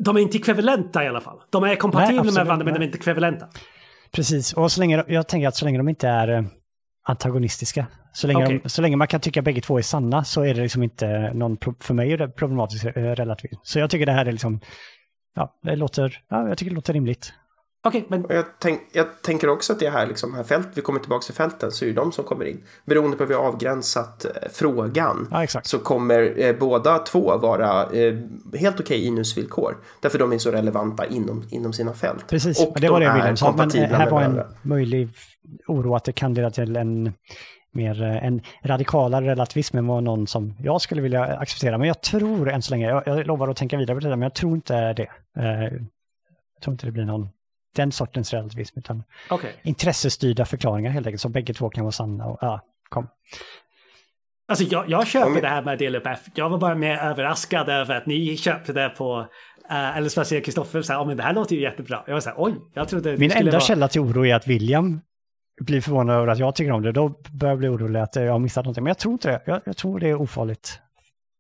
De 0.04 0.18
är 0.18 0.22
inte 0.22 0.38
ekvivalenta 0.38 1.04
i 1.04 1.08
alla 1.08 1.22
fall. 1.22 1.40
De 1.50 1.64
är 1.64 1.76
kompatibla 1.76 2.24
med 2.24 2.34
varandra 2.34 2.66
men 2.66 2.74
de 2.74 2.80
är 2.80 2.86
inte 2.86 2.98
ekvivalenta. 2.98 3.48
precis. 4.12 4.54
Och 4.54 4.72
så 4.72 4.80
länge, 4.80 5.04
jag 5.08 5.28
tänker 5.28 5.48
att 5.48 5.56
så 5.56 5.66
länge 5.66 5.78
de 5.78 5.90
inte 5.90 6.08
är 6.08 6.28
eh, 6.28 6.44
antagonistiska, 7.08 7.88
så 8.14 8.28
länge, 8.28 8.46
Okej. 8.46 8.60
de, 8.64 8.70
så 8.70 8.82
länge 8.82 8.96
man 8.96 9.08
kan 9.08 9.20
tycka 9.22 9.42
bägge 9.42 9.62
två 9.62 9.78
är 9.78 9.82
sanna 9.82 10.24
så 10.24 10.42
är 10.42 10.54
det 10.54 10.62
liksom 10.62 10.84
inte 10.84 11.34
någon, 11.34 11.58
för 11.80 11.94
mig 11.94 12.14
är 12.14 12.18
det 12.18 12.28
problematisk 12.28 12.86
eh, 12.86 12.92
relativism. 12.92 13.62
Så 13.64 13.80
jag 13.80 13.90
tycker 13.90 14.06
det 14.06 14.12
här 14.12 14.26
är 14.26 14.32
liksom, 14.32 14.60
ja, 15.36 15.60
det 15.64 15.76
låter, 15.76 16.22
ja, 16.30 16.48
jag 16.48 16.58
tycker 16.58 16.70
det 16.72 16.76
låter 16.76 16.94
rimligt. 16.94 17.34
Okej, 17.84 18.06
men 18.10 18.26
jag, 18.30 18.46
tänk, 18.60 18.82
jag 18.92 19.22
tänker 19.22 19.50
också 19.50 19.74
att 19.74 19.80
det 19.80 19.86
är 19.86 19.92
här, 19.92 20.08
liksom, 20.08 20.34
här 20.34 20.44
fält, 20.44 20.68
vi 20.74 20.82
kommer 20.82 21.00
tillbaka 21.00 21.24
till 21.24 21.34
fälten, 21.34 21.72
så 21.72 21.86
är 21.86 21.90
det 21.90 21.96
de 21.96 22.12
som 22.12 22.24
kommer 22.26 22.46
in. 22.46 22.64
Beroende 22.86 23.18
på 23.18 23.24
hur 23.24 23.28
vi 23.28 23.34
har 23.34 23.44
avgränsat 23.44 24.26
eh, 24.26 24.32
frågan 24.52 25.28
Ja, 25.32 25.44
exakt. 25.44 25.68
så 25.68 25.80
kommer 25.80 26.34
eh, 26.40 26.56
båda 26.60 26.98
två 27.00 27.38
vara 27.38 27.84
eh, 27.92 28.16
helt 28.60 28.80
okej 28.80 29.06
inusvillkor. 29.06 29.78
Därför 30.02 30.20
de 30.20 30.34
är 30.34 30.38
så 30.38 30.52
relevanta 30.52 31.06
inom, 31.06 31.44
inom 31.52 31.74
sina 31.74 31.94
fält. 31.94 32.28
Precis, 32.28 32.60
Och 32.68 32.82
det 32.82 32.90
var 32.90 33.00
de 33.00 33.06
det 33.06 33.12
är 33.12 33.16
William 33.16 33.38
sa. 33.38 33.52
Men 33.58 33.70
eh, 33.76 33.90
här 33.90 34.10
var 34.10 34.22
en 34.22 34.36
varandra. 34.36 34.46
möjlig 34.62 35.10
oro 35.68 35.96
att 35.96 36.04
det 36.04 36.12
kan 36.14 36.34
leda 36.34 36.50
till 36.52 36.76
en 36.76 37.14
mer 37.74 38.04
eh, 38.04 38.26
en 38.26 38.42
radikalare 38.64 39.26
relativism 39.26 39.78
än 39.78 39.88
vad 39.88 40.04
någon 40.04 40.28
som 40.28 40.54
jag 40.60 40.82
skulle 40.82 41.02
vilja 41.02 41.24
acceptera. 41.26 41.78
Men 41.78 41.88
jag 41.88 42.02
tror 42.02 42.50
än 42.50 42.62
så 42.62 42.72
länge, 42.72 42.90
jag, 42.90 43.04
jag 43.06 43.28
lovar 43.28 43.48
att 43.48 43.58
tänka 43.58 43.78
vidare 43.78 43.96
på 43.96 44.00
det 44.00 44.10
där, 44.10 44.16
men 44.16 44.24
jag 44.26 44.34
tror 44.36 44.54
inte 44.56 44.94
det. 44.94 45.08
Eh, 45.38 45.74
Jag 46.56 46.64
tror 46.64 46.72
inte 46.74 46.86
det 46.86 46.92
blir 46.92 47.06
någon 47.06 47.30
den 47.76 47.92
sortens 47.92 48.34
relativism, 48.34 48.80
utan 48.80 49.04
okej. 49.30 49.56
intressestyrda 49.64 50.46
förklaringar 50.46 50.92
helt 50.92 51.08
enkelt, 51.08 51.22
så 51.22 51.30
bägge 51.30 51.54
två 51.54 51.70
kan 51.70 51.84
vara 51.84 51.92
sanna. 51.92 52.26
Och, 52.26 52.38
ja, 52.42 52.62
kom. 52.90 53.08
Alltså 54.48 54.64
jag, 54.64 54.90
jag 54.90 55.08
köper 55.08 55.30
men- 55.30 55.42
det 55.42 55.48
här 55.48 55.62
med 55.62 55.74
att 55.74 55.80
dela 55.80 55.98
upp 55.98 56.08
F. 56.08 56.20
Jag 56.36 56.50
var 56.50 56.58
bara 56.58 56.76
mer 56.76 56.98
överraskad 56.98 57.70
över 57.70 57.96
att 57.96 58.06
ni 58.06 58.38
köpte 58.38 58.74
det 58.74 58.90
på... 58.90 59.28
Uh, 59.72 59.98
eller 59.98 60.10
speciellt 60.10 60.46
Kristoffer 60.46 60.82
sa, 60.82 60.94
ja 60.94 61.06
men 61.06 61.18
det 61.18 61.24
här 61.24 61.34
låter 61.34 61.56
ju 61.56 61.62
jättebra. 61.62 62.04
Jag 62.08 62.14
var 62.14 62.22
så 62.22 62.30
här, 62.30 62.36
oj, 62.40 62.54
jag 62.74 62.88
trodde 62.88 63.12
det 63.12 63.18
Min 63.18 63.32
enda 63.32 63.52
vara... 63.52 63.62
källa 63.62 63.88
till 63.88 64.02
oro 64.02 64.26
är 64.26 64.36
att 64.36 64.48
William 64.48 65.02
blir 65.62 65.82
förvånad 65.82 66.16
över 66.16 66.28
att 66.28 66.40
jag 66.40 66.56
tycker 66.56 66.72
om 66.72 66.82
det. 66.82 66.92
Då 66.92 67.10
börjar 67.32 67.52
jag 67.52 67.60
bli 67.60 67.68
orolig 67.68 68.00
att 68.00 68.16
jag 68.16 68.32
har 68.32 68.40
missat 68.40 68.66
någonting. 68.66 68.84
Men 68.84 68.90
jag 68.90 68.98
tror 68.98 69.12
inte 69.12 69.28
det. 69.28 69.42
Jag, 69.46 69.62
jag 69.66 69.78
tror 69.78 70.00
det 70.00 70.10
är 70.10 70.22
ofarligt. 70.22 70.80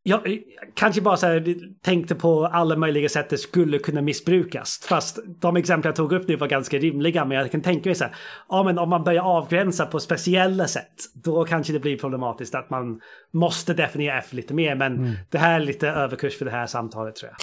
Jag 0.03 0.31
eh, 0.31 0.37
kanske 0.73 1.01
bara 1.01 1.17
så 1.17 1.25
här, 1.25 1.55
tänkte 1.81 2.15
på 2.15 2.45
alla 2.45 2.75
möjliga 2.75 3.09
sätt 3.09 3.29
det 3.29 3.37
skulle 3.37 3.79
kunna 3.79 4.01
missbrukas. 4.01 4.79
Fast 4.89 5.19
de 5.41 5.57
exempel 5.57 5.89
jag 5.89 5.95
tog 5.95 6.13
upp 6.13 6.27
nu 6.27 6.35
var 6.35 6.47
ganska 6.47 6.77
rimliga. 6.77 7.25
Men 7.25 7.37
jag 7.37 7.51
kan 7.51 7.61
tänka 7.61 7.89
mig 7.89 7.95
så 7.95 8.03
här, 8.03 8.15
ja 8.49 8.63
men 8.63 8.77
om 8.79 8.89
man 8.89 9.03
börjar 9.03 9.23
avgränsa 9.23 9.85
på 9.85 9.99
speciella 9.99 10.67
sätt. 10.67 10.93
Då 11.13 11.45
kanske 11.45 11.73
det 11.73 11.79
blir 11.79 11.97
problematiskt 11.97 12.55
att 12.55 12.69
man 12.69 13.01
måste 13.33 13.73
definiera 13.73 14.17
F 14.17 14.33
lite 14.33 14.53
mer. 14.53 14.75
Men 14.75 15.17
det 15.29 15.37
här 15.37 15.61
är 15.61 15.65
lite 15.65 15.87
överkurs 15.87 16.37
för 16.37 16.45
det 16.45 16.51
här 16.51 16.67
samtalet 16.67 17.15
tror 17.15 17.31
jag. 17.31 17.37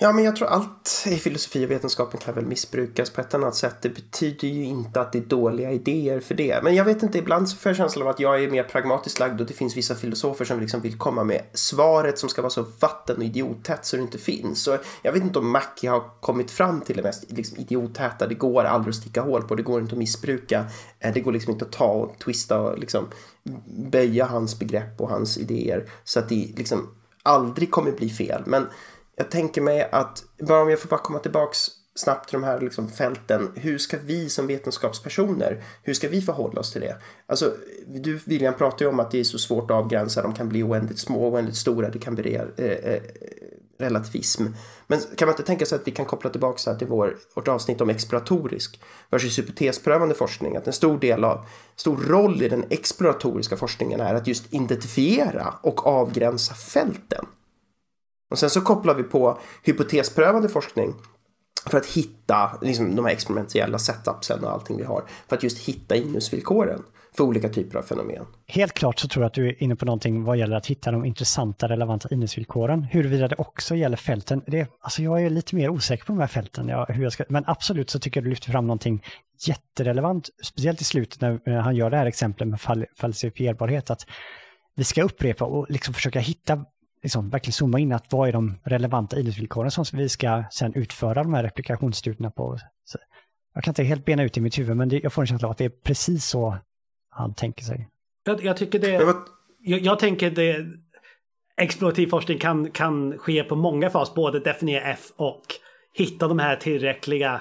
Ja, 0.00 0.12
men 0.12 0.24
jag 0.24 0.36
tror 0.36 0.48
allt 0.48 1.04
i 1.06 1.16
filosofi 1.16 1.66
och 1.66 1.70
vetenskapen 1.70 2.20
kan 2.20 2.34
väl 2.34 2.46
missbrukas 2.46 3.10
på 3.10 3.20
ett 3.20 3.34
annat 3.34 3.54
sätt. 3.54 3.76
Det 3.82 3.88
betyder 3.88 4.48
ju 4.48 4.64
inte 4.64 5.00
att 5.00 5.12
det 5.12 5.18
är 5.18 5.22
dåliga 5.22 5.72
idéer 5.72 6.20
för 6.20 6.34
det. 6.34 6.62
Men 6.62 6.74
jag 6.74 6.84
vet 6.84 7.02
inte, 7.02 7.18
ibland 7.18 7.48
så 7.48 7.56
får 7.56 7.70
jag 7.70 7.76
känslan 7.76 8.06
av 8.06 8.08
att 8.08 8.20
jag 8.20 8.44
är 8.44 8.50
mer 8.50 8.62
pragmatiskt 8.62 9.18
lagd 9.18 9.40
och 9.40 9.46
det 9.46 9.54
finns 9.54 9.76
vissa 9.76 9.94
filosofer 9.94 10.44
som 10.44 10.60
liksom 10.60 10.80
vill 10.80 10.98
komma 10.98 11.24
med 11.24 11.42
svaret 11.52 12.18
som 12.18 12.28
ska 12.28 12.42
vara 12.42 12.50
så 12.50 12.66
vatten 12.80 13.16
och 13.16 13.22
idiottätt 13.22 13.86
så 13.86 13.96
det 13.96 14.02
inte 14.02 14.18
finns. 14.18 14.62
Så 14.62 14.78
jag 15.02 15.12
vet 15.12 15.22
inte 15.22 15.38
om 15.38 15.50
Mackie 15.50 15.90
har 15.90 16.20
kommit 16.20 16.50
fram 16.50 16.80
till 16.80 16.96
det 16.96 17.02
mest 17.02 17.24
liksom, 17.28 17.58
idiottäta. 17.58 18.26
Det 18.26 18.34
går 18.34 18.64
aldrig 18.64 18.92
att 18.92 19.00
sticka 19.00 19.22
hål 19.22 19.42
på, 19.42 19.54
det 19.54 19.62
går 19.62 19.80
inte 19.80 19.92
att 19.92 19.98
missbruka. 19.98 20.66
Eh, 20.98 21.14
det 21.14 21.20
går 21.20 21.32
liksom 21.32 21.52
inte 21.52 21.64
att 21.64 21.72
ta 21.72 21.88
och 21.88 22.18
twista 22.18 22.60
och 22.60 22.78
liksom 22.78 23.06
böja 23.90 24.26
hans 24.26 24.58
begrepp 24.58 25.00
och 25.00 25.08
hans 25.08 25.38
idéer 25.38 25.90
så 26.04 26.18
att 26.18 26.28
det 26.28 26.48
liksom 26.56 26.88
aldrig 27.22 27.70
kommer 27.70 27.92
bli 27.92 28.10
fel. 28.10 28.42
Men 28.46 28.66
jag 29.18 29.30
tänker 29.30 29.60
mig 29.60 29.88
att, 29.92 30.24
bara 30.38 30.62
om 30.62 30.70
jag 30.70 30.80
får 30.80 30.88
bara 30.88 31.00
komma 31.00 31.18
tillbaks 31.18 31.68
snabbt 31.94 32.28
till 32.28 32.40
de 32.40 32.46
här 32.46 32.60
liksom 32.60 32.88
fälten. 32.88 33.52
Hur 33.54 33.78
ska 33.78 33.96
vi 34.04 34.28
som 34.28 34.46
vetenskapspersoner, 34.46 35.64
hur 35.82 35.94
ska 35.94 36.08
vi 36.08 36.22
förhålla 36.22 36.60
oss 36.60 36.72
till 36.72 36.80
det? 36.80 36.96
Alltså, 37.26 37.54
du 37.86 38.20
William 38.24 38.54
pratar 38.54 38.84
ju 38.84 38.90
om 38.92 39.00
att 39.00 39.10
det 39.10 39.20
är 39.20 39.24
så 39.24 39.38
svårt 39.38 39.70
att 39.70 39.76
avgränsa, 39.76 40.22
de 40.22 40.34
kan 40.34 40.48
bli 40.48 40.62
oändligt 40.62 40.98
små, 40.98 41.28
oändligt 41.28 41.56
stora, 41.56 41.90
det 41.90 41.98
kan 41.98 42.14
bli 42.14 42.34
eh, 42.34 42.66
eh, 42.66 43.02
relativism. 43.78 44.44
Men 44.86 45.00
kan 45.16 45.26
man 45.26 45.32
inte 45.32 45.42
tänka 45.42 45.66
sig 45.66 45.76
att 45.76 45.86
vi 45.86 45.90
kan 45.90 46.06
koppla 46.06 46.30
tillbaka 46.30 46.70
här 46.70 46.78
till 46.78 46.86
vår, 46.86 47.16
vårt 47.34 47.48
avsnitt 47.48 47.80
om 47.80 47.90
exploratorisk 47.90 48.80
versus 49.10 49.38
hypotesprövande 49.38 50.14
forskning, 50.14 50.56
att 50.56 50.66
en 50.66 50.72
stor 50.72 50.98
del 50.98 51.24
av, 51.24 51.46
stor 51.76 51.96
roll 51.96 52.42
i 52.42 52.48
den 52.48 52.64
exploratoriska 52.70 53.56
forskningen 53.56 54.00
är 54.00 54.14
att 54.14 54.26
just 54.26 54.54
identifiera 54.54 55.54
och 55.62 55.86
avgränsa 55.86 56.54
fälten. 56.54 57.26
Och 58.30 58.38
sen 58.38 58.50
så 58.50 58.60
kopplar 58.60 58.94
vi 58.94 59.02
på 59.02 59.38
hypotesprövande 59.62 60.48
forskning 60.48 60.94
för 61.66 61.78
att 61.78 61.86
hitta 61.86 62.58
liksom, 62.62 62.96
de 62.96 63.04
här 63.04 63.12
experimentella 63.12 63.78
setupsen 63.78 64.44
och 64.44 64.52
allting 64.52 64.76
vi 64.76 64.84
har. 64.84 65.04
För 65.28 65.36
att 65.36 65.42
just 65.42 65.58
hitta 65.58 65.96
inusvillkoren 65.96 66.82
för 67.16 67.24
olika 67.24 67.48
typer 67.48 67.78
av 67.78 67.82
fenomen. 67.82 68.26
Helt 68.46 68.72
klart 68.74 68.98
så 68.98 69.08
tror 69.08 69.22
jag 69.22 69.28
att 69.28 69.34
du 69.34 69.48
är 69.48 69.62
inne 69.62 69.76
på 69.76 69.84
någonting 69.84 70.24
vad 70.24 70.36
gäller 70.36 70.56
att 70.56 70.66
hitta 70.66 70.90
de 70.90 71.04
intressanta, 71.04 71.68
relevanta 71.68 72.08
inusvillkoren, 72.10 72.82
Huruvida 72.82 73.28
det 73.28 73.36
också 73.38 73.74
gäller 73.74 73.96
fälten. 73.96 74.42
Det, 74.46 74.68
alltså 74.80 75.02
jag 75.02 75.22
är 75.22 75.30
lite 75.30 75.56
mer 75.56 75.68
osäker 75.68 76.04
på 76.04 76.12
de 76.12 76.20
här 76.20 76.26
fälten. 76.26 76.68
jag, 76.68 76.86
hur 76.86 77.02
jag 77.02 77.12
ska, 77.12 77.24
men 77.28 77.44
absolut 77.46 77.90
så 77.90 77.98
tycker 77.98 78.20
jag 78.20 78.24
du 78.24 78.30
lyfter 78.30 78.50
fram 78.50 78.66
någonting 78.66 79.04
jätterelevant. 79.46 80.28
Speciellt 80.42 80.80
i 80.80 80.84
slutet 80.84 81.20
när 81.20 81.58
han 81.58 81.76
gör 81.76 81.90
det 81.90 81.96
här 81.96 82.06
exemplet 82.06 82.48
med 82.48 82.60
fall, 82.60 82.86
falsifierbarhet. 82.96 83.90
Att 83.90 84.06
vi 84.76 84.84
ska 84.84 85.02
upprepa 85.02 85.44
och 85.44 85.66
liksom 85.68 85.94
försöka 85.94 86.20
hitta, 86.20 86.64
liksom 87.02 87.30
verkligen 87.30 87.52
zooma 87.52 87.78
in 87.78 87.92
att 87.92 88.12
vad 88.12 88.28
är 88.28 88.32
de 88.32 88.58
relevanta 88.64 89.20
innesvillkoren 89.20 89.70
som 89.70 89.84
vi 89.92 90.08
ska 90.08 90.44
sen 90.50 90.74
utföra 90.74 91.22
de 91.22 91.34
här 91.34 91.42
replikationsstudierna 91.42 92.30
på. 92.30 92.58
Så 92.84 92.98
jag 93.54 93.64
kan 93.64 93.70
inte 93.70 93.82
helt 93.82 94.04
bena 94.04 94.22
ut 94.22 94.36
i 94.36 94.40
mitt 94.40 94.58
huvud 94.58 94.76
men 94.76 94.88
det, 94.88 95.00
jag 95.02 95.12
får 95.12 95.22
en 95.22 95.26
känsla 95.26 95.48
av 95.48 95.52
att 95.52 95.58
det 95.58 95.64
är 95.64 95.72
precis 95.84 96.24
så 96.24 96.58
han 97.10 97.34
tänker 97.34 97.64
sig. 97.64 97.88
Jag, 98.24 98.44
jag 98.44 98.56
tycker 98.56 98.78
det... 98.78 99.14
Jag, 99.60 99.80
jag 99.80 99.98
tänker 99.98 100.30
det... 100.30 100.66
explorativ 101.56 102.06
forskning 102.06 102.38
kan, 102.38 102.70
kan 102.70 103.18
ske 103.18 103.44
på 103.44 103.56
många 103.56 103.90
fas, 103.90 104.14
både 104.14 104.40
definiera 104.40 104.84
F 104.84 105.00
och 105.16 105.42
hitta 105.94 106.28
de 106.28 106.38
här 106.38 106.56
tillräckliga, 106.56 107.40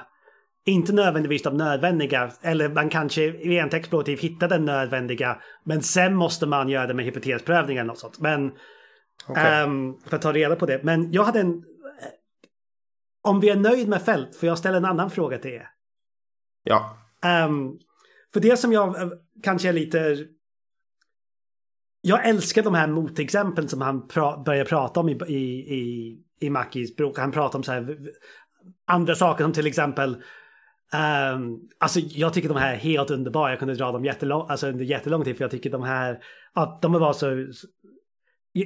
inte 0.65 0.93
nödvändigtvis 0.93 1.43
de 1.43 1.57
nödvändiga, 1.57 2.31
eller 2.41 2.69
man 2.69 2.89
kanske 2.89 3.21
rent 3.29 3.73
explorativ 3.73 4.19
hittar 4.19 4.47
den 4.49 4.65
nödvändiga, 4.65 5.41
men 5.63 5.81
sen 5.81 6.15
måste 6.15 6.45
man 6.45 6.69
göra 6.69 6.87
det 6.87 6.93
med 6.93 7.05
hypotesprövning 7.05 7.77
eller 7.77 7.87
något 7.87 7.99
sånt. 7.99 8.19
Men 8.19 8.51
okay. 9.29 9.63
um, 9.63 9.89
ehm, 9.89 9.99
för 10.05 10.15
att 10.15 10.21
ta 10.21 10.33
reda 10.33 10.55
på 10.55 10.65
det. 10.65 10.83
Men 10.83 11.11
jag 11.11 11.23
hade 11.23 11.39
en... 11.39 11.63
Om 13.21 13.39
vi 13.39 13.49
är 13.49 13.55
nöjd 13.55 13.87
med 13.87 14.01
fält, 14.01 14.35
får 14.35 14.49
jag 14.49 14.57
ställa 14.57 14.77
en 14.77 14.85
annan 14.85 15.11
fråga 15.11 15.37
till 15.37 15.51
er? 15.51 15.69
Ja. 16.63 16.97
Um, 17.45 17.79
för 18.33 18.39
det 18.39 18.57
som 18.57 18.73
jag 18.73 19.01
uh, 19.01 19.11
kanske 19.43 19.69
är 19.69 19.73
lite 19.73 20.27
jag 22.01 22.27
älskar 22.27 22.63
de 22.63 22.73
här 22.73 22.87
motexemplen 22.87 23.69
som 23.69 23.81
han 23.81 24.07
pra 24.07 24.37
börjar 24.37 24.65
prata 24.65 24.99
om 24.99 25.09
i, 25.09 25.17
i, 25.27 25.75
i, 25.75 26.17
i 26.39 26.49
Mackis 26.49 26.95
bok. 26.95 27.17
Han 27.17 27.31
pratar 27.31 27.59
om 27.59 27.63
så 27.63 27.71
här 27.71 27.97
andra 28.87 29.15
saker 29.15 29.43
som 29.43 29.53
till 29.53 29.67
exempel 29.67 30.13
um, 31.33 31.69
alltså 31.77 31.99
jag 31.99 32.33
tycker 32.33 32.49
de 32.49 32.57
här 32.57 32.73
är 32.73 32.77
helt 32.77 33.11
underbara. 33.11 33.49
Jag 33.49 33.59
kunde 33.59 33.75
dra 33.75 33.91
dem 33.91 34.05
jättelång, 34.05 34.47
alltså 34.49 34.67
under 34.67 34.85
jättelång 34.85 35.23
tid 35.23 35.37
för 35.37 35.43
jag 35.43 35.51
tycker 35.51 35.69
de 35.69 35.83
här, 35.83 36.19
att 36.53 36.81
de 36.81 36.93
var 36.93 37.13
så 37.13 37.47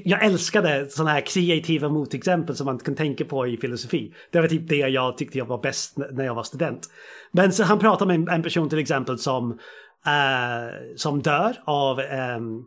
jag 0.05 0.26
älskade 0.26 0.89
sådana 0.89 1.11
här 1.11 1.22
kreativa 1.22 1.89
motexempel 1.89 2.55
som 2.55 2.65
man 2.65 2.80
kan 2.80 2.95
tänka 2.95 3.26
på 3.26 3.47
i 3.47 3.57
filosofi. 3.57 4.13
Det 4.31 4.41
var 4.41 4.47
typ 4.47 4.69
det 4.69 4.76
jag 4.76 5.18
tyckte 5.18 5.38
jag 5.38 5.45
var 5.45 5.61
bäst 5.61 5.97
när 6.11 6.26
jag 6.26 6.35
var 6.35 6.43
student. 6.43 6.89
Men 7.31 7.53
så 7.53 7.63
han 7.63 7.80
pratar 7.80 8.05
med 8.05 8.30
en, 8.30 8.43
person 8.43 8.69
till 8.69 8.80
exempel 8.80 9.18
som, 9.18 9.51
uh, 9.51 10.95
som 10.95 11.22
dör 11.22 11.55
av 11.65 11.99
um, 11.99 12.65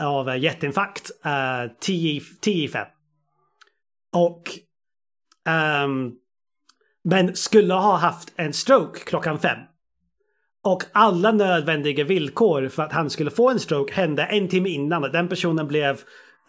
av 0.00 0.38
hjärtinfarkt 0.38 1.10
uh, 1.26 1.72
10, 1.80 2.20
10 2.40 2.64
i 2.64 2.68
5. 2.68 2.86
Och 4.12 4.42
um, 5.84 6.12
men 7.04 7.36
skulle 7.36 7.74
ha 7.74 7.96
haft 7.96 8.32
en 8.36 8.52
stroke 8.52 9.00
klockan 9.00 9.38
5. 9.38 9.58
Och 10.64 10.82
alla 10.92 11.32
nödvändiga 11.32 12.04
villkor 12.04 12.68
för 12.68 12.82
att 12.82 12.92
han 12.92 13.10
skulle 13.10 13.30
få 13.30 13.50
en 13.50 13.60
stroke 13.60 13.94
hände 13.94 14.22
en 14.22 14.48
timme 14.48 14.68
innan. 14.68 15.02
Den 15.02 15.28
personen 15.28 15.68
blev 15.68 16.00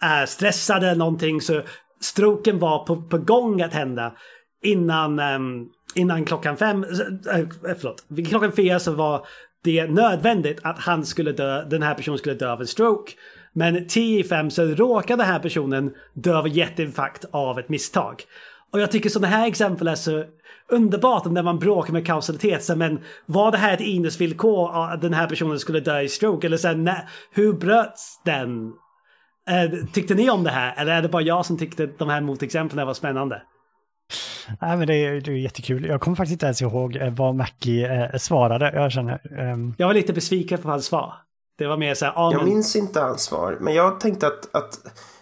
är 0.01 0.25
stressad 0.25 0.83
eller 0.83 0.95
någonting 0.95 1.41
så 1.41 1.61
stroken 2.01 2.59
var 2.59 2.85
på, 2.85 3.01
på 3.01 3.17
gång 3.17 3.61
att 3.61 3.73
hända 3.73 4.13
innan, 4.63 5.19
ehm, 5.19 5.65
innan 5.95 6.25
klockan 6.25 6.57
fem, 6.57 6.83
äh, 7.33 7.75
förlåt, 7.79 8.03
klockan 8.29 8.51
fyra 8.51 8.79
så 8.79 8.91
var 8.91 9.25
det 9.63 9.87
nödvändigt 9.87 10.59
att 10.63 10.79
han 10.79 11.05
skulle 11.05 11.31
dö, 11.31 11.65
den 11.65 11.83
här 11.83 11.93
personen 11.93 12.17
skulle 12.17 12.35
dö 12.35 12.51
av 12.51 12.61
en 12.61 12.67
stroke. 12.67 13.11
Men 13.53 13.87
10 13.87 14.19
i 14.19 14.23
5 14.23 14.49
så 14.49 14.65
råkar 14.65 15.17
den 15.17 15.25
här 15.25 15.39
personen 15.39 15.93
dö 16.13 16.37
av 16.37 16.47
hjärtinfarkt 16.47 17.25
av 17.31 17.59
ett 17.59 17.69
misstag. 17.69 18.23
Och 18.71 18.79
jag 18.79 18.91
tycker 18.91 19.09
sådana 19.09 19.27
här 19.27 19.47
exempel 19.47 19.87
är 19.87 19.95
så 19.95 20.23
underbart 20.69 21.25
när 21.25 21.43
man 21.43 21.59
bråkar 21.59 21.93
med 21.93 22.05
kausalitet. 22.05 22.63
Så, 22.63 22.75
men 22.75 22.99
var 23.25 23.51
det 23.51 23.57
här 23.57 23.73
ett 23.73 23.81
innesvillkor 23.81 24.91
att 24.93 25.01
den 25.01 25.13
här 25.13 25.27
personen 25.27 25.59
skulle 25.59 25.79
dö 25.79 26.01
i 26.01 26.09
stroke? 26.09 26.47
Eller 26.47 26.57
så, 26.57 26.73
när, 26.73 27.09
hur 27.31 27.53
bröts 27.53 28.21
den? 28.25 28.73
Eh, 29.49 29.85
tyckte 29.93 30.15
ni 30.15 30.29
om 30.29 30.43
det 30.43 30.49
här? 30.49 30.73
Eller 30.77 30.93
är 30.93 31.01
det 31.01 31.09
bara 31.09 31.21
jag 31.21 31.45
som 31.45 31.57
tyckte 31.57 31.85
de 31.97 32.09
här 32.09 32.21
motexemplen 32.21 32.87
var 32.87 32.93
spännande? 32.93 33.41
Nej, 34.61 34.77
men 34.77 34.87
det 34.87 34.95
är, 34.95 35.21
det 35.21 35.31
är 35.31 35.35
jättekul. 35.35 35.85
Jag 35.85 36.01
kommer 36.01 36.15
faktiskt 36.15 36.31
inte 36.31 36.45
ens 36.45 36.61
ihåg 36.61 36.95
eh, 36.95 37.13
vad 37.13 37.35
Mackie 37.35 38.03
eh, 38.03 38.17
svarade. 38.17 38.71
Jag 38.73 38.91
känner... 38.91 39.39
Um... 39.53 39.75
Jag 39.77 39.87
var 39.87 39.93
lite 39.93 40.13
besviken 40.13 40.57
på 40.57 40.69
hans 40.69 40.85
svar. 40.85 41.13
Det 41.57 41.67
var 41.67 41.77
mer 41.77 41.93
så 41.93 42.05
här, 42.05 42.13
ah, 42.15 42.31
Jag 42.31 42.41
men... 42.41 42.49
minns 42.49 42.75
inte 42.75 42.99
hans 42.99 43.21
svar, 43.21 43.57
men 43.59 43.73
jag 43.73 43.99
tänkte 43.99 44.27
att, 44.27 44.55
att 44.55 44.79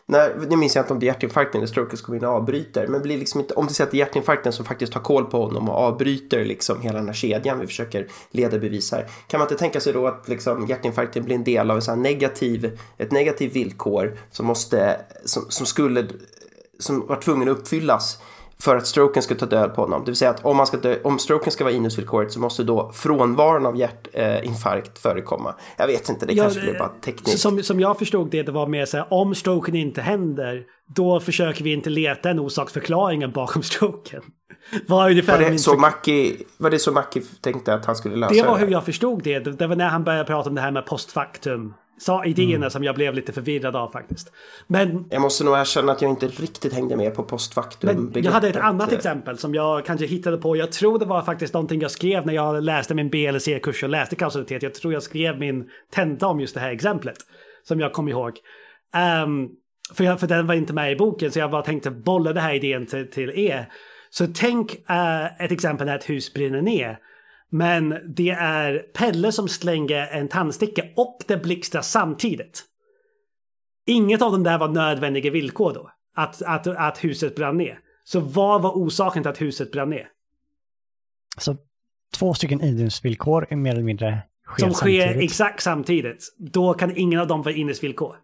när, 0.09 0.35
nu 0.49 0.55
minns 0.57 0.75
jag 0.75 0.84
inte 0.84 0.93
om 0.93 0.99
det 0.99 1.05
är 1.05 1.07
hjärtinfarkten 1.07 1.59
eller 1.59 1.67
stroken 1.67 1.97
som 1.97 2.05
kommer 2.05 2.17
in 2.17 2.25
och 2.25 2.31
avbryter. 2.31 2.88
Men 2.88 3.01
blir 3.01 3.17
liksom 3.17 3.41
inte, 3.41 3.53
om 3.53 3.67
det 3.67 3.73
säger 3.73 3.88
att 3.88 3.91
det 3.91 3.97
är 3.97 3.99
hjärtinfarkten 3.99 4.53
som 4.53 4.65
faktiskt 4.65 4.93
tar 4.93 4.99
koll 4.99 5.25
på 5.25 5.43
honom 5.43 5.69
och 5.69 5.75
avbryter 5.75 6.45
liksom 6.45 6.81
hela 6.81 6.97
den 6.97 7.07
här 7.07 7.13
kedjan 7.13 7.59
vi 7.59 7.67
försöker 7.67 8.07
leda 8.31 8.59
bevis 8.59 8.91
här. 8.91 9.07
Kan 9.27 9.39
man 9.39 9.45
inte 9.45 9.59
tänka 9.59 9.79
sig 9.79 9.93
då 9.93 10.07
att 10.07 10.27
liksom 10.27 10.67
hjärtinfarkten 10.67 11.23
blir 11.23 11.35
en 11.35 11.43
del 11.43 11.71
av 11.71 11.75
en 11.75 11.81
sån 11.81 12.01
negativ, 12.01 12.79
ett 12.97 13.11
negativt 13.11 13.55
villkor 13.55 14.17
som 14.31 14.45
måste, 14.45 14.99
som, 15.25 15.45
som 15.49 15.65
skulle, 15.65 16.07
som 16.79 17.07
var 17.07 17.21
tvungen 17.21 17.49
att 17.49 17.57
uppfyllas 17.57 18.17
för 18.59 18.75
att 18.75 18.88
stroken 18.88 19.23
ska 19.23 19.35
ta 19.35 19.45
död 19.45 19.75
på 19.75 19.81
honom. 19.81 20.01
Det 20.05 20.11
vill 20.11 20.15
säga 20.15 20.31
att 20.31 20.45
om, 20.45 20.57
man 20.57 20.67
ska 20.67 20.77
dö, 20.77 20.97
om 21.03 21.19
stroken 21.19 21.51
ska 21.51 21.63
vara 21.63 21.73
inusvillkoret 21.73 22.31
så 22.31 22.39
måste 22.39 22.63
då 22.63 22.91
frånvaron 22.93 23.65
av 23.65 23.77
hjärtinfarkt 23.77 24.97
eh, 24.97 25.01
förekomma. 25.01 25.55
Jag 25.77 25.88
vet 25.88 26.09
inte, 26.09 26.25
det 26.25 26.34
ja, 26.34 26.43
kanske 26.43 26.61
blir 26.61 26.79
bara 26.79 26.91
tekniskt. 27.01 27.39
Som, 27.39 27.63
som 27.63 27.79
jag 27.79 27.99
förstod 27.99 28.29
det, 28.31 28.43
det 28.43 28.51
var 28.51 28.67
mer 28.67 28.85
så 28.85 28.97
här, 28.97 29.13
om 29.13 29.35
stroken 29.35 29.75
inte 29.75 30.01
händer, 30.01 30.63
då 30.95 31.19
försöker 31.19 31.63
vi 31.63 31.73
inte 31.73 31.89
leta 31.89 32.29
en 32.29 32.39
orsaksförklaring 32.39 33.31
bakom 33.31 33.63
stroken. 33.63 34.21
Var, 34.88 35.09
ungefär 35.09 35.41
var, 35.41 35.49
det 35.49 35.59
så 35.59 35.77
Mackie, 35.77 36.38
var 36.57 36.69
det 36.69 36.79
så 36.79 36.91
Mackie 36.91 37.23
tänkte 37.41 37.73
att 37.73 37.85
han 37.85 37.95
skulle 37.95 38.15
lösa 38.15 38.34
det? 38.34 38.41
Det 38.41 38.47
var 38.47 38.57
hur 38.57 38.67
jag 38.67 38.85
förstod 38.85 39.23
det. 39.23 39.39
Det 39.39 39.67
var 39.67 39.75
när 39.75 39.89
han 39.89 40.03
började 40.03 40.25
prata 40.25 40.49
om 40.49 40.55
det 40.55 40.61
här 40.61 40.71
med 40.71 40.85
postfaktum 40.85 41.73
sa 41.98 42.26
idéerna 42.26 42.56
mm. 42.56 42.69
som 42.69 42.84
jag 42.84 42.95
blev 42.95 43.14
lite 43.14 43.34
förvirrad 43.34 43.76
av 43.76 43.91
faktiskt. 43.91 44.32
Men... 44.68 45.06
Jag 45.10 45.22
måste 45.22 45.44
nog 45.44 45.57
erkänna 45.57 45.91
att 45.91 46.02
jag 46.02 46.11
inte 46.11 46.28
riktigt 46.28 46.74
hängde 46.74 46.98
med 46.98 47.15
på 47.15 47.24
postfaktum. 47.24 48.11
Men 48.14 48.24
jag 48.24 48.32
hade 48.32 48.48
ett 48.48 48.56
annat 48.56 48.91
exempel 48.91 49.38
som 49.38 49.56
jag 49.56 49.86
kanske 49.86 50.06
hittade 50.06 50.38
på. 50.38 50.56
Jag 50.56 50.72
tror 50.72 50.99
det 50.99 51.06
var 51.06 51.22
faktiskt 51.22 51.53
någonting 51.53 51.82
jag 51.82 51.91
skrev 51.91 52.26
när 52.26 52.34
jag 52.34 52.64
läste 52.64 52.94
min 52.94 53.10
BLC-kurs 53.10 53.84
och 53.84 53.90
läste 53.90 54.15
kausalitet. 54.15 54.64
Jag 54.64 54.74
tror 54.74 54.94
jag 54.94 55.03
skrev 55.03 55.40
min 55.40 55.69
tenta 55.94 56.28
om 56.28 56.40
just 56.40 56.53
det 56.53 56.60
här 56.60 56.72
exemplet. 56.72 57.18
Som 57.64 57.80
jag 57.80 57.94
kom 57.94 58.10
ihåg. 58.10 58.40
Um, 59.24 59.49
för, 59.94 60.03
jag, 60.03 60.19
för 60.19 60.28
den 60.28 60.48
var 60.48 60.56
inte 60.56 60.74
med 60.74 60.91
i 60.91 60.95
boken 60.95 61.32
så 61.32 61.40
jag 61.40 61.52
bara 61.52 61.61
tänkte 61.61 61.91
bolla 61.91 62.34
den 62.34 62.44
här 62.44 62.53
idén 62.53 62.86
till, 62.86 63.11
till 63.11 63.30
er. 63.30 63.72
Så 64.10 64.28
tänk 64.28 64.72
uh, 64.72 65.44
ett 65.44 65.52
exempel 65.52 65.88
när 65.88 65.95
ett 65.95 66.10
hus 66.10 66.34
brinner 66.34 66.61
ner. 66.61 66.99
Men 67.49 67.98
det 68.15 68.30
är 68.30 68.80
Pelle 68.80 69.32
som 69.32 69.48
slänger 69.48 70.07
en 70.07 70.28
tandsticka 70.28 70.84
och 70.95 71.19
det 71.28 71.38
blixtrar 71.38 71.82
samtidigt. 71.82 72.64
Inget 73.86 74.22
av 74.22 74.32
dem 74.32 74.44
där 74.44 74.57
var 74.57 74.68
nödvändiga 74.68 75.32
villkor 75.32 75.74
då. 75.74 75.91
Att, 76.15 76.41
att, 76.41 76.68
att 76.68 77.03
huset 77.03 77.36
brann 77.36 77.57
ner. 77.57 77.80
Så 78.03 78.19
vad 78.19 78.61
var 78.61 78.72
orsaken 78.72 79.24
till 79.24 79.30
att 79.30 79.41
huset 79.41 79.72
brann 79.72 79.90
ner? 79.90 80.07
Så 81.38 81.57
två 82.18 82.34
stycken 82.34 82.61
idrottsvillkor 82.61 83.48
är 83.49 83.56
mer 83.56 83.72
eller 83.72 83.84
mindre 83.84 84.22
sker 84.48 84.65
Som 84.65 84.74
sker 84.74 85.02
samtidigt. 85.02 85.24
exakt 85.24 85.64
samtidigt. 85.64 86.36
Då 86.38 86.74
kan 86.74 86.98
ingen 86.98 87.19
av 87.19 87.28
dem 87.28 87.41
vara 87.41 87.56
innesvillkor. 87.56 88.15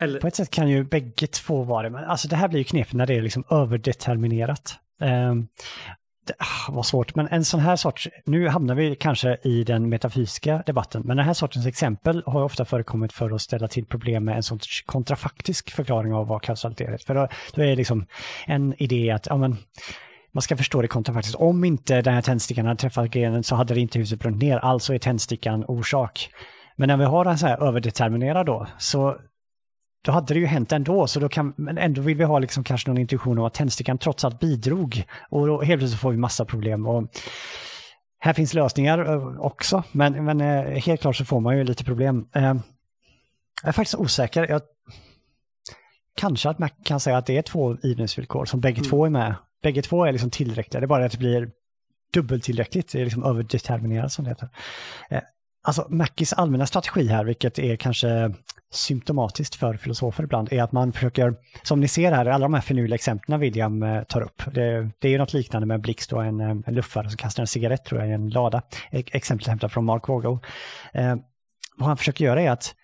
Eller... 0.00 0.20
På 0.20 0.26
ett 0.26 0.36
sätt 0.36 0.50
kan 0.50 0.68
ju 0.68 0.84
bägge 0.84 1.26
två 1.26 1.62
vara 1.62 1.82
det, 1.82 1.90
men 1.90 2.04
alltså 2.04 2.28
det 2.28 2.36
här 2.36 2.48
blir 2.48 2.58
ju 2.58 2.64
knepigt 2.64 2.94
när 2.94 3.06
det 3.06 3.14
är 3.14 3.22
liksom 3.22 3.44
överdeterminerat. 3.50 4.74
Um, 5.00 5.48
det 6.26 6.34
vad 6.68 6.86
svårt, 6.86 7.14
men 7.14 7.28
en 7.28 7.44
sån 7.44 7.60
här 7.60 7.76
sorts, 7.76 8.08
nu 8.24 8.48
hamnar 8.48 8.74
vi 8.74 8.96
kanske 8.96 9.38
i 9.42 9.64
den 9.64 9.88
metafysiska 9.88 10.62
debatten, 10.66 11.02
men 11.04 11.16
den 11.16 11.26
här 11.26 11.34
sortens 11.34 11.66
exempel 11.66 12.22
har 12.26 12.42
ofta 12.42 12.64
förekommit 12.64 13.12
för 13.12 13.30
att 13.30 13.40
ställa 13.40 13.68
till 13.68 13.86
problem 13.86 14.24
med 14.24 14.36
en 14.36 14.42
sorts 14.42 14.82
kontrafaktisk 14.86 15.70
förklaring 15.70 16.14
av 16.14 16.26
vad 16.26 16.42
kausalitet 16.42 16.88
är. 16.88 16.98
För 17.06 17.14
då, 17.14 17.28
då 17.54 17.62
är 17.62 17.66
det 17.66 17.76
liksom 17.76 18.06
en 18.46 18.82
idé 18.82 19.10
att 19.10 19.26
ja, 19.26 19.36
men, 19.36 19.56
man 20.34 20.42
ska 20.42 20.56
förstå 20.56 20.82
det 20.82 20.88
kontrafaktiskt. 20.88 21.36
Om 21.36 21.64
inte 21.64 22.02
den 22.02 22.14
här 22.14 22.22
tändstickan 22.22 22.66
hade 22.66 22.80
träffat 22.80 23.10
grenen 23.10 23.42
så 23.42 23.54
hade 23.54 23.74
det 23.74 23.80
inte 23.80 23.98
huset 23.98 24.20
brunnit 24.20 24.42
ner, 24.42 24.58
alltså 24.58 24.94
är 24.94 24.98
tändstickan 24.98 25.64
orsak. 25.68 26.28
Men 26.76 26.88
när 26.88 26.96
vi 26.96 27.04
har 27.04 27.24
den 27.24 27.38
så 27.38 27.46
här 27.46 27.62
överdeterminerad 27.68 28.46
då, 28.46 28.66
så 28.78 29.16
då 30.02 30.12
hade 30.12 30.34
det 30.34 30.40
ju 30.40 30.46
hänt 30.46 30.72
ändå, 30.72 31.06
så 31.06 31.20
då 31.20 31.28
kan, 31.28 31.54
men 31.56 31.78
ändå 31.78 32.02
vill 32.02 32.16
vi 32.16 32.24
ha 32.24 32.38
liksom 32.38 32.64
kanske 32.64 32.90
någon 32.90 32.98
intuition 32.98 33.38
om 33.38 33.44
att 33.44 33.54
tändstickan 33.54 33.98
trots 33.98 34.24
allt 34.24 34.40
bidrog. 34.40 35.04
Och 35.30 35.46
då 35.46 35.62
helt 35.62 35.80
plötsligt 35.80 36.00
får 36.00 36.10
vi 36.10 36.16
massa 36.16 36.44
problem. 36.44 36.86
Och 36.86 37.08
här 38.18 38.32
finns 38.32 38.54
lösningar 38.54 39.12
eh, 39.12 39.40
också, 39.40 39.82
men, 39.92 40.24
men 40.24 40.40
eh, 40.40 40.62
helt 40.62 41.00
klart 41.00 41.16
så 41.16 41.24
får 41.24 41.40
man 41.40 41.58
ju 41.58 41.64
lite 41.64 41.84
problem. 41.84 42.28
Eh, 42.32 42.42
jag 42.42 43.68
är 43.68 43.72
faktiskt 43.72 43.94
osäker. 43.94 44.46
Jag, 44.48 44.62
kanske 46.16 46.48
att 46.48 46.58
man 46.58 46.68
kan 46.84 47.00
säga 47.00 47.16
att 47.16 47.26
det 47.26 47.38
är 47.38 47.42
två 47.42 47.76
givningsvillkor 47.82 48.44
som 48.44 48.60
bägge 48.60 48.78
mm. 48.78 48.90
två 48.90 49.06
är 49.06 49.10
med. 49.10 49.34
Bägge 49.62 49.82
två 49.82 50.04
är 50.04 50.12
liksom 50.12 50.30
tillräckliga, 50.30 50.80
det 50.80 50.84
är 50.84 50.88
bara 50.88 51.04
att 51.04 51.12
det 51.12 51.18
blir 51.18 51.50
dubbeltillräckligt, 52.12 52.92
det 52.92 53.00
är 53.00 53.04
liksom 53.04 53.24
överdeterminerat 53.24 54.12
som 54.12 54.24
det 54.24 54.30
heter. 54.30 54.48
Alltså 55.64 55.86
Mackis 55.90 56.32
allmänna 56.32 56.66
strategi 56.66 57.08
här, 57.08 57.24
vilket 57.24 57.58
är 57.58 57.76
kanske 57.76 58.34
symptomatiskt 58.72 59.54
för 59.54 59.76
filosofer 59.76 60.24
ibland, 60.24 60.52
är 60.52 60.62
att 60.62 60.72
man 60.72 60.92
försöker, 60.92 61.34
som 61.62 61.80
ni 61.80 61.88
ser 61.88 62.12
här, 62.12 62.26
alla 62.26 62.44
de 62.44 62.54
här 62.54 62.60
finurliga 62.60 62.94
exemplen 62.94 63.40
William 63.40 63.82
eh, 63.82 64.02
tar 64.02 64.20
upp. 64.20 64.42
Det, 64.52 64.90
det 64.98 65.08
är 65.08 65.12
ju 65.12 65.18
något 65.18 65.32
liknande 65.32 65.66
med 65.66 65.80
blixt 65.80 66.12
och 66.12 66.24
en, 66.24 66.40
eh, 66.40 66.56
en 66.66 66.74
luffare 66.74 67.08
som 67.08 67.16
kastar 67.16 67.42
en 67.42 67.46
cigarett 67.46 67.84
tror 67.84 68.00
jag 68.00 68.10
i 68.10 68.12
en 68.12 68.28
lada. 68.28 68.62
E-, 68.90 69.02
exemplet 69.12 69.48
hämtat 69.48 69.72
från 69.72 69.84
Mark 69.84 70.08
Vogel. 70.08 70.38
Eh, 70.92 71.16
vad 71.76 71.88
han 71.88 71.96
försöker 71.96 72.24
göra 72.24 72.42
är 72.42 72.50
att 72.50 72.74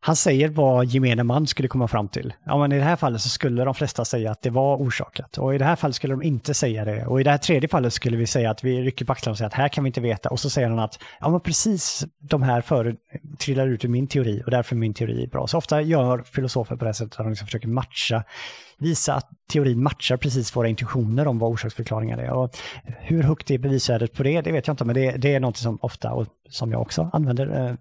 han 0.00 0.16
säger 0.16 0.48
vad 0.48 0.86
gemene 0.86 1.24
man 1.24 1.46
skulle 1.46 1.68
komma 1.68 1.88
fram 1.88 2.08
till. 2.08 2.34
Ja, 2.44 2.58
men 2.58 2.72
i 2.72 2.78
det 2.78 2.84
här 2.84 2.96
fallet 2.96 3.20
så 3.20 3.28
skulle 3.28 3.64
de 3.64 3.74
flesta 3.74 4.04
säga 4.04 4.30
att 4.30 4.42
det 4.42 4.50
var 4.50 4.76
orsakat. 4.76 5.38
Och 5.38 5.54
i 5.54 5.58
det 5.58 5.64
här 5.64 5.76
fallet 5.76 5.96
skulle 5.96 6.14
de 6.14 6.22
inte 6.22 6.54
säga 6.54 6.84
det. 6.84 7.06
Och 7.06 7.20
i 7.20 7.24
det 7.24 7.30
här 7.30 7.38
tredje 7.38 7.68
fallet 7.68 7.92
skulle 7.92 8.16
vi 8.16 8.26
säga 8.26 8.50
att 8.50 8.64
vi 8.64 8.82
rycker 8.82 9.04
på 9.04 9.12
axlarna 9.12 9.32
och 9.32 9.38
säger 9.38 9.46
att 9.46 9.54
här 9.54 9.68
kan 9.68 9.84
vi 9.84 9.88
inte 9.88 10.00
veta. 10.00 10.28
Och 10.28 10.40
så 10.40 10.50
säger 10.50 10.68
han 10.68 10.78
att 10.78 10.98
ja, 11.20 11.28
men 11.28 11.40
precis 11.40 12.06
de 12.18 12.42
här 12.42 12.60
före 12.60 12.94
trillar 13.38 13.66
ut 13.66 13.84
ur 13.84 13.88
min 13.88 14.06
teori 14.06 14.42
och 14.44 14.50
därför 14.50 14.76
är 14.76 14.78
min 14.78 14.94
teori 14.94 15.26
bra. 15.26 15.46
Så 15.46 15.58
ofta 15.58 15.80
gör 15.80 16.22
filosofer 16.22 16.76
på 16.76 16.84
det 16.84 16.94
sättet 16.94 17.12
att 17.12 17.18
de 17.18 17.28
liksom 17.28 17.46
försöker 17.46 17.68
matcha, 17.68 18.24
visa 18.78 19.14
att 19.14 19.28
teorin 19.52 19.82
matchar 19.82 20.16
precis 20.16 20.56
våra 20.56 20.68
intuitioner 20.68 21.26
om 21.26 21.38
vad 21.38 21.50
orsaksförklaringar 21.50 22.18
är. 22.18 22.30
Och 22.30 22.56
hur 22.84 23.22
högt 23.22 23.50
är 23.50 23.58
bevisvärdet 23.58 24.12
på 24.12 24.22
det, 24.22 24.40
det 24.40 24.52
vet 24.52 24.66
jag 24.66 24.74
inte, 24.74 24.84
men 24.84 24.94
det, 24.94 25.10
det 25.10 25.34
är 25.34 25.40
något 25.40 25.56
som 25.56 25.78
ofta, 25.82 26.12
och 26.12 26.26
som 26.50 26.72
jag 26.72 26.80
också 26.80 27.10
använder, 27.12 27.68
Eh, 27.68 27.74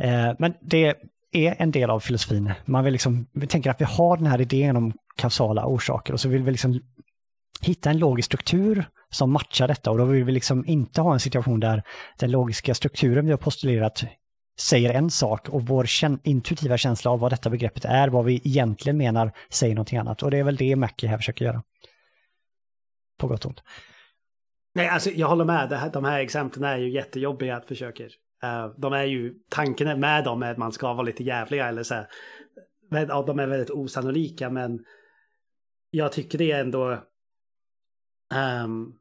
Eh, 0.00 0.32
men 0.38 0.54
det 0.60 0.94
är 1.32 1.54
en 1.58 1.70
del 1.70 1.90
av 1.90 2.00
filosofin. 2.00 2.52
Man 2.64 2.84
vill 2.84 2.92
liksom, 2.92 3.26
vi 3.32 3.46
tänker 3.46 3.70
att 3.70 3.80
vi 3.80 3.84
har 3.84 4.16
den 4.16 4.26
här 4.26 4.40
idén 4.40 4.76
om 4.76 4.92
kausala 5.16 5.66
orsaker 5.66 6.12
och 6.12 6.20
så 6.20 6.28
vill 6.28 6.42
vi 6.42 6.50
liksom 6.50 6.80
hitta 7.60 7.90
en 7.90 7.98
logisk 7.98 8.26
struktur 8.26 8.84
som 9.10 9.32
matchar 9.32 9.68
detta 9.68 9.90
och 9.90 9.98
då 9.98 10.04
vill 10.04 10.24
vi 10.24 10.32
liksom 10.32 10.66
inte 10.66 11.00
ha 11.00 11.12
en 11.12 11.20
situation 11.20 11.60
där 11.60 11.82
den 12.18 12.30
logiska 12.30 12.74
strukturen 12.74 13.24
vi 13.24 13.30
har 13.30 13.38
postulerat 13.38 14.04
säger 14.60 14.94
en 14.94 15.10
sak 15.10 15.48
och 15.48 15.62
vår 15.66 15.86
intuitiva 16.22 16.76
känsla 16.76 17.10
av 17.10 17.20
vad 17.20 17.32
detta 17.32 17.50
begreppet 17.50 17.84
är, 17.84 18.08
vad 18.08 18.24
vi 18.24 18.34
egentligen 18.44 18.96
menar, 18.96 19.32
säger 19.50 19.74
någonting 19.74 19.98
annat. 19.98 20.22
Och 20.22 20.30
det 20.30 20.38
är 20.38 20.44
väl 20.44 20.56
det 20.56 20.76
Mackie 20.76 21.08
här 21.08 21.16
försöker 21.16 21.44
göra. 21.44 21.62
På 23.18 23.26
gott 23.26 23.44
och 23.44 23.48
ont. 23.50 23.62
Nej, 24.74 24.88
alltså 24.88 25.10
jag 25.10 25.28
håller 25.28 25.44
med. 25.44 25.90
De 25.92 26.04
här 26.04 26.20
exemplen 26.20 26.64
är 26.64 26.78
ju 26.78 26.90
jättejobbiga 26.90 27.56
att 27.56 27.66
försöka 27.66 28.04
Eh, 28.42 28.66
de 28.76 28.92
är 28.92 29.04
ju, 29.04 29.34
tanken 29.48 30.00
med 30.00 30.24
dem 30.24 30.42
är 30.42 30.50
att 30.50 30.58
man 30.58 30.72
ska 30.72 30.92
vara 30.92 31.02
lite 31.02 31.24
jävliga 31.24 31.68
eller 31.68 31.82
så 31.82 31.94
här. 31.94 32.06
Men, 32.90 33.08
ja, 33.08 33.24
de 33.26 33.38
är 33.38 33.46
väldigt 33.46 33.70
osannolika 33.70 34.50
men 34.50 34.84
jag 35.90 36.12
tycker 36.12 36.38
det 36.38 36.52
är 36.52 36.60
ändå... 36.60 36.92
Um... 38.64 38.96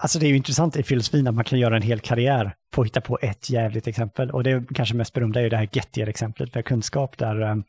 Alltså 0.00 0.18
det 0.18 0.26
är 0.26 0.28
ju 0.28 0.36
intressant 0.36 0.76
i 0.76 0.82
filosofin 0.82 1.26
att 1.26 1.34
man 1.34 1.44
kan 1.44 1.58
göra 1.58 1.76
en 1.76 1.82
hel 1.82 2.00
karriär 2.00 2.54
på 2.72 2.80
att 2.80 2.86
hitta 2.86 3.00
på 3.00 3.18
ett 3.22 3.50
jävligt 3.50 3.86
exempel. 3.86 4.30
Och 4.30 4.44
det 4.44 4.64
kanske 4.74 4.94
mest 4.94 5.14
berömda 5.14 5.40
är 5.40 5.44
ju 5.44 5.50
det 5.50 5.56
här 5.56 5.68
Gettier-exemplet 5.72 6.54
med 6.54 6.64
kunskap 6.64 7.18
där 7.18 7.40
um, 7.40 7.64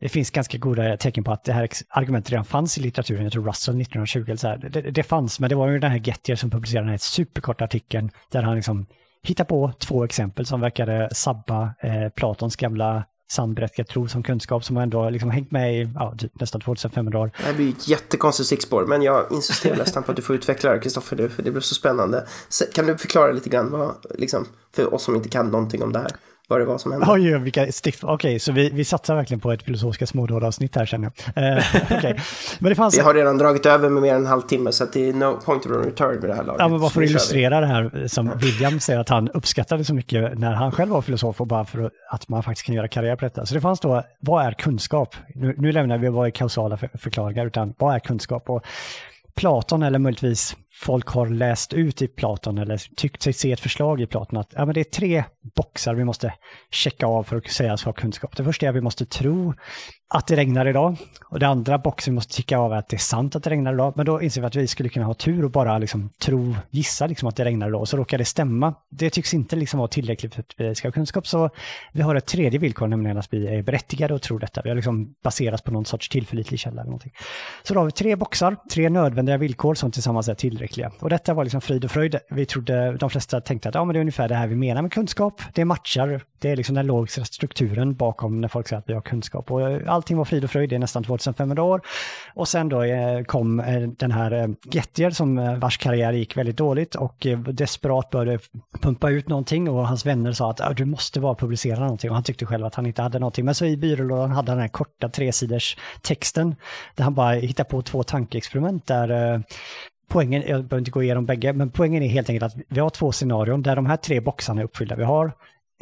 det 0.00 0.08
finns 0.08 0.30
ganska 0.30 0.58
goda 0.58 0.96
tecken 0.96 1.24
på 1.24 1.32
att 1.32 1.44
det 1.44 1.52
här 1.52 1.68
argumentet 1.88 2.30
redan 2.30 2.44
fanns 2.44 2.78
i 2.78 2.80
litteraturen. 2.80 3.22
Jag 3.22 3.32
tror 3.32 3.44
Russell 3.44 3.80
1920 3.80 4.22
eller 4.24 4.36
så 4.36 4.48
här. 4.48 4.56
Det, 4.56 4.80
det 4.80 5.02
fanns, 5.02 5.40
men 5.40 5.48
det 5.50 5.56
var 5.56 5.68
ju 5.68 5.78
den 5.78 5.90
här 5.90 5.98
Gettier 5.98 6.36
som 6.36 6.50
publicerade 6.50 6.84
den 6.84 6.90
här 6.90 6.98
superkorta 6.98 7.64
artikeln 7.64 8.10
där 8.30 8.42
han 8.42 8.56
liksom 8.56 8.86
hitta 9.22 9.44
på 9.44 9.72
två 9.78 10.04
exempel 10.04 10.46
som 10.46 10.60
verkade 10.60 11.08
sabba 11.12 11.74
eh, 11.80 12.08
Platons 12.08 12.56
gamla 12.56 13.04
sannberättigad 13.30 13.88
tro 13.88 14.08
som 14.08 14.22
kunskap 14.22 14.64
som 14.64 14.76
ändå 14.76 15.10
liksom 15.10 15.30
hängt 15.30 15.50
med 15.50 15.74
i 15.74 15.88
ja, 15.94 16.14
typ 16.18 16.40
nästan 16.40 16.60
2500 16.60 17.18
år. 17.18 17.30
Det 17.36 17.44
här 17.44 17.54
blir 17.54 17.68
ett 17.68 17.88
jättekonstigt 17.88 18.46
stickspår, 18.46 18.86
men 18.86 19.02
jag 19.02 19.26
insisterar 19.30 19.76
nästan 19.76 20.02
på 20.02 20.12
att 20.12 20.16
du 20.16 20.22
får 20.22 20.36
utveckla 20.36 20.72
det, 20.72 20.78
Kristoffer, 20.78 21.28
för 21.28 21.42
det 21.42 21.50
blir 21.50 21.60
så 21.60 21.74
spännande. 21.74 22.26
Kan 22.72 22.86
du 22.86 22.96
förklara 22.96 23.32
lite 23.32 23.48
grann, 23.48 23.70
vad, 23.70 23.94
liksom, 24.14 24.46
för 24.74 24.94
oss 24.94 25.02
som 25.02 25.16
inte 25.16 25.28
kan 25.28 25.50
någonting 25.50 25.82
om 25.82 25.92
det 25.92 25.98
här? 25.98 26.10
Vad 26.50 26.60
det 26.60 26.64
var 26.64 26.78
som 26.78 26.92
hände. 26.92 27.06
Oj, 27.10 27.38
vilka 27.38 27.72
stick... 27.72 27.96
Okej, 28.02 28.14
okay, 28.14 28.38
så 28.38 28.52
vi, 28.52 28.70
vi 28.70 28.84
satsar 28.84 29.14
verkligen 29.14 29.40
på 29.40 29.52
ett 29.52 29.62
filosofiska 29.62 30.06
smådåd-avsnitt 30.06 30.76
här 30.76 30.86
känner 30.86 31.04
jag. 31.04 31.10
Uh, 31.50 31.58
okay. 31.98 32.14
men 32.58 32.68
det 32.68 32.74
fanns... 32.74 32.98
Vi 32.98 33.02
har 33.02 33.14
redan 33.14 33.38
dragit 33.38 33.66
över 33.66 33.88
med 33.88 34.02
mer 34.02 34.14
än 34.14 34.20
en 34.20 34.26
halvtimme 34.26 34.72
så 34.72 34.84
det 34.84 35.08
är 35.08 35.12
no 35.12 35.40
point 35.44 35.66
of 35.66 35.72
return 35.72 36.20
med 36.20 36.30
det 36.30 36.34
här 36.34 36.44
laget. 36.44 36.60
Ja, 36.60 36.68
men 36.68 36.80
bara 36.80 36.90
för 36.90 37.02
att 37.02 37.10
illustrera 37.10 37.60
det 37.60 37.66
här 37.66 38.06
som 38.06 38.30
William 38.38 38.80
säger 38.80 39.00
att 39.00 39.08
han 39.08 39.28
uppskattade 39.28 39.84
så 39.84 39.94
mycket 39.94 40.38
när 40.38 40.52
han 40.52 40.72
själv 40.72 40.90
var 40.90 41.02
filosof 41.02 41.40
och 41.40 41.46
bara 41.46 41.64
för 41.64 41.90
att 42.10 42.28
man 42.28 42.42
faktiskt 42.42 42.66
kan 42.66 42.74
göra 42.74 42.88
karriär 42.88 43.16
på 43.16 43.24
detta. 43.24 43.46
Så 43.46 43.54
det 43.54 43.60
fanns 43.60 43.80
då, 43.80 44.02
vad 44.20 44.44
är 44.44 44.52
kunskap? 44.52 45.14
Nu, 45.34 45.54
nu 45.58 45.72
lämnar 45.72 45.98
vi 45.98 46.08
vad 46.08 46.26
är 46.26 46.30
kausala 46.30 46.76
förklaringar, 46.94 47.46
utan 47.46 47.74
vad 47.78 47.94
är 47.94 47.98
kunskap? 47.98 48.50
Och 48.50 48.62
Platon 49.34 49.82
eller 49.82 49.98
möjligtvis 49.98 50.56
folk 50.80 51.08
har 51.08 51.26
läst 51.26 51.72
ut 51.72 52.02
i 52.02 52.08
Platon 52.08 52.58
eller 52.58 52.94
tyckt 52.96 53.22
sig 53.22 53.32
se 53.32 53.52
ett 53.52 53.60
förslag 53.60 54.00
i 54.00 54.06
Platon 54.06 54.38
att 54.38 54.52
ja, 54.56 54.64
men 54.64 54.74
det 54.74 54.80
är 54.80 54.84
tre 54.84 55.24
boxar 55.56 55.94
vi 55.94 56.04
måste 56.04 56.34
checka 56.70 57.06
av 57.06 57.22
för 57.22 57.36
att 57.36 57.50
säga 57.50 57.72
oss 57.72 57.84
ha 57.84 57.92
kunskap. 57.92 58.36
Det 58.36 58.44
första 58.44 58.66
är 58.66 58.70
att 58.70 58.76
vi 58.76 58.80
måste 58.80 59.06
tro 59.06 59.54
att 60.14 60.26
det 60.26 60.36
regnar 60.36 60.66
idag. 60.66 60.96
Och 61.24 61.38
det 61.38 61.46
andra 61.46 61.78
boxen 61.78 62.12
vi 62.12 62.14
måste 62.14 62.34
ticka 62.34 62.58
av 62.58 62.72
är 62.72 62.76
att 62.76 62.88
det 62.88 62.96
är 62.96 62.98
sant 62.98 63.36
att 63.36 63.42
det 63.42 63.50
regnar 63.50 63.72
idag. 63.72 63.92
Men 63.96 64.06
då 64.06 64.22
inser 64.22 64.40
vi 64.40 64.46
att 64.46 64.56
vi 64.56 64.66
skulle 64.66 64.88
kunna 64.88 65.06
ha 65.06 65.14
tur 65.14 65.44
och 65.44 65.50
bara 65.50 65.78
liksom 65.78 66.10
tro, 66.22 66.56
gissa 66.70 67.06
liksom 67.06 67.28
att 67.28 67.36
det 67.36 67.44
regnar 67.44 67.68
idag 67.68 67.80
och 67.80 67.88
så 67.88 67.96
råkar 67.96 68.18
det 68.18 68.24
stämma. 68.24 68.74
Det 68.90 69.10
tycks 69.10 69.34
inte 69.34 69.56
liksom 69.56 69.78
vara 69.78 69.88
tillräckligt 69.88 70.34
för 70.34 70.40
att 70.40 70.54
vi 70.56 70.74
ska 70.74 70.88
ha 70.88 70.92
kunskap. 70.92 71.26
Så 71.26 71.50
vi 71.92 72.02
har 72.02 72.14
ett 72.14 72.26
tredje 72.26 72.58
villkor, 72.58 72.86
nämligen 72.86 73.18
att 73.18 73.28
vi 73.30 73.46
är 73.46 73.62
berättigade 73.62 74.14
och 74.14 74.22
tror 74.22 74.38
detta. 74.38 74.62
Vi 74.62 74.68
har 74.68 74.76
liksom 74.76 75.14
baserats 75.24 75.62
på 75.62 75.70
någon 75.70 75.84
sorts 75.84 76.08
tillförlitlig 76.08 76.60
källa 76.60 76.80
eller 76.80 76.90
någonting. 76.90 77.12
Så 77.62 77.74
då 77.74 77.80
har 77.80 77.84
vi 77.84 77.92
tre 77.92 78.16
boxar, 78.16 78.56
tre 78.72 78.88
nödvändiga 78.88 79.38
villkor 79.38 79.74
som 79.74 79.90
tillsammans 79.90 80.28
är 80.28 80.34
tillräckliga. 80.70 81.02
Och 81.02 81.10
detta 81.10 81.34
var 81.34 81.44
liksom 81.44 81.60
frid 81.60 81.84
och 81.84 81.90
fröjd. 81.90 82.18
Vi 82.30 82.46
trodde, 82.46 82.96
de 82.96 83.10
flesta 83.10 83.40
tänkte 83.40 83.68
att 83.68 83.74
ja, 83.74 83.84
men 83.84 83.94
det 83.94 83.98
är 83.98 84.00
ungefär 84.00 84.28
det 84.28 84.34
här 84.34 84.46
vi 84.46 84.56
menar 84.56 84.82
med 84.82 84.92
kunskap. 84.92 85.42
Det 85.54 85.64
matchar, 85.64 86.20
det 86.38 86.50
är 86.50 86.56
liksom 86.56 86.74
den 86.74 86.86
logiska 86.86 87.24
strukturen 87.24 87.94
bakom 87.94 88.40
när 88.40 88.48
folk 88.48 88.68
säger 88.68 88.80
att 88.80 88.88
vi 88.88 88.94
har 88.94 89.00
kunskap. 89.00 89.50
Och 89.50 89.70
eh, 89.70 89.92
allting 89.92 90.16
var 90.16 90.24
frid 90.24 90.44
och 90.44 90.50
fröjd, 90.50 90.70
det 90.70 90.74
är 90.74 90.78
nästan 90.78 91.04
2500 91.04 91.62
år. 91.62 91.80
Och 92.34 92.48
sen 92.48 92.68
då 92.68 92.82
eh, 92.82 93.22
kom 93.22 93.60
eh, 93.60 93.80
den 93.80 94.10
här 94.10 94.32
eh, 94.32 94.48
Gettier 94.72 95.10
som 95.10 95.60
vars 95.60 95.78
karriär 95.78 96.12
gick 96.12 96.36
väldigt 96.36 96.56
dåligt 96.56 96.94
och 96.94 97.26
desperat 97.52 98.10
började 98.10 98.38
pumpa 98.80 99.10
ut 99.10 99.28
någonting 99.28 99.68
och 99.70 99.88
hans 99.88 100.06
vänner 100.06 100.32
sa 100.32 100.50
att 100.50 100.76
du 100.76 100.84
måste 100.84 101.20
bara 101.20 101.34
publicera 101.34 101.80
någonting 101.80 102.10
och 102.10 102.16
han 102.16 102.24
tyckte 102.24 102.46
själv 102.46 102.66
att 102.66 102.74
han 102.74 102.86
inte 102.86 103.02
hade 103.02 103.18
någonting. 103.18 103.44
Men 103.44 103.54
så 103.54 103.64
i 103.64 103.76
byrålådan 103.76 104.30
hade 104.30 104.50
han 104.50 104.58
den 104.58 104.62
här 104.62 104.68
korta 104.68 105.08
tresiders 105.08 105.76
texten 106.02 106.54
där 106.94 107.04
han 107.04 107.14
bara 107.14 107.32
hittade 107.32 107.68
på 107.68 107.82
två 107.82 108.02
tankeexperiment 108.02 108.86
där 108.86 109.42
poängen, 110.10 110.42
jag 110.46 110.64
behöver 110.64 110.78
inte 110.78 110.90
gå 110.90 111.02
igenom 111.02 111.26
bägge, 111.26 111.52
men 111.52 111.70
poängen 111.70 112.02
är 112.02 112.08
helt 112.08 112.28
enkelt 112.30 112.54
att 112.54 112.62
vi 112.68 112.80
har 112.80 112.90
två 112.90 113.12
scenarion 113.12 113.62
där 113.62 113.76
de 113.76 113.86
här 113.86 113.96
tre 113.96 114.20
boxarna 114.20 114.60
är 114.60 114.64
uppfyllda. 114.64 114.96
Vi 114.96 115.04
har 115.04 115.32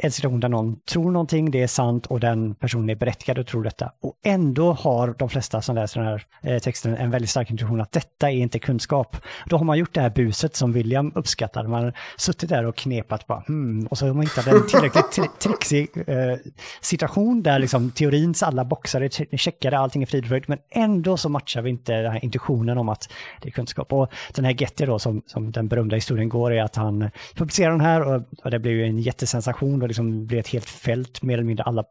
en 0.01 0.11
situation 0.11 0.39
där 0.39 0.49
någon 0.49 0.79
tror 0.79 1.11
någonting, 1.11 1.51
det 1.51 1.61
är 1.61 1.67
sant 1.67 2.05
och 2.05 2.19
den 2.19 2.55
personen 2.55 2.89
är 2.89 2.95
berättigad 2.95 3.39
att 3.39 3.47
tro 3.47 3.63
detta. 3.63 3.91
Och 4.01 4.13
ändå 4.23 4.73
har 4.73 5.15
de 5.17 5.29
flesta 5.29 5.61
som 5.61 5.75
läser 5.75 5.99
den 6.01 6.09
här 6.09 6.25
eh, 6.41 6.59
texten 6.59 6.95
en 6.95 7.11
väldigt 7.11 7.29
stark 7.29 7.51
intuition 7.51 7.81
att 7.81 7.91
detta 7.91 8.31
är 8.31 8.35
inte 8.35 8.59
kunskap. 8.59 9.17
Då 9.45 9.57
har 9.57 9.65
man 9.65 9.77
gjort 9.77 9.93
det 9.93 10.01
här 10.01 10.09
buset 10.09 10.55
som 10.55 10.73
William 10.73 11.11
uppskattar. 11.15 11.67
Man 11.67 11.83
har 11.83 11.93
suttit 12.17 12.49
där 12.49 12.65
och 12.65 12.75
knepat 12.75 13.27
bara 13.27 13.43
hmm, 13.47 13.87
och 13.87 13.97
så 13.97 14.07
har 14.07 14.13
man 14.13 14.23
hittat 14.23 14.47
en 14.47 14.67
tillräckligt 14.67 15.11
tri 15.11 15.25
trixig 15.39 15.89
eh, 16.07 16.37
situation 16.81 17.43
där 17.43 17.59
liksom 17.59 17.91
teorins 17.91 18.43
alla 18.43 18.65
boxar 18.65 19.01
är 19.01 19.37
checkade, 19.37 19.77
allting 19.77 20.01
är 20.01 20.05
fridfröjd, 20.05 20.43
men 20.47 20.57
ändå 20.69 21.17
så 21.17 21.29
matchar 21.29 21.61
vi 21.61 21.69
inte 21.69 22.01
den 22.01 22.11
här 22.11 22.25
intuitionen 22.25 22.77
om 22.77 22.89
att 22.89 23.09
det 23.41 23.49
är 23.49 23.51
kunskap. 23.51 23.93
Och 23.93 24.09
den 24.35 24.45
här 24.45 24.61
Getty 24.61 24.85
då, 24.85 24.99
som, 24.99 25.21
som 25.25 25.51
den 25.51 25.67
berömda 25.67 25.95
historien 25.95 26.29
går, 26.29 26.53
är 26.53 26.63
att 26.63 26.75
han 26.75 27.09
publicerar 27.35 27.71
den 27.71 27.81
här 27.81 28.01
och, 28.01 28.23
och 28.43 28.51
det 28.51 28.59
blir 28.59 28.71
ju 28.71 28.85
en 28.85 28.99
jättesensation 28.99 29.88
liksom 29.89 30.25
blir 30.25 30.39
ett 30.39 30.47
helt 30.47 30.69
fält 30.69 31.21
mer 31.21 31.33
eller 31.33 31.43
mindre. 31.43 31.63
Alla, 31.63 31.83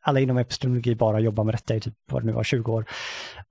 alla 0.00 0.20
inom 0.20 0.38
epistemologi 0.38 0.94
bara 0.94 1.20
jobbar 1.20 1.44
med 1.44 1.54
detta 1.54 1.76
i 1.76 1.80
typ, 1.80 1.94
vad 2.10 2.22
det 2.22 2.26
nu 2.26 2.32
var, 2.32 2.44
20 2.44 2.72
år. 2.72 2.84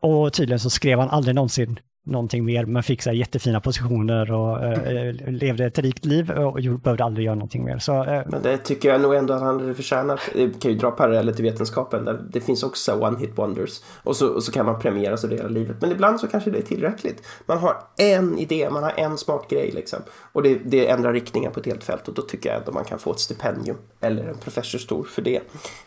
Och 0.01 0.33
tydligen 0.33 0.59
så 0.59 0.69
skrev 0.69 0.99
han 0.99 1.09
aldrig 1.09 1.35
någonsin 1.35 1.79
någonting 2.05 2.45
mer, 2.45 2.65
men 2.65 2.83
fick 2.83 3.01
så 3.01 3.09
här 3.09 3.17
jättefina 3.17 3.59
positioner 3.59 4.31
och 4.31 4.63
eh, 4.63 5.13
levde 5.13 5.65
ett 5.65 5.79
rikt 5.79 6.05
liv 6.05 6.31
och 6.31 6.53
behövde 6.53 7.03
aldrig 7.03 7.25
göra 7.25 7.35
någonting 7.35 7.65
mer. 7.65 7.79
Så, 7.79 8.03
eh. 8.03 8.23
Men 8.27 8.41
det 8.41 8.57
tycker 8.57 8.89
jag 8.89 9.01
nog 9.01 9.15
ändå 9.15 9.33
att 9.33 9.41
han 9.41 9.59
hade 9.59 9.73
förtjänat. 9.73 10.19
Det 10.33 10.61
kan 10.61 10.71
ju 10.71 10.77
dra 10.77 10.91
paralleller 10.91 11.33
till 11.33 11.43
vetenskapen 11.43 12.05
där 12.05 12.21
det 12.29 12.41
finns 12.41 12.63
också 12.63 12.91
one-hit 12.91 13.31
wonders 13.35 13.81
och 14.03 14.15
så, 14.15 14.27
och 14.27 14.43
så 14.43 14.51
kan 14.51 14.65
man 14.65 14.79
premieras 14.79 15.23
över 15.23 15.37
hela 15.37 15.49
livet. 15.49 15.77
Men 15.81 15.91
ibland 15.91 16.19
så 16.19 16.27
kanske 16.27 16.51
det 16.51 16.57
är 16.57 16.61
tillräckligt. 16.61 17.23
Man 17.45 17.57
har 17.57 17.77
en 17.97 18.37
idé, 18.37 18.69
man 18.69 18.83
har 18.83 18.93
en 18.97 19.17
smart 19.17 19.49
grej 19.49 19.71
liksom 19.71 19.99
och 20.31 20.43
det, 20.43 20.59
det 20.65 20.89
ändrar 20.89 21.13
riktningen 21.13 21.51
på 21.51 21.59
ett 21.59 21.65
helt 21.65 21.83
fält 21.83 22.07
och 22.07 22.13
då 22.13 22.21
tycker 22.21 22.49
jag 22.49 22.59
ändå 22.59 22.71
man 22.71 22.85
kan 22.85 22.99
få 22.99 23.11
ett 23.11 23.19
stipendium 23.19 23.77
eller 24.01 24.27
en 24.27 24.37
professorstol 24.37 25.05
för 25.05 25.21
det 25.21 25.41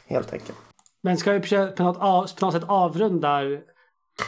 helt 0.07 0.33
enkelt. 0.33 0.59
Men 1.03 1.17
ska 1.17 1.33
vi 1.33 1.41
på 1.77 1.83
något, 1.83 1.99
på 2.39 2.47
något 2.47 2.55
sätt 2.55 2.65
avrunda 2.67 3.41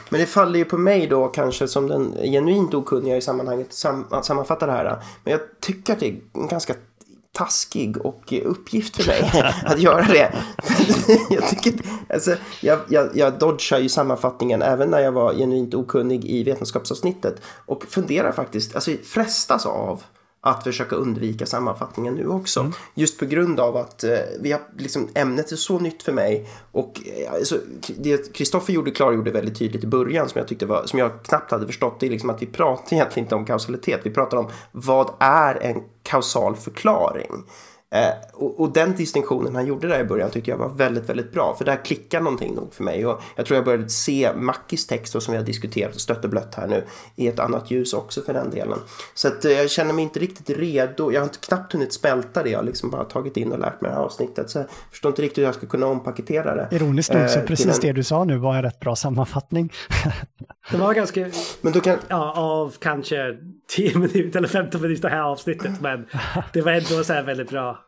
men 0.08 0.20
det 0.20 0.26
faller 0.26 0.58
ju 0.58 0.64
på 0.64 0.78
mig 0.78 1.06
då 1.06 1.28
kanske 1.28 1.68
som 1.68 1.88
den 1.88 2.14
genuint 2.22 2.74
okunniga 2.74 3.16
i 3.16 3.20
sammanhanget 3.20 3.84
att 4.10 4.24
sammanfatta 4.24 4.66
det 4.66 4.72
här. 4.72 5.02
Men 5.24 5.32
jag 5.32 5.40
tycker 5.60 5.92
att 5.92 6.00
det 6.00 6.08
är 6.08 6.20
en 6.32 6.48
ganska 6.48 6.74
taskig 7.32 7.96
och 7.96 8.32
uppgift 8.44 8.96
för 8.96 9.06
mig 9.06 9.52
att 9.64 9.80
göra 9.80 10.02
det. 10.02 10.32
jag, 11.30 11.48
tycker, 11.48 11.74
alltså, 12.08 12.36
jag, 12.60 12.78
jag, 12.88 13.10
jag 13.14 13.38
dodgar 13.38 13.78
ju 13.78 13.88
sammanfattningen 13.88 14.62
även 14.62 14.90
när 14.90 15.00
jag 15.00 15.12
var 15.12 15.34
genuint 15.34 15.74
okunnig 15.74 16.24
i 16.24 16.44
vetenskapsavsnittet 16.44 17.40
och 17.66 17.84
funderar 17.84 18.32
faktiskt, 18.32 18.74
alltså 18.74 18.90
frestas 19.04 19.66
av 19.66 20.02
att 20.46 20.64
försöka 20.64 20.96
undvika 20.96 21.46
sammanfattningen 21.46 22.14
nu 22.14 22.28
också. 22.28 22.60
Mm. 22.60 22.72
Just 22.94 23.18
på 23.18 23.24
grund 23.24 23.60
av 23.60 23.76
att 23.76 24.04
eh, 24.04 24.10
vi 24.40 24.52
har, 24.52 24.60
liksom, 24.78 25.08
ämnet 25.14 25.52
är 25.52 25.56
så 25.56 25.78
nytt 25.78 26.02
för 26.02 26.12
mig. 26.12 26.48
Och 26.72 27.00
eh, 27.06 27.32
alltså, 27.32 27.58
det 27.96 28.32
Kristoffer 28.34 28.72
gjorde 28.72 28.90
klargjorde 28.90 29.30
väldigt 29.30 29.58
tydligt 29.58 29.84
i 29.84 29.86
början 29.86 30.28
som 30.28 30.38
jag, 30.38 30.48
tyckte 30.48 30.66
var, 30.66 30.86
som 30.86 30.98
jag 30.98 31.22
knappt 31.24 31.50
hade 31.50 31.66
förstått. 31.66 32.00
Det 32.00 32.06
är 32.06 32.10
liksom 32.10 32.30
att 32.30 32.42
vi 32.42 32.46
pratar 32.46 32.96
egentligen 32.96 33.24
inte 33.24 33.34
om 33.34 33.44
kausalitet. 33.44 34.00
Vi 34.02 34.10
pratar 34.10 34.36
om 34.36 34.48
vad 34.72 35.10
är 35.18 35.62
en 35.62 35.82
kausal 36.02 36.56
förklaring. 36.56 37.44
Eh, 37.94 38.08
och, 38.32 38.60
och, 38.60 38.72
den 38.72 38.96
distinktionen 38.96 39.54
han 39.54 39.66
gjorde 39.66 39.88
där 39.88 40.00
i 40.00 40.04
början 40.04 40.30
tyckte 40.30 40.50
jag 40.50 40.58
var 40.58 40.68
väldigt, 40.68 41.08
väldigt 41.08 41.32
bra. 41.32 41.54
För 41.58 41.64
där 41.64 41.84
klickar 41.84 42.20
någonting 42.20 42.54
nog 42.54 42.74
för 42.74 42.84
mig. 42.84 43.06
Och 43.06 43.20
jag 43.36 43.46
tror 43.46 43.56
jag 43.56 43.64
började 43.64 43.88
se 43.88 44.30
Mackis 44.36 44.86
text, 44.86 45.22
som 45.22 45.32
vi 45.32 45.38
har 45.38 45.44
diskuterat 45.44 45.94
och 45.94 46.00
stött 46.00 46.24
och 46.24 46.30
blött 46.30 46.54
här 46.54 46.66
nu, 46.66 46.84
i 47.16 47.28
ett 47.28 47.38
annat 47.38 47.70
ljus 47.70 47.92
också 47.92 48.22
för 48.22 48.32
den 48.32 48.50
delen. 48.50 48.78
Så 49.14 49.28
att, 49.28 49.44
eh, 49.44 49.52
jag 49.52 49.70
känner 49.70 49.92
mig 49.92 50.02
inte 50.02 50.20
riktigt 50.20 50.58
redo. 50.58 51.12
Jag 51.12 51.20
har 51.20 51.24
inte 51.24 51.38
knappt 51.38 51.72
hunnit 51.72 51.92
smälta 51.92 52.42
det. 52.42 52.50
Jag 52.50 52.58
har 52.58 52.64
liksom 52.64 52.90
bara 52.90 53.04
tagit 53.04 53.36
in 53.36 53.52
och 53.52 53.58
lärt 53.58 53.80
mig 53.80 53.90
det 53.90 53.96
här 53.96 54.04
avsnittet. 54.04 54.50
Så 54.50 54.58
jag 54.58 54.66
förstår 54.90 55.08
inte 55.08 55.22
riktigt 55.22 55.38
hur 55.38 55.44
jag 55.44 55.54
ska 55.54 55.66
kunna 55.66 55.86
ompaketera 55.86 56.54
det. 56.54 56.76
Ironiskt 56.76 57.12
nog 57.12 57.30
så 57.30 57.38
eh, 57.38 57.44
precis 57.44 57.74
en... 57.74 57.80
det 57.80 57.92
du 57.92 58.02
sa 58.02 58.24
nu 58.24 58.38
var 58.38 58.54
en 58.54 58.62
rätt 58.62 58.80
bra 58.80 58.96
sammanfattning. 58.96 59.72
det 60.70 60.76
var 60.76 60.94
ganska... 60.94 61.30
Men 61.60 61.72
då 61.72 61.80
kan... 61.80 61.98
Ja, 62.08 62.32
av 62.36 62.74
kanske 62.78 63.36
10 63.68 63.98
minuter 63.98 64.38
eller 64.38 64.48
15 64.48 64.82
minuter 64.82 65.02
det 65.02 65.14
här 65.14 65.22
avsnittet. 65.22 65.80
Men 65.80 66.06
det 66.52 66.62
var 66.62 66.72
ändå 66.72 67.04
så 67.04 67.12
här 67.12 67.22
väldigt 67.22 67.50
bra. 67.50 67.86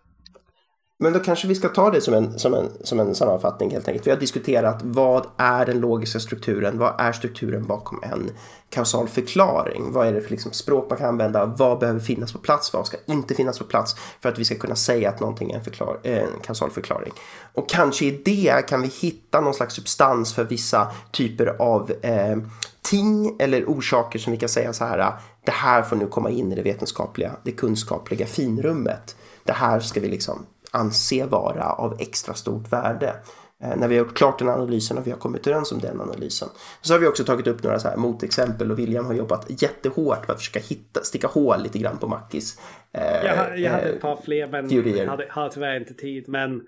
Men 1.00 1.12
då 1.12 1.18
kanske 1.18 1.48
vi 1.48 1.55
ska 1.55 1.68
ta 1.68 1.90
det 1.90 2.00
som 2.00 2.14
en, 2.14 2.38
som, 2.38 2.55
en, 2.55 2.70
som 2.84 3.00
en 3.00 3.14
sammanfattning 3.14 3.70
helt 3.70 3.88
enkelt. 3.88 4.06
Vi 4.06 4.10
har 4.10 4.18
diskuterat 4.18 4.80
vad 4.82 5.26
är 5.36 5.66
den 5.66 5.80
logiska 5.80 6.20
strukturen? 6.20 6.78
Vad 6.78 6.94
är 6.98 7.12
strukturen 7.12 7.66
bakom 7.66 8.02
en 8.02 8.30
kausal 8.70 9.09
förklaring? 9.09 9.92
Vad 9.92 10.06
är 10.06 10.12
det 10.12 10.20
för 10.20 10.30
liksom 10.30 10.52
språk 10.52 10.86
man 10.90 10.98
kan 10.98 11.09
använda? 11.09 11.46
Vad 11.46 11.78
behöver 11.78 12.00
finnas 12.00 12.32
på 12.32 12.38
plats? 12.38 12.72
Vad 12.72 12.86
ska 12.86 12.96
inte 13.06 13.34
finnas 13.34 13.59
på 13.59 13.64
plats 13.64 13.96
för 14.20 14.28
att 14.28 14.38
vi 14.38 14.44
ska 14.44 14.55
kunna 14.55 14.76
säga 14.76 15.09
att 15.09 15.20
någonting 15.20 15.50
är 15.50 15.59
en, 15.59 15.64
förklar, 15.64 15.98
eh, 16.02 16.18
en 16.18 16.40
kausal 16.42 16.70
förklaring? 16.70 17.12
Och 17.55 17.68
kanske 17.68 18.05
i 18.05 18.22
det 18.24 18.68
kan 18.68 18.82
vi 18.82 18.88
hitta 18.88 19.40
någon 19.40 19.55
slags 19.55 19.74
substans 19.74 20.34
för 20.34 20.44
vissa 20.44 20.92
typer 21.12 21.46
av 21.59 21.92
eh, 22.02 22.36
ting 22.82 23.36
eller 23.38 23.64
orsaker 23.64 24.18
som 24.18 24.32
vi 24.32 24.38
kan 24.38 24.48
säga 24.48 24.72
så 24.72 24.84
här. 24.84 25.12
Det 25.48 25.52
här 25.52 25.82
får 25.82 25.96
nu 25.96 26.06
komma 26.06 26.30
in 26.30 26.52
i 26.52 26.54
det 26.54 26.62
vetenskapliga, 26.62 27.36
det 27.44 27.52
kunskapliga 27.52 28.26
finrummet. 28.26 29.16
Det 29.44 29.52
här 29.52 29.80
ska 29.80 30.00
vi 30.00 30.08
liksom 30.08 30.46
anse 30.70 31.26
vara 31.26 31.64
av 31.64 31.96
extra 31.98 32.34
stort 32.34 32.72
värde. 32.72 33.14
Eh, 33.62 33.76
när 33.76 33.88
vi 33.88 33.98
har 33.98 34.04
gjort 34.04 34.16
klart 34.16 34.38
den 34.38 34.48
analysen 34.48 34.98
och 34.98 35.06
vi 35.06 35.10
har 35.10 35.18
kommit 35.18 35.46
överens 35.46 35.72
om 35.72 35.78
den 35.78 36.00
analysen. 36.00 36.48
Så 36.80 36.94
har 36.94 37.00
vi 37.00 37.06
också 37.06 37.24
tagit 37.24 37.46
upp 37.46 37.62
några 37.62 37.78
så 37.78 37.88
här 37.88 37.96
motexempel 37.96 38.70
och 38.70 38.78
William 38.78 39.06
har 39.06 39.14
jobbat 39.14 39.62
jättehårt 39.62 40.26
för 40.26 40.32
att 40.32 40.38
försöka 40.38 40.60
hitta, 40.60 41.00
sticka 41.04 41.26
hål 41.26 41.62
lite 41.62 41.78
grann 41.78 41.98
på 41.98 42.08
Mackis. 42.08 42.60
Eh, 42.92 43.26
jag, 43.26 43.58
jag 43.58 43.70
hade 43.70 43.88
ett 43.88 44.00
par 44.00 44.20
fler 44.24 44.48
men 44.48 44.68
teorier. 44.68 45.06
hade, 45.06 45.26
hade 45.30 45.54
tyvärr 45.54 45.80
inte 45.80 45.94
tid. 45.94 46.28
Men 46.28 46.62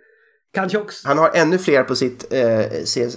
kanske 0.55 0.79
också. 0.79 1.09
Han 1.09 1.19
har 1.19 1.31
ännu 1.35 1.59
fler 1.59 1.85
på 1.85 1.97
sitt 1.97 2.33
eh, 2.33 2.67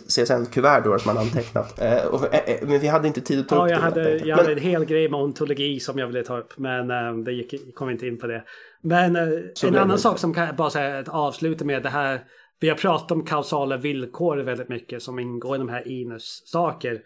CSN-kuvert 0.07 0.83
då 0.83 0.99
som 0.99 1.09
han 1.09 1.25
antecknat. 1.25 1.81
Eh, 1.81 2.05
och, 2.05 2.33
eh, 2.33 2.67
men 2.67 2.79
vi 2.79 2.87
hade 2.87 3.07
inte 3.07 3.21
tid 3.21 3.39
att 3.39 3.49
ta 3.49 3.55
ja, 3.55 3.63
upp 3.63 3.69
jag 3.71 3.79
det. 3.79 3.83
Hade, 3.83 4.17
jag 4.17 4.27
men... 4.27 4.37
hade 4.37 4.51
en 4.51 4.59
hel 4.59 4.85
grej 4.85 5.09
med 5.09 5.19
ontologi 5.19 5.79
som 5.79 5.99
jag 5.99 6.07
ville 6.07 6.23
ta 6.23 6.37
upp. 6.37 6.57
Men 6.57 6.91
eh, 6.91 7.13
det 7.25 7.31
gick, 7.31 7.75
kom 7.75 7.89
inte 7.89 8.07
in 8.07 8.19
på 8.19 8.27
det. 8.27 8.43
Men 8.81 9.15
eh, 9.15 9.29
en 9.63 9.75
annan 9.75 9.99
sak 9.99 10.19
som 10.19 10.33
kan 10.33 10.55
bara 10.55 10.69
säga 10.69 10.99
ett 10.99 11.09
avsluta 11.09 11.65
med 11.65 11.83
det 11.83 11.89
här. 11.89 12.23
Vi 12.59 12.69
har 12.69 12.75
pratat 12.75 13.11
om 13.11 13.25
kausala 13.25 13.77
villkor 13.77 14.37
väldigt 14.37 14.69
mycket 14.69 15.03
som 15.03 15.19
ingår 15.19 15.55
i 15.55 15.59
de 15.59 15.69
här 15.69 15.87
inus-saker. 15.87 17.01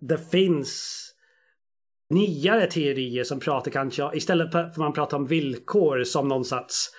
Det 0.00 0.30
finns 0.30 1.02
nyare 2.10 2.66
teorier 2.66 3.24
som 3.24 3.40
pratar 3.40 3.70
kanske 3.70 4.10
istället 4.14 4.52
för 4.52 4.58
att 4.58 4.76
man 4.76 4.92
pratar 4.92 5.16
om 5.16 5.26
villkor 5.26 6.04
som 6.04 6.28
någon 6.28 6.44
sorts 6.44 6.90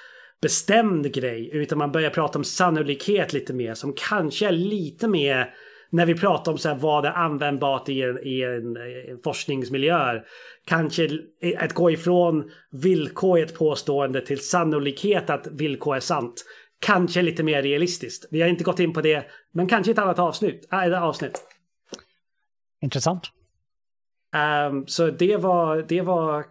bestämd 0.44 1.14
grej 1.14 1.50
utan 1.54 1.78
man 1.78 1.92
börjar 1.92 2.10
prata 2.10 2.40
om 2.40 2.44
sannolikhet 2.44 3.34
lite 3.34 3.54
mer 3.54 3.74
som 3.74 3.94
kanske 4.10 4.48
är 4.48 4.52
lite 4.52 5.08
mer 5.08 5.54
när 5.90 6.06
vi 6.06 6.16
pratar 6.16 6.52
om 6.52 6.58
så 6.58 6.70
här, 6.70 6.76
vad 6.76 7.06
är 7.06 7.12
användbart 7.12 7.90
i 7.90 8.02
en, 8.02 8.20
i 8.24 8.42
en, 8.42 8.78
en 9.12 9.20
forskningsmiljö. 9.24 10.22
Kanske 10.66 11.10
att 11.58 11.74
gå 11.74 11.92
ifrån 11.92 12.52
villkor 12.72 13.40
i 13.40 13.42
ett 13.42 13.58
påstående 13.58 14.26
till 14.26 14.40
sannolikhet 14.40 15.30
att 15.30 15.48
villkor 15.48 15.96
är 15.96 16.00
sant. 16.00 16.46
Kanske 16.80 17.22
lite 17.22 17.44
mer 17.44 17.62
realistiskt. 17.62 18.26
Vi 18.32 18.42
har 18.42 18.50
inte 18.50 18.64
gått 18.64 18.80
in 18.80 18.94
på 18.94 19.02
det, 19.02 19.26
men 19.52 19.68
kanske 19.68 19.92
ett 19.92 19.98
annat 19.98 20.20
avsnitt. 20.20 20.68
Äh, 20.72 21.04
avsnitt. 21.04 21.42
Intressant. 22.82 23.24
Um, 24.70 24.88
så 24.88 25.08
det 25.08 25.38
var, 25.38 25.86
det 25.88 26.02
var 26.02 26.46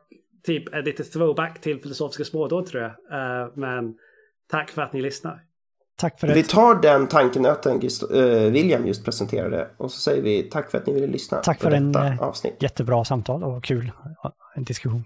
typ 0.47 0.75
ett 0.75 0.85
litet 0.85 1.13
throwback 1.13 1.61
till 1.61 1.81
filosofiska 1.81 2.25
smådåd 2.25 2.67
tror 2.67 2.83
jag. 2.83 2.91
Uh, 2.91 3.53
men 3.55 3.95
tack 4.51 4.71
för 4.71 4.83
att 4.83 4.93
ni 4.93 5.03
lyssnar. 5.03 5.43
Tack 5.97 6.21
för 6.21 6.27
det. 6.27 6.35
Vi 6.35 6.43
tar 6.43 6.75
den 6.75 7.07
tankenöten 7.07 7.81
uh, 8.13 8.53
William 8.53 8.87
just 8.87 9.05
presenterade 9.05 9.71
och 9.77 9.93
så 9.93 10.01
säger 10.01 10.23
vi 10.23 10.43
tack 10.43 10.71
för 10.71 10.79
att 10.79 10.87
ni 10.87 10.93
ville 10.93 11.07
lyssna. 11.07 11.39
Tack 11.39 11.61
för 11.61 11.71
en 11.71 11.97
avsnitt. 12.21 12.57
jättebra 12.61 13.05
samtal 13.05 13.45
och 13.45 13.65
kul 13.65 13.93
en 14.55 14.65
diskussion. 14.65 15.05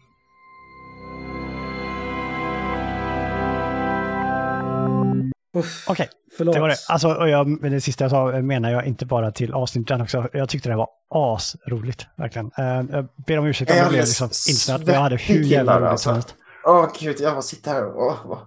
Okej, 5.87 6.09
okay. 6.39 6.53
det 6.53 6.61
var 6.61 6.69
det. 6.69 6.77
Alltså, 6.89 7.15
och 7.15 7.29
jag, 7.29 7.71
det 7.71 7.81
sista 7.81 8.05
jag 8.05 8.11
sa 8.11 8.43
menar 8.43 8.71
jag 8.71 8.87
inte 8.87 9.07
bara 9.07 9.33
till 9.33 9.53
avsnittet 9.53 10.01
också. 10.01 10.29
Jag 10.33 10.49
tyckte 10.49 10.69
det 10.69 10.77
var 10.77 10.89
asroligt, 11.11 12.07
verkligen. 12.17 12.47
Uh, 12.59 12.85
jag 12.91 13.09
ber 13.27 13.39
om 13.39 13.47
ursäkt 13.47 13.71
om 13.71 13.77
jag 13.77 13.89
blev 13.89 14.01
liksom 14.01 14.27
insnöad. 14.27 14.89
Jag 14.89 15.01
hade 15.01 15.17
hur 15.17 15.43
jävla 15.43 15.81
roligt 15.81 16.01
som 16.01 16.15
helst. 16.15 16.35
Åh 16.65 16.85
oh, 16.85 16.91
gud, 17.01 17.17
jag 17.21 17.33
bara 17.33 17.43
sitter 17.43 17.71
här 17.71 17.85
och... 17.85 18.07
Oh, 18.07 18.33
oh. 18.33 18.39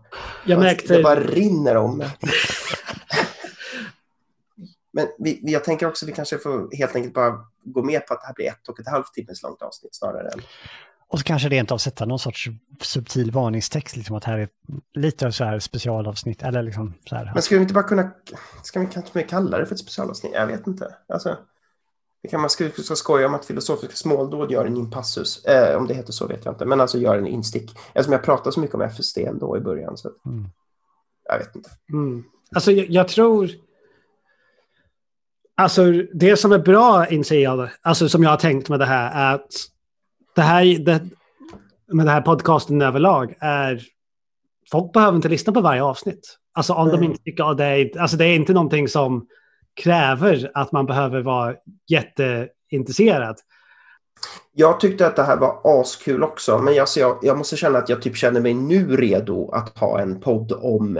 Jag 0.45 0.59
märkte... 0.59 0.97
Det 0.97 1.03
bara 1.03 1.19
rinner 1.19 1.77
om 1.77 1.97
mig. 1.97 2.09
Men 4.93 5.07
vi, 5.19 5.39
jag 5.41 5.63
tänker 5.63 5.87
också 5.87 6.05
att 6.05 6.09
vi 6.09 6.13
kanske 6.13 6.37
får 6.37 6.77
helt 6.77 6.95
enkelt 6.95 7.13
bara 7.13 7.33
gå 7.63 7.83
med 7.83 8.07
på 8.07 8.13
att 8.13 8.21
det 8.21 8.27
här 8.27 8.33
blir 8.33 8.47
ett 8.47 8.67
och 8.69 8.79
ett 8.79 8.87
halvt 8.87 9.13
timmes 9.13 9.43
långt 9.43 9.61
avsnitt 9.61 9.95
snarare 9.95 10.29
än... 10.29 10.41
Och 11.11 11.19
så 11.19 11.23
kanske 11.23 11.49
rent 11.49 11.71
av 11.71 11.77
sätta 11.77 12.05
någon 12.05 12.19
sorts 12.19 12.49
subtil 12.81 13.31
varningstext, 13.31 13.95
liksom 13.95 14.15
att 14.15 14.23
här 14.23 14.37
är 14.37 14.49
lite 14.93 15.31
så 15.31 15.43
här 15.43 15.59
specialavsnitt. 15.59 16.43
Eller 16.43 16.63
liksom 16.63 16.93
så 17.09 17.15
här. 17.15 17.31
Men 17.33 17.43
ska 17.43 17.55
vi 17.55 17.61
inte 17.61 17.73
bara 17.73 17.83
kunna, 17.83 18.11
ska 18.63 18.79
vi 18.79 18.87
kanske 18.87 19.23
kalla 19.23 19.57
det 19.57 19.65
för 19.65 19.75
ett 19.75 19.79
specialavsnitt? 19.79 20.33
Jag 20.33 20.47
vet 20.47 20.67
inte. 20.67 20.95
Alltså, 21.07 21.37
det 22.21 22.27
kan 22.27 22.41
man 22.41 22.49
ska, 22.49 22.69
ska 22.69 22.95
skoja 22.95 23.27
om 23.27 23.33
att 23.33 23.45
filosofiska 23.45 23.95
småldåd 23.95 24.51
gör 24.51 24.65
en 24.65 24.77
inpassus. 24.77 25.45
Eh, 25.45 25.77
om 25.77 25.87
det 25.87 25.93
heter 25.93 26.13
så 26.13 26.27
vet 26.27 26.45
jag 26.45 26.53
inte. 26.53 26.65
Men 26.65 26.81
alltså 26.81 26.97
gör 26.97 27.17
en 27.17 27.27
instick. 27.27 27.77
Eftersom 27.93 28.13
jag 28.13 28.23
pratar 28.23 28.51
så 28.51 28.59
mycket 28.59 28.75
om 28.75 28.81
FSD 28.81 29.17
ändå 29.17 29.57
i 29.57 29.59
början. 29.59 29.97
Så 29.97 30.09
mm. 30.25 30.49
Jag 31.23 31.39
vet 31.39 31.55
inte. 31.55 31.69
Mm. 31.93 32.23
Alltså 32.55 32.71
jag, 32.71 32.89
jag, 32.89 33.07
tror... 33.07 33.49
Alltså 35.55 35.91
det 36.13 36.37
som 36.37 36.51
är 36.51 36.59
bra 36.59 37.07
inser 37.07 37.39
jag, 37.39 37.69
alltså 37.81 38.09
som 38.09 38.23
jag 38.23 38.29
har 38.29 38.37
tänkt 38.37 38.69
med 38.69 38.79
det 38.79 38.85
här 38.85 39.31
är 39.31 39.35
att 39.35 39.51
det 40.35 40.41
här, 40.41 40.79
det, 40.79 41.01
med 41.91 42.05
det 42.05 42.11
här 42.11 42.21
podcasten 42.21 42.81
överlag 42.81 43.35
är... 43.39 43.81
Folk 44.71 44.93
behöver 44.93 45.15
inte 45.15 45.29
lyssna 45.29 45.53
på 45.53 45.61
varje 45.61 45.83
avsnitt. 45.83 46.37
Alltså 46.53 46.73
om 46.73 46.89
mm. 46.89 47.01
de 47.01 47.05
inte 47.05 47.23
tycker 47.23 47.51
att 47.51 47.57
det 47.57 47.65
är... 47.65 47.99
Alltså 47.99 48.17
det 48.17 48.25
är 48.25 48.35
inte 48.35 48.53
någonting 48.53 48.87
som 48.87 49.27
kräver 49.83 50.51
att 50.53 50.71
man 50.71 50.85
behöver 50.85 51.21
vara 51.21 51.55
jätteintresserad. 51.89 53.35
Jag 54.53 54.79
tyckte 54.79 55.07
att 55.07 55.15
det 55.15 55.23
här 55.23 55.37
var 55.37 55.81
askul 55.81 56.23
också, 56.23 56.57
men 56.57 56.73
jag, 56.73 56.87
jag, 56.97 57.19
jag 57.21 57.37
måste 57.37 57.57
känna 57.57 57.79
att 57.79 57.89
jag 57.89 58.01
typ 58.01 58.15
känner 58.15 58.41
mig 58.41 58.53
nu 58.53 58.97
redo 58.97 59.51
att 59.51 59.77
ha 59.77 59.99
en 59.99 60.19
podd 60.19 60.51
om 60.51 60.97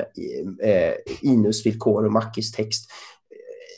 eh, 0.64 0.94
Inus 1.22 1.66
villkor 1.66 2.06
och 2.06 2.12
Mackis 2.12 2.52
text 2.52 2.92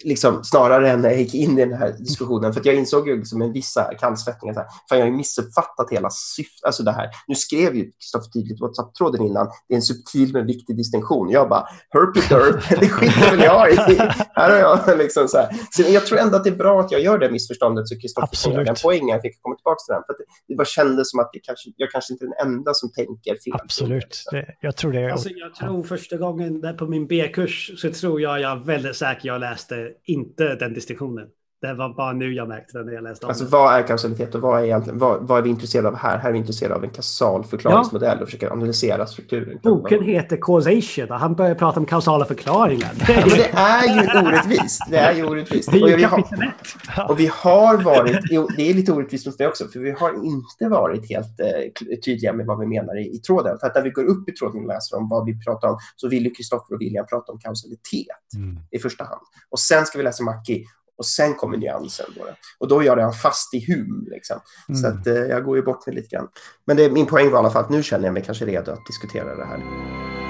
liksom, 0.03 0.43
snarare 0.43 0.89
än 0.89 1.01
när 1.01 1.09
jag 1.09 1.19
gick 1.19 1.33
in 1.33 1.59
i 1.59 1.65
den 1.65 1.77
här 1.79 1.95
diskussionen. 1.99 2.53
För 2.53 2.59
att 2.59 2.65
jag 2.65 2.75
insåg 2.75 3.07
ju 3.07 3.17
liksom 3.17 3.41
en 3.41 3.53
vissa 3.53 3.93
kallsvettningar. 3.99 4.53
För 4.89 4.95
jag 4.95 5.03
har 5.03 5.09
ju 5.09 5.17
missuppfattat 5.17 5.91
hela 5.91 6.09
syftet. 6.09 6.65
Alltså 6.65 6.83
det 6.83 6.91
här. 6.91 7.09
Nu 7.27 7.35
skrev 7.35 7.75
ju 7.75 7.91
Kristoffer 7.91 8.31
tydligt 8.31 8.61
WhatsApp-tråden 8.61 9.25
innan. 9.25 9.47
Det 9.67 9.73
är 9.73 9.75
en 9.75 9.81
subtil 9.81 10.33
men 10.33 10.45
viktig 10.45 10.77
distinktion. 10.77 11.29
Jag 11.29 11.49
bara, 11.49 11.67
herpy 11.89 12.21
det 12.79 12.89
skiter 12.89 13.31
väl 13.31 13.39
jag 13.39 13.71
i. 13.71 13.97
Här 14.33 14.49
har 14.49 14.57
jag 14.57 14.97
liksom 14.97 15.27
så 15.27 15.37
här. 15.37 15.47
Så 15.71 15.81
jag 15.81 16.05
tror 16.05 16.19
ändå 16.19 16.37
att 16.37 16.43
det 16.43 16.49
är 16.49 16.55
bra 16.55 16.79
att 16.79 16.91
jag 16.91 17.01
gör 17.01 17.17
det 17.17 17.31
missförståndet 17.31 17.87
så 17.87 17.99
Kristoffer 17.99 18.51
får 18.51 18.63
den 18.63 18.75
poängen. 18.83 19.07
Jag 19.07 19.21
fick 19.21 19.41
komma 19.41 19.55
tillbaka 19.55 19.79
till 19.85 19.93
den. 19.93 20.03
För 20.07 20.13
det, 20.13 20.23
det 20.47 20.55
bara 20.55 20.65
kändes 20.65 21.11
som 21.11 21.19
att 21.19 21.29
jag 21.33 21.43
kanske, 21.43 21.69
jag 21.77 21.91
kanske 21.91 22.13
inte 22.13 22.25
är 22.25 22.27
den 22.27 22.47
enda 22.47 22.73
som 22.73 22.91
tänker 22.91 23.35
fel. 23.35 23.53
Absolut. 23.53 24.23
Det, 24.31 24.45
jag 24.61 24.77
tror 24.77 24.93
det. 24.93 25.11
Alltså, 25.11 25.29
jag 25.29 25.55
tror 25.55 25.83
första 25.83 26.17
gången 26.17 26.61
där 26.61 26.73
på 26.73 26.87
min 26.87 27.07
B-kurs 27.07 27.71
så 27.77 27.91
tror 27.91 28.21
jag 28.21 28.39
jag 28.39 28.51
är 28.51 28.65
väldigt 28.65 28.95
säker 28.95 29.27
jag 29.27 29.39
läste 29.39 29.90
inte 30.03 30.55
den 30.55 30.73
distinktionen. 30.73 31.29
Det 31.61 31.73
var 31.73 31.93
bara 31.93 32.13
nu 32.13 32.33
jag 32.33 32.47
märkte 32.47 32.77
det 32.77 32.83
när 32.83 32.93
jag 32.93 33.03
läste 33.03 33.25
om 33.25 33.29
alltså, 33.29 33.45
Vad 33.45 33.73
är 33.73 33.87
kausalitet 33.87 34.35
och 34.35 34.41
vad 34.41 34.59
är, 34.59 34.65
egentligen, 34.65 34.99
vad, 34.99 35.27
vad 35.27 35.37
är 35.37 35.41
vi 35.41 35.49
intresserade 35.49 35.87
av 35.87 35.95
här? 35.95 36.17
Här 36.17 36.29
är 36.29 36.33
vi 36.33 36.39
intresserade 36.39 36.75
av 36.75 36.83
en 36.83 36.89
kausal 36.89 37.43
förklaringsmodell 37.43 38.17
ja. 38.17 38.21
och 38.21 38.27
försöker 38.27 38.51
analysera 38.51 39.05
strukturen. 39.05 39.59
Boken 39.63 40.03
heter 40.03 40.37
Causation 40.37 41.11
och 41.11 41.19
han 41.19 41.35
börjar 41.35 41.55
prata 41.55 41.79
om 41.79 41.85
kausala 41.85 42.25
förklaringar. 42.25 42.91
Ja, 43.07 43.13
men 43.25 43.29
det 43.29 43.49
är 43.53 44.03
ju 44.03 44.27
orättvist. 44.27 44.81
Det 44.89 44.97
är 44.97 45.13
ju 45.13 45.25
orättvist. 45.25 45.71
Det 45.71 45.77
är 45.77 45.87
ju 45.87 45.93
och, 45.93 45.99
vi 45.99 46.03
har, 46.03 47.09
och 47.09 47.19
vi 47.19 47.31
har 47.33 47.83
varit, 47.83 48.17
det 48.57 48.69
är 48.69 48.73
lite 48.73 48.91
orättvist 48.91 49.25
mot 49.25 49.37
det 49.37 49.47
också, 49.47 49.67
för 49.67 49.79
vi 49.79 49.91
har 49.91 50.25
inte 50.25 50.69
varit 50.69 51.09
helt 51.09 51.39
eh, 51.39 51.97
tydliga 52.05 52.33
med 52.33 52.45
vad 52.45 52.59
vi 52.59 52.65
menar 52.65 52.99
i, 52.99 53.15
i 53.15 53.17
tråden. 53.17 53.57
För 53.59 53.67
att 53.67 53.75
när 53.75 53.81
vi 53.81 53.89
går 53.89 54.05
upp 54.05 54.29
i 54.29 54.31
tråden 54.31 54.61
och 54.61 54.67
läser 54.67 54.97
om 54.97 55.09
vad 55.09 55.25
vi 55.25 55.43
pratar 55.43 55.67
om 55.67 55.77
så 55.95 56.07
vill 56.07 56.23
ju 56.23 56.31
Kristoffer 56.31 56.75
och 56.75 56.81
William 56.81 57.05
prata 57.09 57.31
om 57.31 57.39
kausalitet 57.39 58.05
mm. 58.35 58.59
i 58.71 58.79
första 58.79 59.03
hand. 59.03 59.21
Och 59.49 59.59
sen 59.59 59.85
ska 59.85 59.97
vi 59.97 60.03
läsa 60.03 60.23
Mackie 60.23 60.65
och 60.97 61.05
sen 61.05 61.33
kommer 61.33 61.57
nyansen. 61.57 62.05
Då. 62.15 62.21
Och 62.59 62.67
då 62.67 62.83
gör 62.83 62.97
jag 62.97 63.21
fast 63.21 63.53
i 63.53 63.73
hum. 63.73 64.07
Liksom. 64.11 64.39
Mm. 64.69 64.81
Så 64.81 64.87
att, 64.87 65.07
eh, 65.07 65.13
jag 65.13 65.45
går 65.45 65.57
ju 65.57 65.63
bort 65.63 65.87
mig 65.87 65.95
lite 65.95 66.15
grann. 66.15 66.27
Men 66.65 66.77
det, 66.77 66.91
min 66.91 67.05
poäng 67.05 67.31
var 67.31 67.37
i 67.37 67.39
alla 67.39 67.51
fall 67.51 67.63
att 67.63 67.69
nu 67.69 67.83
känner 67.83 68.05
jag 68.05 68.13
mig 68.13 68.23
kanske 68.23 68.45
redo 68.45 68.71
att 68.71 68.85
diskutera 68.85 69.35
det 69.35 69.45
här. 69.45 70.20